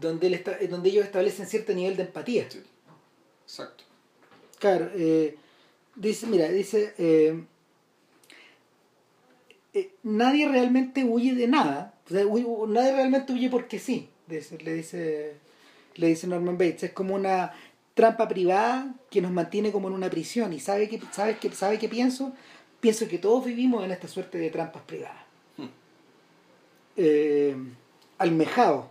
Donde, 0.00 0.26
él 0.26 0.34
está, 0.34 0.58
donde 0.68 0.90
ellos 0.90 1.06
establecen 1.06 1.46
cierto 1.46 1.72
nivel 1.72 1.96
de 1.96 2.02
empatía. 2.02 2.46
Sí. 2.50 2.60
Exacto. 3.44 3.84
Claro, 4.58 4.90
eh, 4.94 5.36
dice, 5.96 6.26
mira, 6.26 6.48
dice, 6.50 6.92
eh, 6.98 7.42
eh, 9.72 9.90
nadie 10.02 10.46
realmente 10.48 11.04
huye 11.04 11.34
de 11.34 11.48
nada, 11.48 11.94
o 12.06 12.10
sea, 12.10 12.26
huye- 12.26 12.68
nadie 12.68 12.92
realmente 12.92 13.32
huye 13.32 13.48
porque 13.48 13.78
sí, 13.78 14.08
dice- 14.26 14.58
le 14.58 14.74
dice, 14.74 15.34
le 15.94 16.08
dice 16.08 16.26
Norman 16.26 16.58
Bates, 16.58 16.82
es 16.84 16.92
como 16.92 17.14
una 17.14 17.52
trampa 17.94 18.28
privada 18.28 18.94
que 19.10 19.22
nos 19.22 19.32
mantiene 19.32 19.72
como 19.72 19.88
en 19.88 19.94
una 19.94 20.10
prisión 20.10 20.52
y 20.52 20.60
sabe 20.60 20.88
que 20.90 21.00
sabe 21.10 21.38
que 21.38 21.50
sabe 21.52 21.78
que 21.78 21.88
pienso, 21.88 22.32
pienso 22.80 23.06
que 23.08 23.18
todos 23.18 23.44
vivimos 23.44 23.84
en 23.84 23.90
esta 23.90 24.08
suerte 24.08 24.38
de 24.38 24.50
trampas 24.50 24.82
privadas, 24.82 25.22
Hmm. 25.56 25.66
eh, 26.96 27.56
almejados 28.18 28.86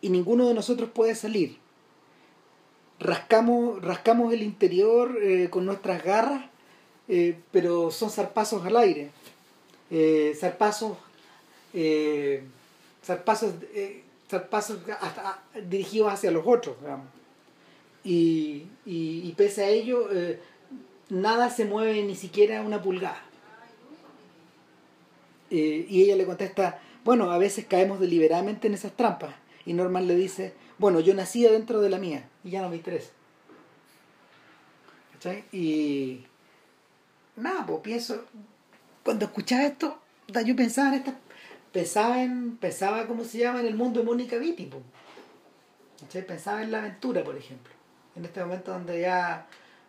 y 0.00 0.10
ninguno 0.10 0.46
de 0.48 0.54
nosotros 0.54 0.90
puede 0.90 1.14
salir 1.14 1.56
rascamos, 3.00 3.80
rascamos 3.82 4.32
el 4.32 4.42
interior 4.42 5.18
eh, 5.22 5.48
con 5.50 5.64
nuestras 5.66 6.02
garras, 6.02 6.44
eh, 7.08 7.38
pero 7.52 7.90
son 7.92 8.10
zarpazos 8.10 8.64
al 8.66 8.76
aire. 8.76 9.10
Eh, 9.90 10.36
zarpazos, 10.38 10.98
zarpazos, 13.04 13.54
zarpazos 14.28 14.78
hasta- 15.00 15.28
a- 15.54 15.60
dirigidos 15.60 16.12
hacia 16.12 16.30
los 16.30 16.44
otros, 16.46 16.80
digamos. 16.80 17.06
Y, 18.04 18.64
y, 18.86 19.22
y 19.28 19.34
pese 19.36 19.64
a 19.64 19.68
ello, 19.68 20.08
eh, 20.12 20.40
nada 21.08 21.50
se 21.50 21.64
mueve 21.64 22.02
ni 22.02 22.14
siquiera 22.14 22.62
una 22.62 22.82
pulgada. 22.82 23.22
Eh, 25.50 25.86
y 25.88 26.02
ella 26.02 26.16
le 26.16 26.26
contesta, 26.26 26.80
bueno, 27.04 27.30
a 27.30 27.38
veces 27.38 27.66
caemos 27.66 28.00
deliberadamente 28.00 28.68
en 28.68 28.74
esas 28.74 28.92
trampas. 28.92 29.34
Y 29.64 29.72
Norman 29.72 30.06
le 30.06 30.14
dice, 30.14 30.54
bueno, 30.78 31.00
yo 31.00 31.14
nací 31.14 31.42
dentro 31.42 31.80
de 31.80 31.90
la 31.90 31.98
mía 31.98 32.28
y 32.44 32.50
ya 32.50 32.62
no 32.62 32.68
me 32.68 32.76
interesa. 32.76 33.10
¿Cachai? 35.12 35.44
Y 35.52 36.24
nada, 37.36 37.66
pues 37.66 37.80
pienso, 37.80 38.24
cuando 39.02 39.24
escuchaba 39.24 39.64
esto, 39.64 39.98
yo 40.44 40.54
pensaba 40.54 40.88
en 40.88 40.94
esta, 40.94 41.18
pensaba 41.72 42.22
en, 42.22 42.56
pensaba 42.56 43.06
cómo 43.06 43.24
se 43.24 43.38
llama 43.38 43.60
en 43.60 43.66
el 43.66 43.74
mundo 43.74 44.00
de 44.00 44.06
Mónica 44.06 44.36
Vitti, 44.36 44.66
po. 44.66 44.82
¿Cachai? 46.00 46.26
Pensaba 46.26 46.62
en 46.62 46.70
la 46.70 46.78
aventura, 46.78 47.24
por 47.24 47.36
ejemplo. 47.36 47.72
En 48.14 48.24
este 48.24 48.40
momento 48.40 48.72
donde 48.72 49.00
ya, 49.00 49.46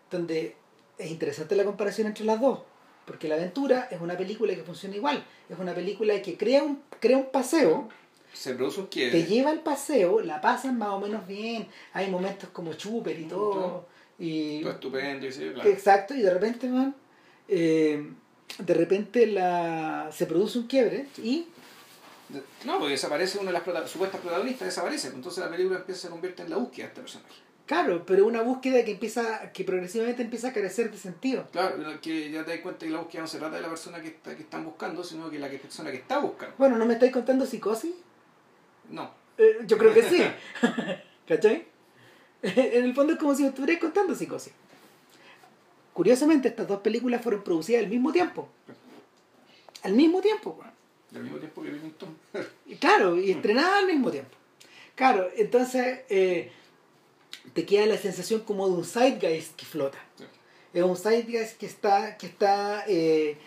donde 0.09 0.55
es 0.99 1.09
interesante 1.09 1.55
la 1.55 1.63
comparación 1.63 2.07
entre 2.07 2.25
las 2.25 2.39
dos, 2.39 2.59
porque 3.05 3.27
La 3.27 3.35
Aventura 3.35 3.87
es 3.89 3.99
una 4.01 4.15
película 4.17 4.53
que 4.53 4.63
funciona 4.63 4.95
igual, 4.95 5.25
es 5.49 5.57
una 5.57 5.73
película 5.73 6.21
que 6.21 6.37
crea 6.37 6.61
un, 6.63 6.83
crea 6.99 7.17
un 7.17 7.31
paseo, 7.31 7.89
Se 8.33 8.53
produce 8.53 8.81
un 8.81 8.87
te 8.89 9.23
lleva 9.25 9.49
al 9.49 9.61
paseo, 9.61 10.19
la 10.21 10.39
pasan 10.41 10.77
más 10.77 10.89
o 10.89 10.99
menos 10.99 11.25
bien, 11.25 11.67
hay 11.93 12.11
momentos 12.11 12.49
como 12.51 12.73
chuper 12.73 13.19
y 13.19 13.23
todo, 13.25 13.49
Todo. 13.51 13.87
y 14.19 14.61
Todo 14.61 14.73
estupendo, 14.73 15.25
y 15.25 15.31
sí, 15.31 15.49
claro. 15.53 15.69
exacto, 15.69 16.13
y 16.13 16.21
de 16.21 16.29
repente, 16.31 16.67
man, 16.67 16.93
eh, 17.47 18.07
de 18.59 18.73
repente 18.75 19.25
la, 19.25 20.09
se 20.11 20.25
produce 20.27 20.59
un 20.59 20.67
quiebre 20.67 21.07
y 21.17 21.47
No, 22.65 22.77
porque 22.77 22.91
desaparece 22.91 23.39
una 23.39 23.47
de 23.47 23.53
las 23.53 23.63
prota- 23.63 23.87
supuestas 23.87 24.21
protagonistas, 24.21 24.67
desaparece. 24.67 25.07
Entonces 25.07 25.43
la 25.43 25.49
película 25.49 25.79
empieza 25.79 26.01
se 26.01 26.09
convierte 26.09 26.43
en 26.43 26.49
la 26.51 26.57
búsqueda 26.57 26.85
de 26.85 26.89
este 26.89 27.01
personaje. 27.01 27.35
Claro, 27.69 28.03
pero 28.03 28.25
una 28.25 28.41
búsqueda 28.41 28.83
que 28.83 28.93
empieza, 28.93 29.51
que 29.51 29.63
progresivamente 29.63 30.23
empieza 30.23 30.47
a 30.47 30.53
carecer 30.53 30.89
de 30.89 30.97
sentido. 30.97 31.45
Claro, 31.51 31.77
que 32.01 32.31
ya 32.31 32.43
te 32.43 32.49
das 32.53 32.61
cuenta 32.61 32.83
que 32.83 32.91
la 32.91 32.97
búsqueda 32.97 33.21
no 33.21 33.27
se 33.27 33.37
trata 33.37 33.57
de 33.57 33.61
la 33.61 33.69
persona 33.69 34.01
que, 34.01 34.07
está, 34.07 34.35
que 34.35 34.41
están 34.41 34.65
buscando, 34.65 35.03
sino 35.03 35.29
que 35.29 35.37
la 35.37 35.51
que- 35.51 35.59
persona 35.59 35.91
que 35.91 35.97
está 35.97 36.17
buscando. 36.17 36.55
Bueno, 36.57 36.79
¿no 36.79 36.85
me 36.87 36.93
estáis 36.95 37.11
contando 37.13 37.45
psicosis? 37.45 37.93
No. 38.89 39.11
Eh, 39.37 39.59
yo 39.67 39.77
creo 39.77 39.93
que 39.93 40.01
sí. 40.01 40.19
¿Cachai? 41.27 41.67
en 42.41 42.85
el 42.85 42.95
fondo 42.95 43.13
es 43.13 43.19
como 43.19 43.35
si 43.35 43.43
me 43.43 43.49
estuvierais 43.49 43.79
contando 43.79 44.15
psicosis. 44.15 44.51
Curiosamente, 45.93 46.47
estas 46.47 46.67
dos 46.67 46.79
películas 46.79 47.21
fueron 47.21 47.43
producidas 47.43 47.83
al 47.83 47.89
mismo 47.91 48.11
tiempo. 48.11 48.49
Al 49.83 49.93
mismo 49.93 50.21
tiempo, 50.21 50.57
weón. 50.59 50.71
Al 51.13 51.21
mismo 51.21 51.37
tiempo 51.37 51.61
que 51.61 51.71
Livingstone. 51.71 52.13
Y 52.65 52.75
Claro, 52.77 53.15
y 53.15 53.29
estrenadas 53.29 53.73
al 53.75 53.85
mismo 53.85 54.09
tiempo. 54.09 54.35
Claro, 54.95 55.29
entonces 55.37 55.99
eh, 56.09 56.51
te 57.53 57.65
queda 57.65 57.85
la 57.85 57.97
sensación 57.97 58.41
como 58.41 58.67
de 58.67 58.73
un 58.75 58.85
zeitgeist 58.85 59.55
que 59.55 59.65
flota. 59.65 59.97
Sí. 60.17 60.25
Es 60.73 60.83
un 60.83 60.95
zeitgeist 60.97 61.57
que 61.57 61.65
está, 61.65 62.17
que 62.17 62.27
está, 62.27 62.83
eh, 62.87 63.37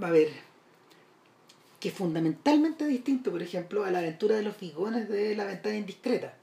a 0.00 0.10
ver, 0.10 0.30
que 1.80 1.88
es 1.88 1.94
fundamentalmente 1.94 2.86
distinto, 2.86 3.30
por 3.30 3.42
ejemplo, 3.42 3.84
a 3.84 3.90
la 3.90 3.98
aventura 3.98 4.36
de 4.36 4.42
los 4.42 4.56
figones 4.56 5.08
de 5.08 5.34
la 5.36 5.44
ventana 5.44 5.76
indiscreta. 5.76 6.34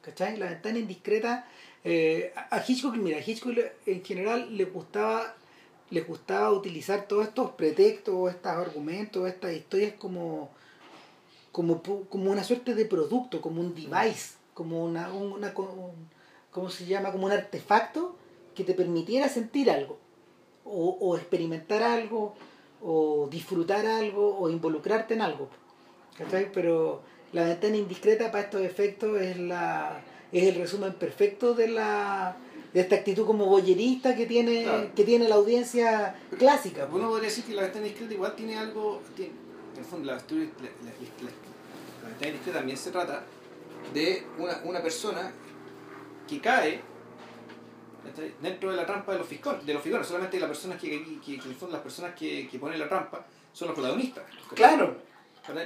¿Cachai? 0.00 0.36
La 0.38 0.46
ventana 0.46 0.78
indiscreta, 0.78 1.46
eh, 1.84 2.32
a 2.34 2.64
Hitchcock, 2.66 2.94
mira, 2.96 3.18
a 3.18 3.20
Hitchcock 3.20 3.58
en 3.84 4.02
general 4.04 4.56
le 4.56 4.64
gustaba, 4.64 5.34
le 5.90 6.00
gustaba 6.02 6.50
utilizar 6.52 7.06
todos 7.06 7.26
estos 7.28 7.50
pretextos, 7.52 8.30
estos 8.30 8.52
argumentos, 8.52 9.28
estas 9.28 9.52
historias 9.52 9.92
como, 9.98 10.48
como, 11.52 11.82
como 11.82 12.30
una 12.30 12.44
suerte 12.44 12.74
de 12.74 12.84
producto, 12.86 13.40
como 13.42 13.60
un 13.60 13.74
device, 13.74 14.36
como 14.54 14.84
una, 14.84 15.12
una, 15.12 15.52
un- 15.56 16.08
¿cómo 16.50 16.70
se 16.70 16.86
llama? 16.86 17.12
Como 17.12 17.26
un 17.26 17.32
artefacto 17.32 18.16
que 18.54 18.64
te 18.64 18.74
permitiera 18.74 19.28
sentir 19.28 19.70
algo, 19.70 19.98
o, 20.64 20.96
o 21.00 21.16
experimentar 21.16 21.82
algo, 21.82 22.34
o 22.82 23.28
disfrutar 23.30 23.86
algo, 23.86 24.36
o 24.38 24.48
involucrarte 24.50 25.14
en 25.14 25.22
algo. 25.22 25.48
¿Cachai? 26.16 26.50
Pero 26.52 27.02
la 27.32 27.44
ventana 27.44 27.76
indiscreta 27.76 28.30
para 28.30 28.44
estos 28.44 28.62
efectos 28.62 29.20
es 29.20 29.38
la 29.38 30.00
es 30.30 30.44
el 30.44 30.56
resumen 30.56 30.92
perfecto 30.94 31.54
de 31.54 31.68
la 31.68 32.36
de 32.74 32.80
esta 32.80 32.96
actitud 32.96 33.24
como 33.24 33.46
boyerista 33.46 34.14
que 34.14 34.26
tiene 34.26 34.64
Claro. 34.64 34.90
que 34.94 35.04
tiene 35.04 35.28
la 35.28 35.36
audiencia 35.36 36.16
clásica. 36.38 36.86
pues. 36.86 37.00
Uno 37.00 37.08
podría 37.10 37.28
decir 37.30 37.44
que 37.44 37.54
la 37.54 37.62
ventana 37.62 37.86
indiscreta 37.86 38.14
igual 38.14 38.34
tiene 38.36 38.58
algo. 38.58 39.00
Tiene, 39.16 39.32
en 39.74 39.78
el 39.78 39.84
fondo, 39.84 40.06
la, 40.06 40.14
la, 40.16 40.20
la- 40.20 42.08
ventana 42.08 42.26
indiscreta 42.28 42.58
también 42.58 42.76
se 42.76 42.90
trata 42.90 43.24
de 43.94 44.22
una, 44.38 44.60
una 44.64 44.82
persona 44.82 45.32
que 46.28 46.40
cae 46.40 46.80
dentro 48.40 48.70
de 48.70 48.76
la 48.76 48.86
trampa 48.86 49.12
de 49.12 49.18
los 49.18 49.26
fiscones. 49.28 49.64
De 49.66 49.74
los 49.74 49.82
fiscones. 49.82 50.06
Solamente 50.06 50.38
las 50.38 50.48
personas 50.48 50.80
que, 50.80 51.18
fondo 51.58 51.74
las 51.74 51.82
personas 51.82 52.14
que, 52.14 52.48
que 52.48 52.58
ponen 52.58 52.78
la 52.78 52.88
trampa 52.88 53.24
son 53.52 53.68
los 53.68 53.74
protagonistas. 53.76 54.24
Claro. 54.54 54.96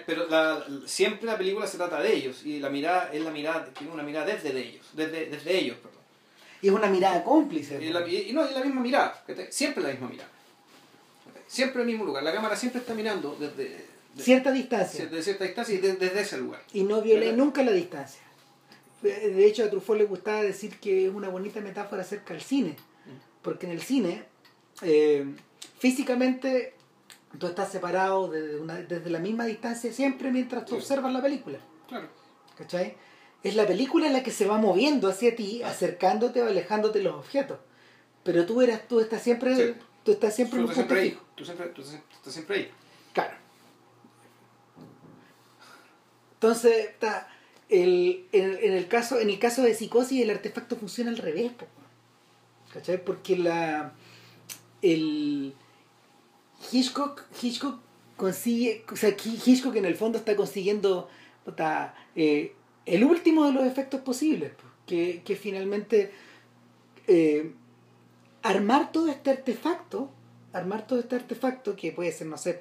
Pero 0.06 0.28
la, 0.28 0.64
siempre 0.86 1.26
la 1.26 1.36
película 1.36 1.66
se 1.66 1.76
trata 1.76 2.00
de 2.00 2.14
ellos 2.14 2.46
y 2.46 2.60
la 2.60 2.70
mirada 2.70 3.10
es 3.12 3.20
la 3.22 3.32
mirada, 3.32 3.64
tiene 3.76 3.92
una 3.92 4.04
mirada 4.04 4.26
desde 4.26 4.52
de 4.52 4.60
ellos, 4.60 4.86
desde, 4.92 5.26
desde 5.26 5.58
ellos, 5.58 5.76
perdón. 5.78 5.98
y 6.60 6.68
es 6.68 6.72
una 6.72 6.86
mirada 6.86 7.24
cómplice. 7.24 7.82
Y, 7.82 7.90
la, 7.92 8.06
y- 8.06 8.28
y 8.30 8.32
no, 8.32 8.44
es 8.44 8.52
la 8.54 8.62
misma 8.64 8.80
mirada, 8.80 9.20
siempre 9.50 9.82
la 9.82 9.90
misma 9.90 10.08
mirada. 10.08 10.30
Siempre 11.48 11.82
el 11.82 11.88
mismo 11.88 12.04
lugar. 12.04 12.22
La 12.22 12.32
cámara 12.32 12.54
siempre 12.54 12.80
está 12.80 12.94
mirando 12.94 13.36
desde, 13.40 13.86
de, 14.14 14.22
cierta 14.22 14.52
distancia 14.52 15.06
de 15.06 15.20
cierta 15.20 15.44
distancia 15.44 15.74
y 15.74 15.78
de- 15.78 15.96
desde 15.96 16.20
ese 16.20 16.38
lugar. 16.38 16.62
y 16.72 16.84
no 16.84 17.02
viola 17.02 17.20
¿Verdad? 17.22 17.36
nunca 17.36 17.62
la 17.64 17.72
distancia. 17.72 18.21
De 19.02 19.46
hecho, 19.46 19.64
a 19.64 19.70
Truffaut 19.70 19.98
le 19.98 20.04
gustaba 20.04 20.42
decir 20.42 20.78
que 20.78 21.06
es 21.06 21.12
una 21.14 21.28
bonita 21.28 21.60
metáfora 21.60 22.02
acerca 22.02 22.34
del 22.34 22.42
cine, 22.42 22.76
porque 23.42 23.66
en 23.66 23.72
el 23.72 23.82
cine, 23.82 24.24
eh, 24.82 25.34
físicamente, 25.78 26.74
tú 27.38 27.46
estás 27.48 27.72
separado 27.72 28.28
desde, 28.30 28.60
una- 28.60 28.76
desde 28.82 29.10
la 29.10 29.18
misma 29.18 29.46
distancia 29.46 29.92
siempre 29.92 30.30
mientras 30.30 30.64
tú 30.64 30.74
Sí. 30.74 30.80
observas 30.82 31.12
la 31.12 31.20
película. 31.22 31.58
Claro. 31.88 32.08
¿Cachai? 32.56 32.96
Es 33.42 33.56
la 33.56 33.66
película 33.66 34.08
la 34.10 34.22
que 34.22 34.30
se 34.30 34.46
va 34.46 34.58
moviendo 34.58 35.08
hacia 35.08 35.34
ti, 35.34 35.62
acercándote 35.64 36.40
o 36.42 36.46
alejándote 36.46 36.98
de 36.98 37.04
los 37.04 37.14
objetos. 37.16 37.58
Pero 38.22 38.46
tú 38.46 38.62
eras, 38.62 38.86
tú 38.86 39.00
estás 39.00 39.20
siempre, 39.22 39.56
Sí. 39.56 39.74
tú 40.04 40.12
estás 40.12 40.36
siempre 40.36 40.60
en 40.60 40.66
un 40.66 40.72
punto 40.72 40.94
ahí. 40.94 41.10
fijo. 41.10 41.24
Tú 41.34 41.44
siempre, 41.44 41.66
tú 41.68 41.82
estás 41.82 42.32
siempre 42.32 42.56
ahí. 42.56 42.70
Claro. 43.12 43.34
Entonces, 46.34 46.88
está, 46.90 47.28
el, 47.72 48.26
en, 48.32 48.72
el 48.72 48.86
caso, 48.88 49.18
en 49.18 49.30
el 49.30 49.38
caso 49.38 49.62
de 49.62 49.74
psicosis, 49.74 50.22
el 50.22 50.30
artefacto 50.30 50.76
funciona 50.76 51.10
al 51.10 51.18
revés. 51.18 51.52
¿cachai? 52.72 53.04
Porque 53.04 53.36
la 53.36 53.92
el 54.82 55.54
Hitchcock, 56.72 57.22
Hitchcock 57.40 57.78
consigue, 58.16 58.84
o 58.90 58.96
sea, 58.96 59.10
Hi- 59.10 59.40
Hitchcock 59.44 59.76
en 59.76 59.84
el 59.84 59.94
fondo 59.96 60.18
está 60.18 60.36
consiguiendo 60.36 61.08
puta, 61.44 61.94
eh, 62.16 62.54
el 62.86 63.04
último 63.04 63.46
de 63.46 63.52
los 63.52 63.64
efectos 63.64 64.00
posibles, 64.00 64.50
po, 64.52 64.64
que, 64.86 65.22
que 65.24 65.36
finalmente 65.36 66.12
eh, 67.06 67.52
armar 68.42 68.92
todo 68.92 69.08
este 69.08 69.30
artefacto, 69.30 70.10
armar 70.52 70.86
todo 70.86 70.98
este 71.00 71.16
artefacto 71.16 71.76
que 71.76 71.92
puede 71.92 72.12
ser, 72.12 72.26
no 72.26 72.36
sé, 72.38 72.58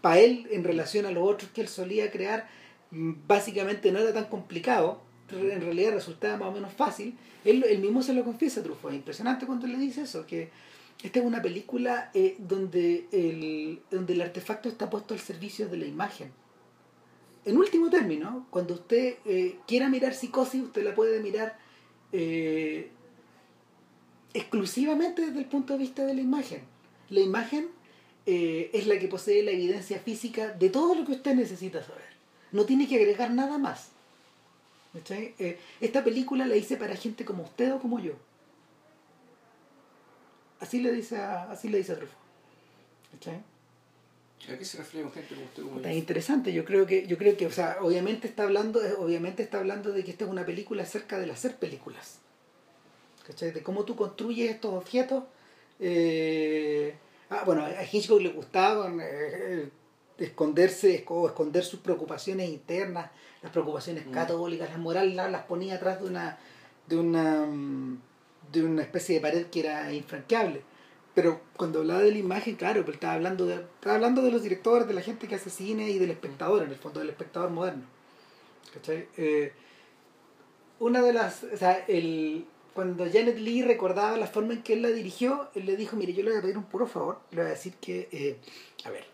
para 0.00 0.18
él 0.18 0.46
en 0.50 0.64
relación 0.64 1.06
a 1.06 1.10
los 1.10 1.26
otros 1.28 1.50
que 1.52 1.60
él 1.62 1.68
solía 1.68 2.10
crear, 2.10 2.48
básicamente 2.92 3.90
no 3.90 3.98
era 3.98 4.12
tan 4.12 4.26
complicado, 4.26 5.00
en 5.30 5.62
realidad 5.62 5.92
resultaba 5.92 6.36
más 6.36 6.48
o 6.48 6.52
menos 6.52 6.72
fácil. 6.72 7.16
Él, 7.44 7.64
él 7.64 7.78
mismo 7.80 8.02
se 8.02 8.12
lo 8.12 8.22
confiesa, 8.22 8.62
Truffaut, 8.62 8.92
es 8.92 8.98
impresionante 8.98 9.46
cuando 9.46 9.66
le 9.66 9.78
dice 9.78 10.02
eso, 10.02 10.26
que 10.26 10.50
esta 11.02 11.18
es 11.18 11.24
una 11.24 11.42
película 11.42 12.10
eh, 12.14 12.36
donde, 12.38 13.08
el, 13.10 13.80
donde 13.90 14.12
el 14.12 14.20
artefacto 14.20 14.68
está 14.68 14.88
puesto 14.88 15.14
al 15.14 15.20
servicio 15.20 15.68
de 15.68 15.76
la 15.78 15.86
imagen. 15.86 16.30
En 17.44 17.56
último 17.56 17.90
término, 17.90 18.46
cuando 18.50 18.74
usted 18.74 19.16
eh, 19.24 19.56
quiera 19.66 19.88
mirar 19.88 20.14
psicosis, 20.14 20.62
usted 20.62 20.84
la 20.84 20.94
puede 20.94 21.20
mirar 21.20 21.58
eh, 22.12 22.90
exclusivamente 24.32 25.26
desde 25.26 25.40
el 25.40 25.46
punto 25.46 25.72
de 25.72 25.80
vista 25.80 26.04
de 26.04 26.14
la 26.14 26.20
imagen. 26.20 26.60
La 27.10 27.20
imagen 27.20 27.68
es 28.24 28.86
la 28.86 29.00
que 29.00 29.08
posee 29.08 29.42
la 29.42 29.50
evidencia 29.50 29.98
física 29.98 30.52
de 30.52 30.70
todo 30.70 30.94
lo 30.94 31.04
que 31.04 31.10
usted 31.10 31.34
necesita 31.34 31.82
saber. 31.82 32.11
No 32.52 32.64
tiene 32.64 32.86
que 32.86 32.96
agregar 32.96 33.30
nada 33.32 33.58
más. 33.58 33.88
Eh, 35.08 35.58
esta 35.80 36.04
película 36.04 36.46
la 36.46 36.56
hice 36.56 36.76
para 36.76 36.94
gente 36.96 37.24
como 37.24 37.44
usted 37.44 37.72
o 37.72 37.80
como 37.80 37.98
yo. 37.98 38.12
Así 40.60 40.80
le 40.80 40.92
dice 40.92 41.16
a, 41.16 41.50
así 41.50 41.68
le 41.68 41.78
dice 41.78 41.92
a 41.92 41.96
Truffaut. 41.96 42.20
¿Cachai? 43.12 43.42
¿A 44.52 44.58
qué 44.58 44.64
se 44.64 44.78
refiere 44.78 45.04
con 45.04 45.12
gente 45.12 45.34
como 45.34 45.46
usted? 45.46 45.62
Como 45.62 45.76
yo? 45.76 45.82
Tan 45.82 45.92
interesante, 45.92 46.52
yo 46.52 46.64
creo 46.64 46.86
que, 46.86 47.06
yo 47.06 47.16
creo 47.16 47.36
que, 47.36 47.46
o 47.46 47.50
sea, 47.50 47.78
obviamente 47.80 48.28
está 48.28 48.42
hablando, 48.44 48.84
eh, 48.84 48.94
obviamente 48.98 49.42
está 49.42 49.58
hablando 49.58 49.92
de 49.92 50.04
que 50.04 50.10
esta 50.10 50.24
es 50.24 50.30
una 50.30 50.44
película 50.44 50.82
acerca 50.82 51.18
del 51.18 51.30
hacer 51.30 51.56
películas. 51.56 52.18
¿Cachai? 53.26 53.52
De 53.52 53.62
cómo 53.62 53.84
tú 53.84 53.96
construyes 53.96 54.50
estos 54.50 54.74
objetos. 54.74 55.24
eh, 55.80 56.94
ah, 57.30 57.44
bueno, 57.46 57.64
a 57.64 57.84
Hitchcock 57.84 58.20
le 58.20 58.28
gustaba 58.30 58.92
eh, 59.00 59.68
esconderse 60.24 61.04
o 61.08 61.26
esconder 61.26 61.64
sus 61.64 61.80
preocupaciones 61.80 62.48
internas, 62.48 63.10
las 63.42 63.52
preocupaciones 63.52 64.06
Mm. 64.06 64.10
católicas, 64.12 64.70
las 64.70 64.78
morales, 64.78 65.14
las, 65.14 65.30
las 65.30 65.42
ponía 65.44 65.74
atrás 65.76 66.00
de 66.00 66.06
una, 66.08 66.38
de 66.86 66.96
una 66.96 67.46
de 68.52 68.62
una 68.64 68.82
especie 68.82 69.14
de 69.14 69.20
pared 69.20 69.46
que 69.46 69.60
era 69.60 69.92
infranqueable. 69.92 70.62
Pero 71.14 71.40
cuando 71.56 71.80
hablaba 71.80 72.00
de 72.02 72.10
la 72.12 72.18
imagen, 72.18 72.56
claro, 72.56 72.82
pero 72.82 72.94
estaba 72.94 73.14
hablando 73.14 73.46
de, 73.46 73.54
estaba 73.54 73.96
hablando 73.96 74.22
de 74.22 74.30
los 74.30 74.42
directores, 74.42 74.86
de 74.86 74.94
la 74.94 75.00
gente 75.02 75.28
que 75.28 75.34
hace 75.34 75.50
cine 75.50 75.88
y 75.90 75.98
del 75.98 76.10
espectador, 76.10 76.62
en 76.62 76.70
el 76.70 76.76
fondo, 76.76 77.00
del 77.00 77.10
espectador 77.10 77.50
moderno. 77.50 77.84
¿Cachai? 78.74 79.08
Eh, 79.16 79.52
una 80.80 81.00
de 81.02 81.12
las, 81.12 81.44
o 81.44 81.56
sea, 81.56 81.84
el, 81.86 82.46
cuando 82.74 83.04
Janet 83.04 83.38
Lee 83.38 83.62
recordaba 83.62 84.16
la 84.16 84.26
forma 84.26 84.54
en 84.54 84.62
que 84.62 84.72
él 84.72 84.82
la 84.82 84.88
dirigió, 84.88 85.48
él 85.54 85.66
le 85.66 85.76
dijo, 85.76 85.96
mire, 85.96 86.12
yo 86.14 86.22
le 86.22 86.30
voy 86.30 86.38
a 86.38 86.42
pedir 86.42 86.56
un 86.58 86.64
puro 86.64 86.86
favor, 86.86 87.20
le 87.30 87.42
voy 87.42 87.46
a 87.46 87.54
decir 87.54 87.74
que, 87.74 88.08
eh, 88.10 88.36
a 88.84 88.90
ver, 88.90 89.04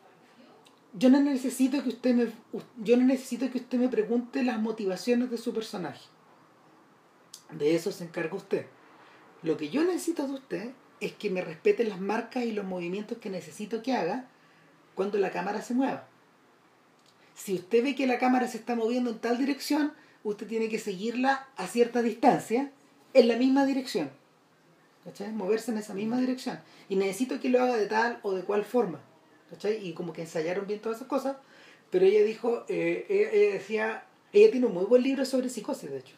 yo 0.94 1.10
no 1.10 1.20
necesito 1.20 1.82
que 1.82 1.90
usted 1.90 2.15
me, 2.15 2.32
yo 2.78 2.97
no 2.97 3.05
necesito 3.05 3.51
que 3.51 3.59
usted 3.59 3.78
me 3.78 3.89
pregunte 3.89 4.43
las 4.43 4.60
motivaciones 4.60 5.31
de 5.31 5.39
su 5.39 5.52
personaje. 5.52 6.05
De 7.52 7.74
eso 7.74 7.93
se 7.93 8.05
encarga 8.05 8.36
usted. 8.36 8.66
Lo 9.43 9.56
que 9.56 9.70
yo 9.70 9.85
necesito 9.85 10.27
de 10.27 10.35
usted 10.35 10.70
es 11.01 11.12
que 11.12 11.31
me 11.31 11.43
respeten 11.43 11.89
las 11.89 12.01
marcas 12.01 12.44
y 12.44 12.52
los 12.52 12.65
movimientos 12.65 13.19
que 13.19 13.31
necesito 13.31 13.82
que 13.82 13.94
haga 13.94 14.28
cuando 14.94 15.19
la 15.19 15.31
cámara 15.31 15.62
se 15.62 15.74
mueva. 15.74 16.09
Si 17.35 17.55
usted 17.55 17.85
ve 17.85 17.94
que 17.94 18.06
la 18.06 18.19
cámara 18.19 18.48
se 18.48 18.56
está 18.56 18.74
moviendo 18.74 19.10
en 19.10 19.19
tal 19.20 19.39
dirección, 19.39 19.93
usted 20.24 20.48
tiene 20.48 20.69
que 20.69 20.81
seguirla 20.81 21.48
a 21.56 21.69
cierta 21.69 22.02
distancia 22.02 22.73
en 23.15 23.28
la 23.28 23.36
misma 23.36 23.65
dirección. 23.65 24.10
¿Cachai? 25.05 25.32
Moverse 25.32 25.70
en 25.70 25.78
esa 25.78 25.94
misma 25.94 26.19
dirección. 26.19 26.59
Y 26.89 26.97
necesito 26.97 27.40
que 27.40 27.48
lo 27.48 27.62
haga 27.62 27.77
de 27.77 27.86
tal 27.86 28.19
o 28.23 28.32
de 28.32 28.43
cual 28.43 28.65
forma. 28.65 29.01
¿Cachai? 29.50 29.86
Y 29.86 29.92
como 29.94 30.12
que 30.12 30.22
ensayaron 30.22 30.66
bien 30.66 30.80
todas 30.80 30.98
esas 30.98 31.08
cosas. 31.08 31.36
Pero 31.90 32.04
ella 32.04 32.22
dijo, 32.22 32.64
eh, 32.68 33.06
ella, 33.08 33.30
ella 33.32 33.52
decía, 33.54 34.04
ella 34.32 34.50
tiene 34.50 34.66
un 34.66 34.74
muy 34.74 34.84
buen 34.84 35.02
libro 35.02 35.24
sobre 35.24 35.48
psicosis, 35.48 35.90
de 35.90 35.98
hecho. 35.98 36.14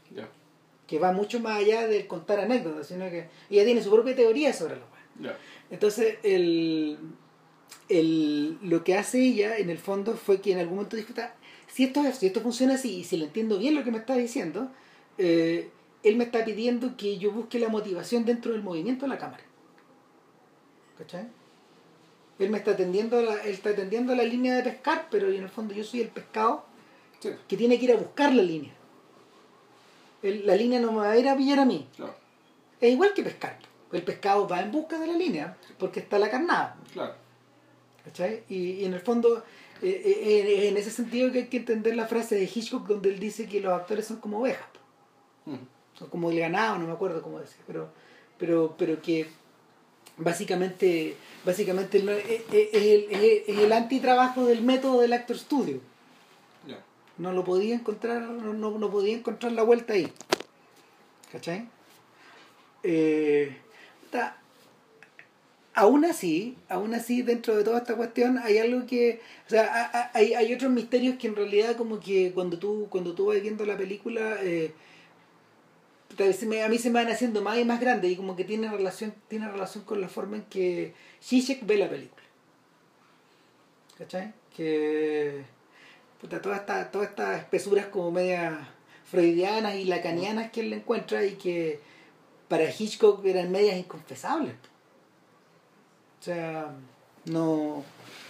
Que 0.86 0.98
va 0.98 1.12
mucho 1.12 1.38
más 1.38 1.58
allá 1.58 1.86
del 1.86 2.06
contar 2.08 2.40
anécdotas, 2.40 2.88
sino 2.88 3.08
que 3.08 3.28
ella 3.48 3.64
tiene 3.64 3.82
su 3.82 3.90
propia 3.90 4.16
teoría 4.16 4.52
sobre 4.52 4.76
lo 4.76 4.82
Ya. 5.20 5.36
entonces, 5.70 6.16
el, 6.24 6.98
el, 7.88 8.58
lo 8.62 8.82
que 8.82 8.96
hace 8.96 9.20
ella, 9.22 9.56
en 9.58 9.70
el 9.70 9.78
fondo, 9.78 10.14
fue 10.16 10.40
que 10.40 10.52
en 10.52 10.58
algún 10.58 10.76
momento 10.76 10.96
dijo, 10.96 11.14
"Ta, 11.14 11.36
si 11.68 11.84
esto, 11.84 12.04
es- 12.04 12.16
si 12.18 12.26
esto 12.26 12.40
funciona 12.40 12.74
así, 12.74 12.96
y 12.98 13.04
si 13.04 13.16
le 13.16 13.26
entiendo 13.26 13.58
bien 13.58 13.76
lo 13.76 13.84
que 13.84 13.92
me 13.92 13.98
está 13.98 14.16
diciendo, 14.16 14.70
eh, 15.18 15.70
él 16.02 16.16
me 16.16 16.24
está 16.24 16.44
pidiendo 16.44 16.96
que 16.96 17.18
yo 17.18 17.30
busque 17.30 17.60
la 17.60 17.68
motivación 17.68 18.24
dentro 18.24 18.52
del 18.52 18.62
movimiento 18.62 19.04
de 19.04 19.10
la 19.10 19.18
cámara. 19.18 19.44
¿Cachai? 20.98 21.28
Él 22.40 22.50
me 22.50 22.58
está 22.58 22.72
atendiendo 22.72 23.18
a 23.18 23.22
la, 23.22 23.34
él 23.44 23.52
está 23.52 23.70
atendiendo 23.70 24.12
a 24.12 24.16
la 24.16 24.24
línea 24.24 24.56
de 24.56 24.62
pescar, 24.64 25.06
pero 25.10 25.28
en 25.28 25.42
el 25.42 25.48
fondo 25.48 25.72
yo 25.74 25.84
soy 25.84 26.00
el 26.00 26.08
pescado 26.08 26.64
Sí. 27.20 27.30
que 27.46 27.56
tiene 27.56 27.78
que 27.78 27.84
ir 27.84 27.92
a 27.92 27.96
buscar 27.96 28.34
la 28.34 28.42
línea. 28.42 28.72
El- 30.22 30.46
la 30.46 30.56
línea 30.56 30.80
no 30.80 30.92
me 30.92 30.98
va 30.98 31.10
a 31.12 31.18
ir 31.18 31.28
a 31.28 31.36
pillar 31.36 31.58
a 31.60 31.64
mí. 31.64 31.86
Claro. 31.96 32.14
Es 32.80 32.90
igual 32.92 33.12
que 33.14 33.22
pescar. 33.22 33.58
El 33.92 34.02
pescado 34.02 34.46
va 34.48 34.60
en 34.60 34.70
busca 34.72 34.98
de 34.98 35.06
la 35.06 35.12
línea, 35.14 35.56
porque 35.78 36.00
está 36.00 36.18
la 36.18 36.30
carnada. 36.30 36.76
Claro. 36.92 37.14
¿cachai? 38.04 38.44
Y, 38.48 38.56
y 38.72 38.84
en 38.86 38.94
el 38.94 39.00
fondo, 39.00 39.44
eh, 39.82 40.02
eh, 40.04 40.68
en 40.68 40.76
ese 40.78 40.90
sentido 40.90 41.30
que 41.30 41.40
hay 41.40 41.46
que 41.48 41.58
entender 41.58 41.94
la 41.94 42.06
frase 42.06 42.34
de 42.36 42.44
Hitchcock 42.44 42.86
donde 42.86 43.10
él 43.10 43.18
dice 43.20 43.46
que 43.46 43.60
los 43.60 43.72
actores 43.74 44.06
son 44.06 44.16
como 44.18 44.40
ovejas, 44.40 44.66
Mm. 45.44 45.56
son 45.98 46.08
como 46.08 46.30
el 46.30 46.38
ganado, 46.40 46.78
no 46.78 46.86
me 46.86 46.92
acuerdo 46.92 47.20
cómo 47.22 47.38
decía, 47.40 47.62
pero, 47.66 47.90
pero, 48.38 48.74
pero 48.78 49.02
que 49.02 49.26
básicamente, 50.20 51.16
básicamente 51.44 52.02
no- 52.02 52.12
es, 52.12 52.24
es- 52.52 52.68
es 52.72 52.82
el, 52.82 53.06
es- 53.10 53.48
el 53.48 53.72
antitrabajo 53.72 54.44
del 54.46 54.62
método 54.62 55.00
del 55.00 55.12
actor 55.12 55.36
studio. 55.38 55.80
No 57.18 57.32
lo 57.32 57.44
podía 57.44 57.74
encontrar, 57.74 58.22
no, 58.22 58.52
no, 58.78 58.90
podía 58.90 59.14
encontrar 59.16 59.52
la 59.52 59.62
vuelta 59.62 59.92
ahí. 59.94 60.10
¿Cachai? 61.32 61.68
Eh, 62.82 63.56
ta- 64.10 64.36
aún 65.74 66.04
así, 66.04 66.56
aún 66.68 66.94
así, 66.94 67.22
dentro 67.22 67.56
de 67.56 67.64
toda 67.64 67.78
esta 67.78 67.94
cuestión 67.96 68.38
hay 68.38 68.58
algo 68.58 68.86
que. 68.86 69.20
O 69.46 69.50
sea, 69.50 69.64
ha- 69.64 69.98
ha- 69.98 70.10
hay, 70.14 70.34
hay 70.34 70.54
otros 70.54 70.70
misterios 70.72 71.16
que 71.18 71.26
en 71.28 71.36
realidad 71.36 71.76
como 71.76 72.00
que 72.00 72.32
cuando 72.32 72.58
tú, 72.58 72.86
cuando 72.90 73.14
tú 73.14 73.26
vas 73.26 73.40
viendo 73.42 73.64
la 73.66 73.76
película, 73.76 74.36
eh, 74.42 74.72
a 76.18 76.68
mí 76.68 76.78
se 76.78 76.90
me 76.90 77.02
van 77.04 77.12
haciendo 77.12 77.42
más 77.42 77.58
y 77.58 77.64
más 77.64 77.80
grandes 77.80 78.10
y 78.10 78.16
como 78.16 78.36
que 78.36 78.44
tiene 78.44 78.70
relación, 78.70 79.14
tiene 79.28 79.48
relación 79.48 79.84
con 79.84 80.00
la 80.00 80.08
forma 80.08 80.36
en 80.36 80.44
que 80.44 80.94
Zizek 81.22 81.64
ve 81.66 81.78
la 81.78 81.88
película. 81.88 82.22
¿Cachai? 83.96 84.32
Que 84.54 85.44
puta, 86.20 86.40
todas 86.42 86.60
estas 86.60 86.90
todas 86.90 87.08
estas 87.08 87.38
espesuras 87.38 87.86
como 87.86 88.10
medias 88.10 88.54
freudianas 89.04 89.76
y 89.76 89.84
lacanianas 89.84 90.50
que 90.50 90.60
él 90.60 90.72
encuentra 90.72 91.24
y 91.24 91.32
que 91.34 91.80
para 92.48 92.64
Hitchcock 92.64 93.24
eran 93.24 93.50
medias 93.50 93.78
inconfesables. 93.78 94.54
O 96.20 96.22
sea, 96.22 96.72
no, 97.24 97.84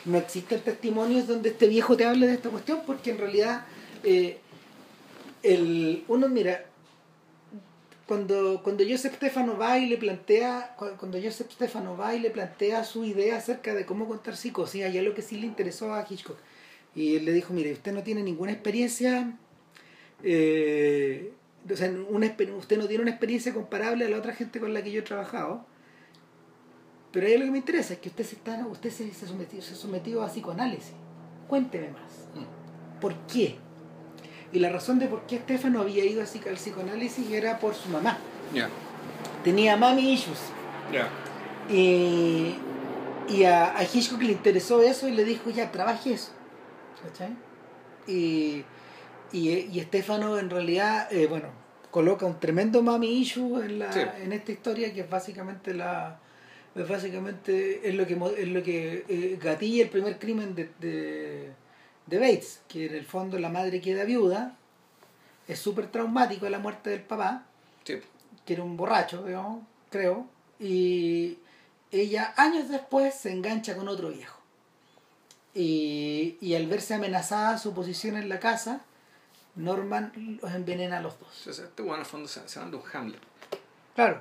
no 0.05 0.19
existen 0.19 0.61
testimonios 0.61 1.27
donde 1.27 1.51
este 1.51 1.67
viejo 1.67 1.97
te 1.97 2.05
hable 2.05 2.27
de 2.27 2.35
esta 2.35 2.51
cuestión 2.51 2.83
porque 2.87 3.11
en 3.11 3.19
realidad 3.19 3.65
eh, 4.05 4.39
el, 5.43 6.05
uno 6.09 6.29
mira 6.29 6.67
cuando, 8.11 8.61
cuando 8.65 8.83
Joseph 8.89 9.15
Stefano 9.15 9.57
va 9.57 9.79
y 9.79 9.87
le 9.87 9.97
plantea 9.97 10.75
cu- 10.77 10.97
cuando 10.99 11.17
Joseph 11.23 11.53
Stefano 11.53 11.97
va 11.97 12.13
y 12.15 12.19
le 12.19 12.31
plantea 12.31 12.83
su 12.83 13.05
idea 13.05 13.37
acerca 13.37 13.73
de 13.73 13.87
cómo 13.87 14.09
contar 14.09 14.37
psicosis 14.37 14.83
hay 14.85 14.99
algo 14.99 15.15
que 15.15 15.23
sí 15.23 15.37
le 15.39 15.47
interesó 15.47 15.95
a 15.95 16.05
Hitchcock 16.09 16.37
y 16.97 17.15
él 17.17 17.25
le 17.25 17.33
dijo 17.33 17.53
mire 17.55 17.73
usted 17.73 17.93
no 17.93 18.03
tiene 18.03 18.25
ninguna 18.25 18.51
experiencia 18.51 19.37
eh, 20.25 21.33
o 21.73 21.77
sea, 21.77 21.89
una, 22.09 22.35
usted 22.59 22.79
no 22.79 22.87
tiene 22.89 23.03
una 23.03 23.13
experiencia 23.13 23.55
comparable 23.55 24.05
a 24.07 24.09
la 24.09 24.19
otra 24.19 24.35
gente 24.35 24.59
con 24.59 24.75
la 24.75 24.83
que 24.83 24.91
yo 24.91 24.99
he 25.01 25.05
trabajado 25.05 25.65
pero 27.13 27.27
hay 27.27 27.35
algo 27.35 27.45
que 27.47 27.53
me 27.53 27.59
interesa 27.59 27.95
es 27.95 28.01
que 28.01 28.09
usted 28.09 28.25
se 28.25 28.35
está 28.37 28.67
usted 28.67 28.91
se, 28.91 29.13
se 29.15 29.27
sometió, 29.27 29.63
se 29.63 29.75
sometió 29.77 30.23
a 30.23 30.29
psicoanálisis 30.29 30.95
cuénteme 31.49 31.91
más 31.91 32.27
Mm. 32.35 33.01
¿por 33.01 33.15
qué? 33.27 33.57
Y 34.53 34.59
la 34.59 34.69
razón 34.71 34.99
de 34.99 35.07
por 35.07 35.23
qué 35.27 35.39
Stefano 35.39 35.81
había 35.81 36.05
ido 36.05 36.23
a 36.23 36.27
psico- 36.27 36.49
al 36.49 36.57
psicoanálisis 36.57 37.31
era 37.31 37.59
por 37.59 37.75
su 37.75 37.89
mamá 37.89 38.19
tenía 39.45 39.77
mami 39.77 40.13
issues 40.13 40.39
y, 41.69 42.55
y 43.29 43.45
a, 43.45 43.77
a 43.79 43.83
Hitchcock 43.85 44.21
le 44.23 44.33
interesó 44.33 44.83
eso 44.83 45.09
y 45.09 45.13
le 45.13 45.25
dijo, 45.25 45.51
ya, 45.51 45.71
trabaje 45.71 46.15
eso. 46.15 46.33
¿Cachai? 47.03 47.31
Y, 48.07 48.65
y, 49.33 49.49
y 49.73 49.79
Estefano 49.79 50.39
en 50.39 50.51
realidad, 50.51 51.11
eh, 51.13 51.27
bueno, 51.29 51.47
coloca 51.91 52.27
un 52.27 52.41
tremendo 52.41 52.83
mami 52.83 53.21
issue 53.21 53.63
en, 53.65 53.79
la, 53.79 53.93
Sí. 53.93 54.01
en 54.23 54.33
esta 54.33 54.53
historia 54.53 54.93
que 54.93 55.01
es 55.03 55.11
básicamente 55.11 55.75
la 55.75 56.19
es 56.75 56.89
básicamente 56.89 57.89
es 57.89 57.95
lo 57.97 58.07
que 58.07 58.15
es 58.39 58.49
lo 58.49 58.63
que 58.63 59.05
eh, 59.09 59.39
gatilla 59.43 59.83
el 59.85 59.91
primer 59.91 60.19
crimen 60.21 60.55
de, 60.55 60.71
de, 60.79 61.51
de 62.11 62.19
Bates 62.19 62.61
que 62.69 62.87
en 62.87 62.95
el 62.95 63.07
fondo 63.07 63.39
la 63.39 63.49
madre 63.49 63.81
queda 63.81 64.05
viuda 64.05 64.57
es 65.49 65.59
súper 65.59 65.91
traumático 65.91 66.49
la 66.49 66.59
muerte 66.59 66.91
del 66.91 67.03
papá 67.03 67.45
Sí. 67.85 67.99
que 68.45 68.53
era 68.53 68.63
un 68.63 68.77
borracho, 68.77 69.25
digamos, 69.25 69.63
creo, 69.91 70.27
y 70.59 71.39
ella 71.91 72.35
años 72.37 72.69
después 72.69 73.15
se 73.15 73.33
engancha 73.33 73.75
con 73.77 73.89
otro 73.89 74.11
viejo. 74.11 74.39
Y, 75.55 76.37
y 76.41 76.55
al 76.55 76.67
verse 76.69 76.95
amenazada 76.95 77.59
su 77.59 77.73
posición 77.75 78.17
en 78.17 78.29
la 78.29 78.39
casa, 78.39 78.83
Norman 79.57 80.39
los 80.41 80.53
envenena 80.53 80.99
a 80.99 81.01
los 81.01 81.19
dos. 81.19 81.47
Este 81.47 81.83
bueno, 81.83 81.95
en 81.97 82.01
el 82.01 82.07
fondo 82.07 82.29
se, 82.29 82.47
se 82.49 82.61
manda 82.61 82.77
un 82.77 82.85
Hamlet. 82.93 83.21
Claro. 83.97 84.21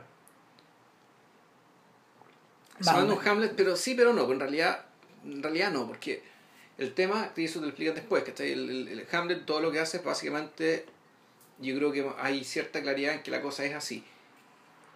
Se 2.79 2.91
manda 2.91 3.13
un. 3.13 3.27
Hamlet, 3.27 3.53
pero 3.55 3.75
sí, 3.75 3.93
pero 3.93 4.13
no. 4.13 4.31
En 4.31 4.39
realidad, 4.39 4.85
en 5.25 5.43
realidad 5.43 5.71
no, 5.71 5.85
porque 5.85 6.23
el 6.79 6.93
tema, 6.93 7.31
y 7.35 7.45
eso 7.45 7.59
te 7.59 7.65
lo 7.65 7.69
explican 7.69 7.95
después, 7.95 8.23
que 8.23 8.51
el, 8.53 8.69
el, 8.69 8.87
el 8.87 9.07
Hamlet 9.11 9.45
todo 9.45 9.59
lo 9.59 9.71
que 9.71 9.79
hace 9.79 9.97
es 9.97 10.03
básicamente, 10.03 10.85
yo 11.59 11.75
creo 11.75 11.91
que 11.91 12.09
hay 12.19 12.43
cierta 12.43 12.81
claridad 12.81 13.13
en 13.15 13.23
que 13.23 13.31
la 13.31 13.41
cosa 13.41 13.65
es 13.65 13.75
así. 13.75 14.03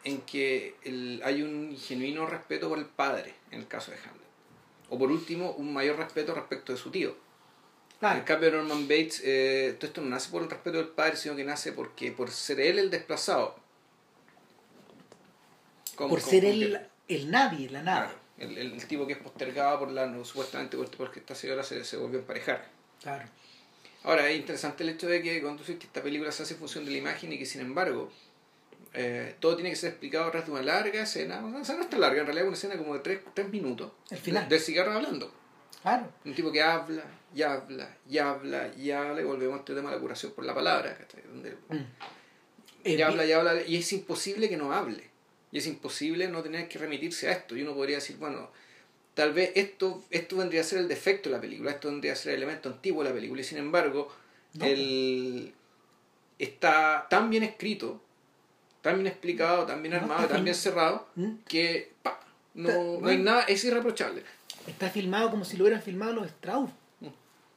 En 0.03 0.21
que 0.21 0.75
el- 0.83 1.21
hay 1.23 1.41
un 1.41 1.77
genuino 1.77 2.25
respeto 2.25 2.69
por 2.69 2.77
el 2.79 2.85
padre, 2.85 3.33
en 3.51 3.59
el 3.61 3.67
caso 3.67 3.91
de 3.91 3.97
Hamlet. 3.97 4.23
O 4.89 4.97
por 4.97 5.11
último, 5.11 5.51
un 5.51 5.73
mayor 5.73 5.97
respeto 5.97 6.33
respecto 6.33 6.71
de 6.73 6.77
su 6.77 6.91
tío. 6.91 7.15
Claro. 7.99 8.19
En 8.19 8.25
cambio, 8.25 8.51
Norman 8.51 8.83
Bates, 8.87 9.21
eh, 9.23 9.75
todo 9.79 9.87
esto 9.87 10.01
no 10.01 10.09
nace 10.09 10.29
por 10.29 10.43
el 10.43 10.49
respeto 10.49 10.77
del 10.77 10.89
padre, 10.89 11.15
sino 11.15 11.35
que 11.37 11.43
nace 11.45 11.71
porque 11.71 12.11
por 12.11 12.29
ser 12.31 12.59
él 12.59 12.79
el 12.79 12.89
desplazado. 12.89 13.55
Como- 15.95 16.09
por 16.09 16.19
como 16.19 16.31
ser 16.31 16.41
que- 16.41 16.49
el, 16.51 16.79
el 17.07 17.31
nadie, 17.31 17.69
la 17.69 17.83
nada. 17.83 18.05
Claro, 18.07 18.19
el, 18.37 18.57
el, 18.57 18.87
tipo 18.87 19.05
que 19.07 19.13
es 19.13 19.19
postergado 19.19 19.79
por 19.79 19.91
la, 19.91 20.05
no, 20.07 20.23
supuestamente 20.25 20.75
por- 20.77 20.89
porque 20.91 21.19
esta 21.19 21.35
señora 21.35 21.63
se, 21.63 21.83
se 21.83 21.97
volvió 21.97 22.19
a 22.19 22.21
emparejar. 22.21 22.67
Claro. 23.01 23.25
Ahora, 24.03 24.29
es 24.29 24.37
interesante 24.37 24.83
el 24.83 24.89
hecho 24.89 25.07
de 25.07 25.21
que 25.21 25.41
que 25.41 25.73
esta 25.85 26.01
película 26.03 26.31
se 26.31 26.43
hace 26.43 26.53
en 26.55 26.59
función 26.59 26.83
de 26.85 26.91
la 26.91 26.97
imagen 26.97 27.31
y 27.31 27.37
que 27.39 27.45
sin 27.45 27.61
embargo 27.61 28.11
eh, 28.93 29.35
todo 29.39 29.55
tiene 29.55 29.69
que 29.69 29.75
ser 29.75 29.91
explicado 29.91 30.25
a 30.25 30.31
través 30.31 30.45
de 30.47 30.51
una 30.53 30.61
larga 30.61 31.01
escena, 31.01 31.43
o 31.45 31.63
sea, 31.63 31.75
no 31.75 31.81
es 31.83 31.89
tan 31.89 32.01
larga, 32.01 32.19
en 32.19 32.25
realidad 32.27 32.43
es 32.45 32.47
una 32.49 32.57
escena 32.57 32.77
como 32.77 32.93
de 32.93 32.99
tres, 32.99 33.19
tres 33.33 33.49
minutos 33.49 33.91
El 34.11 34.17
final. 34.17 34.43
de- 34.49 34.55
del 34.55 34.63
cigarro 34.63 34.91
hablando. 34.93 35.33
Claro. 35.81 36.07
Un 36.25 36.33
tipo 36.35 36.51
que 36.51 36.61
habla, 36.61 37.03
y 37.35 37.41
habla, 37.41 37.97
y 38.09 38.17
habla, 38.19 38.71
y 38.77 38.91
habla, 38.91 39.21
y 39.21 39.23
volvemos 39.25 39.55
a 39.55 39.59
este 39.59 39.73
tema 39.73 39.89
de 39.89 39.95
la 39.95 40.01
curación 40.01 40.31
por 40.33 40.45
la 40.45 40.53
palabra, 40.53 40.95
¿cachai? 40.97 41.23
Donde 41.27 41.51
Mm. 41.69 41.75
y 42.85 42.93
Eh, 42.95 43.03
habla 43.03 43.25
y 43.25 43.31
habla 43.31 43.61
y 43.63 43.77
es 43.77 43.91
imposible 43.93 44.47
que 44.49 44.57
no 44.57 44.73
hable 44.73 45.09
y 45.53 45.59
es 45.59 45.67
imposible 45.67 46.27
no 46.27 46.41
tener 46.43 46.67
que 46.67 46.77
remitirse 46.79 47.29
a 47.29 47.31
esto 47.31 47.55
y 47.55 47.61
uno 47.61 47.73
podría 47.73 47.97
decir 47.97 48.17
bueno 48.17 48.49
tal 49.13 49.31
vez 49.33 49.51
esto 49.55 50.03
esto 50.09 50.35
vendría 50.37 50.61
a 50.61 50.63
ser 50.65 50.79
el 50.79 50.87
defecto 50.89 51.29
de 51.29 51.35
la 51.35 51.41
película 51.41 51.71
esto 51.71 51.87
vendría 51.89 52.13
a 52.13 52.15
ser 52.17 52.31
el 52.33 52.37
elemento 52.39 52.67
antiguo 52.69 53.03
de 53.03 53.09
la 53.09 53.15
película 53.15 53.39
y 53.41 53.45
sin 53.45 53.59
embargo 53.59 54.11
No. 54.55 54.65
el 54.65 55.53
está 56.39 57.07
tan 57.09 57.29
bien 57.29 57.43
escrito 57.43 58.01
tan 58.81 58.95
bien 58.95 59.07
explicado 59.07 59.65
tan 59.65 59.81
bien 59.81 59.93
armado 59.93 60.27
tan 60.27 60.43
bien 60.43 60.55
cerrado 60.55 61.07
¿Mm? 61.15 61.29
que 61.47 61.91
pa, 62.01 62.19
no, 62.55 62.69
Está- 62.69 63.01
no 63.01 63.07
hay 63.07 63.17
nada 63.19 63.43
es 63.43 63.63
irreprochable 63.63 64.23
Está 64.67 64.89
filmado 64.89 65.29
como 65.29 65.43
si 65.43 65.57
lo 65.57 65.65
hubieran 65.65 65.81
filmado 65.83 66.13
los 66.13 66.27
Strauss. 66.27 66.69
Mm. 67.01 67.07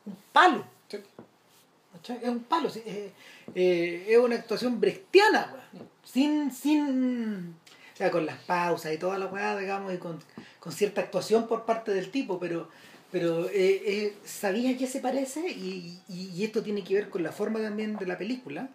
Un 0.07 0.17
palo. 0.33 0.67
Es 0.91 2.29
un 2.29 2.43
palo. 2.43 2.69
sí, 2.69 2.83
eh, 2.85 3.13
eh, 3.55 4.07
es 4.09 4.19
una 4.19 4.35
actuación 4.35 4.81
brechtiana, 4.81 5.55
weón. 5.73 5.89
Sin, 6.03 6.51
sin. 6.51 7.55
O 7.97 7.99
sea, 7.99 8.11
con 8.11 8.27
las 8.27 8.37
pausas 8.43 8.93
y 8.93 8.99
toda 8.99 9.19
la 9.19 9.27
weá, 9.27 9.57
digamos, 9.57 9.95
y 9.95 9.97
con, 9.97 10.19
con 10.61 10.71
cierta 10.71 11.01
actuación 11.01 11.49
por 11.49 11.65
parte 11.65 11.93
del 11.93 12.11
tipo, 12.11 12.39
pero 12.39 12.69
pero 13.11 13.49
eh, 13.49 13.83
eh, 13.87 14.17
sabía 14.25 14.77
que 14.77 14.87
se 14.87 15.01
parece 15.01 15.49
y, 15.49 16.01
y, 16.09 16.45
esto 16.45 16.63
tiene 16.63 16.85
que 16.85 16.95
ver 16.95 17.09
con 17.09 17.23
la 17.23 17.33
forma 17.33 17.61
también 17.61 17.97
de 17.97 18.07
la 18.07 18.19
película. 18.19 18.69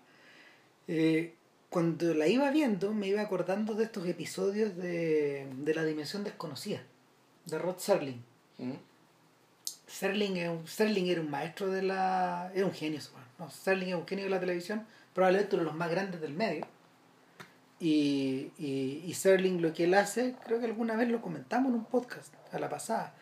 Eh, 0.88 1.36
cuando 1.70 2.14
la 2.14 2.28
iba 2.28 2.50
viendo 2.50 2.94
me 2.94 3.08
iba 3.08 3.22
acordando 3.22 3.76
de 3.76 3.84
estos 3.84 4.08
episodios 4.08 4.76
de, 4.78 5.48
de 5.58 5.74
La 5.76 5.84
Dimensión 5.84 6.24
Desconocida, 6.24 6.82
de 7.46 7.60
Rod 7.60 7.78
Serling. 7.78 8.24
Mm. 8.58 8.72
Serling, 9.86 10.38
era 11.08 11.22
un 11.22 11.30
maestro 11.30 11.70
de 11.70 11.84
la... 11.84 12.52
era 12.56 12.66
un 12.66 12.74
genio, 12.74 13.00
no, 13.38 13.52
Serling 13.52 13.90
es 13.90 13.96
un 13.96 14.08
genio 14.08 14.26
de 14.26 14.32
la 14.32 14.40
televisión, 14.40 14.88
probablemente 15.14 15.56
uno 15.56 15.66
de 15.66 15.70
los 15.70 15.78
más 15.78 15.92
grandes 15.92 16.22
del 16.22 16.34
medio. 16.34 16.66
Y, 17.82 18.52
y, 18.60 19.04
y 19.06 19.14
Serling 19.16 19.62
lo 19.62 19.74
que 19.74 19.86
él 19.86 19.96
hace, 19.96 20.36
creo 20.46 20.60
que 20.60 20.68
alguna 20.68 20.96
vez 20.96 21.10
lo 21.10 21.22
comentamos 21.22 21.72
en 21.72 21.80
un 21.80 21.86
podcast 21.86 22.34
a 22.54 22.60
la 22.60 22.70
pasada, 22.70 23.16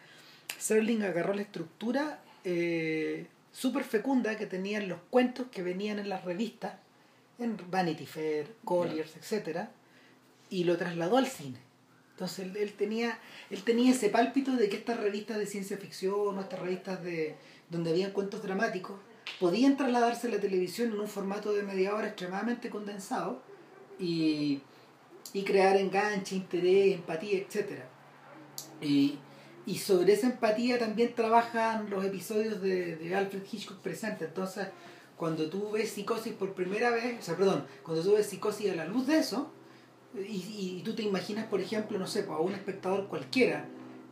Serling 0.57 1.01
agarró 1.03 1.33
la 1.33 1.41
estructura 1.41 2.19
eh, 2.43 3.27
súper 3.51 3.83
fecunda 3.83 4.37
que 4.37 4.45
tenían 4.45 4.89
los 4.89 4.99
cuentos 5.09 5.47
que 5.51 5.63
venían 5.63 5.99
en 5.99 6.09
las 6.09 6.25
revistas, 6.25 6.73
en 7.37 7.57
Vanity 7.69 8.05
Fair, 8.05 8.53
Colliers, 8.65 9.15
etcétera, 9.15 9.71
y 10.49 10.65
lo 10.65 10.77
trasladó 10.77 11.17
al 11.17 11.27
cine. 11.27 11.57
Entonces 12.11 12.53
él, 12.53 12.73
tenía, 12.73 13.17
él 13.49 13.63
tenía 13.63 13.91
ese 13.91 14.09
pálpito 14.09 14.57
de 14.57 14.67
que 14.67 14.75
estas 14.75 14.99
revistas 14.99 15.37
de 15.37 15.45
ciencia 15.45 15.77
ficción 15.77 16.37
o 16.37 16.41
estas 16.41 16.59
revistas 16.59 17.01
de, 17.01 17.37
donde 17.69 17.91
habían 17.91 18.11
cuentos 18.11 18.43
dramáticos 18.43 18.99
podían 19.39 19.77
trasladarse 19.77 20.27
a 20.27 20.31
la 20.31 20.39
televisión 20.39 20.91
en 20.91 20.99
un 20.99 21.07
formato 21.07 21.53
de 21.53 21.63
media 21.63 21.95
hora 21.95 22.07
extremadamente 22.07 22.69
condensado 22.69 23.41
y, 23.99 24.61
y 25.33 25.43
crear 25.43 25.77
enganche, 25.77 26.35
interés, 26.35 26.95
empatía, 26.95 27.39
etc. 27.39 27.83
Y, 28.81 29.19
y 29.65 29.77
sobre 29.77 30.13
esa 30.13 30.27
empatía 30.27 30.79
también 30.79 31.13
trabajan 31.13 31.89
los 31.89 32.03
episodios 32.05 32.61
de, 32.61 32.95
de 32.95 33.15
Alfred 33.15 33.43
Hitchcock 33.51 33.79
presente. 33.79 34.25
Entonces, 34.25 34.67
cuando 35.17 35.49
tú 35.49 35.71
ves 35.71 35.91
psicosis 35.91 36.33
por 36.33 36.53
primera 36.53 36.91
vez, 36.91 37.19
o 37.19 37.21
sea, 37.21 37.35
perdón, 37.35 37.65
cuando 37.83 38.03
tú 38.03 38.13
ves 38.13 38.25
psicosis 38.25 38.71
a 38.71 38.75
la 38.75 38.85
luz 38.85 39.05
de 39.07 39.19
eso, 39.19 39.51
y, 40.15 40.77
y 40.79 40.81
tú 40.83 40.95
te 40.95 41.03
imaginas, 41.03 41.45
por 41.45 41.61
ejemplo, 41.61 41.99
no 41.99 42.07
sé, 42.07 42.23
pues, 42.23 42.37
a 42.37 42.41
un 42.41 42.53
espectador 42.53 43.07
cualquiera 43.07 43.67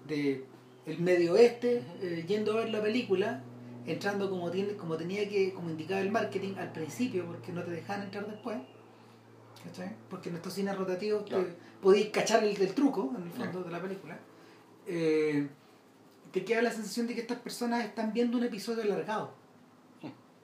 de 0.08 0.46
el 0.86 1.00
medio 1.00 1.34
oeste 1.34 1.84
eh, 2.02 2.24
yendo 2.28 2.54
a 2.54 2.58
ver 2.58 2.70
la 2.70 2.82
película, 2.82 3.44
entrando 3.86 4.30
como 4.30 4.52
tiene, 4.52 4.74
como 4.74 4.96
tenía 4.96 5.28
que, 5.28 5.54
como 5.54 5.70
indicaba 5.70 6.02
el 6.02 6.12
marketing 6.12 6.56
al 6.58 6.72
principio, 6.72 7.26
porque 7.26 7.52
no 7.52 7.64
te 7.64 7.72
dejan 7.72 8.04
entrar 8.04 8.28
después, 8.28 8.58
¿cachai? 9.64 9.96
Porque 10.10 10.30
en 10.30 10.36
estos 10.36 10.54
cines 10.54 10.78
rotativos 10.78 11.24
podéis 11.82 12.10
cachar 12.10 12.44
el 12.44 12.74
truco, 12.74 13.14
en 13.18 13.24
el 13.24 13.32
fondo 13.32 13.64
de 13.64 13.72
la 13.72 13.82
película 13.82 14.18
eh, 14.88 15.48
te 16.32 16.46
queda 16.46 16.62
la 16.62 16.72
sensación 16.72 17.08
de 17.08 17.16
que 17.16 17.22
estas 17.22 17.40
personas 17.40 17.84
están 17.84 18.14
viendo 18.14 18.38
un 18.38 18.44
episodio 18.44 18.84
alargado 18.84 19.34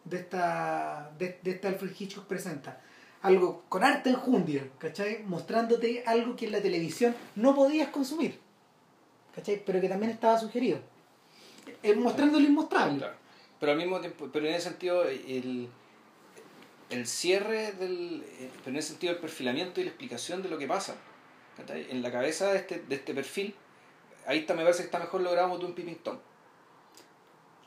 de 0.03 0.18
esta, 0.18 1.11
de, 1.18 1.40
de 1.41 1.52
esta 1.52 1.69
Alfred 1.69 1.91
Hitchcock 1.98 2.26
presenta. 2.26 2.81
Algo 3.22 3.64
con 3.69 3.85
arte 3.85 4.10
enjundia, 4.10 4.68
¿cachai? 4.77 5.23
Mostrándote 5.23 6.03
algo 6.06 6.35
que 6.35 6.48
en 6.48 6.52
la 6.52 6.61
televisión 6.61 7.15
no 7.35 7.56
podías 7.56 7.88
consumir, 7.88 8.38
¿cachai? 9.34 9.64
Pero 9.65 9.80
que 9.80 9.88
también 9.88 10.11
estaba 10.11 10.38
sugerido. 10.38 10.80
Eh, 11.81 11.95
mostrando 11.95 12.38
lo 12.40 12.45
inmostrable. 12.45 13.06
Pero 13.60 13.72
al 13.72 13.77
mismo 13.77 14.02
tiempo, 14.02 14.27
pero 14.31 14.45
en 14.45 14.56
ese 14.56 14.69
sentido, 14.69 15.06
el, 15.06 15.69
el 16.93 17.07
cierre 17.07 17.73
del. 17.73 18.23
Eh, 18.39 18.49
pero 18.59 18.71
en 18.71 18.77
ese 18.77 18.89
sentido, 18.89 19.13
el 19.13 19.19
perfilamiento 19.19 19.81
y 19.81 19.83
la 19.83 19.89
explicación 19.89 20.41
de 20.41 20.49
lo 20.49 20.57
que 20.57 20.67
pasa. 20.67 20.95
En 21.67 22.01
la 22.01 22.11
cabeza 22.11 22.51
de 22.51 22.57
este, 22.57 22.79
de 22.79 22.95
este 22.95 23.13
perfil 23.13 23.55
ahí 24.25 24.39
está, 24.39 24.53
me 24.53 24.63
parece 24.63 24.79
que 24.79 24.85
está 24.85 24.99
mejor 24.99 25.21
logrado 25.21 25.57
de 25.57 25.65
un 25.65 25.73
Pipping 25.73 25.95
Tom. 25.95 26.17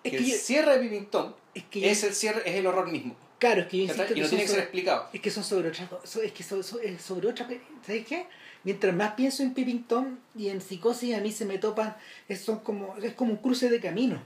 Es 0.03 0.13
que, 0.13 0.19
el 0.19 0.25
cierre 0.33 0.79
de 0.79 0.85
Pipping 0.85 1.07
Tom 1.07 1.33
es, 1.55 2.05
el 2.05 2.15
cierre, 2.15 2.43
es 2.49 2.57
el 2.57 2.67
horror 2.67 2.91
mismo. 2.91 3.17
Claro, 3.39 3.63
es 3.63 3.67
que 3.67 3.77
yo 3.79 3.83
insisto 3.85 4.15
Y 4.15 4.21
no 4.21 4.29
tiene 4.29 4.45
que 4.45 4.51
ser 4.51 4.61
explicado. 4.61 5.09
Es 5.13 5.21
que 5.21 5.31
son 5.31 5.45
sobre 5.45 5.69
otra 5.69 5.89
es 6.23 6.33
que 6.33 6.43
son, 6.43 6.63
sobre 6.65 7.29
otra 7.29 7.49
¿sabes 7.85 8.07
qué? 8.07 8.27
Mientras 8.65 8.95
más 8.95 9.15
pienso 9.15 9.43
en 9.43 9.53
Pipping 9.53 9.85
Tom 9.85 10.19
y 10.35 10.49
en 10.49 10.61
psicosis 10.61 11.15
a 11.15 11.21
mí 11.21 11.33
se 11.33 11.45
me 11.45 11.59
topan 11.59 11.97
es, 12.29 12.41
son 12.41 12.61
como, 12.61 12.97
es 12.97 13.15
como 13.15 13.33
un 13.33 13.39
cruce 13.39 13.69
de 13.69 13.81
camino 13.81 14.23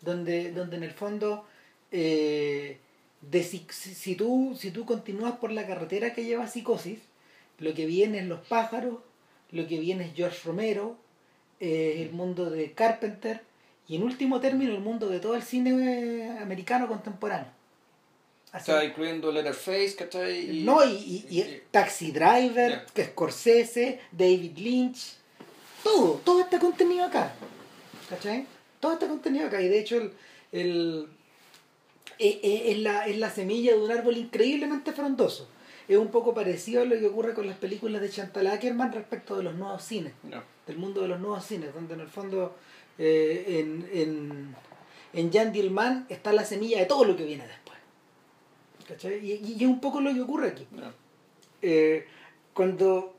donde, 0.00 0.52
donde 0.52 0.76
en 0.76 0.84
el 0.84 0.92
fondo 0.92 1.46
eh, 1.90 2.78
de, 3.20 3.42
si, 3.42 3.66
si, 3.70 4.14
tú, 4.14 4.56
si 4.58 4.70
tú 4.70 4.84
continúas 4.84 5.36
por 5.36 5.52
la 5.52 5.66
carretera 5.66 6.14
que 6.14 6.24
lleva 6.24 6.48
psicosis 6.48 7.00
lo 7.58 7.74
que 7.74 7.86
viene 7.86 8.18
es 8.18 8.26
los 8.26 8.40
pájaros 8.46 8.98
lo 9.50 9.66
que 9.66 9.78
viene 9.80 10.04
es 10.06 10.14
George 10.14 10.40
Romero 10.44 10.96
eh, 11.60 12.02
el 12.02 12.12
mundo 12.12 12.50
de 12.50 12.72
Carpenter 12.72 13.42
y 13.88 13.96
en 13.96 14.02
último 14.02 14.38
término 14.38 14.72
el 14.74 14.80
mundo 14.80 15.08
de 15.08 15.18
todo 15.18 15.34
el 15.34 15.42
cine 15.42 16.38
americano 16.40 16.86
contemporáneo. 16.86 17.48
Está 18.54 18.84
incluyendo 18.84 19.32
Letterface, 19.32 19.94
¿cachai? 19.96 20.62
no, 20.62 20.84
y, 20.84 21.26
y, 21.28 21.62
Taxi 21.70 22.12
Driver, 22.12 22.86
que 22.94 23.02
es 23.02 23.08
Scorsese, 23.08 24.00
David 24.12 24.56
Lynch, 24.56 25.16
todo, 25.82 26.20
todo 26.24 26.40
está 26.40 26.58
contenido 26.58 27.04
acá. 27.04 27.32
¿Cachai? 28.08 28.46
Todo 28.80 28.94
está 28.94 29.08
contenido 29.08 29.48
acá. 29.48 29.60
Y 29.60 29.68
de 29.68 29.78
hecho 29.80 29.96
el, 29.96 30.12
el 30.52 31.08
es, 32.18 32.38
es, 32.42 32.78
la, 32.78 33.06
es 33.06 33.18
la 33.18 33.30
semilla 33.30 33.72
de 33.72 33.80
un 33.80 33.90
árbol 33.90 34.16
increíblemente 34.16 34.92
frondoso. 34.92 35.48
Es 35.88 35.96
un 35.96 36.08
poco 36.08 36.34
parecido 36.34 36.82
a 36.82 36.84
lo 36.84 36.98
que 36.98 37.06
ocurre 37.06 37.32
con 37.32 37.46
las 37.46 37.56
películas 37.56 38.02
de 38.02 38.10
Chantal 38.10 38.46
Ackerman 38.46 38.92
respecto 38.92 39.36
de 39.36 39.42
los 39.42 39.54
nuevos 39.54 39.82
cines 39.82 40.12
del 40.68 40.76
mundo 40.76 41.00
de 41.00 41.08
los 41.08 41.18
nuevos 41.18 41.44
cines, 41.44 41.74
donde 41.74 41.94
en 41.94 42.00
el 42.00 42.08
fondo 42.08 42.54
eh, 42.98 43.44
en, 43.48 43.88
en, 43.92 44.54
en 45.14 45.32
Jan 45.32 45.50
Dillman 45.50 46.06
está 46.10 46.32
la 46.32 46.44
semilla 46.44 46.78
de 46.78 46.86
todo 46.86 47.04
lo 47.04 47.16
que 47.16 47.24
viene 47.24 47.46
después. 47.46 47.78
¿Cachai? 48.86 49.24
Y, 49.24 49.56
es 49.56 49.62
un 49.62 49.80
poco 49.80 50.00
lo 50.00 50.12
que 50.12 50.20
ocurre 50.20 50.48
aquí. 50.48 50.66
Eh, 51.62 52.06
cuando, 52.52 53.16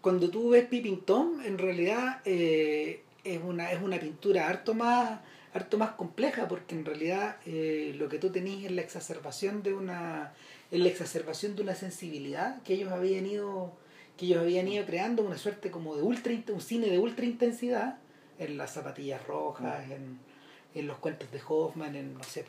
cuando 0.00 0.30
tú 0.30 0.50
ves 0.50 0.64
Peeping 0.66 1.00
Tom, 1.00 1.40
en 1.44 1.58
realidad 1.58 2.20
eh, 2.24 3.02
es, 3.24 3.40
una, 3.42 3.72
es 3.72 3.82
una 3.82 3.98
pintura 3.98 4.48
harto 4.48 4.74
más, 4.74 5.20
harto 5.54 5.78
más 5.78 5.92
compleja, 5.92 6.48
porque 6.48 6.74
en 6.74 6.84
realidad 6.84 7.36
lo 7.44 8.08
que 8.08 8.18
tú 8.18 8.30
tenés 8.30 8.64
es 8.64 8.70
la 8.70 8.82
exacerbación 8.82 9.62
de 9.62 9.74
una 9.74 10.32
es 10.70 10.80
la 10.80 10.88
exacerbación 10.88 11.54
de 11.54 11.62
una 11.62 11.74
sensibilidad 11.74 12.62
que 12.62 12.72
ellos 12.72 12.90
habían 12.92 13.26
ido 13.26 13.76
que 14.16 14.24
ellos 14.24 14.40
habían 14.40 14.66
ido 14.68 14.86
creando 14.86 15.22
una 15.22 15.36
suerte 15.36 15.70
como 15.70 15.94
de 15.96 16.02
ultra 16.02 16.32
un 16.48 16.60
cine 16.62 16.88
de 16.88 16.98
ultra 16.98 17.26
intensidad 17.26 17.98
en 18.38 18.56
las 18.56 18.72
zapatillas 18.72 19.24
rojas, 19.26 19.90
en, 19.90 20.18
en 20.74 20.86
los 20.86 20.98
cuentos 20.98 21.30
de 21.30 21.40
Hoffman, 21.46 21.94
en 21.94 22.14
no 22.14 22.24
sé, 22.24 22.44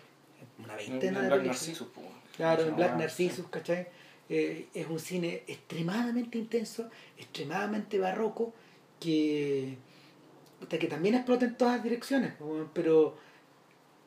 una 0.64 0.76
veintena 0.76 1.22
de 1.22 1.28
Black 1.28 1.46
Narcissus, 1.46 1.88
Claro, 2.36 2.64
en 2.64 2.76
Black 2.76 2.98
Narcissus, 2.98 3.48
¿cachai? 3.48 3.88
Eh, 4.30 4.68
es 4.74 4.88
un 4.88 5.00
cine 5.00 5.44
extremadamente 5.48 6.38
intenso, 6.38 6.90
extremadamente 7.18 8.00
barroco, 8.00 8.54
que, 9.00 9.78
que 10.68 10.88
también 10.88 11.16
explota 11.16 11.46
en 11.46 11.58
todas 11.58 11.84
direcciones, 11.84 12.34
pero 12.74 13.16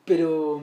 pero 0.05 0.61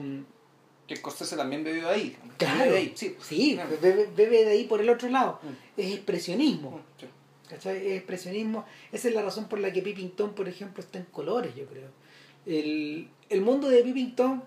que 0.87 0.95
Scorsese 0.95 1.35
también 1.35 1.63
bebió 1.63 1.89
ahí. 1.89 2.15
Claro, 2.37 2.71
de 2.71 2.77
ahí. 2.77 2.91
sí, 2.95 3.15
sí 3.21 3.59
bebe, 3.81 4.45
de 4.45 4.49
ahí 4.49 4.65
por 4.65 4.81
el 4.81 4.89
otro 4.89 5.09
lado. 5.09 5.39
Mm. 5.41 5.81
Es 5.81 5.93
expresionismo. 5.93 6.71
Mm, 6.71 7.49
¿cachai? 7.49 7.87
Es 7.87 7.97
expresionismo. 7.97 8.65
Esa 8.91 9.07
es 9.07 9.15
la 9.15 9.21
razón 9.21 9.47
por 9.47 9.59
la 9.59 9.71
que 9.71 9.81
Pippington, 9.81 10.33
por 10.33 10.47
ejemplo, 10.47 10.83
está 10.83 10.99
en 10.99 11.05
colores, 11.05 11.55
yo 11.55 11.65
creo. 11.65 11.89
El, 12.45 13.09
el 13.29 13.41
mundo 13.41 13.69
de 13.69 13.83
Pippington, 13.83 14.43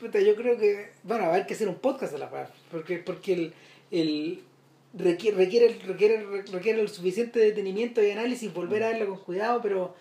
yo 0.00 0.36
creo 0.36 0.58
que, 0.58 0.92
bueno, 1.02 1.24
va 1.24 1.30
a 1.30 1.34
haber 1.34 1.46
que 1.46 1.54
hacer 1.54 1.68
un 1.68 1.76
podcast 1.76 2.12
de 2.12 2.18
la 2.18 2.30
par, 2.30 2.52
porque, 2.70 2.98
porque 2.98 3.32
el, 3.32 3.54
el 3.90 4.42
requiere, 4.94 5.36
requiere, 5.36 5.78
requiere, 5.86 6.42
requiere 6.52 6.80
el 6.80 6.88
suficiente 6.88 7.38
detenimiento 7.38 8.02
y 8.02 8.10
análisis, 8.10 8.52
volver 8.52 8.82
a 8.82 8.88
verlo 8.90 9.08
con 9.08 9.18
cuidado, 9.18 9.60
pero, 9.62 9.94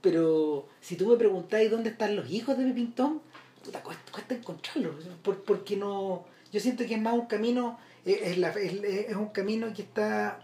pero 0.00 0.68
si 0.80 0.96
tú 0.96 1.08
me 1.08 1.16
preguntáis 1.16 1.70
dónde 1.70 1.90
están 1.90 2.16
los 2.16 2.30
hijos 2.30 2.56
de 2.56 2.64
Pippington, 2.64 3.20
puta, 3.64 3.82
cuesta, 3.82 4.34
encontrarlo, 4.34 4.94
porque 5.22 5.76
no, 5.76 6.24
yo 6.52 6.60
siento 6.60 6.86
que 6.86 6.94
es 6.94 7.00
más 7.00 7.14
un 7.14 7.26
camino, 7.26 7.78
eh, 8.04 8.20
es, 8.24 8.38
la, 8.38 8.50
es, 8.50 9.14
un 9.14 9.28
camino 9.28 9.72
que 9.74 9.82
está 9.82 10.40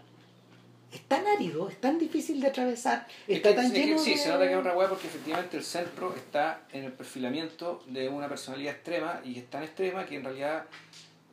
es 0.91 1.01
tan 1.01 1.27
árido, 1.27 1.69
es 1.69 1.81
tan 1.81 1.99
difícil 1.99 2.39
de 2.39 2.47
atravesar, 2.47 3.07
está 3.27 3.53
tan 3.53 3.71
lleno 3.73 3.99
Sí, 3.99 4.15
se 4.15 4.29
nota 4.29 4.45
que 4.45 4.53
es 4.53 4.57
otra 4.57 4.77
hueá 4.77 4.87
porque 4.87 5.07
efectivamente 5.07 5.57
el 5.57 5.63
centro 5.63 6.15
está 6.15 6.61
en 6.71 6.85
el 6.85 6.93
perfilamiento 6.93 7.83
de 7.87 8.07
una 8.07 8.29
personalidad 8.29 8.75
extrema 8.75 9.21
y 9.25 9.37
es 9.37 9.49
tan 9.49 9.63
extrema 9.63 10.05
que 10.05 10.15
en 10.15 10.23
realidad 10.23 10.65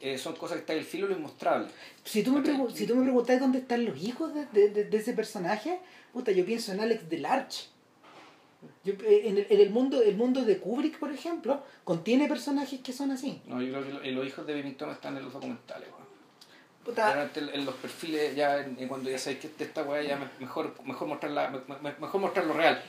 eh, 0.00 0.18
son 0.18 0.34
cosas 0.34 0.56
que 0.56 0.60
están 0.62 0.76
en 0.76 0.82
el 0.82 0.88
filo 0.88 1.06
lo 1.06 1.16
inmostrable. 1.16 1.68
Si 2.04 2.24
tú, 2.24 2.32
me 2.32 2.42
si 2.74 2.86
tú 2.86 2.96
me 2.96 3.04
preguntas 3.04 3.38
dónde 3.38 3.58
están 3.58 3.84
los 3.84 4.02
hijos 4.02 4.34
de, 4.34 4.46
de, 4.46 4.84
de, 4.84 4.96
ese 4.96 5.12
personaje, 5.12 5.78
puta, 6.12 6.32
yo 6.32 6.44
pienso 6.44 6.72
en 6.72 6.80
Alex 6.80 7.08
Delarge 7.08 7.73
eh, 8.84 9.22
en, 9.24 9.38
el, 9.38 9.46
en, 9.50 9.60
el, 9.60 9.70
mundo 9.70 10.02
el 10.02 10.16
mundo 10.16 10.44
de 10.44 10.58
Kubrick, 10.58 10.98
por 10.98 11.10
ejemplo, 11.12 11.62
contiene 11.84 12.28
personajes 12.28 12.80
que 12.80 12.92
son 12.92 13.10
así. 13.10 13.40
No, 13.46 13.60
yo 13.62 13.72
creo 13.80 14.00
que 14.02 14.10
los 14.12 14.26
hijos 14.26 14.46
de 14.46 14.54
Bennington 14.54 14.90
están 14.90 15.16
en 15.16 15.24
los 15.24 15.32
documentales. 15.32 15.88
Puta. 16.84 17.08
Generalmente 17.08 17.56
en, 17.58 17.64
los 17.64 17.74
perfiles, 17.76 18.36
ya 18.36 18.62
cuando 18.88 19.08
ya 19.08 19.16
sabéis 19.18 19.40
que 19.40 19.64
esta 19.64 19.84
weá 19.84 20.02
ya 20.02 20.18
me- 20.18 20.28
mejor, 20.38 20.74
mejor, 20.84 21.08
mostrarla, 21.08 21.48
me- 21.48 21.74
me- 21.80 21.96
mejor 21.98 22.20
mostrar 22.20 22.44
lo 22.44 22.52
real. 22.52 22.82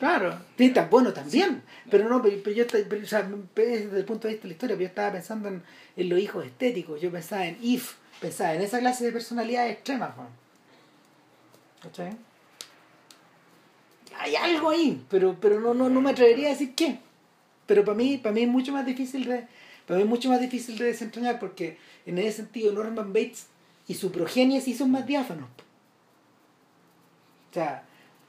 Claro, 0.00 0.36
sí, 0.56 0.70
tan 0.70 0.90
bueno 0.90 1.12
también. 1.12 1.62
Pero 1.88 2.08
no, 2.08 2.20
pero, 2.20 2.36
pero 2.42 2.56
yo 2.56 2.66
pero, 2.66 3.00
o 3.04 3.06
sea, 3.06 3.22
desde 3.54 3.96
el 3.96 4.04
punto 4.04 4.26
de 4.26 4.34
vista 4.34 4.42
de 4.42 4.48
la 4.48 4.52
historia, 4.54 4.74
pero 4.74 4.82
yo 4.82 4.88
estaba 4.88 5.12
pensando 5.12 5.48
en, 5.48 5.62
en 5.96 6.08
los 6.08 6.18
hijos 6.18 6.44
estéticos, 6.46 7.00
yo 7.00 7.12
pensaba 7.12 7.46
en 7.46 7.56
If, 7.62 7.94
pensaba 8.20 8.54
en 8.54 8.62
esa 8.62 8.80
clase 8.80 9.04
de 9.04 9.12
personalidades 9.12 9.72
extremas, 9.72 10.16
Juan. 10.16 10.28
¿Cachai? 11.80 12.16
Hay 14.18 14.34
algo 14.36 14.70
ahí, 14.70 15.04
pero, 15.10 15.36
pero 15.40 15.60
no, 15.60 15.74
no, 15.74 15.88
no 15.88 16.00
me 16.00 16.10
atrevería 16.10 16.48
a 16.48 16.50
decir 16.50 16.74
qué. 16.74 16.98
Pero 17.66 17.84
para 17.84 17.96
mí, 17.96 18.18
para 18.18 18.34
mí 18.34 18.42
es 18.42 18.48
mucho 18.48 18.72
más 18.72 18.86
difícil 18.86 19.24
de, 19.26 19.46
para 19.86 19.98
mí 19.98 20.04
es 20.04 20.08
mucho 20.08 20.28
más 20.30 20.40
difícil 20.40 20.78
de 20.78 20.86
desentrañar 20.86 21.38
porque 21.38 21.78
en 22.06 22.18
ese 22.18 22.38
sentido 22.38 22.72
Norman 22.72 23.12
Bates 23.12 23.46
y 23.86 23.94
su 23.94 24.12
progenie 24.12 24.60
sí 24.60 24.74
son 24.74 24.90
más 24.90 25.06
diáfanos. 25.06 25.48
O 27.50 27.54
sea, 27.54 27.84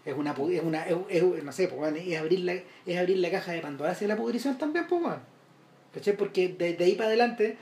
es 0.06 0.14
una, 0.16 0.32
es 0.32 0.64
una 0.64 0.84
es, 0.86 0.98
es- 1.10 1.44
no 1.44 1.52
sé, 1.52 1.68
pues, 1.68 1.96
es, 1.96 2.18
abrir 2.20 2.40
la, 2.40 2.54
es 2.86 2.98
abrir 2.98 3.18
la 3.18 3.32
caja 3.32 3.52
de 3.52 3.62
Pandora 3.62 3.92
hacia 3.92 4.08
la 4.08 4.16
pudrición 4.16 4.58
también, 4.58 4.86
pues, 4.88 5.02
bueno. 5.02 5.20
¿Cachai? 5.94 6.16
Porque 6.18 6.50
de, 6.50 6.78
ahí 6.84 6.94
para 6.96 7.08
adelante, 7.10 7.58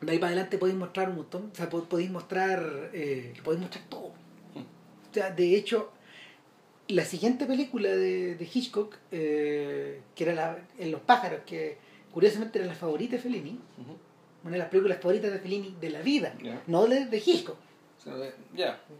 de 0.00 0.12
ahí 0.12 0.18
para 0.18 0.28
adelante 0.32 0.58
podéis 0.58 0.78
mostrar 0.78 1.08
un 1.08 1.16
montón, 1.16 1.50
o 1.52 1.54
sea, 1.54 1.68
po- 1.70 1.84
podéis 1.84 2.10
mostrar, 2.10 2.90
eh, 2.92 3.32
podéis 3.42 3.62
mostrar 3.62 3.84
todo. 3.88 4.06
O 4.10 5.14
sea, 5.14 5.30
de 5.30 5.56
hecho, 5.56 5.92
la 6.88 7.04
siguiente 7.04 7.46
película 7.46 7.88
de, 7.90 8.34
de 8.34 8.48
Hitchcock, 8.52 8.96
eh, 9.10 10.00
que 10.14 10.24
era 10.24 10.34
la, 10.34 10.58
En 10.78 10.90
los 10.90 11.00
pájaros, 11.00 11.40
que 11.46 11.78
curiosamente 12.12 12.58
era 12.58 12.68
la 12.68 12.74
favorita 12.74 13.16
de 13.16 13.22
Fellini, 13.22 13.58
una 14.42 14.52
de 14.52 14.58
las 14.58 14.68
películas 14.68 14.98
favoritas 15.00 15.32
de 15.32 15.38
Fellini 15.38 15.74
de 15.80 15.90
la 15.90 16.00
vida, 16.02 16.34
Ya. 16.42 16.62
no 16.66 16.86
de, 16.86 17.06
de 17.06 17.16
Hitchcock. 17.24 17.56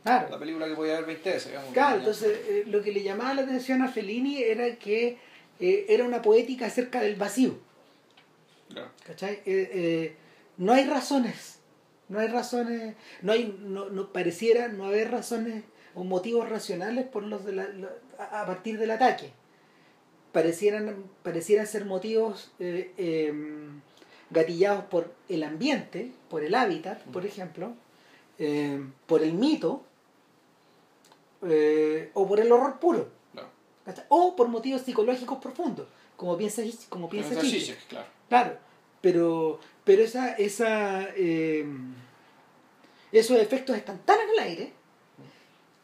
Claro. 0.03 0.31
la 0.31 0.39
película 0.39 0.67
que 0.67 0.75
podía 0.75 0.95
ver 0.95 1.05
20 1.05 1.31
veces. 1.31 1.49
digamos. 1.49 1.73
Claro, 1.75 1.99
entonces 1.99 2.39
eh, 2.49 2.65
lo 2.67 2.83
que 2.83 2.91
le 2.93 3.03
llamaba 3.03 3.35
la 3.35 3.43
atención 3.43 3.83
a 3.83 3.89
Fellini 3.89 4.43
era 4.43 4.77
que 4.77 5.19
eh, 5.61 5.87
era 5.91 6.05
una 6.05 6.23
poética 6.23 6.67
acerca 6.67 7.03
del 7.03 7.17
vacío. 7.17 7.59
¿cachai? 9.07 9.41
Eh, 9.45 10.17
no 10.57 10.73
hay 10.73 10.85
razones, 10.87 11.59
no 12.09 12.19
hay 12.19 12.29
razones, 12.29 12.95
no 13.23 13.33
hay, 13.33 13.57
no, 13.61 13.91
no 13.91 14.13
pareciera 14.13 14.69
no 14.69 14.87
haber 14.87 15.11
razones 15.11 15.65
o 15.95 16.05
motivos 16.05 16.49
racionales 16.49 17.07
por 17.07 17.23
los 17.23 17.45
de 17.45 17.53
la, 17.53 17.69
a 18.19 18.47
partir 18.47 18.79
del 18.79 18.91
ataque. 18.91 19.31
Parecieran, 20.33 21.05
parecieran 21.23 21.67
ser 21.67 21.85
motivos 21.85 22.53
eh, 22.59 22.93
eh, 22.97 23.33
gatillados 24.31 24.85
por 24.87 25.13
el 25.29 25.45
ambiente, 25.45 26.11
por 26.29 26.43
el 26.43 26.55
hábitat, 26.55 27.03
por 27.05 27.25
ejemplo, 27.25 27.73
eh, 28.39 28.85
por 29.07 29.23
el 29.23 29.35
mito 29.35 29.85
eh, 31.43 32.11
o 32.15 32.27
por 32.27 32.41
el 32.41 32.51
horror 32.51 32.81
puro. 32.81 33.09
O 34.09 34.35
por 34.35 34.49
motivos 34.49 34.81
psicológicos 34.81 35.39
profundos, 35.39 35.87
como 36.17 36.39
piensa, 36.39 36.63
como 36.89 37.09
piensa 37.09 37.39
Zizek. 37.39 37.87
Claro. 37.87 38.07
Claro, 38.31 38.59
pero, 39.03 39.61
pero 39.85 40.03
esa, 40.03 40.33
esa, 40.33 41.11
eh, 41.15 41.67
esos 43.13 43.39
efectos 43.39 43.77
están 43.77 43.99
tan 44.07 44.19
en 44.21 44.31
el 44.31 44.39
aire 44.39 44.73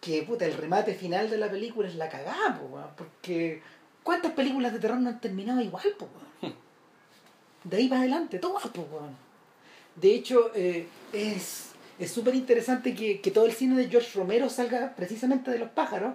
que 0.01 0.23
puta, 0.23 0.47
el 0.47 0.55
remate 0.55 0.95
final 0.95 1.29
de 1.31 1.37
la 1.39 1.51
película 1.51 1.89
es 1.89 1.95
la 1.97 2.09
cagada, 2.09 2.59
po, 2.59 2.67
weón, 2.67 2.89
porque 2.97 3.63
¿cuántas 4.03 4.33
películas 4.33 4.73
de 4.73 4.79
terror 4.79 4.99
no 4.99 5.11
han 5.11 5.21
terminado 5.21 5.61
igual? 5.61 5.85
Po, 5.99 6.09
weón? 6.43 6.55
De 7.65 7.77
ahí 7.77 7.89
para 7.89 8.01
adelante, 8.03 8.39
todas. 8.39 8.67
Po, 8.69 8.83
weón. 8.91 9.15
De 9.97 10.15
hecho, 10.15 10.51
eh, 10.55 10.87
es 11.13 11.67
es 11.99 12.11
súper 12.11 12.35
interesante 12.35 12.95
que, 12.95 13.21
que 13.21 13.31
todo 13.31 13.45
el 13.45 13.53
cine 13.53 13.77
de 13.77 13.89
George 13.91 14.19
Romero 14.19 14.49
salga 14.49 14.95
precisamente 14.97 15.51
de 15.51 15.59
los 15.59 15.69
pájaros. 15.71 16.15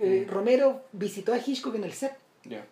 Eh, 0.00 0.26
Mm. 0.26 0.30
Romero 0.30 0.82
visitó 0.92 1.32
a 1.32 1.38
Hitchcock 1.38 1.74
en 1.76 1.84
el 1.84 1.92
set 1.94 2.12
Ya. 2.44 2.64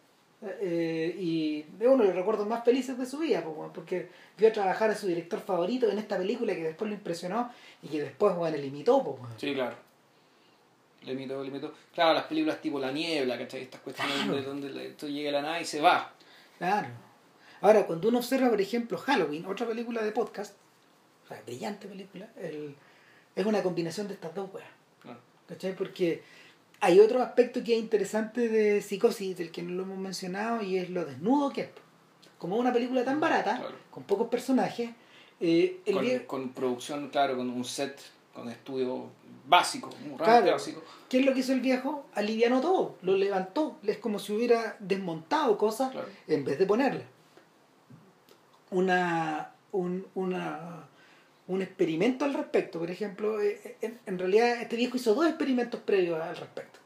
eh, 0.61 1.17
y 1.19 1.65
es 1.81 1.87
uno 1.89 2.03
de 2.03 2.09
los 2.09 2.15
recuerdos 2.17 2.47
más 2.47 2.63
felices 2.63 2.99
de 2.99 3.07
su 3.07 3.19
vida, 3.19 3.43
po, 3.43 3.71
porque 3.75 4.11
vio 4.37 4.53
trabajar 4.53 4.91
a 4.91 4.95
su 4.95 5.07
director 5.07 5.41
favorito 5.41 5.89
en 5.91 5.99
esta 5.99 6.19
película 6.19 6.55
que 6.55 6.63
después 6.63 6.91
lo 6.91 6.95
impresionó 6.95 7.51
y 7.83 7.89
que 7.89 8.03
después 8.03 8.37
bueno, 8.37 8.59
le 8.59 8.67
imitó. 8.67 9.03
po. 9.03 9.19
Sí, 9.39 9.55
claro. 9.55 9.77
Le 11.07 11.13
imito, 11.13 11.41
le 11.43 11.49
imito. 11.49 11.73
Claro, 11.95 12.15
las 12.15 12.25
películas 12.25 12.61
tipo 12.61 12.79
La 12.79 12.91
Niebla, 12.93 13.39
¿cachai? 13.39 13.63
Estas 13.63 13.81
cuestiones 13.81 14.15
Claro. 14.25 14.43
donde, 14.43 14.69
donde 14.69 14.87
esto 14.89 15.09
llega 15.09 15.31
la 15.31 15.41
nada 15.43 15.61
y 15.61 15.65
se 15.65 15.81
va. 15.81 16.13
Claro. 16.59 16.89
Ahora, 17.61 17.87
cuando 17.87 18.09
uno 18.09 18.19
observa, 18.19 18.51
por 18.51 18.61
ejemplo, 18.61 18.99
Halloween, 18.99 19.47
otra 19.47 19.67
película 19.67 20.03
de 20.03 20.13
podcast, 20.13 20.55
o 21.25 21.29
sea, 21.29 21.41
brillante 21.47 21.87
película, 21.89 22.29
el- 22.37 22.75
es 23.35 23.47
una 23.47 23.63
combinación 23.63 24.09
de 24.09 24.15
estas 24.15 24.35
dos 24.35 24.51
weas. 24.53 24.69
Claro. 25.03 25.19
¿Cachai? 25.49 25.75
Porque 25.77 26.23
hay 26.81 27.01
otro 27.01 27.23
aspecto 27.23 27.63
que 27.65 27.75
es 27.75 27.79
interesante 27.81 28.49
de 28.49 28.83
Psicosis, 28.83 29.37
del 29.39 29.51
que 29.51 29.63
no 29.63 29.73
lo 29.75 29.83
hemos 29.85 29.99
mencionado, 29.99 30.63
y 30.63 30.77
es 30.79 30.91
lo 30.91 31.05
desnudo 31.05 31.51
que 31.53 31.63
es. 31.63 31.69
Como 32.39 32.57
es 32.57 32.61
una 32.61 32.73
película 32.73 33.05
tan 33.05 33.21
barata, 33.21 33.59
Claro. 33.59 33.77
con 33.91 34.03
pocos 34.05 34.29
personajes, 34.29 34.91
eh, 35.41 35.81
el 35.87 35.95
Con, 35.95 36.19
con 36.27 36.49
producción, 36.53 37.09
claro, 37.11 37.37
con 37.37 37.49
un 37.49 37.65
set, 37.65 37.99
con 38.35 38.49
estudio 38.51 39.11
básico, 39.47 39.91
un 40.05 40.17
Claro. 40.17 40.53
básico. 40.53 40.83
¿qué 41.09 41.21
es 41.21 41.25
lo 41.27 41.33
que 41.35 41.41
hizo 41.41 41.53
el 41.53 41.61
viejo? 41.61 42.05
Alivianó 42.15 42.61
todo, 42.61 42.97
lo 43.03 43.17
levantó, 43.17 43.79
es 43.85 43.99
como 43.99 44.19
si 44.19 44.33
hubiera 44.33 44.77
desmontado 44.81 45.57
cosas 45.57 45.93
Claro. 45.93 46.09
en 46.27 46.45
vez 46.45 46.59
de 46.59 46.67
ponerlas. 46.67 47.05
Una, 48.71 49.53
un, 49.73 50.07
una, 50.15 50.89
un 51.47 51.63
experimento 51.63 52.25
al 52.25 52.35
respecto, 52.35 52.81
por 52.81 52.91
ejemplo, 52.91 53.41
eh, 53.41 53.77
en, 53.81 53.99
en 54.07 54.19
realidad 54.19 54.61
este 54.61 54.75
viejo 54.77 54.97
hizo 54.97 55.15
dos 55.15 55.27
experimentos 55.27 55.81
previos 55.81 56.21
al 56.21 56.37
respecto. 56.37 56.81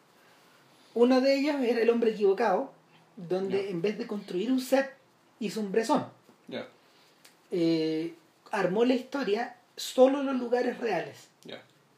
Uno 0.95 1.21
de 1.21 1.37
ellos 1.39 1.57
era 1.61 1.81
El 1.81 1.89
hombre 1.89 2.11
equivocado, 2.11 2.73
donde 3.17 3.71
en 3.71 3.81
vez 3.81 3.97
de 3.97 4.07
construir 4.07 4.53
un 4.53 4.61
set, 4.61 4.95
hizo 5.39 5.61
un 5.61 5.73
brezón. 5.73 6.07
Eh, 7.53 8.15
armó 8.53 8.85
la 8.85 8.95
historia 8.95 9.57
solo 9.77 10.21
en 10.21 10.27
los 10.27 10.37
lugares 10.37 10.79
reales. 10.79 11.29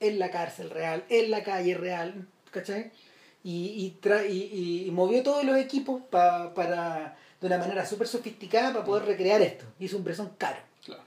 En 0.03 0.19
la 0.19 0.31
cárcel 0.31 0.71
real, 0.71 1.05
en 1.09 1.31
la 1.31 1.43
calle 1.43 1.75
real, 1.75 2.27
¿cachai? 2.51 2.91
Y, 3.45 3.67
y, 3.67 3.99
tra- 4.01 4.29
y, 4.29 4.85
y- 4.87 4.91
movió 4.91 5.23
todos 5.23 5.45
los 5.45 5.57
equipos 5.57 6.03
pa- 6.11 6.53
para 6.55 7.17
de 7.41 7.47
una 7.49 7.59
manera 7.59 7.85
súper 7.85 8.07
sofisticada 8.07 8.73
para 8.73 8.85
poder 8.85 9.05
recrear 9.05 9.41
esto. 9.43 9.65
Hizo 9.81 9.97
un 9.97 10.05
presón 10.05 10.33
caro, 10.39 10.59
Claro. 10.85 11.03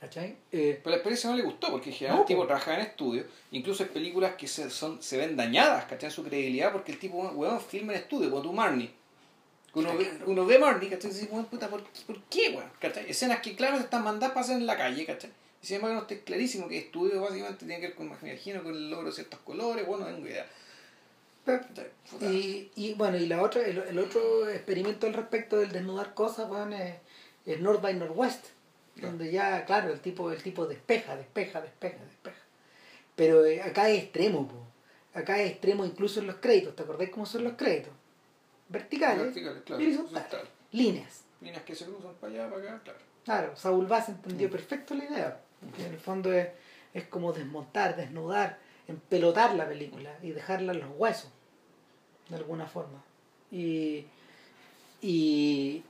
¿cachai? 0.00 0.36
Eh, 0.52 0.78
Pero 0.80 0.90
la 0.90 0.96
experiencia 0.96 1.28
no 1.30 1.36
le 1.36 1.42
gustó 1.42 1.70
porque 1.72 1.90
No, 2.08 2.20
el 2.20 2.24
tipo 2.26 2.40
po. 2.42 2.46
trabajaba 2.46 2.76
en 2.78 2.82
estudio. 2.86 3.24
Incluso 3.50 3.82
hay 3.82 3.88
películas 3.88 4.34
que 4.36 4.46
se, 4.46 4.70
son, 4.70 5.02
se 5.02 5.16
ven 5.16 5.36
dañadas, 5.36 5.86
¿cachai? 5.86 6.08
En 6.08 6.14
su 6.14 6.22
credibilidad 6.22 6.70
porque 6.70 6.92
el 6.92 6.98
tipo, 7.00 7.18
weón, 7.18 7.60
filma 7.60 7.92
en 7.94 7.98
estudio, 8.00 8.30
como 8.30 8.42
tú 8.42 8.52
Marnie. 8.52 8.90
Uno, 9.74 9.94
ve, 9.98 10.10
uno 10.26 10.46
ve 10.46 10.58
Marnie, 10.58 10.88
¿cachai? 10.88 11.10
Y 11.10 11.14
dice, 11.14 11.28
weón, 11.32 11.46
puta, 11.46 11.68
¿por, 11.68 11.82
¿por 11.82 12.22
qué, 12.30 12.50
weón? 12.50 12.70
¿Cachai? 12.78 13.10
Escenas 13.10 13.40
que, 13.40 13.56
claro, 13.56 13.76
están 13.78 14.04
mandadas 14.04 14.34
para 14.34 14.44
hacer 14.44 14.56
en 14.58 14.66
la 14.66 14.76
calle, 14.76 15.04
¿cachai? 15.04 15.30
Sin 15.66 15.76
embargo, 15.76 15.96
no 15.96 16.02
está 16.06 16.16
clarísimo 16.24 16.68
que 16.68 16.78
estudio 16.78 17.20
básicamente 17.20 17.66
tiene 17.66 17.80
que 17.80 17.88
ver 17.88 17.96
con, 17.96 18.08
me 18.22 18.30
imagino, 18.30 18.62
con 18.62 18.72
el 18.72 18.88
logro 18.88 19.08
de 19.08 19.12
ciertos 19.14 19.40
colores, 19.40 19.84
bueno, 19.84 20.04
no 20.08 20.14
tengo 20.14 20.28
idea. 20.28 20.46
Y, 22.20 22.70
y 22.76 22.94
bueno, 22.94 23.16
y 23.16 23.26
la 23.26 23.42
otra, 23.42 23.62
el, 23.66 23.78
el 23.78 23.98
otro 23.98 24.48
experimento 24.48 25.08
al 25.08 25.14
respecto 25.14 25.58
del 25.58 25.72
desnudar 25.72 26.14
cosas, 26.14 26.48
bueno, 26.48 26.76
es, 26.76 26.94
es 27.46 27.60
North 27.60 27.80
by 27.80 27.94
Northwest, 27.94 28.46
Ya. 28.94 29.08
donde 29.08 29.32
ya, 29.32 29.64
claro, 29.64 29.92
el 29.92 29.98
tipo, 30.00 30.30
el 30.30 30.40
tipo 30.40 30.66
despeja, 30.66 31.16
despeja, 31.16 31.60
despeja, 31.60 31.98
despeja. 32.04 32.36
Pero 33.16 33.44
eh, 33.44 33.60
acá 33.60 33.88
es 33.90 34.04
extremo, 34.04 34.46
po. 34.46 35.18
acá 35.18 35.40
es 35.42 35.50
extremo 35.50 35.84
incluso 35.84 36.20
en 36.20 36.28
los 36.28 36.36
créditos, 36.36 36.76
¿te 36.76 36.84
acordás 36.84 37.10
cómo 37.10 37.26
son 37.26 37.42
los 37.42 37.54
créditos? 37.54 37.92
Verticales, 38.68 39.24
Verticales, 39.26 39.62
claro, 39.64 39.82
horizontales. 39.82 40.48
líneas. 40.70 41.22
Líneas 41.40 41.62
que 41.64 41.74
se 41.74 41.86
cruzan 41.86 42.14
para 42.20 42.32
allá, 42.32 42.50
para 42.50 42.62
acá, 42.62 42.80
claro. 42.84 42.98
Claro, 43.24 43.56
Saúl 43.56 43.86
Vaz 43.86 44.08
entendió 44.08 44.46
Mm. 44.48 44.52
perfecto 44.52 44.94
la 44.94 45.04
idea. 45.04 45.40
Que 45.74 45.86
en 45.86 45.92
el 45.92 45.98
fondo 45.98 46.32
es, 46.32 46.48
es 46.94 47.04
como 47.04 47.32
desmontar, 47.32 47.96
desnudar, 47.96 48.58
empelotar 48.88 49.54
la 49.54 49.66
película 49.68 50.18
y 50.22 50.30
dejarla 50.30 50.72
en 50.72 50.80
los 50.80 50.90
huesos, 50.96 51.30
de 52.28 52.36
alguna 52.36 52.66
forma. 52.66 53.02
Y, 53.50 54.06
y, 55.00 55.82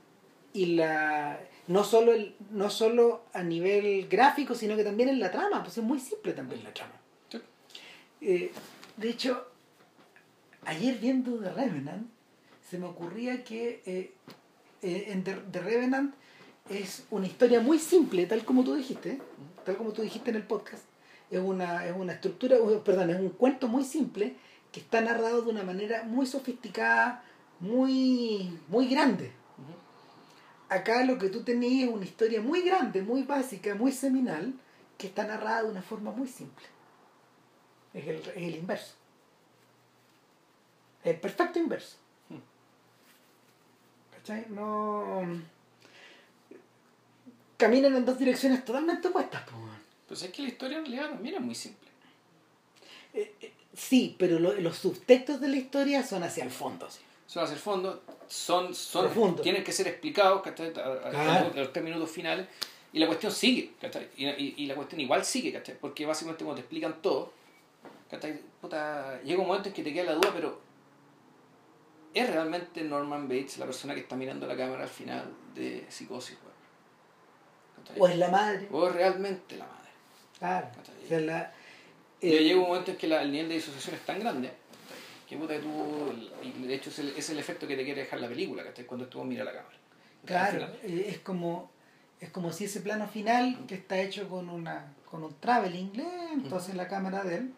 y 0.53 0.65
la 0.75 1.39
no 1.67 1.83
solo 1.83 2.13
el, 2.13 2.35
no 2.51 2.69
solo 2.69 3.23
a 3.33 3.43
nivel 3.43 4.07
gráfico, 4.07 4.55
sino 4.55 4.75
que 4.75 4.83
también 4.83 5.09
en 5.09 5.19
la 5.19 5.31
trama, 5.31 5.63
pues 5.63 5.77
es 5.77 5.83
muy 5.83 5.99
simple 5.99 6.33
también 6.33 6.63
la 6.63 6.73
trama. 6.73 6.93
Sí. 7.29 7.41
Eh, 8.21 8.51
de 8.95 9.09
hecho, 9.09 9.47
ayer 10.65 10.97
viendo 10.97 11.37
The 11.39 11.51
Revenant, 11.51 12.09
se 12.69 12.77
me 12.77 12.85
ocurría 12.85 13.43
que 13.43 13.81
eh, 13.85 14.13
eh, 14.81 15.05
en 15.09 15.23
The, 15.23 15.35
The 15.51 15.59
Revenant 15.59 16.15
es 16.69 17.05
una 17.09 17.27
historia 17.27 17.59
muy 17.59 17.79
simple, 17.79 18.25
tal 18.25 18.43
como 18.43 18.63
tú 18.63 18.75
dijiste, 18.75 19.19
tal 19.65 19.77
como 19.77 19.93
tú 19.93 20.01
dijiste 20.01 20.29
en 20.29 20.35
el 20.37 20.43
podcast. 20.43 20.83
Es 21.29 21.39
una, 21.39 21.85
es 21.85 21.95
una 21.95 22.13
estructura, 22.13 22.57
perdón, 22.83 23.09
es 23.09 23.19
un 23.19 23.29
cuento 23.29 23.67
muy 23.67 23.83
simple 23.83 24.35
que 24.71 24.79
está 24.79 25.01
narrado 25.01 25.41
de 25.41 25.49
una 25.49 25.63
manera 25.63 26.03
muy 26.03 26.25
sofisticada, 26.25 27.23
muy, 27.59 28.57
muy 28.67 28.87
grande. 28.87 29.31
Acá 30.69 31.03
lo 31.05 31.17
que 31.17 31.29
tú 31.29 31.43
tenías 31.43 31.89
es 31.89 31.95
una 31.95 32.05
historia 32.05 32.41
muy 32.41 32.61
grande, 32.61 33.01
muy 33.01 33.23
básica, 33.23 33.75
muy 33.75 33.91
seminal, 33.91 34.53
que 34.97 35.07
está 35.07 35.25
narrada 35.25 35.63
de 35.63 35.71
una 35.71 35.81
forma 35.81 36.11
muy 36.11 36.27
simple. 36.27 36.65
Es 37.93 38.05
el, 38.05 38.17
es 38.17 38.35
el 38.35 38.55
inverso. 38.55 38.93
El 41.03 41.19
perfecto 41.19 41.59
inverso. 41.59 41.97
Hmm. 42.29 42.39
¿Cachai? 44.11 44.45
No. 44.49 45.56
Caminan 47.57 47.95
en 47.95 48.05
dos 48.05 48.19
direcciones 48.19 48.63
totalmente 48.63 49.07
opuestas, 49.07 49.43
weón. 49.51 49.77
Pues 50.07 50.21
es 50.23 50.31
que 50.31 50.41
la 50.43 50.47
historia 50.49 50.77
en 50.77 50.85
realidad 50.85 51.09
también 51.09 51.35
es 51.35 51.41
muy 51.41 51.55
simple. 51.55 51.89
Eh, 53.13 53.33
eh, 53.41 53.53
Sí, 53.75 54.15
pero 54.17 54.39
lo- 54.39 54.53
los 54.55 54.75
subtextos 54.77 55.39
de 55.39 55.49
la 55.49 55.57
historia 55.57 56.01
son 56.03 56.23
hacia 56.23 56.43
el 56.43 56.49
fondo. 56.49 56.89
sí. 56.89 56.99
Son 57.27 57.43
hacia 57.43 57.53
el 57.55 57.59
fondo, 57.59 58.01
son, 58.27 58.73
son 58.73 59.05
Profundo. 59.05 59.41
tienen 59.43 59.63
que 59.63 59.71
ser 59.73 59.87
explicados 59.87 60.41
¿cachai? 60.41 60.73
a, 60.75 60.79
a- 60.79 61.07
a 61.07 61.09
Claro. 61.11 61.51
los- 61.53 61.73
tres 61.73 61.83
minutos 61.85 62.09
finales. 62.09 62.47
Y 62.93 62.99
la 62.99 63.05
cuestión 63.07 63.31
sigue, 63.31 63.73
¿cachai? 63.81 64.09
Y, 64.17 64.25
y- 64.27 64.53
y 64.57 64.65
la 64.65 64.73
cuestión 64.75 65.01
igual 65.01 65.23
sigue, 65.25 65.51
¿cachai? 65.51 65.77
Porque 65.77 66.05
básicamente 66.05 66.43
cuando 66.45 66.55
te 66.55 66.61
explican 66.61 67.01
todo, 67.01 67.33
¿cachai? 68.09 68.39
Puta, 68.61 69.21
llega 69.23 69.41
un 69.41 69.47
momento 69.47 69.67
en 69.69 69.75
que 69.75 69.83
te 69.83 69.93
queda 69.93 70.05
la 70.05 70.13
duda, 70.15 70.31
pero 70.33 70.59
¿es 72.13 72.27
realmente 72.29 72.81
Norman 72.83 73.27
Bates 73.27 73.57
la 73.59 73.65
persona 73.65 73.93
que 73.93 73.99
está 74.01 74.15
mirando 74.15 74.47
la 74.47 74.55
cámara 74.55 74.83
al 74.83 74.89
final 74.89 75.31
de 75.53 75.85
Psicosis? 75.89 76.37
weón? 76.41 76.56
¿Cachai? 77.87 78.01
O 78.01 78.07
es 78.07 78.17
la 78.17 78.29
madre. 78.29 78.67
¿O 78.71 78.87
es 78.87 78.93
realmente 78.95 79.57
la 79.57 79.65
madre? 79.65 79.89
Claro. 80.39 80.67
O 81.05 81.07
sea, 81.07 81.19
la- 81.21 81.51
eh, 82.21 82.55
un 82.55 82.61
momento 82.67 82.91
en 82.91 82.97
que 82.97 83.07
la- 83.07 83.21
el 83.21 83.31
nivel 83.31 83.49
de 83.49 83.55
disociación 83.55 83.95
es 83.95 84.05
tan 84.05 84.19
grande 84.19 84.51
que 85.27 85.35
puta 85.37 85.53
que 85.55 85.59
tú, 85.59 86.13
y 86.43 86.51
de 86.67 86.73
hecho 86.75 86.89
es 86.89 86.99
el, 86.99 87.09
es 87.09 87.29
el 87.29 87.37
efecto 87.39 87.67
que 87.67 87.75
te 87.75 87.83
quiere 87.83 88.01
dejar 88.01 88.19
la 88.21 88.27
película, 88.27 88.63
¿cachai? 88.63 88.85
Cuando 88.85 89.07
tú 89.07 89.23
mira 89.23 89.43
la 89.43 89.51
cámara. 89.53 89.75
Claro, 90.25 90.67
eh, 90.83 91.05
es 91.09 91.19
como 91.19 91.69
es 92.19 92.31
como 92.31 92.51
si 92.51 92.65
ese 92.65 92.81
plano 92.81 93.07
final 93.07 93.65
que 93.67 93.75
está 93.75 93.99
hecho 93.99 94.27
con 94.27 94.49
una 94.49 94.93
con 95.05 95.23
un 95.23 95.33
traveling 95.39 95.91
Ujú. 96.45 96.55
hacia 96.55 96.73
la 96.73 96.87
cámara 96.87 97.23
de 97.23 97.35
él 97.35 97.53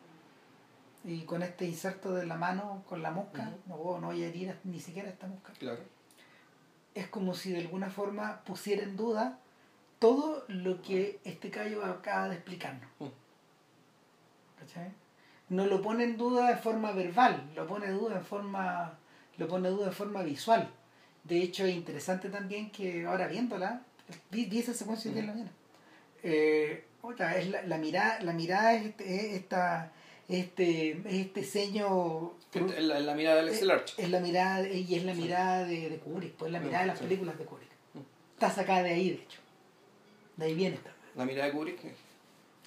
y 1.05 1.21
con 1.21 1.41
este 1.41 1.65
inserto 1.65 2.13
de 2.13 2.25
la 2.25 2.35
mano 2.35 2.83
con 2.87 3.01
la 3.01 3.09
mosca, 3.11 3.51
no, 3.67 3.99
no 3.99 4.07
voy 4.07 4.23
a 4.23 4.27
herir 4.27 4.53
ni 4.65 4.79
siquiera 4.81 5.07
esta 5.09 5.27
mosca. 5.27 5.53
Claro. 5.57 5.79
Es 6.93 7.07
como 7.07 7.33
si 7.33 7.51
de 7.51 7.59
alguna 7.59 7.89
forma 7.89 8.41
pusiera 8.43 8.83
en 8.83 8.97
duda 8.97 9.39
todo 9.99 10.45
lo 10.47 10.81
que 10.81 11.19
este 11.23 11.49
callo 11.49 11.83
acaba 11.85 12.29
de 12.29 12.35
explicarnos. 12.35 12.89
Mm. 12.99 13.05
¿Cachai? 14.59 14.91
No 15.49 15.65
lo 15.65 15.81
pone 15.81 16.03
en 16.03 16.17
duda 16.17 16.47
de 16.49 16.57
forma 16.57 16.91
verbal, 16.91 17.49
lo 17.55 17.65
pone 17.67 17.87
en 17.87 17.97
duda 17.97 18.15
en 18.17 18.25
forma, 18.25 18.97
lo 19.37 19.47
pone 19.47 19.67
en 19.69 19.75
duda 19.75 19.87
de 19.87 19.91
forma 19.91 20.21
visual. 20.23 20.69
De 21.23 21.41
hecho, 21.41 21.65
es 21.65 21.75
interesante 21.75 22.29
también 22.29 22.71
que 22.71 23.05
ahora 23.05 23.27
viéndola, 23.27 23.81
vi, 24.29 24.45
vi 24.45 24.59
esa 24.59 24.73
secuencia 24.73 25.11
de 25.11 25.17
Ujú. 25.19 25.27
la 25.27 25.33
mañana. 25.33 25.51
Eh, 26.23 26.85
otra, 27.01 27.37
es 27.37 27.49
la, 27.49 27.61
la 27.63 27.77
mirada, 27.77 28.21
la 28.21 28.33
mirada 28.33 28.73
es 28.73 28.85
este, 28.87 29.15
es 29.15 29.33
esta, 29.37 29.91
este, 30.27 30.91
es 30.91 31.13
este 31.25 31.43
ceño 31.43 32.33
En 32.53 32.87
la, 32.87 32.97
en 32.99 33.05
la 33.05 33.15
mirada 33.15 33.35
de 33.37 33.41
Alex 33.41 33.57
Eh, 33.57 33.61
Delarge. 33.61 34.01
es 34.03 34.09
la 34.09 34.19
mirada 34.19 34.67
y 34.67 34.95
es 34.95 35.03
la 35.03 35.13
mirada 35.13 35.65
de, 35.65 35.89
de 35.89 35.97
Kubrick, 35.97 36.33
pues 36.33 36.49
es 36.49 36.53
la 36.53 36.59
mirada 36.59 36.81
de 36.81 36.87
las 36.87 36.99
películas 36.99 37.37
de 37.39 37.45
Kubrick. 37.45 37.69
Mm. 37.95 37.99
Está 38.35 38.51
sacada 38.51 38.83
de 38.83 38.91
ahí, 38.91 39.09
de 39.09 39.15
hecho. 39.23 39.39
De 40.39 40.45
ahí 40.45 40.55
viene 40.55 40.75
esta. 40.75 40.91
La 41.15 41.25
mirada 41.25 41.47
de 41.47 41.51
Kubrick. 41.53 41.83
eh, 41.85 41.95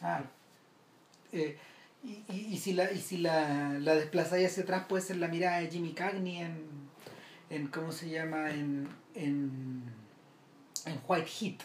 Ah. 0.03 0.23
Eh, 1.33 1.57
y, 2.05 2.23
y, 2.29 2.47
y 2.55 2.59
si 2.59 2.73
la, 2.73 2.91
y 2.93 2.99
si 3.01 3.19
la, 3.19 3.79
la 3.79 3.95
desplazáis 3.95 4.49
hacia 4.49 4.65
atrás 4.65 4.85
puede 4.89 5.03
ser 5.03 5.17
la 5.17 5.29
mirada 5.29 5.61
de 5.61 5.69
Jimmy 5.69 5.93
Cagney 5.93 6.39
en, 6.39 6.67
en 7.51 7.69
¿cómo 7.69 7.93
se 7.93 8.11
llama? 8.11 8.51
En, 8.51 8.89
en, 9.15 9.83
en 10.87 11.01
White 11.07 11.29
Heat. 11.29 11.61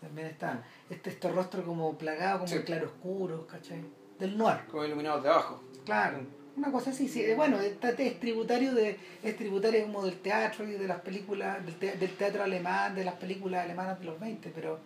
También 0.00 0.28
está 0.28 0.62
este, 0.90 1.10
este 1.10 1.30
rostro 1.30 1.64
como 1.64 1.96
plagado, 1.98 2.38
como 2.40 2.48
Sí. 2.48 2.56
en 2.56 2.62
claroscuro, 2.62 3.46
¿cachai? 3.46 3.82
Del 4.18 4.38
noir. 4.38 4.60
Como 4.70 4.84
iluminados 4.84 5.22
de 5.24 5.28
abajo. 5.30 5.62
Claro, 5.84 6.20
una 6.56 6.70
cosa 6.70 6.90
así, 6.90 7.08
sí. 7.08 7.22
Eh, 7.22 7.34
Bueno, 7.34 7.60
es, 7.60 7.74
es 7.82 8.20
tributario 8.20 8.72
de, 8.74 8.98
es 9.22 9.36
tributario 9.36 9.82
como 9.82 10.04
del 10.04 10.18
teatro 10.20 10.64
y 10.68 10.72
de 10.72 10.86
las 10.86 11.00
películas, 11.00 11.64
del, 11.66 11.74
te- 11.76 11.96
del 11.96 12.16
teatro 12.16 12.42
alemán, 12.44 12.94
de 12.94 13.04
las 13.04 13.14
películas 13.14 13.64
alemanas 13.64 13.98
de 13.98 14.04
los 14.06 14.18
20, 14.20 14.50
pero, 14.54 14.80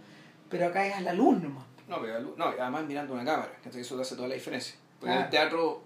pero 0.49 0.67
acá 0.67 0.87
es 0.87 0.95
a 0.95 1.01
la 1.01 1.13
luz 1.13 1.41
nomás. 1.43 1.65
No, 1.89 2.01
pero 2.01 2.21
no, 2.21 2.45
además 2.47 2.85
mirando 2.85 3.15
una 3.15 3.25
cámara, 3.25 3.53
que 3.63 3.81
eso 3.81 4.01
hace 4.01 4.17
toda 4.17 4.29
la 4.29 4.35
diferencia. 4.35 4.75
Porque 4.99 5.13
Claro. 5.13 5.25
el 5.25 5.31
teatro, 5.31 5.83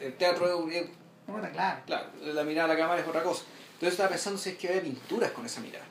el 0.00 0.14
teatro, 0.16 0.68
es- 0.68 0.74
es- 0.76 0.90
No, 1.26 1.36
está 1.38 1.50
claro. 1.52 1.80
claro, 1.86 2.08
la 2.22 2.44
mirada 2.44 2.66
a 2.70 2.74
la 2.74 2.80
cámara 2.80 3.00
es 3.00 3.08
otra 3.08 3.22
cosa. 3.22 3.44
Entonces 3.74 3.92
estaba 3.94 4.10
pensando 4.10 4.38
si 4.38 4.50
es 4.50 4.56
que 4.58 4.68
había 4.68 4.82
pinturas 4.82 5.30
con 5.32 5.44
esa 5.44 5.60
mirada. 5.60 5.84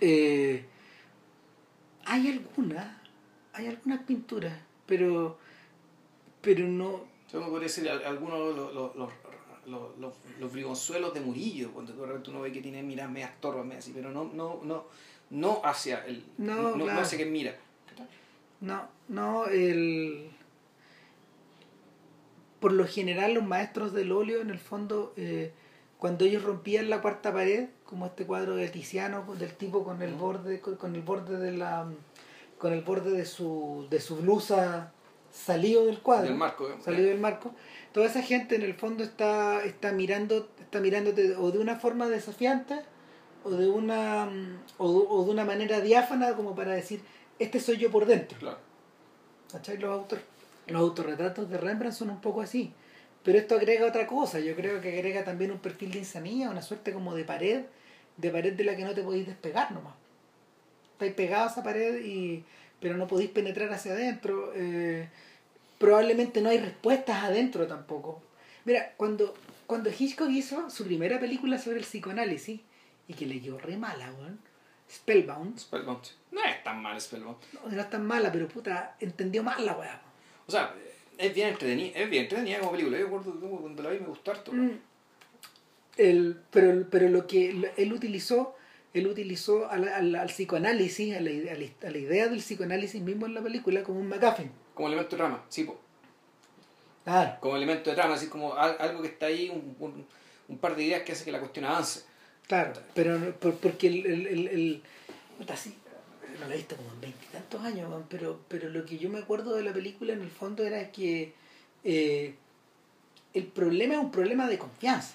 Eh, 0.00 0.66
hay 2.04 2.28
algunas, 2.28 2.96
hay 3.52 3.66
algunas 3.68 4.00
pinturas, 4.04 4.52
pero, 4.86 5.38
pero 6.40 6.66
no, 6.66 7.04
Yo 7.32 7.40
me 7.40 7.46
podría 7.46 7.68
decir 7.68 7.88
al- 7.88 8.04
algunos 8.04 8.38
los, 8.54 8.74
los, 8.74 8.94
los, 8.96 9.10
los, 9.66 9.98
los, 9.98 10.14
los 10.40 10.52
bribonzuelos 10.52 11.14
de 11.14 11.20
Murillo, 11.20 11.72
cuando 11.72 11.92
de 11.94 12.06
repente 12.06 12.30
uno 12.30 12.40
ve 12.42 12.52
que 12.52 12.60
tiene 12.60 12.82
miradas 12.82 13.10
medias 13.12 13.40
torres, 13.40 13.64
medias 13.64 13.84
así, 13.84 13.92
pero 13.94 14.10
no, 14.10 14.24
no, 14.34 14.60
no, 14.64 14.84
no 15.32 15.62
hacia 15.64 16.04
el, 16.04 16.24
No, 16.36 16.76
no, 16.76 16.84
claro. 16.84 17.00
hacia 17.00 17.16
quien 17.16 17.32
mira. 17.32 17.56
no, 18.60 18.86
no, 19.08 19.46
el... 19.46 20.30
Por 22.60 22.72
lo 22.72 22.86
general 22.86 23.34
los 23.34 23.42
maestros 23.42 23.92
del 23.92 24.12
óleo, 24.12 24.40
en 24.40 24.50
el 24.50 24.58
fondo, 24.58 25.14
eh, 25.16 25.52
cuando 25.98 26.26
ellos 26.26 26.44
rompían 26.44 26.90
la 26.90 27.00
cuarta 27.00 27.32
pared, 27.32 27.70
como 27.84 28.06
este 28.06 28.24
cuadro 28.24 28.54
de 28.54 28.68
Tiziano, 28.68 29.24
del 29.34 29.54
tipo 29.54 29.82
con 29.82 30.00
el 30.02 30.14
borde, 30.14 30.60
con, 30.60 30.76
con 30.76 30.94
el 30.94 31.02
borde 31.02 31.38
de 31.38 31.52
la 31.52 31.88
con 32.58 32.72
el 32.72 32.82
borde 32.82 33.10
de 33.10 33.26
su, 33.26 33.88
de 33.90 34.00
su 34.00 34.18
blusa 34.18 34.92
salido 35.32 35.86
del 35.86 35.98
cuadro. 35.98 36.28
Del 36.28 36.36
marco. 36.36 36.68
¿eh? 36.68 36.74
salido 36.80 37.08
del 37.08 37.18
marco, 37.18 37.52
toda 37.92 38.06
esa 38.06 38.22
gente 38.22 38.54
en 38.54 38.62
el 38.62 38.74
fondo 38.74 39.02
está, 39.02 39.64
está 39.64 39.90
mirando, 39.90 40.48
está 40.60 40.78
mirándote 40.78 41.34
o 41.34 41.50
de 41.50 41.58
una 41.58 41.80
forma 41.80 42.06
desafiante 42.06 42.80
o 43.44 43.50
de 43.50 43.68
una 43.68 44.28
o, 44.78 44.86
o 44.86 45.24
de 45.24 45.30
una 45.30 45.44
manera 45.44 45.80
diáfana 45.80 46.34
como 46.34 46.54
para 46.54 46.72
decir 46.72 47.00
este 47.38 47.60
soy 47.60 47.76
yo 47.76 47.90
por 47.90 48.06
dentro. 48.06 48.38
Los, 49.52 49.82
autor, 49.82 50.20
los 50.66 50.80
autorretratos 50.80 51.50
de 51.50 51.58
Rembrandt 51.58 51.96
son 51.96 52.10
un 52.10 52.20
poco 52.20 52.40
así. 52.40 52.72
Pero 53.24 53.38
esto 53.38 53.54
agrega 53.54 53.86
otra 53.86 54.06
cosa, 54.06 54.40
yo 54.40 54.56
creo 54.56 54.80
que 54.80 54.94
agrega 54.94 55.22
también 55.24 55.52
un 55.52 55.58
perfil 55.58 55.92
de 55.92 55.98
insanía, 55.98 56.50
una 56.50 56.62
suerte 56.62 56.92
como 56.92 57.14
de 57.14 57.24
pared, 57.24 57.62
de 58.16 58.30
pared 58.30 58.52
de 58.52 58.64
la 58.64 58.76
que 58.76 58.84
no 58.84 58.94
te 58.94 59.02
podéis 59.02 59.26
despegar 59.26 59.70
nomás. 59.70 59.94
Estáis 60.94 61.14
pegados 61.14 61.50
a 61.50 61.52
esa 61.52 61.62
pared 61.62 62.04
y 62.04 62.44
pero 62.80 62.96
no 62.96 63.06
podéis 63.06 63.30
penetrar 63.30 63.72
hacia 63.72 63.92
adentro. 63.92 64.52
eh, 64.56 65.08
probablemente 65.78 66.40
no 66.40 66.48
hay 66.48 66.58
respuestas 66.58 67.24
adentro 67.24 67.66
tampoco. 67.66 68.22
Mira, 68.64 68.92
cuando, 68.96 69.34
cuando 69.66 69.90
Hitchcock 69.90 70.30
hizo 70.30 70.70
su 70.70 70.84
primera 70.84 71.18
película 71.18 71.58
sobre 71.58 71.78
el 71.78 71.84
psicoanálisis, 71.84 72.60
y 73.12 73.14
que 73.14 73.26
le 73.26 73.40
quedó 73.40 73.58
re 73.58 73.76
mala, 73.76 74.10
weón, 74.18 74.40
Spellbound, 74.90 75.58
Spellbound. 75.58 76.04
No 76.32 76.42
es 76.44 76.62
tan 76.64 76.82
mal 76.82 77.00
Spellbound. 77.00 77.36
no, 77.54 77.70
no 77.70 77.80
es 77.80 77.90
tan 77.90 78.04
mala, 78.06 78.30
pero 78.32 78.48
puta, 78.48 78.96
entendió 79.00 79.42
mal 79.42 79.64
la 79.64 79.74
weá. 79.74 80.02
O 80.46 80.50
sea, 80.50 80.74
es 81.16 81.34
bien 81.34 81.48
entretenida, 81.48 81.98
es 81.98 82.10
bien 82.10 82.24
entretenida 82.24 82.58
como 82.58 82.72
película. 82.72 82.98
Yo 82.98 83.04
recuerdo 83.04 83.32
cuando 83.60 83.82
la 83.82 83.90
vi 83.90 84.00
me 84.00 84.06
gustó 84.08 84.32
harto. 84.32 84.52
Mm. 84.52 84.78
El, 85.96 86.40
pero, 86.50 86.86
pero 86.90 87.08
lo 87.08 87.26
que 87.26 87.50
él 87.76 87.92
utilizó, 87.92 88.56
él 88.94 89.06
utilizó 89.06 89.70
al, 89.70 89.88
al, 89.88 90.14
al 90.14 90.28
psicoanálisis, 90.28 91.14
a 91.16 91.20
la, 91.20 91.30
a, 91.30 91.54
la, 91.54 91.66
a 91.88 91.90
la 91.90 91.98
idea 91.98 92.28
del 92.28 92.38
psicoanálisis 92.38 93.00
mismo 93.02 93.26
en 93.26 93.34
la 93.34 93.42
película 93.42 93.82
como 93.82 94.00
un 94.00 94.08
MacGuffin. 94.08 94.50
Como 94.74 94.88
elemento 94.88 95.10
de 95.10 95.16
trama, 95.18 95.44
sí, 95.48 95.64
po. 95.64 95.78
Claro. 97.04 97.36
como 97.40 97.56
elemento 97.56 97.90
de 97.90 97.96
trama, 97.96 98.14
así 98.14 98.28
como 98.28 98.54
al- 98.54 98.76
algo 98.78 99.02
que 99.02 99.08
está 99.08 99.26
ahí, 99.26 99.48
un, 99.50 99.74
un, 99.80 100.06
un 100.48 100.58
par 100.58 100.76
de 100.76 100.84
ideas 100.84 101.02
que 101.02 101.12
hace 101.12 101.24
que 101.24 101.32
la 101.32 101.40
cuestión 101.40 101.64
avance. 101.64 102.04
Claro, 102.52 102.74
pero 102.92 103.18
porque 103.62 103.86
el, 103.86 104.04
el, 104.04 104.26
el, 104.26 104.48
el- 104.48 104.82
puta, 105.38 105.56
sí, 105.56 105.74
no 106.38 106.46
lo 106.46 106.52
he 106.52 106.58
visto 106.58 106.76
como 106.76 106.90
en 106.92 107.00
veintitantos 107.00 107.64
años, 107.64 107.90
pero, 108.10 108.40
pero 108.46 108.68
lo 108.68 108.84
que 108.84 108.98
yo 108.98 109.08
me 109.08 109.20
acuerdo 109.20 109.54
de 109.54 109.62
la 109.62 109.72
película 109.72 110.12
en 110.12 110.20
el 110.20 110.28
fondo 110.28 110.62
era 110.62 110.92
que 110.92 111.32
eh, 111.82 112.34
el 113.32 113.44
problema 113.44 113.94
es 113.94 114.00
un 114.00 114.10
problema 114.10 114.48
de 114.48 114.58
confianza. 114.58 115.14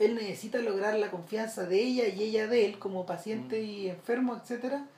Él 0.00 0.16
necesita 0.16 0.58
lograr 0.58 0.98
la 0.98 1.12
confianza 1.12 1.66
de 1.66 1.80
ella 1.84 2.08
y 2.08 2.24
ella 2.24 2.48
de 2.48 2.66
él 2.66 2.80
como 2.80 3.06
paciente 3.06 3.62
y 3.62 3.88
enfermo, 3.88 4.34
etcétera, 4.34 4.88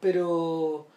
pero 0.00 0.88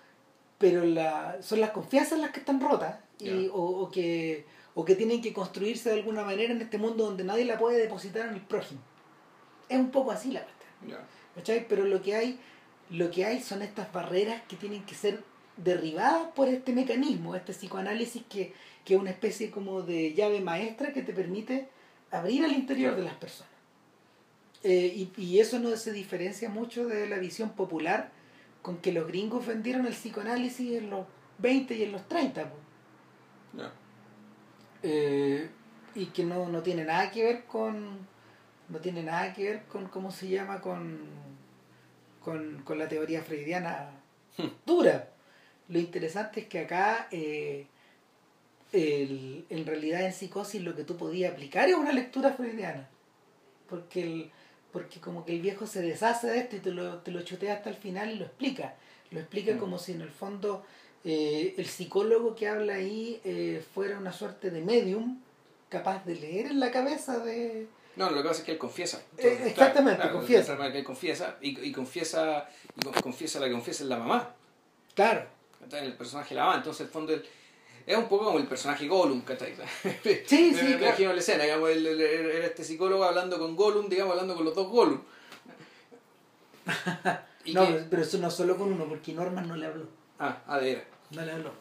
pero 0.58 0.84
la, 0.84 1.38
son 1.44 1.60
las 1.62 1.70
confianzas 1.70 2.18
las 2.18 2.32
que 2.32 2.40
están 2.40 2.60
rotas 2.60 2.96
y, 3.20 3.50
o, 3.50 3.62
o 3.62 3.92
que 3.92 4.46
o 4.74 4.84
que 4.84 4.96
tienen 4.96 5.22
que 5.22 5.32
construirse 5.32 5.90
de 5.92 5.98
alguna 6.00 6.24
manera 6.24 6.54
en 6.54 6.62
este 6.64 6.80
mundo 6.80 7.06
donde 7.06 7.24
nadie 7.24 7.46
la 7.46 7.60
puede 7.60 7.78
depositar 7.78 8.28
en 8.30 8.34
el 8.34 8.42
prójimo. 8.42 8.82
Es 9.72 9.80
un 9.80 9.92
poco 9.92 10.12
así 10.12 10.32
la 10.32 10.44
cuestión. 10.44 11.00
¿cachai? 11.36 11.68
Pero 11.68 11.86
lo 11.86 12.02
que 12.02 12.16
hay, 12.16 12.40
lo 12.90 13.10
que 13.10 13.26
hay 13.26 13.42
son 13.42 13.62
estas 13.62 13.92
barreras 13.92 14.42
que 14.48 14.56
tienen 14.56 14.84
que 14.84 14.96
ser 14.96 15.24
derribadas 15.58 16.28
por 16.36 16.48
este 16.48 16.74
mecanismo, 16.74 17.36
este 17.36 17.54
psicoanálisis 17.54 18.24
que, 18.30 18.54
que 18.84 18.96
es 18.96 19.00
una 19.00 19.12
especie 19.12 19.52
como 19.52 19.82
de 19.82 20.14
llave 20.14 20.42
maestra 20.42 20.94
que 20.94 21.02
te 21.02 21.14
permite 21.14 21.70
abrir 22.10 22.44
al 22.44 22.52
interior 22.52 22.96
de 22.96 23.04
las 23.04 23.16
personas. 23.16 23.52
Eh, 24.64 25.10
y, 25.16 25.22
y 25.22 25.40
eso 25.40 25.60
no 25.60 25.76
se 25.76 25.92
diferencia 25.92 26.50
mucho 26.50 26.86
de 26.88 27.08
la 27.08 27.18
visión 27.18 27.52
popular 27.52 28.12
con 28.62 28.78
que 28.78 28.92
los 28.92 29.08
gringos 29.08 29.46
vendieron 29.46 29.88
el 29.88 29.94
psicoanálisis 29.94 30.78
en 30.78 30.90
los 30.90 31.06
20 31.40 31.76
y 31.76 31.84
en 31.84 31.92
los 31.92 32.08
30. 32.08 32.44
po. 32.44 32.56
Ya. 33.58 33.72
Eh, 34.84 35.50
y 35.96 36.06
que 36.08 36.24
no, 36.24 36.48
no 36.48 36.62
tiene 36.62 36.86
nada 36.86 37.12
que 37.12 37.24
ver 37.24 37.46
con 37.46 38.08
no 38.72 38.80
tiene 38.80 39.04
nada 39.04 39.34
que 39.34 39.44
ver 39.44 39.64
con 39.66 39.88
cómo 39.88 40.12
se 40.12 40.28
llama 40.30 40.62
con 40.62 41.00
con, 42.24 42.62
con 42.64 42.78
la 42.80 42.88
teoría 42.88 43.22
freudiana 43.24 43.90
dura. 44.66 45.10
Lo 45.70 45.80
interesante 45.80 46.42
es 46.42 46.48
que 46.48 46.60
acá 46.60 47.08
eh, 47.12 47.66
el- 48.74 49.46
en 49.50 49.66
realidad 49.66 50.02
en 50.06 50.14
psicosis 50.14 50.62
lo 50.62 50.76
que 50.76 50.84
tú 50.84 50.96
podías 50.98 51.34
aplicar 51.34 51.68
es 51.70 51.76
una 51.76 51.92
lectura 51.92 52.32
freudiana 52.34 52.88
porque 53.70 54.04
el, 54.04 54.32
porque 54.72 55.00
como 55.00 55.26
que 55.26 55.34
el 55.34 55.42
viejo 55.42 55.66
se 55.68 55.82
deshace 55.82 56.28
de 56.28 56.40
esto 56.40 56.56
y 56.58 56.60
te 56.60 56.72
lo, 56.72 57.00
te 57.00 57.12
lo 57.12 57.22
chutea 57.24 57.56
hasta 57.56 57.70
el 57.70 57.76
final 57.76 58.12
y 58.12 58.16
lo 58.18 58.26
explica. 58.26 58.76
Lo 59.12 59.20
explica 59.20 59.54
Mm. 59.56 59.58
como 59.58 59.78
si 59.80 59.94
en 59.94 60.02
el 60.02 60.10
fondo 60.12 60.64
eh, 61.04 61.56
el 61.58 61.66
psicólogo 61.66 62.36
que 62.36 62.48
habla 62.48 62.76
ahí 62.76 63.20
eh, 63.24 63.64
fuera 63.74 63.98
una 63.98 64.14
suerte 64.14 64.52
de 64.52 64.62
medium 64.62 65.20
capaz 65.70 66.06
de 66.06 66.16
leer 66.16 66.48
en 66.48 66.60
la 66.60 66.70
cabeza 66.72 67.20
de 67.20 67.68
No, 67.96 68.10
lo 68.10 68.22
que 68.22 68.28
pasa 68.30 68.40
es 68.40 68.46
que 68.46 68.52
él 68.54 68.58
confiesa. 68.58 69.02
Eh, 69.18 69.44
exactamente, 69.48 70.10
confiesa. 70.12 70.58
Que 70.72 70.78
él 70.80 70.84
confiesa 70.84 71.38
y, 71.42 71.60
y 71.68 71.72
confiesa 71.72 72.50
y 72.78 72.86
con- 72.86 72.94
confiesa 73.02 73.40
la 73.40 73.48
que 73.48 73.52
confiesa 73.52 73.84
es 73.84 73.90
la 73.90 73.98
mamá. 73.98 74.34
claro 74.96 75.26
¿cachai? 75.60 75.86
El 75.86 75.94
personaje 75.94 76.34
la 76.34 76.46
mamá. 76.46 76.58
Entonces, 76.58 76.88
el 76.88 76.92
fondo, 76.92 77.14
él- 77.14 77.26
es 77.86 77.98
un 77.98 78.08
poco 78.08 78.26
como 78.26 78.38
el 78.40 78.48
personaje 78.48 78.88
Gollum, 78.88 79.22
¿cachai? 79.22 79.54
Sí, 80.04 80.22
sí, 80.26 80.52
me 80.54 80.60
claro. 80.78 80.86
imagino 80.86 81.14
la 81.14 81.20
escena, 81.20 81.44
digamos, 81.44 81.70
era 81.70 82.46
este 82.46 82.64
psicólogo 82.64 83.04
hablando 83.04 83.38
con 83.40 83.56
Gollum, 83.56 83.90
digamos, 83.90 84.12
hablando 84.14 84.36
con 84.36 84.46
los 84.46 84.56
dos 84.56 84.68
Gollum. 84.70 85.02
Y 87.44 87.54
no 87.54 87.68
pero 87.90 88.04
eso 88.04 88.20
no 88.20 88.30
solo 88.30 88.56
con 88.56 88.72
uno 88.72 88.86
porque 88.86 89.14
Norman 89.14 89.48
no 89.48 89.56
le 89.56 89.66
habló 89.66 89.86
Ah, 90.20 90.44
ah, 90.46 90.60
de 90.60 90.84
no 91.10 91.26
le 91.26 91.32
habló 91.32 91.52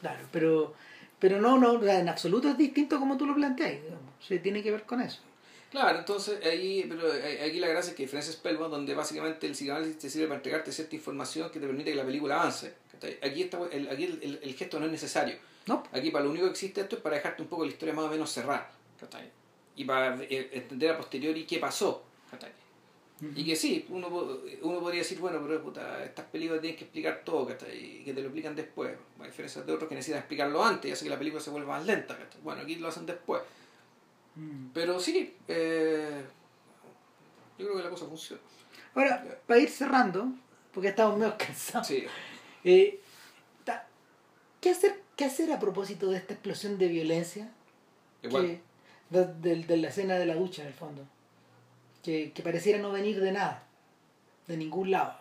claro 0.00 0.20
pero 0.32 0.72
pero 1.18 1.38
no 1.42 1.58
no 1.58 1.82
en 1.86 2.08
absoluto 2.08 2.48
es 2.48 2.56
distinto 2.56 2.98
como 2.98 3.18
tú 3.18 3.26
lo 3.26 3.34
planteas 3.34 3.82
digamos 3.82 4.42
tiene 4.42 4.62
que 4.62 4.70
ver 4.70 4.84
con 4.84 5.02
eso 5.02 5.20
Claro, 5.76 5.98
entonces 5.98 6.42
ahí, 6.42 6.86
pero 6.88 7.12
ahí- 7.12 7.36
aquí 7.50 7.60
la 7.60 7.68
gracia 7.68 7.90
es 7.90 7.96
que 7.96 8.02
hay 8.04 8.06
diferencia 8.06 8.32
Spellbound 8.32 8.70
donde 8.72 8.94
básicamente 8.94 9.46
el 9.46 9.52
psicoanálisis 9.52 9.98
te 9.98 10.08
sirve 10.08 10.26
para 10.26 10.36
entregarte 10.36 10.72
cierta 10.72 10.96
información 10.96 11.50
que 11.50 11.60
te 11.60 11.66
permite 11.66 11.90
que 11.90 11.96
la 11.96 12.04
película 12.06 12.36
avance. 12.40 12.72
Aquí, 13.22 13.42
está, 13.42 13.58
el, 13.70 13.90
aquí 13.90 14.04
el, 14.04 14.22
el- 14.22 14.40
el 14.42 14.54
gesto 14.54 14.80
no 14.80 14.86
es 14.86 14.92
necesario. 14.92 15.36
no 15.66 15.82
Aquí 15.92 16.10
para 16.10 16.24
lo 16.24 16.30
único 16.30 16.46
que 16.46 16.52
existe 16.52 16.80
esto 16.80 16.96
es 16.96 17.02
para 17.02 17.16
dejarte 17.16 17.42
un 17.42 17.48
poco 17.48 17.66
la 17.66 17.70
historia 17.72 17.94
más 17.94 18.06
o 18.06 18.08
menos 18.08 18.30
cerrada. 18.32 18.70
Y 19.76 19.84
para 19.84 20.16
eh, 20.22 20.48
entender 20.54 20.92
a 20.92 20.96
posteriori 20.96 21.44
qué 21.44 21.58
pasó. 21.58 22.04
Y 23.34 23.44
que 23.44 23.54
sí, 23.54 23.84
uno, 23.90 24.08
uno 24.62 24.80
podría 24.80 25.00
decir, 25.00 25.18
bueno, 25.18 25.42
pero 25.46 25.62
puta, 25.62 26.02
estas 26.04 26.24
películas 26.26 26.62
tienen 26.62 26.78
que 26.78 26.84
explicar 26.84 27.20
todo. 27.22 27.50
Y 27.70 28.02
que 28.02 28.14
te 28.14 28.20
lo 28.22 28.28
explican 28.28 28.56
después. 28.56 28.94
A 29.20 29.24
diferencia 29.26 29.60
de 29.62 29.72
otros 29.74 29.90
que 29.90 29.94
necesitan 29.94 30.20
explicarlo 30.20 30.64
antes 30.64 30.88
y 30.88 30.92
hace 30.92 31.04
que 31.04 31.10
la 31.10 31.18
película 31.18 31.42
se 31.42 31.50
vuelva 31.50 31.76
más 31.76 31.84
lenta. 31.84 32.16
Bueno, 32.42 32.62
aquí 32.62 32.76
lo 32.76 32.88
hacen 32.88 33.04
después. 33.04 33.42
Mm. 34.36 34.68
Pero 34.74 35.00
sí, 35.00 35.34
eh, 35.48 36.22
yo 37.58 37.64
creo 37.66 37.76
que 37.78 37.84
la 37.84 37.90
cosa 37.90 38.06
funciona. 38.06 38.42
ahora 38.94 39.24
para 39.46 39.60
ir 39.60 39.68
cerrando 39.70 40.28
porque 40.72 40.88
estamos 40.88 41.18
medio 41.18 41.36
cansados 41.38 41.86
Sí, 41.86 42.04
Eh, 42.64 43.00
¿qué, 44.60 44.70
hacer, 44.70 45.00
¿Qué 45.16 45.24
hacer 45.24 45.50
a 45.52 45.58
propósito 45.58 46.10
de 46.10 46.18
esta 46.18 46.34
explosión 46.34 46.78
de 46.78 46.88
violencia? 46.88 47.48
Que, 48.20 48.60
de, 49.10 49.26
de- 49.34 49.64
de 49.64 49.76
la 49.76 49.88
escena 49.88 50.16
de 50.16 50.26
la 50.26 50.34
ducha, 50.34 50.62
en 50.62 50.68
el 50.68 50.74
fondo. 50.74 51.06
Que, 52.02 52.32
que 52.32 52.42
pareciera 52.42 52.78
no 52.78 52.90
venir 52.92 53.20
de 53.20 53.32
nada, 53.32 53.64
de 54.48 54.56
ningún 54.56 54.90
lado. 54.90 55.16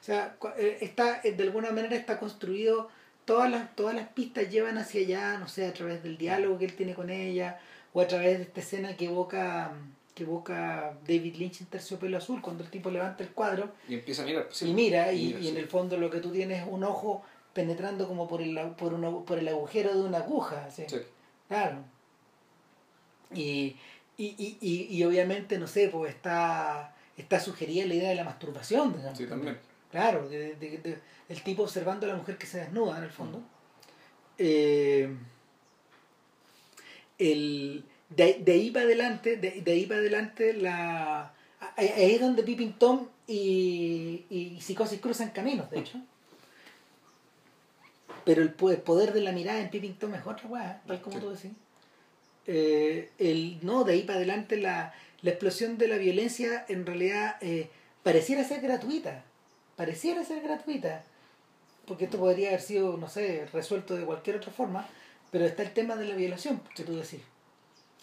O 0.00 0.04
sea, 0.04 0.36
eh, 0.58 0.78
está, 0.80 1.20
de 1.20 1.42
alguna 1.42 1.70
manera 1.70 1.96
está 1.96 2.18
construido, 2.18 2.88
todas 3.24 3.50
las, 3.50 3.74
todas 3.76 3.94
las 3.94 4.08
pistas 4.08 4.50
llevan 4.50 4.78
hacia 4.78 5.00
allá, 5.02 5.38
no 5.38 5.48
sé, 5.48 5.66
a 5.66 5.72
través 5.74 6.02
del 6.02 6.16
diálogo 6.16 6.58
que 6.58 6.64
él 6.66 6.76
tiene 6.76 6.94
con 6.94 7.10
ella, 7.10 7.60
o 7.96 8.00
a 8.02 8.06
través 8.06 8.36
de 8.38 8.44
esta 8.44 8.60
escena 8.60 8.94
que 8.94 9.06
evoca, 9.06 9.72
que 10.14 10.24
evoca 10.24 10.92
David 11.08 11.36
Lynch 11.36 11.62
en 11.62 11.66
Terciopelo 11.68 12.18
Azul, 12.18 12.42
cuando 12.42 12.62
el 12.62 12.68
tipo 12.68 12.90
levanta 12.90 13.22
el 13.24 13.30
cuadro 13.30 13.70
Y 13.88 13.94
empieza 13.94 14.22
a 14.22 14.26
mirar. 14.26 14.44
pues, 14.46 14.58
sí. 14.58 14.68
y 14.68 14.74
mira, 14.74 15.12
y, 15.14 15.26
mira, 15.28 15.38
y 15.40 15.48
en 15.48 15.56
el 15.56 15.66
fondo 15.66 15.96
lo 15.96 16.10
que 16.10 16.18
tú 16.20 16.30
tienes 16.30 16.62
es 16.62 16.68
un 16.70 16.84
ojo 16.84 17.22
penetrando 17.54 18.06
como 18.06 18.28
por 18.28 18.42
el, 18.42 18.58
por 18.76 18.92
una- 18.92 19.10
por 19.24 19.38
el 19.38 19.48
agujero 19.48 19.94
de 19.94 20.02
una 20.02 20.18
aguja. 20.18 20.68
Sí. 20.70 20.84
Claro. 21.48 21.78
Y, 23.32 23.76
y, 24.18 24.26
y, 24.36 24.58
y, 24.60 24.96
y 24.96 25.04
obviamente, 25.04 25.58
no 25.58 25.66
sé, 25.66 25.88
pues 25.88 26.14
está, 26.14 26.94
está 27.16 27.40
sugerida 27.40 27.86
la 27.86 27.94
idea 27.94 28.08
de 28.10 28.14
la 28.16 28.24
masturbación. 28.24 28.94
digamos. 28.94 29.16
Sí, 29.18 29.26
también. 29.26 29.58
Claro, 29.90 30.28
de, 30.28 30.54
de- 30.56 30.78
de- 30.78 30.98
el 31.28 31.42
tipo 31.42 31.62
observando 31.62 32.06
a 32.06 32.10
la 32.10 32.16
mujer 32.16 32.36
que 32.38 32.46
se 32.46 32.58
desnuda 32.58 32.98
en 32.98 33.04
el 33.04 33.10
fondo. 33.10 33.40
Eh, 34.38 35.08
el, 37.18 37.84
de, 38.10 38.34
de 38.44 38.52
ahí 38.52 38.70
para 38.70 38.84
adelante, 38.86 39.36
de, 39.36 39.62
de 39.62 39.72
ahí 39.72 39.86
para 39.86 40.00
adelante, 40.00 40.52
la, 40.54 41.32
ahí 41.76 42.12
es 42.14 42.20
donde 42.20 42.42
Pippin 42.42 42.72
Tom 42.74 43.06
y, 43.26 44.24
y 44.30 44.60
Psicosis 44.60 45.00
cruzan 45.00 45.30
caminos, 45.30 45.70
de 45.70 45.80
hecho. 45.80 46.00
Pero 48.24 48.42
el 48.42 48.50
poder 48.52 49.12
de 49.12 49.20
la 49.20 49.32
mirada 49.32 49.60
en 49.60 49.70
Pippin 49.70 49.94
Tom 49.94 50.14
es 50.14 50.26
otra 50.26 50.46
weá, 50.48 50.82
tal 50.86 51.00
como 51.00 51.16
Sí. 51.16 51.22
tú 51.22 51.30
decís. 51.30 51.50
Eh, 52.48 53.10
el, 53.18 53.58
no, 53.62 53.84
de 53.84 53.94
ahí 53.94 54.02
para 54.02 54.18
adelante 54.18 54.56
la, 54.56 54.94
la 55.22 55.30
explosión 55.30 55.78
de 55.78 55.88
la 55.88 55.96
violencia 55.96 56.64
en 56.68 56.86
realidad 56.86 57.36
eh, 57.40 57.68
pareciera 58.02 58.44
ser 58.44 58.60
gratuita. 58.60 59.24
Pareciera 59.76 60.24
ser 60.24 60.42
gratuita. 60.42 61.04
Porque 61.86 62.06
esto 62.06 62.18
podría 62.18 62.48
haber 62.48 62.60
sido, 62.60 62.96
no 62.96 63.08
sé, 63.08 63.46
resuelto 63.52 63.94
de 63.94 64.04
cualquier 64.04 64.36
otra 64.36 64.50
forma. 64.52 64.88
Pero 65.30 65.44
está 65.44 65.62
el 65.62 65.72
tema 65.72 65.96
de 65.96 66.06
la 66.06 66.14
violación, 66.14 66.60
que 66.74 66.84
tú 66.84 66.94
decís. 66.96 67.20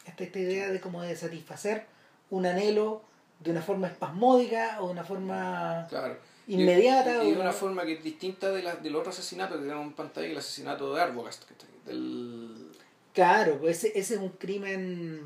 Está 0.06 0.24
esta 0.24 0.40
idea 0.40 0.70
de 0.70 0.80
como 0.82 1.02
de 1.02 1.16
satisfacer 1.16 1.86
un 2.30 2.46
anhelo 2.46 3.02
de 3.40 3.52
una 3.52 3.62
forma 3.62 3.88
espasmódica 3.88 4.78
o 4.82 4.88
de 4.88 4.92
una 4.94 5.04
forma 5.04 5.88
Claro. 5.90 6.18
inmediata. 6.48 7.24
Y, 7.24 7.32
de 7.32 7.38
o- 7.38 7.42
una 7.42 7.54
forma 7.54 7.84
que 7.86 7.94
es 7.94 8.04
distinta 8.04 8.52
de 8.52 8.62
la, 8.64 8.76
del 8.76 8.96
otro 8.96 9.12
asesinato 9.12 9.56
que 9.56 9.62
tenemos 9.62 9.86
en 9.86 9.94
pantalla, 9.94 10.28
el 10.28 10.38
asesinato 10.38 10.94
de 10.94 11.02
Arbogast. 11.02 11.44
Del... 11.86 12.72
Claro, 13.14 13.58
pues 13.60 13.78
ese, 13.84 13.98
ese 14.00 14.16
es 14.16 14.20
un 14.20 14.30
crimen. 14.30 15.22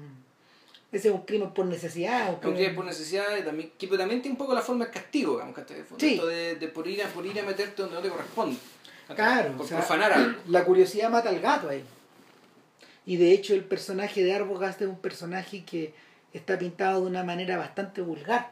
Ese 0.92 1.10
es 1.10 1.14
un 1.14 1.22
crimen 1.22 1.52
por 1.54 1.66
necesidad. 1.66 2.30
un 2.30 2.36
Un 2.50 2.56
crimen 2.56 2.76
por 2.76 2.86
necesidad 2.86 3.36
y 3.38 3.44
también, 3.44 3.72
que 3.78 3.88
también 3.88 4.22
tiene 4.22 4.34
un 4.34 4.38
poco 4.38 4.54
la 4.54 4.62
forma 4.62 4.86
de 4.86 4.92
castigo, 4.92 5.34
digamos. 5.34 5.56
Sí. 5.98 6.20
De 6.60 6.68
por, 6.74 6.88
ir 6.88 7.04
a, 7.04 7.08
por 7.08 7.26
ir 7.26 7.40
a 7.40 7.44
meterte 7.44 7.82
donde 7.82 7.96
no 7.98 8.02
te 8.02 8.10
corresponde. 8.10 8.58
Claro, 9.16 9.54
Por 9.54 9.66
o 9.66 9.68
sea, 9.68 9.78
profanar 9.80 10.12
algo. 10.14 10.40
La 10.48 10.64
curiosidad 10.66 11.10
mata 11.10 11.30
al 11.30 11.40
gato 11.40 11.70
ahí. 11.70 11.84
Y 13.06 13.16
de 13.18 13.32
hecho 13.32 13.54
el 13.54 13.64
personaje 13.64 14.24
de 14.24 14.34
Arbogast 14.34 14.82
es 14.82 14.88
un 14.88 15.00
personaje 15.00 15.64
que 15.64 15.94
está 16.34 16.58
pintado 16.60 17.02
de 17.02 17.08
una 17.08 17.24
manera 17.24 17.58
bastante 17.58 18.02
vulgar. 18.02 18.52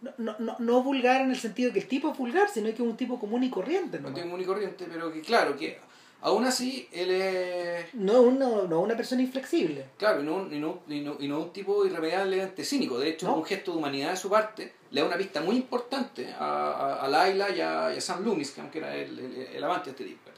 No, 0.00 0.12
no, 0.18 0.36
no, 0.38 0.56
no 0.58 0.82
vulgar 0.82 1.20
en 1.22 1.30
el 1.30 1.36
sentido 1.38 1.72
que 1.72 1.80
el 1.80 1.88
tipo 1.88 2.10
es 2.12 2.16
vulgar, 2.18 2.48
sino 2.48 2.66
que 2.68 2.74
es 2.74 2.80
un 2.80 2.96
tipo 2.96 3.18
común 3.18 3.42
y 3.42 3.50
corriente. 3.50 3.98
No 4.00 4.08
¿no? 4.08 4.14
tiene 4.14 4.30
común 4.30 4.42
y 4.42 4.46
corriente, 4.46 4.86
pero 4.90 5.12
que 5.12 5.20
claro, 5.20 5.56
que 5.56 5.78
aún 6.22 6.44
así 6.44 6.88
él 6.92 7.10
es... 7.10 7.94
No 7.94 8.12
es 8.12 8.18
una, 8.20 8.46
no 8.68 8.80
una 8.80 8.96
persona 8.96 9.22
inflexible. 9.22 9.86
Claro, 9.98 10.22
y 10.22 10.24
no, 10.24 10.36
un- 10.36 10.54
y 10.54 10.58
no, 10.60 10.80
y 10.88 11.00
no, 11.00 11.16
y 11.18 11.28
no 11.28 11.40
un 11.40 11.52
tipo 11.52 11.84
irremediablemente 11.84 12.64
cínico. 12.64 12.98
De 12.98 13.10
hecho, 13.10 13.32
un 13.34 13.44
gesto 13.44 13.72
de 13.72 13.78
humanidad 13.78 14.10
de 14.12 14.16
su 14.16 14.30
parte 14.30 14.72
le 14.90 15.00
da 15.00 15.06
una 15.06 15.16
pista 15.16 15.40
muy 15.40 15.56
importante 15.56 16.32
a, 16.32 16.70
a, 16.72 17.04
a 17.04 17.08
Laila 17.08 17.50
y 17.50 17.60
a, 17.60 17.94
y 17.94 17.98
a 17.98 18.00
Sam 18.00 18.24
Loomis, 18.24 18.50
que 18.50 18.60
aunque 18.60 18.78
era 18.78 18.94
el, 18.96 19.18
el, 19.18 19.36
el 19.56 19.64
amante 19.64 19.86
de 19.86 19.90
este 19.92 20.04
tipo. 20.04 20.30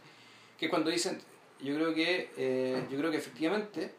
Que 0.58 0.68
cuando 0.68 0.90
dicen, 0.90 1.18
yo 1.60 1.74
creo 1.74 1.94
que, 1.94 2.30
eh, 2.36 2.86
yo 2.90 2.98
creo 2.98 3.10
que 3.10 3.16
efectivamente 3.16 3.92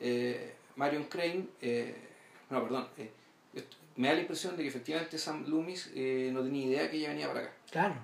eh, 0.00 0.54
Marion 0.76 1.04
Crane, 1.04 1.46
eh, 1.60 1.94
no, 2.50 2.62
perdón, 2.62 2.88
me 3.96 4.08
da 4.08 4.14
la 4.14 4.20
impresión 4.20 4.56
de 4.56 4.62
que 4.62 4.68
efectivamente 4.68 5.16
Sam 5.16 5.44
Loomis 5.48 5.90
eh, 5.94 6.30
no 6.32 6.42
tenía 6.42 6.66
idea 6.66 6.90
que 6.90 6.98
ella 6.98 7.08
venía 7.08 7.28
para 7.28 7.40
acá. 7.40 7.52
Claro. 7.70 7.94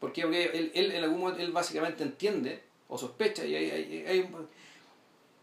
¿Por 0.00 0.12
qué? 0.12 0.22
Porque 0.22 0.44
él, 0.52 0.72
él 0.74 0.90
en 0.92 1.04
algún 1.04 1.20
momento 1.20 1.40
él 1.40 1.52
básicamente 1.52 2.02
entiende 2.02 2.62
o 2.88 2.98
sospecha 2.98 3.44
y 3.44 3.54
hay, 3.54 3.70
hay- 3.70 4.04
hay 4.06 4.20
un- 4.20 4.48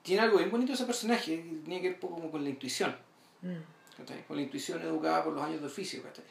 tiene 0.03 0.21
algo 0.23 0.37
bien 0.37 0.51
bonito 0.51 0.73
ese 0.73 0.85
personaje 0.85 1.37
tiene 1.63 1.81
que 1.81 1.87
ver 1.87 1.93
un 1.95 1.99
poco 1.99 2.15
como 2.15 2.31
con 2.31 2.43
la 2.43 2.49
intuición, 2.49 2.95
Mm. 3.41 3.55
¿Cachai? 4.01 4.23
con 4.27 4.35
la 4.37 4.43
intuición 4.43 4.81
educada 4.81 5.23
por 5.23 5.33
los 5.33 5.43
años 5.43 5.61
de 5.61 5.67
oficio. 5.67 6.01
¿cachai? 6.03 6.25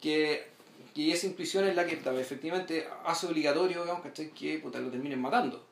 Que, 0.00 0.46
que 0.94 1.12
esa 1.12 1.26
intuición 1.26 1.64
es 1.64 1.74
la 1.76 1.86
que 1.86 1.94
efectivamente 2.20 2.86
hace 3.04 3.26
obligatorio 3.26 3.82
digamos, 3.82 4.02
¿cachai? 4.02 4.30
que 4.30 4.58
puta, 4.58 4.78
lo 4.80 4.90
terminen 4.90 5.20
matando. 5.20 5.64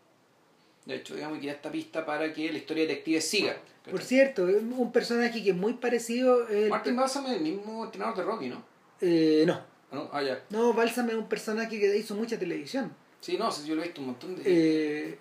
De 0.86 0.96
hecho, 0.96 1.14
digamos 1.14 1.38
que 1.38 1.46
ya 1.46 1.52
está 1.52 1.70
pista 1.70 2.06
para 2.06 2.32
que 2.32 2.50
la 2.50 2.58
historia 2.58 2.84
detective 2.84 3.20
siga. 3.20 3.54
¿cachai? 3.54 3.92
Por 3.92 4.02
cierto, 4.02 4.48
es 4.48 4.56
un 4.62 4.92
personaje 4.92 5.42
que 5.42 5.50
es 5.50 5.56
muy 5.56 5.74
parecido. 5.74 6.48
eh, 6.48 6.68
Martin 6.68 6.96
Balsam 6.96 7.26
es 7.26 7.32
el 7.32 7.42
mismo 7.42 7.84
entrenador 7.84 8.16
de 8.16 8.22
Rocky, 8.24 8.48
¿no? 8.48 8.62
eh, 9.00 9.44
no, 9.46 9.60
¿No? 9.92 10.08
Ah, 10.12 10.22
ya. 10.22 10.42
no, 10.50 10.72
Balsam 10.72 11.08
es 11.10 11.16
un 11.16 11.28
personaje 11.28 11.78
que 11.80 11.96
hizo 11.96 12.14
mucha 12.14 12.38
televisión. 12.38 12.92
Sí, 13.20 13.36
no, 13.36 13.50
yo 13.64 13.74
lo 13.74 13.82
he 13.82 13.86
visto 13.86 14.00
un 14.00 14.06
montón 14.08 14.36
de... 14.36 14.42
Eh, 14.46 15.18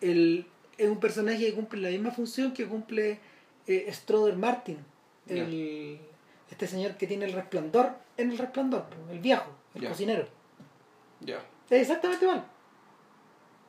el- 0.00 0.46
es 0.78 0.88
un 0.88 1.00
personaje 1.00 1.38
que 1.38 1.54
cumple 1.54 1.80
la 1.80 1.88
misma 1.90 2.10
función 2.10 2.52
que 2.52 2.66
cumple 2.66 3.18
eh, 3.66 3.90
Stroder 3.92 4.36
Martin, 4.36 4.78
el, 5.28 6.00
este 6.50 6.66
señor 6.66 6.96
que 6.96 7.06
tiene 7.06 7.24
el 7.26 7.32
resplandor 7.32 7.92
en 8.16 8.30
el 8.30 8.38
resplandor, 8.38 8.86
el 9.10 9.18
viejo, 9.18 9.46
el 9.74 9.88
cocinero. 9.88 10.26
Ya. 11.20 11.36
Es 11.70 11.82
exactamente 11.82 12.24
igual. 12.24 12.44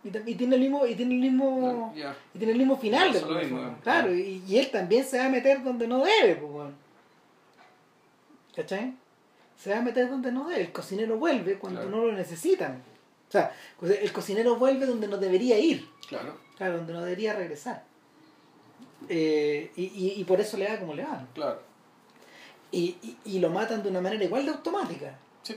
Y, 0.03 0.09
y 0.31 0.35
tiene 0.35 0.55
el 0.55 0.61
mismo, 0.61 0.85
y 0.85 0.95
tiene 0.95 1.15
el 1.15 1.21
mismo, 1.21 1.93
y 2.33 2.37
tiene 2.37 2.51
el 2.53 2.57
mismo 2.59 2.77
final. 2.77 3.11
de 3.11 3.21
lo 3.21 3.27
mismo. 3.39 3.75
Claro, 3.83 4.13
y, 4.15 4.43
y 4.47 4.57
él 4.57 4.69
también 4.71 5.03
se 5.03 5.17
va 5.17 5.25
a 5.25 5.29
meter 5.29 5.63
donde 5.63 5.87
no 5.87 6.03
debe, 6.05 6.35
pues, 6.35 6.51
weón. 6.51 6.75
¿Cachai? 8.55 8.93
Se 9.55 9.71
va 9.71 9.79
a 9.79 9.81
meter 9.81 10.09
donde 10.09 10.31
no 10.31 10.47
debe. 10.47 10.61
El 10.61 10.71
cocinero 10.71 11.17
vuelve 11.17 11.57
cuando 11.57 11.81
Claro. 11.81 11.95
no 11.97 12.05
lo 12.05 12.13
necesitan. 12.13 12.81
O 13.27 13.31
sea, 13.31 13.51
el 13.81 14.11
cocinero 14.13 14.55
vuelve 14.55 14.85
donde 14.85 15.07
no 15.07 15.17
debería 15.17 15.59
ir. 15.59 15.87
Claro, 16.07 16.37
Claro, 16.57 16.77
donde 16.77 16.93
no 16.93 17.01
debería 17.01 17.33
regresar. 17.33 17.83
Eh, 19.09 19.71
y, 19.75 19.83
y, 19.83 20.13
y 20.19 20.23
por 20.23 20.39
eso 20.41 20.57
le 20.57 20.65
da 20.65 20.79
como 20.79 20.93
le 20.93 21.03
va. 21.03 21.25
claro. 21.33 21.61
Y, 22.71 22.97
y, 23.01 23.17
y 23.25 23.39
lo 23.39 23.49
matan 23.49 23.81
de 23.81 23.89
una 23.89 24.01
manera 24.01 24.23
igual 24.23 24.45
de 24.45 24.51
automática. 24.51 25.17
Sí. 25.43 25.55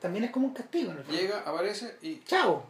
También 0.00 0.24
es 0.24 0.30
como 0.30 0.46
un 0.48 0.54
castigo. 0.54 0.92
en 0.92 0.98
el 0.98 1.04
fondo. 1.04 1.20
Llega, 1.20 1.40
aparece 1.40 1.96
y. 2.02 2.20
Chao. 2.24 2.64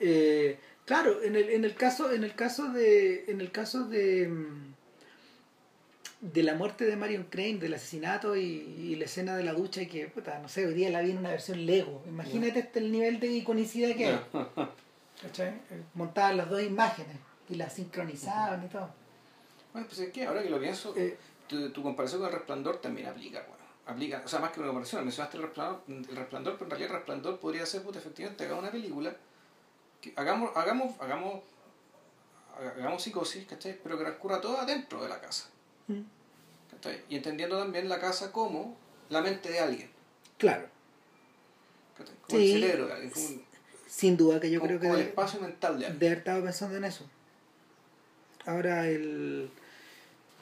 Eh, 0.00 0.58
claro, 0.84 1.22
en 1.22 1.36
el, 1.36 1.50
en 1.50 1.64
el 1.64 1.74
caso, 1.74 2.10
en 2.12 2.24
el 2.24 2.34
caso 2.34 2.68
de. 2.72 3.24
En 3.28 3.40
el 3.40 3.52
caso 3.52 3.84
de. 3.84 4.26
mm, 4.28 4.72
De 6.22 6.42
la 6.42 6.54
muerte 6.54 6.84
de 6.86 6.96
Marion 6.96 7.24
Crane, 7.30 7.58
del 7.58 7.74
asesinato 7.74 8.34
y, 8.36 8.42
y 8.42 8.96
la 8.96 9.04
escena 9.04 9.36
de 9.36 9.44
la 9.44 9.52
ducha 9.52 9.82
y 9.82 9.86
que, 9.86 10.06
puta, 10.08 10.38
no 10.40 10.48
sé, 10.48 10.66
hoy 10.66 10.74
día 10.74 10.90
la 10.90 11.02
vi 11.02 11.10
en 11.12 11.18
una 11.18 11.30
versión 11.30 11.64
Lego. 11.66 12.02
Imagínate 12.08 12.58
este 12.60 12.78
el 12.80 12.90
nivel 12.92 13.20
de 13.20 13.28
iconicidad 13.28 13.94
que 13.96 14.06
hay. 14.06 14.20
Eh, 15.38 15.52
Montaban 15.94 16.36
las 16.36 16.50
dos 16.50 16.60
imágenes 16.62 17.14
y 17.52 17.56
las 17.56 17.72
sincronizaban 17.74 18.64
y 18.64 18.68
todo. 18.68 18.88
Bueno, 19.72 19.86
pues 19.86 20.00
es 20.00 20.12
que 20.12 20.26
ahora 20.26 20.42
que 20.42 20.50
lo 20.50 20.58
pienso, 20.60 20.94
Eh, 20.96 21.16
tu, 21.48 21.70
tu 21.70 21.82
comparación 21.82 22.20
con 22.20 22.28
el 22.30 22.34
resplandor 22.36 22.80
también 22.80 23.08
aplica, 23.08 23.40
bueno. 23.40 23.62
Aplica, 23.86 24.22
o 24.24 24.28
sea, 24.28 24.38
más 24.38 24.52
que 24.52 24.60
una 24.60 24.68
comparación, 24.68 25.04
mencionaste 25.04 25.36
el 25.38 25.42
resplandor, 25.42 25.82
el 25.88 26.16
resplandor, 26.16 26.52
pero 26.54 26.64
en 26.66 26.70
realidad 26.70 26.90
el 26.92 26.96
resplandor 26.98 27.38
podría 27.40 27.66
ser, 27.66 27.82
puta, 27.82 27.98
efectivamente, 27.98 28.44
hagamos 28.44 28.62
una 28.62 28.72
película, 28.72 29.14
que 30.00 30.12
hagamos, 30.16 30.56
hagamos, 30.56 30.94
hagamos, 31.00 31.42
hagamos 32.58 33.02
psicosis, 33.02 33.46
¿cachai? 33.46 33.78
Pero 33.82 33.98
que 33.98 34.04
transcurra 34.04 34.40
todo 34.40 34.58
adentro 34.58 35.02
de 35.02 35.08
la 35.08 35.20
casa, 35.20 35.48
mm, 35.88 36.00
¿cachai? 36.70 37.02
Y 37.08 37.16
entendiendo 37.16 37.58
también 37.58 37.88
la 37.88 37.98
casa 38.00 38.30
como 38.32 38.76
la 39.10 39.20
mente 39.20 39.50
de 39.50 39.58
alguien, 39.60 39.90
claro, 40.38 40.66
¿cachai? 41.98 42.14
Como 42.26 42.38
Sí. 42.38 42.52
el 42.54 42.60
cerebro 42.62 42.86
de 42.86 42.92
alguien, 42.92 43.10
como, 43.10 43.26
un- 43.26 43.44
sin 43.88 44.16
duda 44.16 44.38
que 44.40 44.50
yo 44.50 44.60
como- 44.60 44.68
creo 44.68 44.80
que 44.80 44.86
como 44.88 44.98
el 45.00 45.06
espacio 45.08 45.40
mental 45.40 45.78
de 45.78 45.86
alguien. 45.86 45.98
de 45.98 46.06
haber 46.06 46.18
estado 46.18 46.42
pensando 46.44 46.76
en 46.76 46.84
eso. 46.84 47.04
Ahora 48.46 48.88
el, 48.88 49.50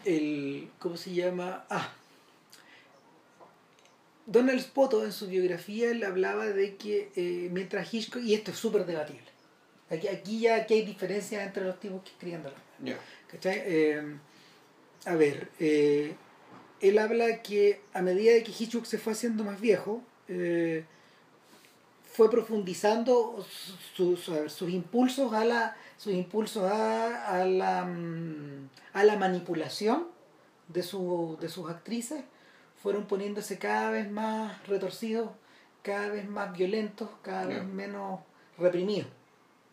el 0.05 0.68
¿cómo 0.78 0.97
se 0.97 1.12
llama? 1.12 1.64
Ah, 1.68 1.93
Donald 4.27 4.60
Spoto 4.60 5.05
en 5.05 5.12
su 5.12 5.27
biografía 5.27 5.90
él 5.90 6.05
hablaba 6.05 6.47
de 6.47 6.77
que 6.77 7.10
eh, 7.16 7.48
mientras 7.51 7.93
Hitchcock, 7.93 8.22
y 8.22 8.35
esto 8.35 8.52
es 8.52 8.59
súper 8.59 8.86
debatible, 8.86 9.27
aquí, 9.90 10.09
aquí 10.09 10.40
ya 10.40 10.56
aquí 10.56 10.74
hay 10.74 10.82
diferencias 10.82 11.44
entre 11.47 11.64
los 11.64 11.78
tipos 11.81 12.02
que 12.02 12.10
escriben 12.10 12.43
¿Cachai? 13.31 13.62
Eh, 13.66 14.02
a 15.05 15.14
ver, 15.14 15.48
eh, 15.59 16.14
él 16.81 16.98
habla 16.98 17.43
que 17.43 17.81
a 17.93 18.02
medida 18.02 18.32
de 18.32 18.43
que 18.43 18.52
Hitchcock 18.52 18.85
se 18.85 18.98
fue 18.98 19.12
haciendo 19.14 19.44
más 19.44 19.60
viejo, 19.60 20.02
eh, 20.28 20.85
fue 22.12 22.31
profundizando 22.31 23.44
su- 23.94 24.16
su- 24.16 24.32
a 24.35 24.40
ver, 24.40 24.51
sus 24.51 24.70
impulsos 24.70 25.32
a 25.32 25.44
la 25.44 25.77
sus 26.01 26.14
impulsos 26.14 26.64
a, 26.64 27.27
a 27.27 27.44
la 27.44 27.85
mm, 27.85 28.70
a 28.94 29.05
la 29.05 29.16
manipulación 29.16 30.06
de 30.68 30.82
su, 30.82 31.36
de 31.43 31.51
sus 31.51 31.68
actrices 31.68 32.24
fueron 32.82 33.05
poniéndose 33.05 33.59
cada 33.59 33.90
vez 33.90 34.10
más 34.10 34.66
retorcidos 34.66 35.28
cada 35.82 36.09
vez 36.09 36.27
más 36.27 36.56
violentos 36.56 37.10
cada 37.20 37.44
vez 37.44 37.62
menos 37.64 38.20
reprimidos 38.59 39.10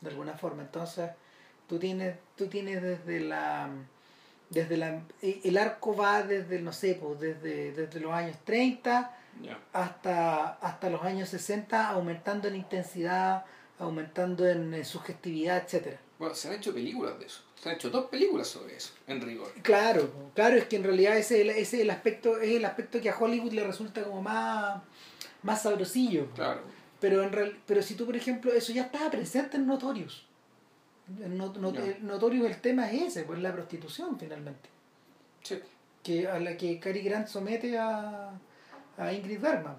de 0.02 0.10
alguna 0.10 0.34
forma. 0.34 0.64
Entonces 0.64 1.12
tú 1.66 1.80
tienes 1.80 2.18
tú 2.36 2.48
tienes 2.48 2.82
desde 2.82 3.22
la 3.22 3.70
desde 4.50 4.76
la 4.76 5.02
el 5.22 5.58
arco 5.58 5.96
va 5.96 6.24
desde 6.24 6.60
no 6.60 6.74
sé 6.74 7.00
pues 7.02 7.22
desde, 7.22 7.72
desde 7.72 8.02
los 8.02 8.12
años 8.12 8.36
30 8.44 9.16
ya. 9.44 9.60
hasta, 9.72 10.56
hasta 10.56 10.90
los 10.90 11.04
años 11.04 11.30
60, 11.30 11.90
aumentando 11.90 12.50
en 12.50 12.56
intensidad, 12.58 13.46
aumentando 13.80 14.46
en, 14.46 14.74
en 14.74 14.84
sugestividad, 14.84 15.64
etcétera 15.64 16.00
Bueno, 16.20 16.34
se 16.34 16.48
han 16.48 16.56
hecho 16.56 16.74
películas 16.74 17.20
de 17.20 17.26
eso. 17.28 17.42
Se 17.62 17.70
han 17.70 17.76
hecho 17.76 17.90
dos 17.90 18.06
películas 18.06 18.48
sobre 18.48 18.76
eso, 18.76 18.94
en 19.08 19.22
rigor. 19.22 19.52
Claro, 19.62 20.10
claro, 20.34 20.56
es 20.58 20.66
que 20.66 20.76
en 20.78 20.84
realidad 20.84 21.18
ese, 21.18 21.36
es 21.36 21.42
el- 21.42 21.50
ese 21.52 21.78
es 21.78 21.82
el 21.84 21.90
aspecto, 21.92 22.38
es 22.40 22.50
el 22.56 22.66
aspecto 22.66 23.00
que 23.02 23.10
a 23.10 23.18
Hollywood 23.18 23.52
le 23.54 23.64
resulta 23.64 24.04
como 24.04 24.22
más, 24.22 24.82
más 25.44 25.62
sabrosillo. 25.62 26.28
Claro. 26.34 26.62
Pero 27.00 27.22
en 27.24 27.32
real- 27.32 27.58
pero 27.68 27.82
si 27.84 27.94
tú, 27.96 28.06
por 28.06 28.16
ejemplo, 28.16 28.52
eso 28.52 28.74
ya 28.74 28.84
estaba 28.84 29.12
presente 29.12 29.58
en 29.58 29.68
Notorious. 29.68 30.26
Not- 31.08 31.58
en 31.58 32.06
Notorious 32.08 32.48
el 32.48 32.60
tema 32.62 32.92
es 32.92 33.04
ese, 33.04 33.24
pues 33.24 33.40
la 33.40 33.54
prostitución 33.54 34.18
finalmente. 34.20 34.70
Sí. 35.44 35.60
que 36.04 36.28
a 36.28 36.40
la 36.40 36.56
que 36.58 36.80
Cary 36.80 37.02
Grant 37.02 37.28
somete 37.28 37.78
a, 37.78 38.32
a 38.98 39.14
Ingrid 39.14 39.40
Bergman 39.42 39.76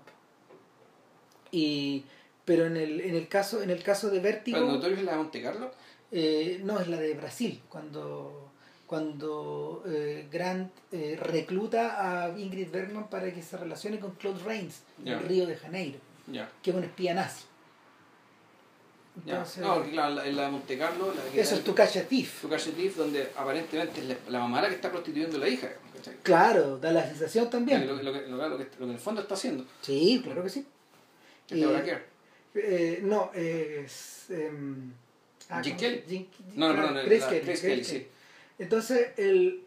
y 1.50 2.04
pero 2.44 2.66
en 2.66 2.76
el, 2.76 3.00
en 3.00 3.14
el 3.14 3.28
caso 3.28 3.62
en 3.62 3.70
el 3.70 3.82
caso 3.82 4.10
de 4.10 4.20
Vértigo 4.20 4.58
¿El 4.58 4.66
notorio 4.66 4.96
es 4.96 5.02
la 5.04 5.12
de 5.12 5.16
Monte 5.18 5.42
Carlo? 5.42 5.70
Eh, 6.12 6.60
no 6.64 6.80
es 6.80 6.88
la 6.88 6.98
de 6.98 7.14
Brasil 7.14 7.60
cuando 7.68 8.44
cuando 8.86 9.82
eh, 9.86 10.26
Grant 10.32 10.72
eh, 10.92 11.18
recluta 11.20 11.82
a 12.24 12.38
Ingrid 12.38 12.70
Bergman 12.70 13.08
para 13.10 13.32
que 13.34 13.42
se 13.42 13.56
relacione 13.58 13.98
con 14.00 14.12
Claude 14.12 14.42
Rains 14.44 14.80
Ya. 15.04 15.12
en 15.14 15.28
Río 15.28 15.46
de 15.46 15.56
Janeiro 15.56 15.98
que 16.62 16.70
es 16.70 16.76
un 16.76 16.84
espía 16.84 17.12
nazi. 17.14 17.44
Entonces, 19.26 19.58
No, 19.62 19.74
porque 19.74 19.90
claro, 19.90 20.14
la, 20.14 20.24
la 20.26 20.42
de 20.44 20.50
Monte 20.50 20.78
Carlo, 20.78 21.12
la 21.12 21.22
que 21.32 21.40
eso 21.40 21.56
es 21.56 21.64
tu 21.64 21.74
cacha 21.74 22.02
thief 22.04 22.40
tu 22.42 22.48
calle 22.48 22.70
Thief, 22.72 22.96
donde 22.96 23.28
aparentemente 23.36 24.00
es 24.00 24.06
la, 24.06 24.16
la 24.28 24.38
mamá 24.38 24.62
la 24.62 24.68
que 24.68 24.76
está 24.76 24.90
prostituyendo 24.90 25.36
a 25.36 25.40
la 25.40 25.48
hija. 25.48 25.68
¿cachai? 25.96 26.14
claro 26.22 26.78
da 26.78 26.92
la 26.92 27.04
sensación 27.06 27.50
también 27.50 27.86
Lo, 27.86 28.00
lo 28.00 28.12
que, 28.12 28.20
lo, 28.28 28.48
lo 28.48 28.56
que, 28.58 28.68
en 28.80 28.90
el 28.90 28.98
fondo 28.98 29.20
está 29.22 29.34
haciendo. 29.34 29.64
sí 29.82 30.20
claro 30.22 30.42
que 30.44 30.48
sí 30.50 30.64
Que 31.46 31.56
te 31.56 31.60
Eh, 31.64 32.04
Eh, 32.54 33.00
no, 33.02 33.30
es. 33.34 34.26
Ah. 35.48 35.62
Kelly. 35.62 36.04
Jim- 36.08 36.26
No, 36.54 36.68
no, 36.68 36.74
perdón, 36.74 36.94
Grace 37.06 37.26
Kelly, 37.28 37.40
Grace 37.46 37.60
Kelly, 37.62 37.82
Kelly. 37.82 37.84
sí. 37.84 38.08
Entonces, 38.58 39.08
el, 39.16 39.64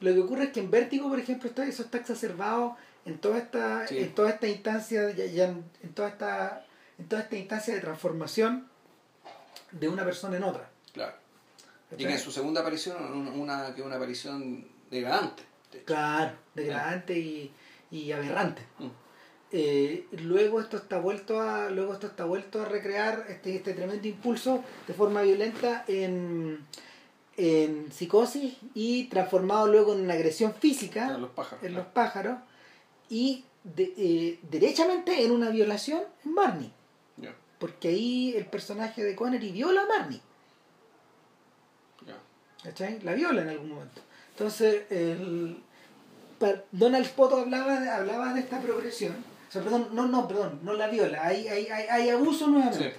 lo 0.00 0.12
que 0.14 0.20
ocurre 0.20 0.44
es 0.44 0.50
que 0.50 0.60
en 0.60 0.70
Vértigo, 0.70 1.08
por 1.08 1.18
ejemplo, 1.18 1.48
está, 1.48 1.64
eso 1.66 1.82
está 1.82 1.98
exacerbado 1.98 2.76
en 3.06 3.18
toda 3.18 3.38
esta, 3.38 3.86
Sí. 3.86 3.98
en 3.98 4.14
toda 4.14 4.30
esta 4.30 4.46
instancia, 4.48 5.10
ya, 5.10 5.26
ya 5.26 5.44
en, 5.46 5.64
toda 5.94 6.08
esta, 6.08 6.66
en 6.98 7.06
toda 7.08 7.22
esta 7.22 7.36
instancia 7.36 7.74
de 7.74 7.80
transformación 7.80 8.68
de 9.72 9.88
una 9.88 10.04
persona 10.04 10.36
en 10.36 10.44
otra. 10.44 10.68
Claro. 10.92 11.14
Y 11.96 12.04
en 12.04 12.18
su 12.18 12.30
segunda 12.32 12.60
aparición, 12.62 12.96
una, 13.38 13.74
que 13.74 13.82
una 13.82 13.96
aparición 13.96 14.66
degradante. 14.90 15.42
de. 15.72 15.82
Claro, 15.84 16.32
degradante 16.54 17.18
y, 17.18 17.52
y 17.90 18.10
aberrante. 18.12 18.62
Mm. 18.78 18.88
Eh, 19.56 20.06
luego 20.22 20.60
esto 20.60 20.76
está 20.78 20.98
vuelto 20.98 21.40
a 21.40 21.70
luego 21.70 21.92
esto 21.92 22.08
está 22.08 22.24
vuelto 22.24 22.60
a 22.60 22.64
recrear 22.64 23.26
este, 23.28 23.54
este 23.54 23.72
tremendo 23.72 24.08
impulso 24.08 24.64
de 24.88 24.94
forma 24.94 25.22
violenta 25.22 25.84
en, 25.86 26.58
en 27.36 27.92
psicosis 27.92 28.54
y 28.74 29.04
transformado 29.04 29.68
luego 29.68 29.94
en 29.94 30.00
una 30.00 30.14
agresión 30.14 30.52
física 30.54 31.04
Claro, 31.04 31.20
los 31.20 31.30
pájaros. 31.30 31.64
en 31.64 31.74
los 31.74 31.86
pájaros 31.86 32.38
y 33.08 33.44
de- 33.62 33.94
eh, 33.96 34.40
derechamente 34.50 35.24
en 35.24 35.30
una 35.30 35.50
violación 35.50 36.02
en 36.24 36.34
Barney 36.34 36.72
Ya, 37.18 37.32
porque 37.60 37.88
ahí 37.88 38.34
el 38.36 38.46
personaje 38.46 39.04
de 39.04 39.14
Connery 39.14 39.52
viola 39.52 39.86
a. 39.86 40.20
¿cachai? 42.62 42.98
La 43.02 43.12
viola 43.12 43.42
en 43.42 43.48
algún 43.50 43.68
momento. 43.68 44.00
Entonces, 44.32 44.90
el, 44.90 45.58
Donald 46.72 47.06
Spoto 47.06 47.36
hablaba 47.36 47.74
hablaba 47.96 48.32
de 48.34 48.40
esta 48.40 48.58
progresión. 48.60 49.14
Sea, 49.54 49.62
perdón, 49.62 49.88
no, 49.92 50.08
no, 50.08 50.26
perdón, 50.26 50.58
no 50.64 50.72
la 50.72 50.88
viola. 50.88 51.24
Hay, 51.24 51.46
hay, 51.46 51.66
hay, 51.68 51.86
hay 51.88 52.10
abuso 52.10 52.48
nuevamente. 52.48 52.96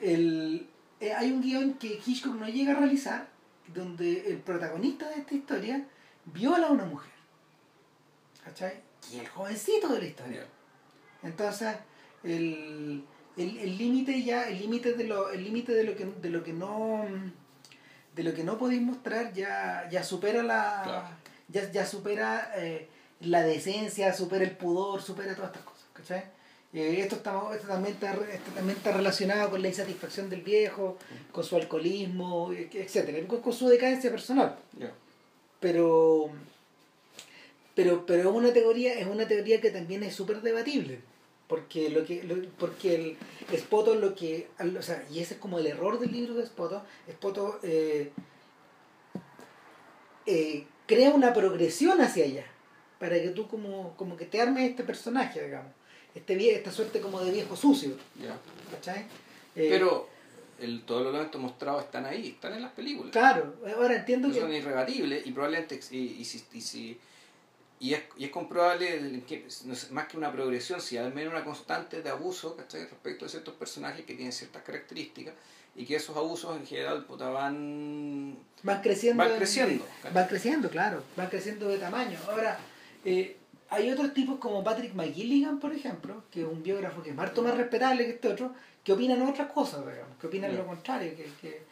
El, 0.00 0.68
eh, 1.00 1.12
hay 1.12 1.30
un 1.30 1.40
guion 1.40 1.74
que 1.74 2.00
Hitchcock 2.04 2.34
no 2.34 2.48
llega 2.48 2.72
a 2.72 2.74
realizar, 2.74 3.28
donde 3.72 4.28
el 4.30 4.38
protagonista 4.38 5.08
de 5.08 5.20
esta 5.20 5.34
historia 5.36 5.86
viola 6.24 6.66
a 6.66 6.70
una 6.72 6.86
mujer. 6.86 7.12
¿Cachai? 8.44 8.80
Y 9.12 9.18
el 9.20 9.28
jovencito 9.28 9.86
de 9.88 9.98
la 10.00 10.06
historia. 10.06 10.46
Entonces, 11.22 11.76
el 12.24 13.04
el 13.36 13.58
el 13.58 13.78
límite 13.78 14.22
ya, 14.24 14.48
el 14.48 14.58
límite 14.58 14.94
de 14.94 15.04
lo, 15.04 15.30
el 15.30 15.44
límite 15.44 15.72
de 15.72 15.84
lo 15.84 15.94
que 15.94 16.04
de 16.04 16.30
lo 16.30 16.42
que 16.42 16.52
no 16.52 17.04
de 18.16 18.22
lo 18.24 18.34
que 18.34 18.42
no 18.42 18.58
podéis 18.58 18.82
mostrar 18.82 19.32
ya, 19.34 19.88
ya 19.88 20.02
supera 20.02 20.42
la 20.42 20.80
Claro. 20.82 21.08
ya, 21.48 21.70
ya 21.70 21.86
supera 21.86 22.50
eh, 22.56 22.88
la 23.20 23.42
decencia, 23.42 24.12
supera 24.14 24.42
el 24.44 24.56
pudor, 24.56 25.02
supera 25.02 25.34
todas 25.34 25.50
estas 25.50 25.64
cosas, 25.64 25.75
¿cachai? 25.96 26.24
Eh, 26.72 27.00
esto, 27.00 27.16
está, 27.16 27.40
esto, 27.54 27.68
también 27.68 27.94
está, 27.94 28.12
esto 28.12 28.50
también 28.54 28.76
está 28.76 28.92
relacionado 28.92 29.50
con 29.50 29.62
la 29.62 29.68
insatisfacción 29.68 30.28
del 30.28 30.42
viejo, 30.42 30.98
con 31.32 31.42
su 31.44 31.56
alcoholismo, 31.56 32.52
etcétera, 32.52 33.26
con, 33.26 33.40
con 33.40 33.52
su 33.52 33.68
decadencia 33.68 34.10
personal 34.10 34.56
pero 35.60 36.28
pero 37.74 38.04
pero 38.06 38.20
es 38.30 38.36
una 38.36 38.52
teoría 38.52 38.94
es 38.98 39.06
una 39.06 39.26
teoría 39.26 39.60
que 39.60 39.70
también 39.70 40.02
es 40.02 40.14
súper 40.14 40.42
debatible 40.42 41.00
Porque 41.48 41.88
lo 41.90 42.04
que 42.04 42.22
lo- 42.24 42.46
porque 42.58 42.94
el 42.96 43.58
Spoto 43.58 43.94
lo 43.94 44.14
que 44.14 44.48
o 44.78 44.82
sea, 44.82 45.02
y 45.10 45.20
ese 45.20 45.34
es 45.34 45.40
como 45.40 45.58
el 45.58 45.66
error 45.66 45.98
del 45.98 46.12
libro 46.12 46.34
de 46.34 46.44
Spoto, 46.46 46.82
Spoto 47.10 47.58
eh, 47.62 48.10
eh, 50.26 50.66
crea 50.86 51.10
una 51.10 51.32
progresión 51.32 52.00
hacia 52.00 52.24
allá 52.24 52.44
para 52.98 53.20
que 53.20 53.28
tú 53.30 53.46
como, 53.48 53.94
como 53.96 54.16
que 54.16 54.24
te 54.26 54.40
armes 54.40 54.70
este 54.70 54.82
personaje, 54.82 55.42
digamos. 55.44 55.72
Este 56.16 56.54
esta 56.54 56.72
suerte 56.72 57.00
como 57.00 57.20
de 57.20 57.30
viejo 57.30 57.54
sucio. 57.54 57.90
Eh, 59.54 59.66
Pero 59.70 60.08
el, 60.58 60.82
todos 60.84 61.02
los 61.02 61.10
elementos 61.12 61.40
mostrados 61.40 61.84
están 61.84 62.06
ahí, 62.06 62.28
están 62.28 62.54
en 62.54 62.62
las 62.62 62.72
películas. 62.72 63.12
claro, 63.12 63.54
ahora 63.76 63.96
entiendo 63.96 64.28
No 64.28 64.34
que 64.34 64.40
son 64.40 64.52
irrebatibles 64.52 65.26
y 65.26 65.32
probablemente 65.32 65.78
y, 65.90 65.98
y, 65.98 66.24
si- 66.24 66.44
y, 66.52 66.60
si- 66.60 66.98
y 67.78 67.92
es, 67.94 68.00
y 68.16 68.24
es 68.24 68.30
comprobable 68.30 69.22
que, 69.28 69.46
más 69.90 70.08
que 70.08 70.16
una 70.16 70.32
progresión 70.32 70.80
si 70.80 70.96
al 70.96 71.12
menos 71.12 71.34
una 71.34 71.44
constante 71.44 72.00
de 72.00 72.08
abuso 72.08 72.56
¿cachai? 72.56 72.82
respecto 72.86 73.26
a 73.26 73.28
ciertos 73.28 73.54
personajes 73.54 74.06
que 74.06 74.14
tienen 74.14 74.32
ciertas 74.32 74.62
características 74.62 75.34
y 75.74 75.84
que 75.84 75.96
esos 75.96 76.16
abusos 76.16 76.56
en 76.56 76.66
general 76.66 77.04
puta, 77.04 77.28
van 77.28 78.38
van 78.62 78.80
creciendo 78.80 79.22
van 79.22 79.32
en- 79.32 79.36
creciendo, 79.38 79.84
van 80.14 80.26
creciendo 80.26 80.70
claro 80.70 81.02
van 81.16 81.28
creciendo 81.28 81.68
de 81.68 81.76
tamaño 81.76 82.18
ahora 82.26 82.58
eh, 83.04 83.36
hay 83.68 83.90
otros 83.90 84.14
tipos 84.14 84.38
como 84.38 84.62
Patrick 84.62 84.94
McGilligan 84.94 85.58
por 85.58 85.72
ejemplo 85.72 86.22
que 86.30 86.42
es 86.42 86.46
un 86.46 86.62
biógrafo 86.62 87.02
que 87.02 87.10
es 87.10 87.18
harto 87.18 87.42
más 87.42 87.56
respetable 87.56 88.04
que 88.04 88.10
este 88.12 88.28
otro 88.28 88.54
que 88.84 88.92
opinan 88.92 89.22
otras 89.22 89.50
cosas 89.52 89.80
digamos 89.86 90.16
que 90.20 90.26
opinan 90.28 90.52
Ya. 90.52 90.58
lo 90.58 90.66
contrario 90.66 91.12
que, 91.16 91.24
que, 91.40 91.62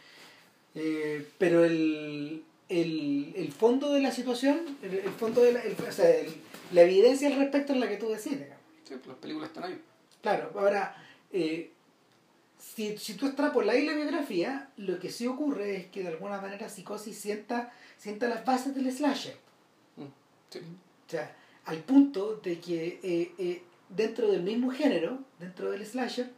eh, 0.75 1.29
pero 1.39 1.65
el, 1.65 2.43
el, 2.69 3.33
el 3.37 3.53
fondo 3.53 3.93
de 3.93 4.01
la 4.01 4.11
situación 4.11 4.77
el, 4.83 4.95
el 4.95 5.11
fondo 5.13 5.43
de 5.43 5.53
la, 5.53 5.61
el- 5.63 5.77
o 5.89 5.93
sea, 5.93 6.11
el- 6.11 6.35
la 6.73 6.83
evidencia 6.83 7.29
al 7.29 7.37
respecto 7.37 7.73
es 7.73 7.79
la 7.79 7.89
que 7.89 7.97
tú 7.97 8.09
decís 8.09 8.33
digamos. 8.39 8.59
sí, 8.85 8.95
pues 8.97 9.07
las 9.07 9.17
películas 9.19 9.49
están 9.51 9.65
ahí 9.65 9.81
Claro, 10.23 10.51
ahora, 10.59 10.97
eh, 11.33 11.71
si, 12.59 12.97
si 12.97 13.13
tú 13.15 13.27
extrapolas 13.27 13.77
la 13.85 13.93
biografía, 13.93 14.71
lo 14.79 14.99
que 14.99 15.11
sí 15.11 15.27
ocurre 15.27 15.77
es 15.77 15.87
que 15.89 16.01
de 16.03 16.09
alguna 16.09 16.41
manera 16.41 16.67
Psicosis 16.71 17.19
sienta, 17.19 17.71
sienta 17.99 18.27
las 18.27 18.43
bases 18.45 18.75
del 18.75 18.91
slasher. 18.91 19.37
Mm, 19.97 20.05
sí. 20.49 20.61
O 20.61 21.11
sea, 21.11 21.37
al 21.67 21.79
punto 21.79 22.37
de 22.37 22.61
que 22.61 23.01
eh, 23.03 23.33
eh, 23.39 23.63
dentro 23.89 24.31
del 24.31 24.43
mismo 24.43 24.71
género, 24.71 25.19
dentro 25.39 25.71
del 25.71 25.85
slasher, 25.87 26.31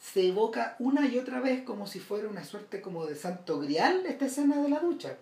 se 0.00 0.28
evoca 0.28 0.76
una 0.78 1.06
y 1.08 1.18
otra 1.18 1.40
vez 1.40 1.62
como 1.62 1.86
si 1.86 1.98
fuera 2.00 2.28
una 2.28 2.44
suerte 2.44 2.80
como 2.80 3.06
de 3.06 3.16
santo 3.16 3.58
grial 3.58 4.04
esta 4.06 4.26
escena 4.26 4.62
de 4.62 4.68
la 4.68 4.78
ducha. 4.80 5.16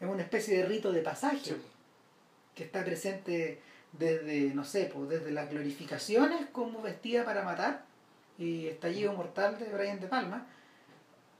Es 0.00 0.08
una 0.08 0.22
especie 0.22 0.56
de 0.58 0.64
rito 0.66 0.92
de 0.92 1.00
pasaje 1.02 1.38
Sí. 1.42 1.56
que 2.54 2.64
está 2.64 2.84
presente 2.84 3.60
desde, 3.92 4.54
no 4.54 4.64
sé, 4.64 4.90
pues 4.92 5.08
desde 5.08 5.30
las 5.30 5.50
glorificaciones 5.50 6.46
como 6.52 6.82
vestida 6.82 7.24
para 7.24 7.42
matar 7.44 7.84
y 8.38 8.66
estallido 8.66 9.12
mortal 9.12 9.58
de 9.58 9.66
Brian 9.66 10.00
De 10.00 10.06
Palma, 10.08 10.46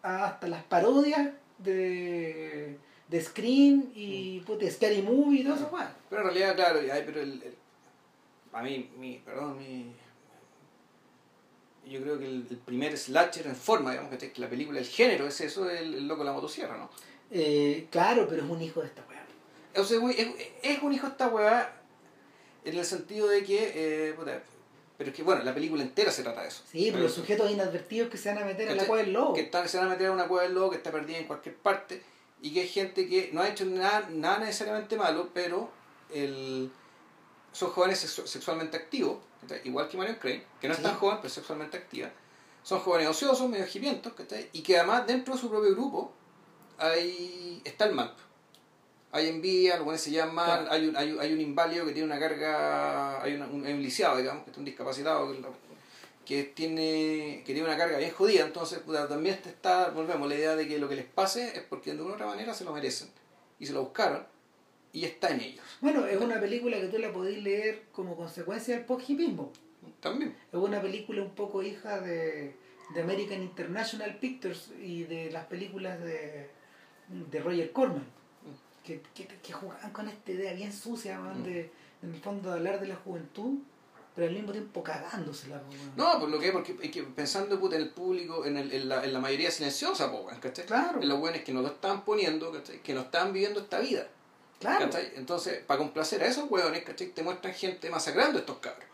hasta 0.03 0.47
las 0.49 0.63
parodias 0.65 1.31
de, 1.59 2.79
de 3.09 3.21
Scream 3.21 3.91
y 3.95 4.41
puta, 4.41 4.71
Scary 4.71 5.03
Movie 5.03 5.41
y 5.41 5.45
todo 5.45 5.55
eso, 5.57 5.69
weón. 5.73 5.89
pero 6.09 6.23
en 6.23 6.27
realidad 6.29 6.55
claro 6.57 6.83
y 6.85 6.91
hay- 6.91 7.03
pero 7.05 7.21
el, 7.21 7.43
el- 7.43 7.55
a 8.53 8.63
mí 8.63 8.91
mi 8.99 9.19
perdón 9.19 9.59
mi 9.59 9.93
yo 11.87 12.01
creo 12.01 12.19
que 12.19 12.25
el, 12.25 12.47
el 12.49 12.57
primer 12.57 12.97
slasher 12.97 13.47
en 13.47 13.57
forma 13.57 13.91
digamos 13.91 14.17
que 14.17 14.33
la 14.37 14.49
película 14.49 14.79
el 14.79 14.87
género 14.87 15.27
es 15.27 15.41
eso 15.41 15.69
el, 15.69 15.95
el 15.95 16.09
loco 16.09 16.21
de 16.21 16.27
la 16.27 16.33
motosierra 16.33 16.77
no 16.79 16.89
Eh, 17.31 17.87
claro, 17.91 18.27
pero 18.29 18.45
es 18.45 18.51
un 18.51 18.63
hijo 18.63 18.81
de 18.81 18.87
esta 18.87 19.03
weá. 19.09 19.25
O 19.77 19.85
sea, 19.85 19.99
güey, 19.99 20.15
es, 20.21 20.29
es 20.63 20.83
un 20.83 20.93
hijo 20.93 21.07
de 21.07 21.13
esta 21.13 21.29
weá 21.29 21.73
en 22.65 22.79
el 22.79 22.85
sentido 22.85 23.27
de 23.29 23.43
que, 23.43 23.73
eh, 24.11 24.13
puta, 24.15 24.41
pero 24.97 25.11
es 25.11 25.17
que 25.17 25.23
bueno, 25.25 25.43
la 25.43 25.53
película 25.53 25.83
entera 25.83 26.13
se 26.13 26.23
trata 26.23 26.43
de 26.43 26.49
eso. 26.49 26.63
Sí, 26.71 26.91
pero 26.93 27.03
los 27.05 27.13
sujetos 27.15 27.51
inadvertidos 27.51 28.09
que 28.09 28.17
se 28.19 28.29
van 28.33 28.43
a 28.43 28.47
meter 28.47 28.69
en 28.69 28.77
la 28.77 28.87
cueva 28.87 29.03
del 29.03 29.13
lobo. 29.13 29.33
Que 29.35 29.41
están, 29.43 29.69
se 29.69 29.77
van 29.79 29.87
a 29.87 29.91
meter 29.91 30.07
a 30.07 30.13
una 30.13 30.29
cueva 30.29 30.45
del 30.45 30.55
lobo 30.55 30.71
que 30.71 30.77
está 30.77 30.93
perdida 30.93 31.19
en 31.19 31.27
cualquier 31.27 31.57
parte 31.57 32.03
y 32.45 32.53
que 32.53 32.61
hay 32.61 32.69
gente 32.69 33.09
que 33.09 33.31
no 33.33 33.41
ha 33.41 33.49
hecho 33.49 33.65
nada, 33.65 34.07
nada 34.11 34.39
necesariamente 34.39 34.97
malo, 34.97 35.31
pero 35.33 35.71
el, 36.13 36.71
son 37.53 37.71
jóvenes 37.71 38.05
sexu- 38.05 38.27
sexualmente 38.27 38.77
activos, 38.77 39.17
igual 39.65 39.89
que 39.89 39.97
Marion 39.97 40.17
Crane, 40.17 40.45
que 40.61 40.69
no 40.69 40.73
es 40.75 40.79
Sí. 40.79 40.85
tan 40.85 40.95
joven, 40.97 41.19
pero 41.23 41.33
sexualmente 41.33 41.77
activa. 41.79 42.11
Son 42.63 42.81
jóvenes 42.81 43.09
ociosos, 43.09 43.49
medio 43.49 43.67
hipientos, 43.67 44.13
y 44.53 44.63
que 44.63 44.77
además 44.79 45.07
dentro 45.07 45.35
de 45.35 45.41
su 45.41 45.49
propio 45.51 45.71
grupo 45.73 46.13
hay, 46.79 47.63
está 47.65 47.87
el 47.87 47.95
mal. 47.95 48.15
Hay 49.13 49.29
envidia, 49.29 49.79
lo 49.79 49.89
que 49.91 49.97
se 49.99 50.11
llama, 50.11 50.45
Claro. 50.45 50.67
hay, 50.73 50.89
un, 50.89 50.97
hay, 50.97 51.17
hay 51.21 51.33
un 51.33 51.41
inválido 51.41 51.87
que 51.87 51.93
tiene 51.93 52.07
una 52.11 52.19
carga, 52.19 53.23
hay, 53.23 53.35
una- 53.37 53.47
un, 53.47 53.65
hay 53.65 53.73
un 53.73 53.83
lisiado, 53.83 54.17
digamos, 54.19 54.45
que 54.45 54.51
es 54.51 54.57
un 54.59 54.65
discapacitado 54.65 55.33
que, 56.25 56.45
tiene 56.45 57.43
que 57.45 57.53
tiene 57.53 57.65
una 57.65 57.77
carga 57.77 57.99
bien 57.99 58.13
jodida, 58.13 58.45
entonces 58.45 58.79
puta, 58.81 59.09
también 59.09 59.39
está, 59.45 59.91
volvemos, 59.91 60.29
la 60.29 60.35
idea 60.35 60.57
de 60.57 60.67
que 60.67 60.79
lo 60.79 60.89
que 60.89 60.97
les 60.97 61.07
pase 61.07 61.57
es 61.57 61.63
porque 61.63 61.95
de 61.95 62.03
una 62.03 62.13
u 62.13 62.15
otra 62.15 62.27
manera 62.27 62.55
se 62.55 62.65
lo 62.65 62.73
merecen 62.73 63.09
y 63.59 63.67
se 63.67 63.73
lo 63.73 63.83
buscaron 63.83 64.27
y 64.93 65.05
está 65.05 65.31
en 65.31 65.41
ellos. 65.41 65.65
Bueno, 65.81 66.07
es 66.07 66.21
una 66.21 66.41
película 66.41 66.81
que 66.81 66.87
tú 66.87 66.99
la 66.99 67.13
podés 67.13 67.43
leer 67.43 67.85
como 67.93 68.17
consecuencia 68.17 68.77
del 68.77 68.85
post-hipismo. 68.85 69.53
También. 70.01 70.35
Es 70.53 70.59
una 70.59 70.81
película 70.81 71.23
un 71.23 71.35
poco 71.35 71.63
hija 71.63 72.01
de, 72.01 72.55
de 72.95 73.03
American 73.03 73.43
International 73.43 74.17
Pictures 74.19 74.71
y 74.81 75.05
de 75.05 75.31
las 75.31 75.47
películas 75.47 76.01
de, 76.01 76.49
de 77.09 77.41
Roger 77.41 77.73
Corman, 77.73 78.07
que, 78.85 79.01
que, 79.15 79.27
que 79.27 79.53
jugaban 79.53 79.91
con 79.93 80.09
esta 80.09 80.31
idea 80.31 80.53
bien 80.55 80.73
sucia, 80.73 81.19
man, 81.19 81.43
de, 81.43 81.71
en 82.03 82.15
el 82.15 82.21
fondo, 82.21 82.51
de 82.51 82.57
hablar 82.57 82.81
de 82.81 82.89
la 82.89 82.97
juventud, 82.97 83.59
pero 84.15 84.29
al 84.29 84.35
mismo 84.35 84.53
tiempo 84.53 84.83
cagándosela. 84.83 85.61
po. 85.61 85.73
No, 85.97 86.21
por 86.21 86.29
lo 86.29 86.39
que 86.39 86.47
es, 86.47 86.53
porque 86.53 86.77
es 86.83 86.91
que 86.91 87.03
pensando 87.03 87.59
puta, 87.59 87.77
en 87.77 87.83
el 87.83 87.91
público, 87.91 88.45
en, 88.47 88.57
el- 88.57 88.73
en, 88.73 88.89
la, 88.89 89.05
en 89.05 89.13
la 89.13 89.21
mayoría 89.21 89.51
silenciosa, 89.51 90.11
po, 90.13 90.27
¿cachai? 90.41 90.67
Claro. 90.67 91.01
En 91.03 91.09
los 91.09 91.19
buenos 91.19 91.41
que 91.43 91.53
no 91.53 91.63
lo 91.63 91.69
están 91.69 92.05
poniendo, 92.05 92.53
¿cachai? 92.53 92.81
Que 92.83 92.95
no 92.95 93.01
están 93.03 93.33
viviendo 93.33 93.61
esta 93.61 93.81
vida. 93.81 94.07
Claro, 94.61 94.87
¿cachai? 94.87 95.13
Entonces, 95.17 95.63
para 95.65 95.79
complacer 95.79 96.23
a 96.23 96.27
esos 96.27 96.51
hueones, 96.51 96.85
¿cachai? 96.85 97.09
Te 97.09 97.23
muestran 97.23 97.53
gente 97.55 97.91
masacrando 97.91 98.39
a 98.39 98.41
estos 98.41 98.59
cabros. 98.59 98.89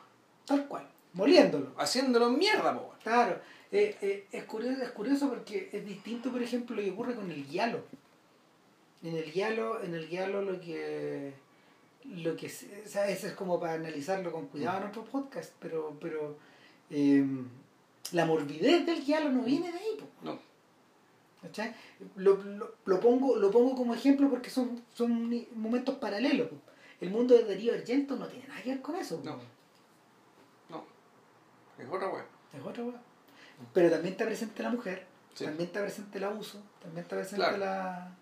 tal 0.46 0.66
cual, 0.66 0.88
moliéndolo. 1.12 1.72
Haciéndolo 1.78 2.30
mierda, 2.30 2.74
po. 2.74 2.94
Claro, 3.02 3.38
eh, 3.70 3.96
eh, 4.00 4.26
es, 4.32 4.44
curioso, 4.44 4.82
es 4.82 4.90
curioso 4.90 5.28
porque 5.28 5.68
es 5.72 5.84
distinto, 5.84 6.30
por 6.32 6.42
ejemplo, 6.42 6.74
lo 6.74 6.82
que 6.82 6.90
ocurre 6.90 7.14
con 7.14 7.30
el 7.30 7.46
guialo. 7.46 7.84
En 9.02 9.16
el 9.16 9.30
guialo, 9.32 9.82
en 9.82 9.94
el 9.94 10.08
guialo 10.08 10.42
lo 10.42 10.60
que 10.60 11.32
lo 12.04 12.34
que 12.36 12.46
o 12.46 12.88
sea, 12.88 13.08
eso 13.08 13.26
es 13.26 13.34
como 13.34 13.60
para 13.60 13.74
analizarlo 13.74 14.32
con 14.32 14.46
cuidado 14.46 14.78
en 14.82 14.88
otro 14.88 15.04
podcast, 15.04 15.52
pero 15.60 15.96
pero 16.00 16.36
eh, 16.90 17.24
la 18.12 18.26
morbidez 18.26 18.86
del 18.86 19.04
guialo 19.04 19.30
no 19.30 19.42
viene 19.42 19.70
de 19.70 19.78
ahí, 19.78 19.96
po, 19.98 20.06
No. 20.22 20.38
¿cachai? 21.42 21.74
Lo, 22.16 22.36
lo, 22.42 22.74
lo 22.84 23.00
pongo 23.00 23.36
lo 23.36 23.50
pongo 23.50 23.74
como 23.76 23.94
ejemplo 23.94 24.28
porque 24.30 24.50
son 24.50 24.82
son 24.94 25.30
momentos 25.54 25.96
paralelos. 25.96 26.48
po. 26.48 26.56
El 27.00 27.10
mundo 27.10 27.34
de 27.34 27.44
Darío 27.44 27.72
Argento 27.72 28.16
no 28.16 28.26
tiene 28.26 28.46
nada 28.48 28.60
que 28.62 28.70
ver 28.70 28.82
con 28.82 28.96
eso. 28.96 29.18
po. 29.18 29.24
No. 29.24 29.36
No. 30.68 30.84
Es 31.78 31.88
otra 31.88 32.08
weón. 32.08 32.24
Es 32.52 32.62
otra 32.64 32.82
weá. 32.84 33.00
Pero 33.72 33.90
también 33.90 34.12
está 34.12 34.24
presente 34.24 34.62
la 34.62 34.70
mujer, 34.70 35.06
Sí. 35.34 35.44
también 35.44 35.66
está 35.68 35.80
presente 35.82 36.18
el 36.18 36.24
abuso, 36.24 36.60
también 36.80 37.04
está 37.04 37.16
presente 37.16 37.36
Claro. 37.44 37.58
la. 37.58 38.16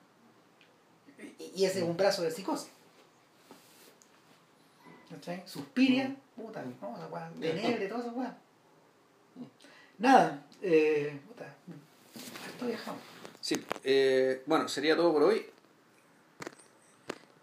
Y, 1.39 1.63
y 1.63 1.65
ese 1.65 1.79
es 1.79 1.85
un 1.85 1.97
brazo 1.97 2.23
de 2.23 2.31
psicosis. 2.31 2.71
¿Cachai? 5.11 5.43
Suspiria, 5.47 6.15
puta, 6.37 6.63
no, 6.63 6.97
esa 6.97 7.07
weá, 7.09 7.31
Ya. 7.41 7.53
Tenebre, 7.55 7.89
toda 7.89 8.01
esa 8.01 8.11
weá. 8.13 8.37
Nada, 9.99 10.43
eh, 10.63 11.19
puta, 11.27 11.47
esto 12.47 12.67
viajamos. 12.67 13.01
Sí. 13.41 13.65
eh, 13.85 14.43
bueno, 14.47 14.69
sería 14.69 14.95
todo 14.97 15.13
por 15.13 15.23
hoy. 15.25 15.47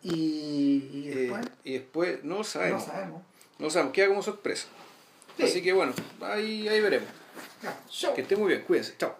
Y, 0.03 0.89
y 0.93 1.07
Eh, 1.09 1.15
después, 1.15 1.45
y 1.63 1.73
después 1.73 2.23
no 2.23 2.43
sabemos. 2.43 2.85
no 2.87 2.93
sabemos. 2.93 3.21
No 3.57 3.69
sabemos, 3.69 3.93
queda 3.93 4.07
como 4.09 4.21
sorpresa. 4.21 4.67
Sí. 5.37 5.43
Así 5.43 5.61
que 5.63 5.73
bueno, 5.73 5.93
ahí, 6.21 6.67
ahí 6.67 6.79
veremos. 6.81 7.09
Que 8.13 8.21
esté 8.21 8.35
muy 8.35 8.49
bien, 8.49 8.61
cuídense. 8.63 8.95
Chao. 8.97 9.15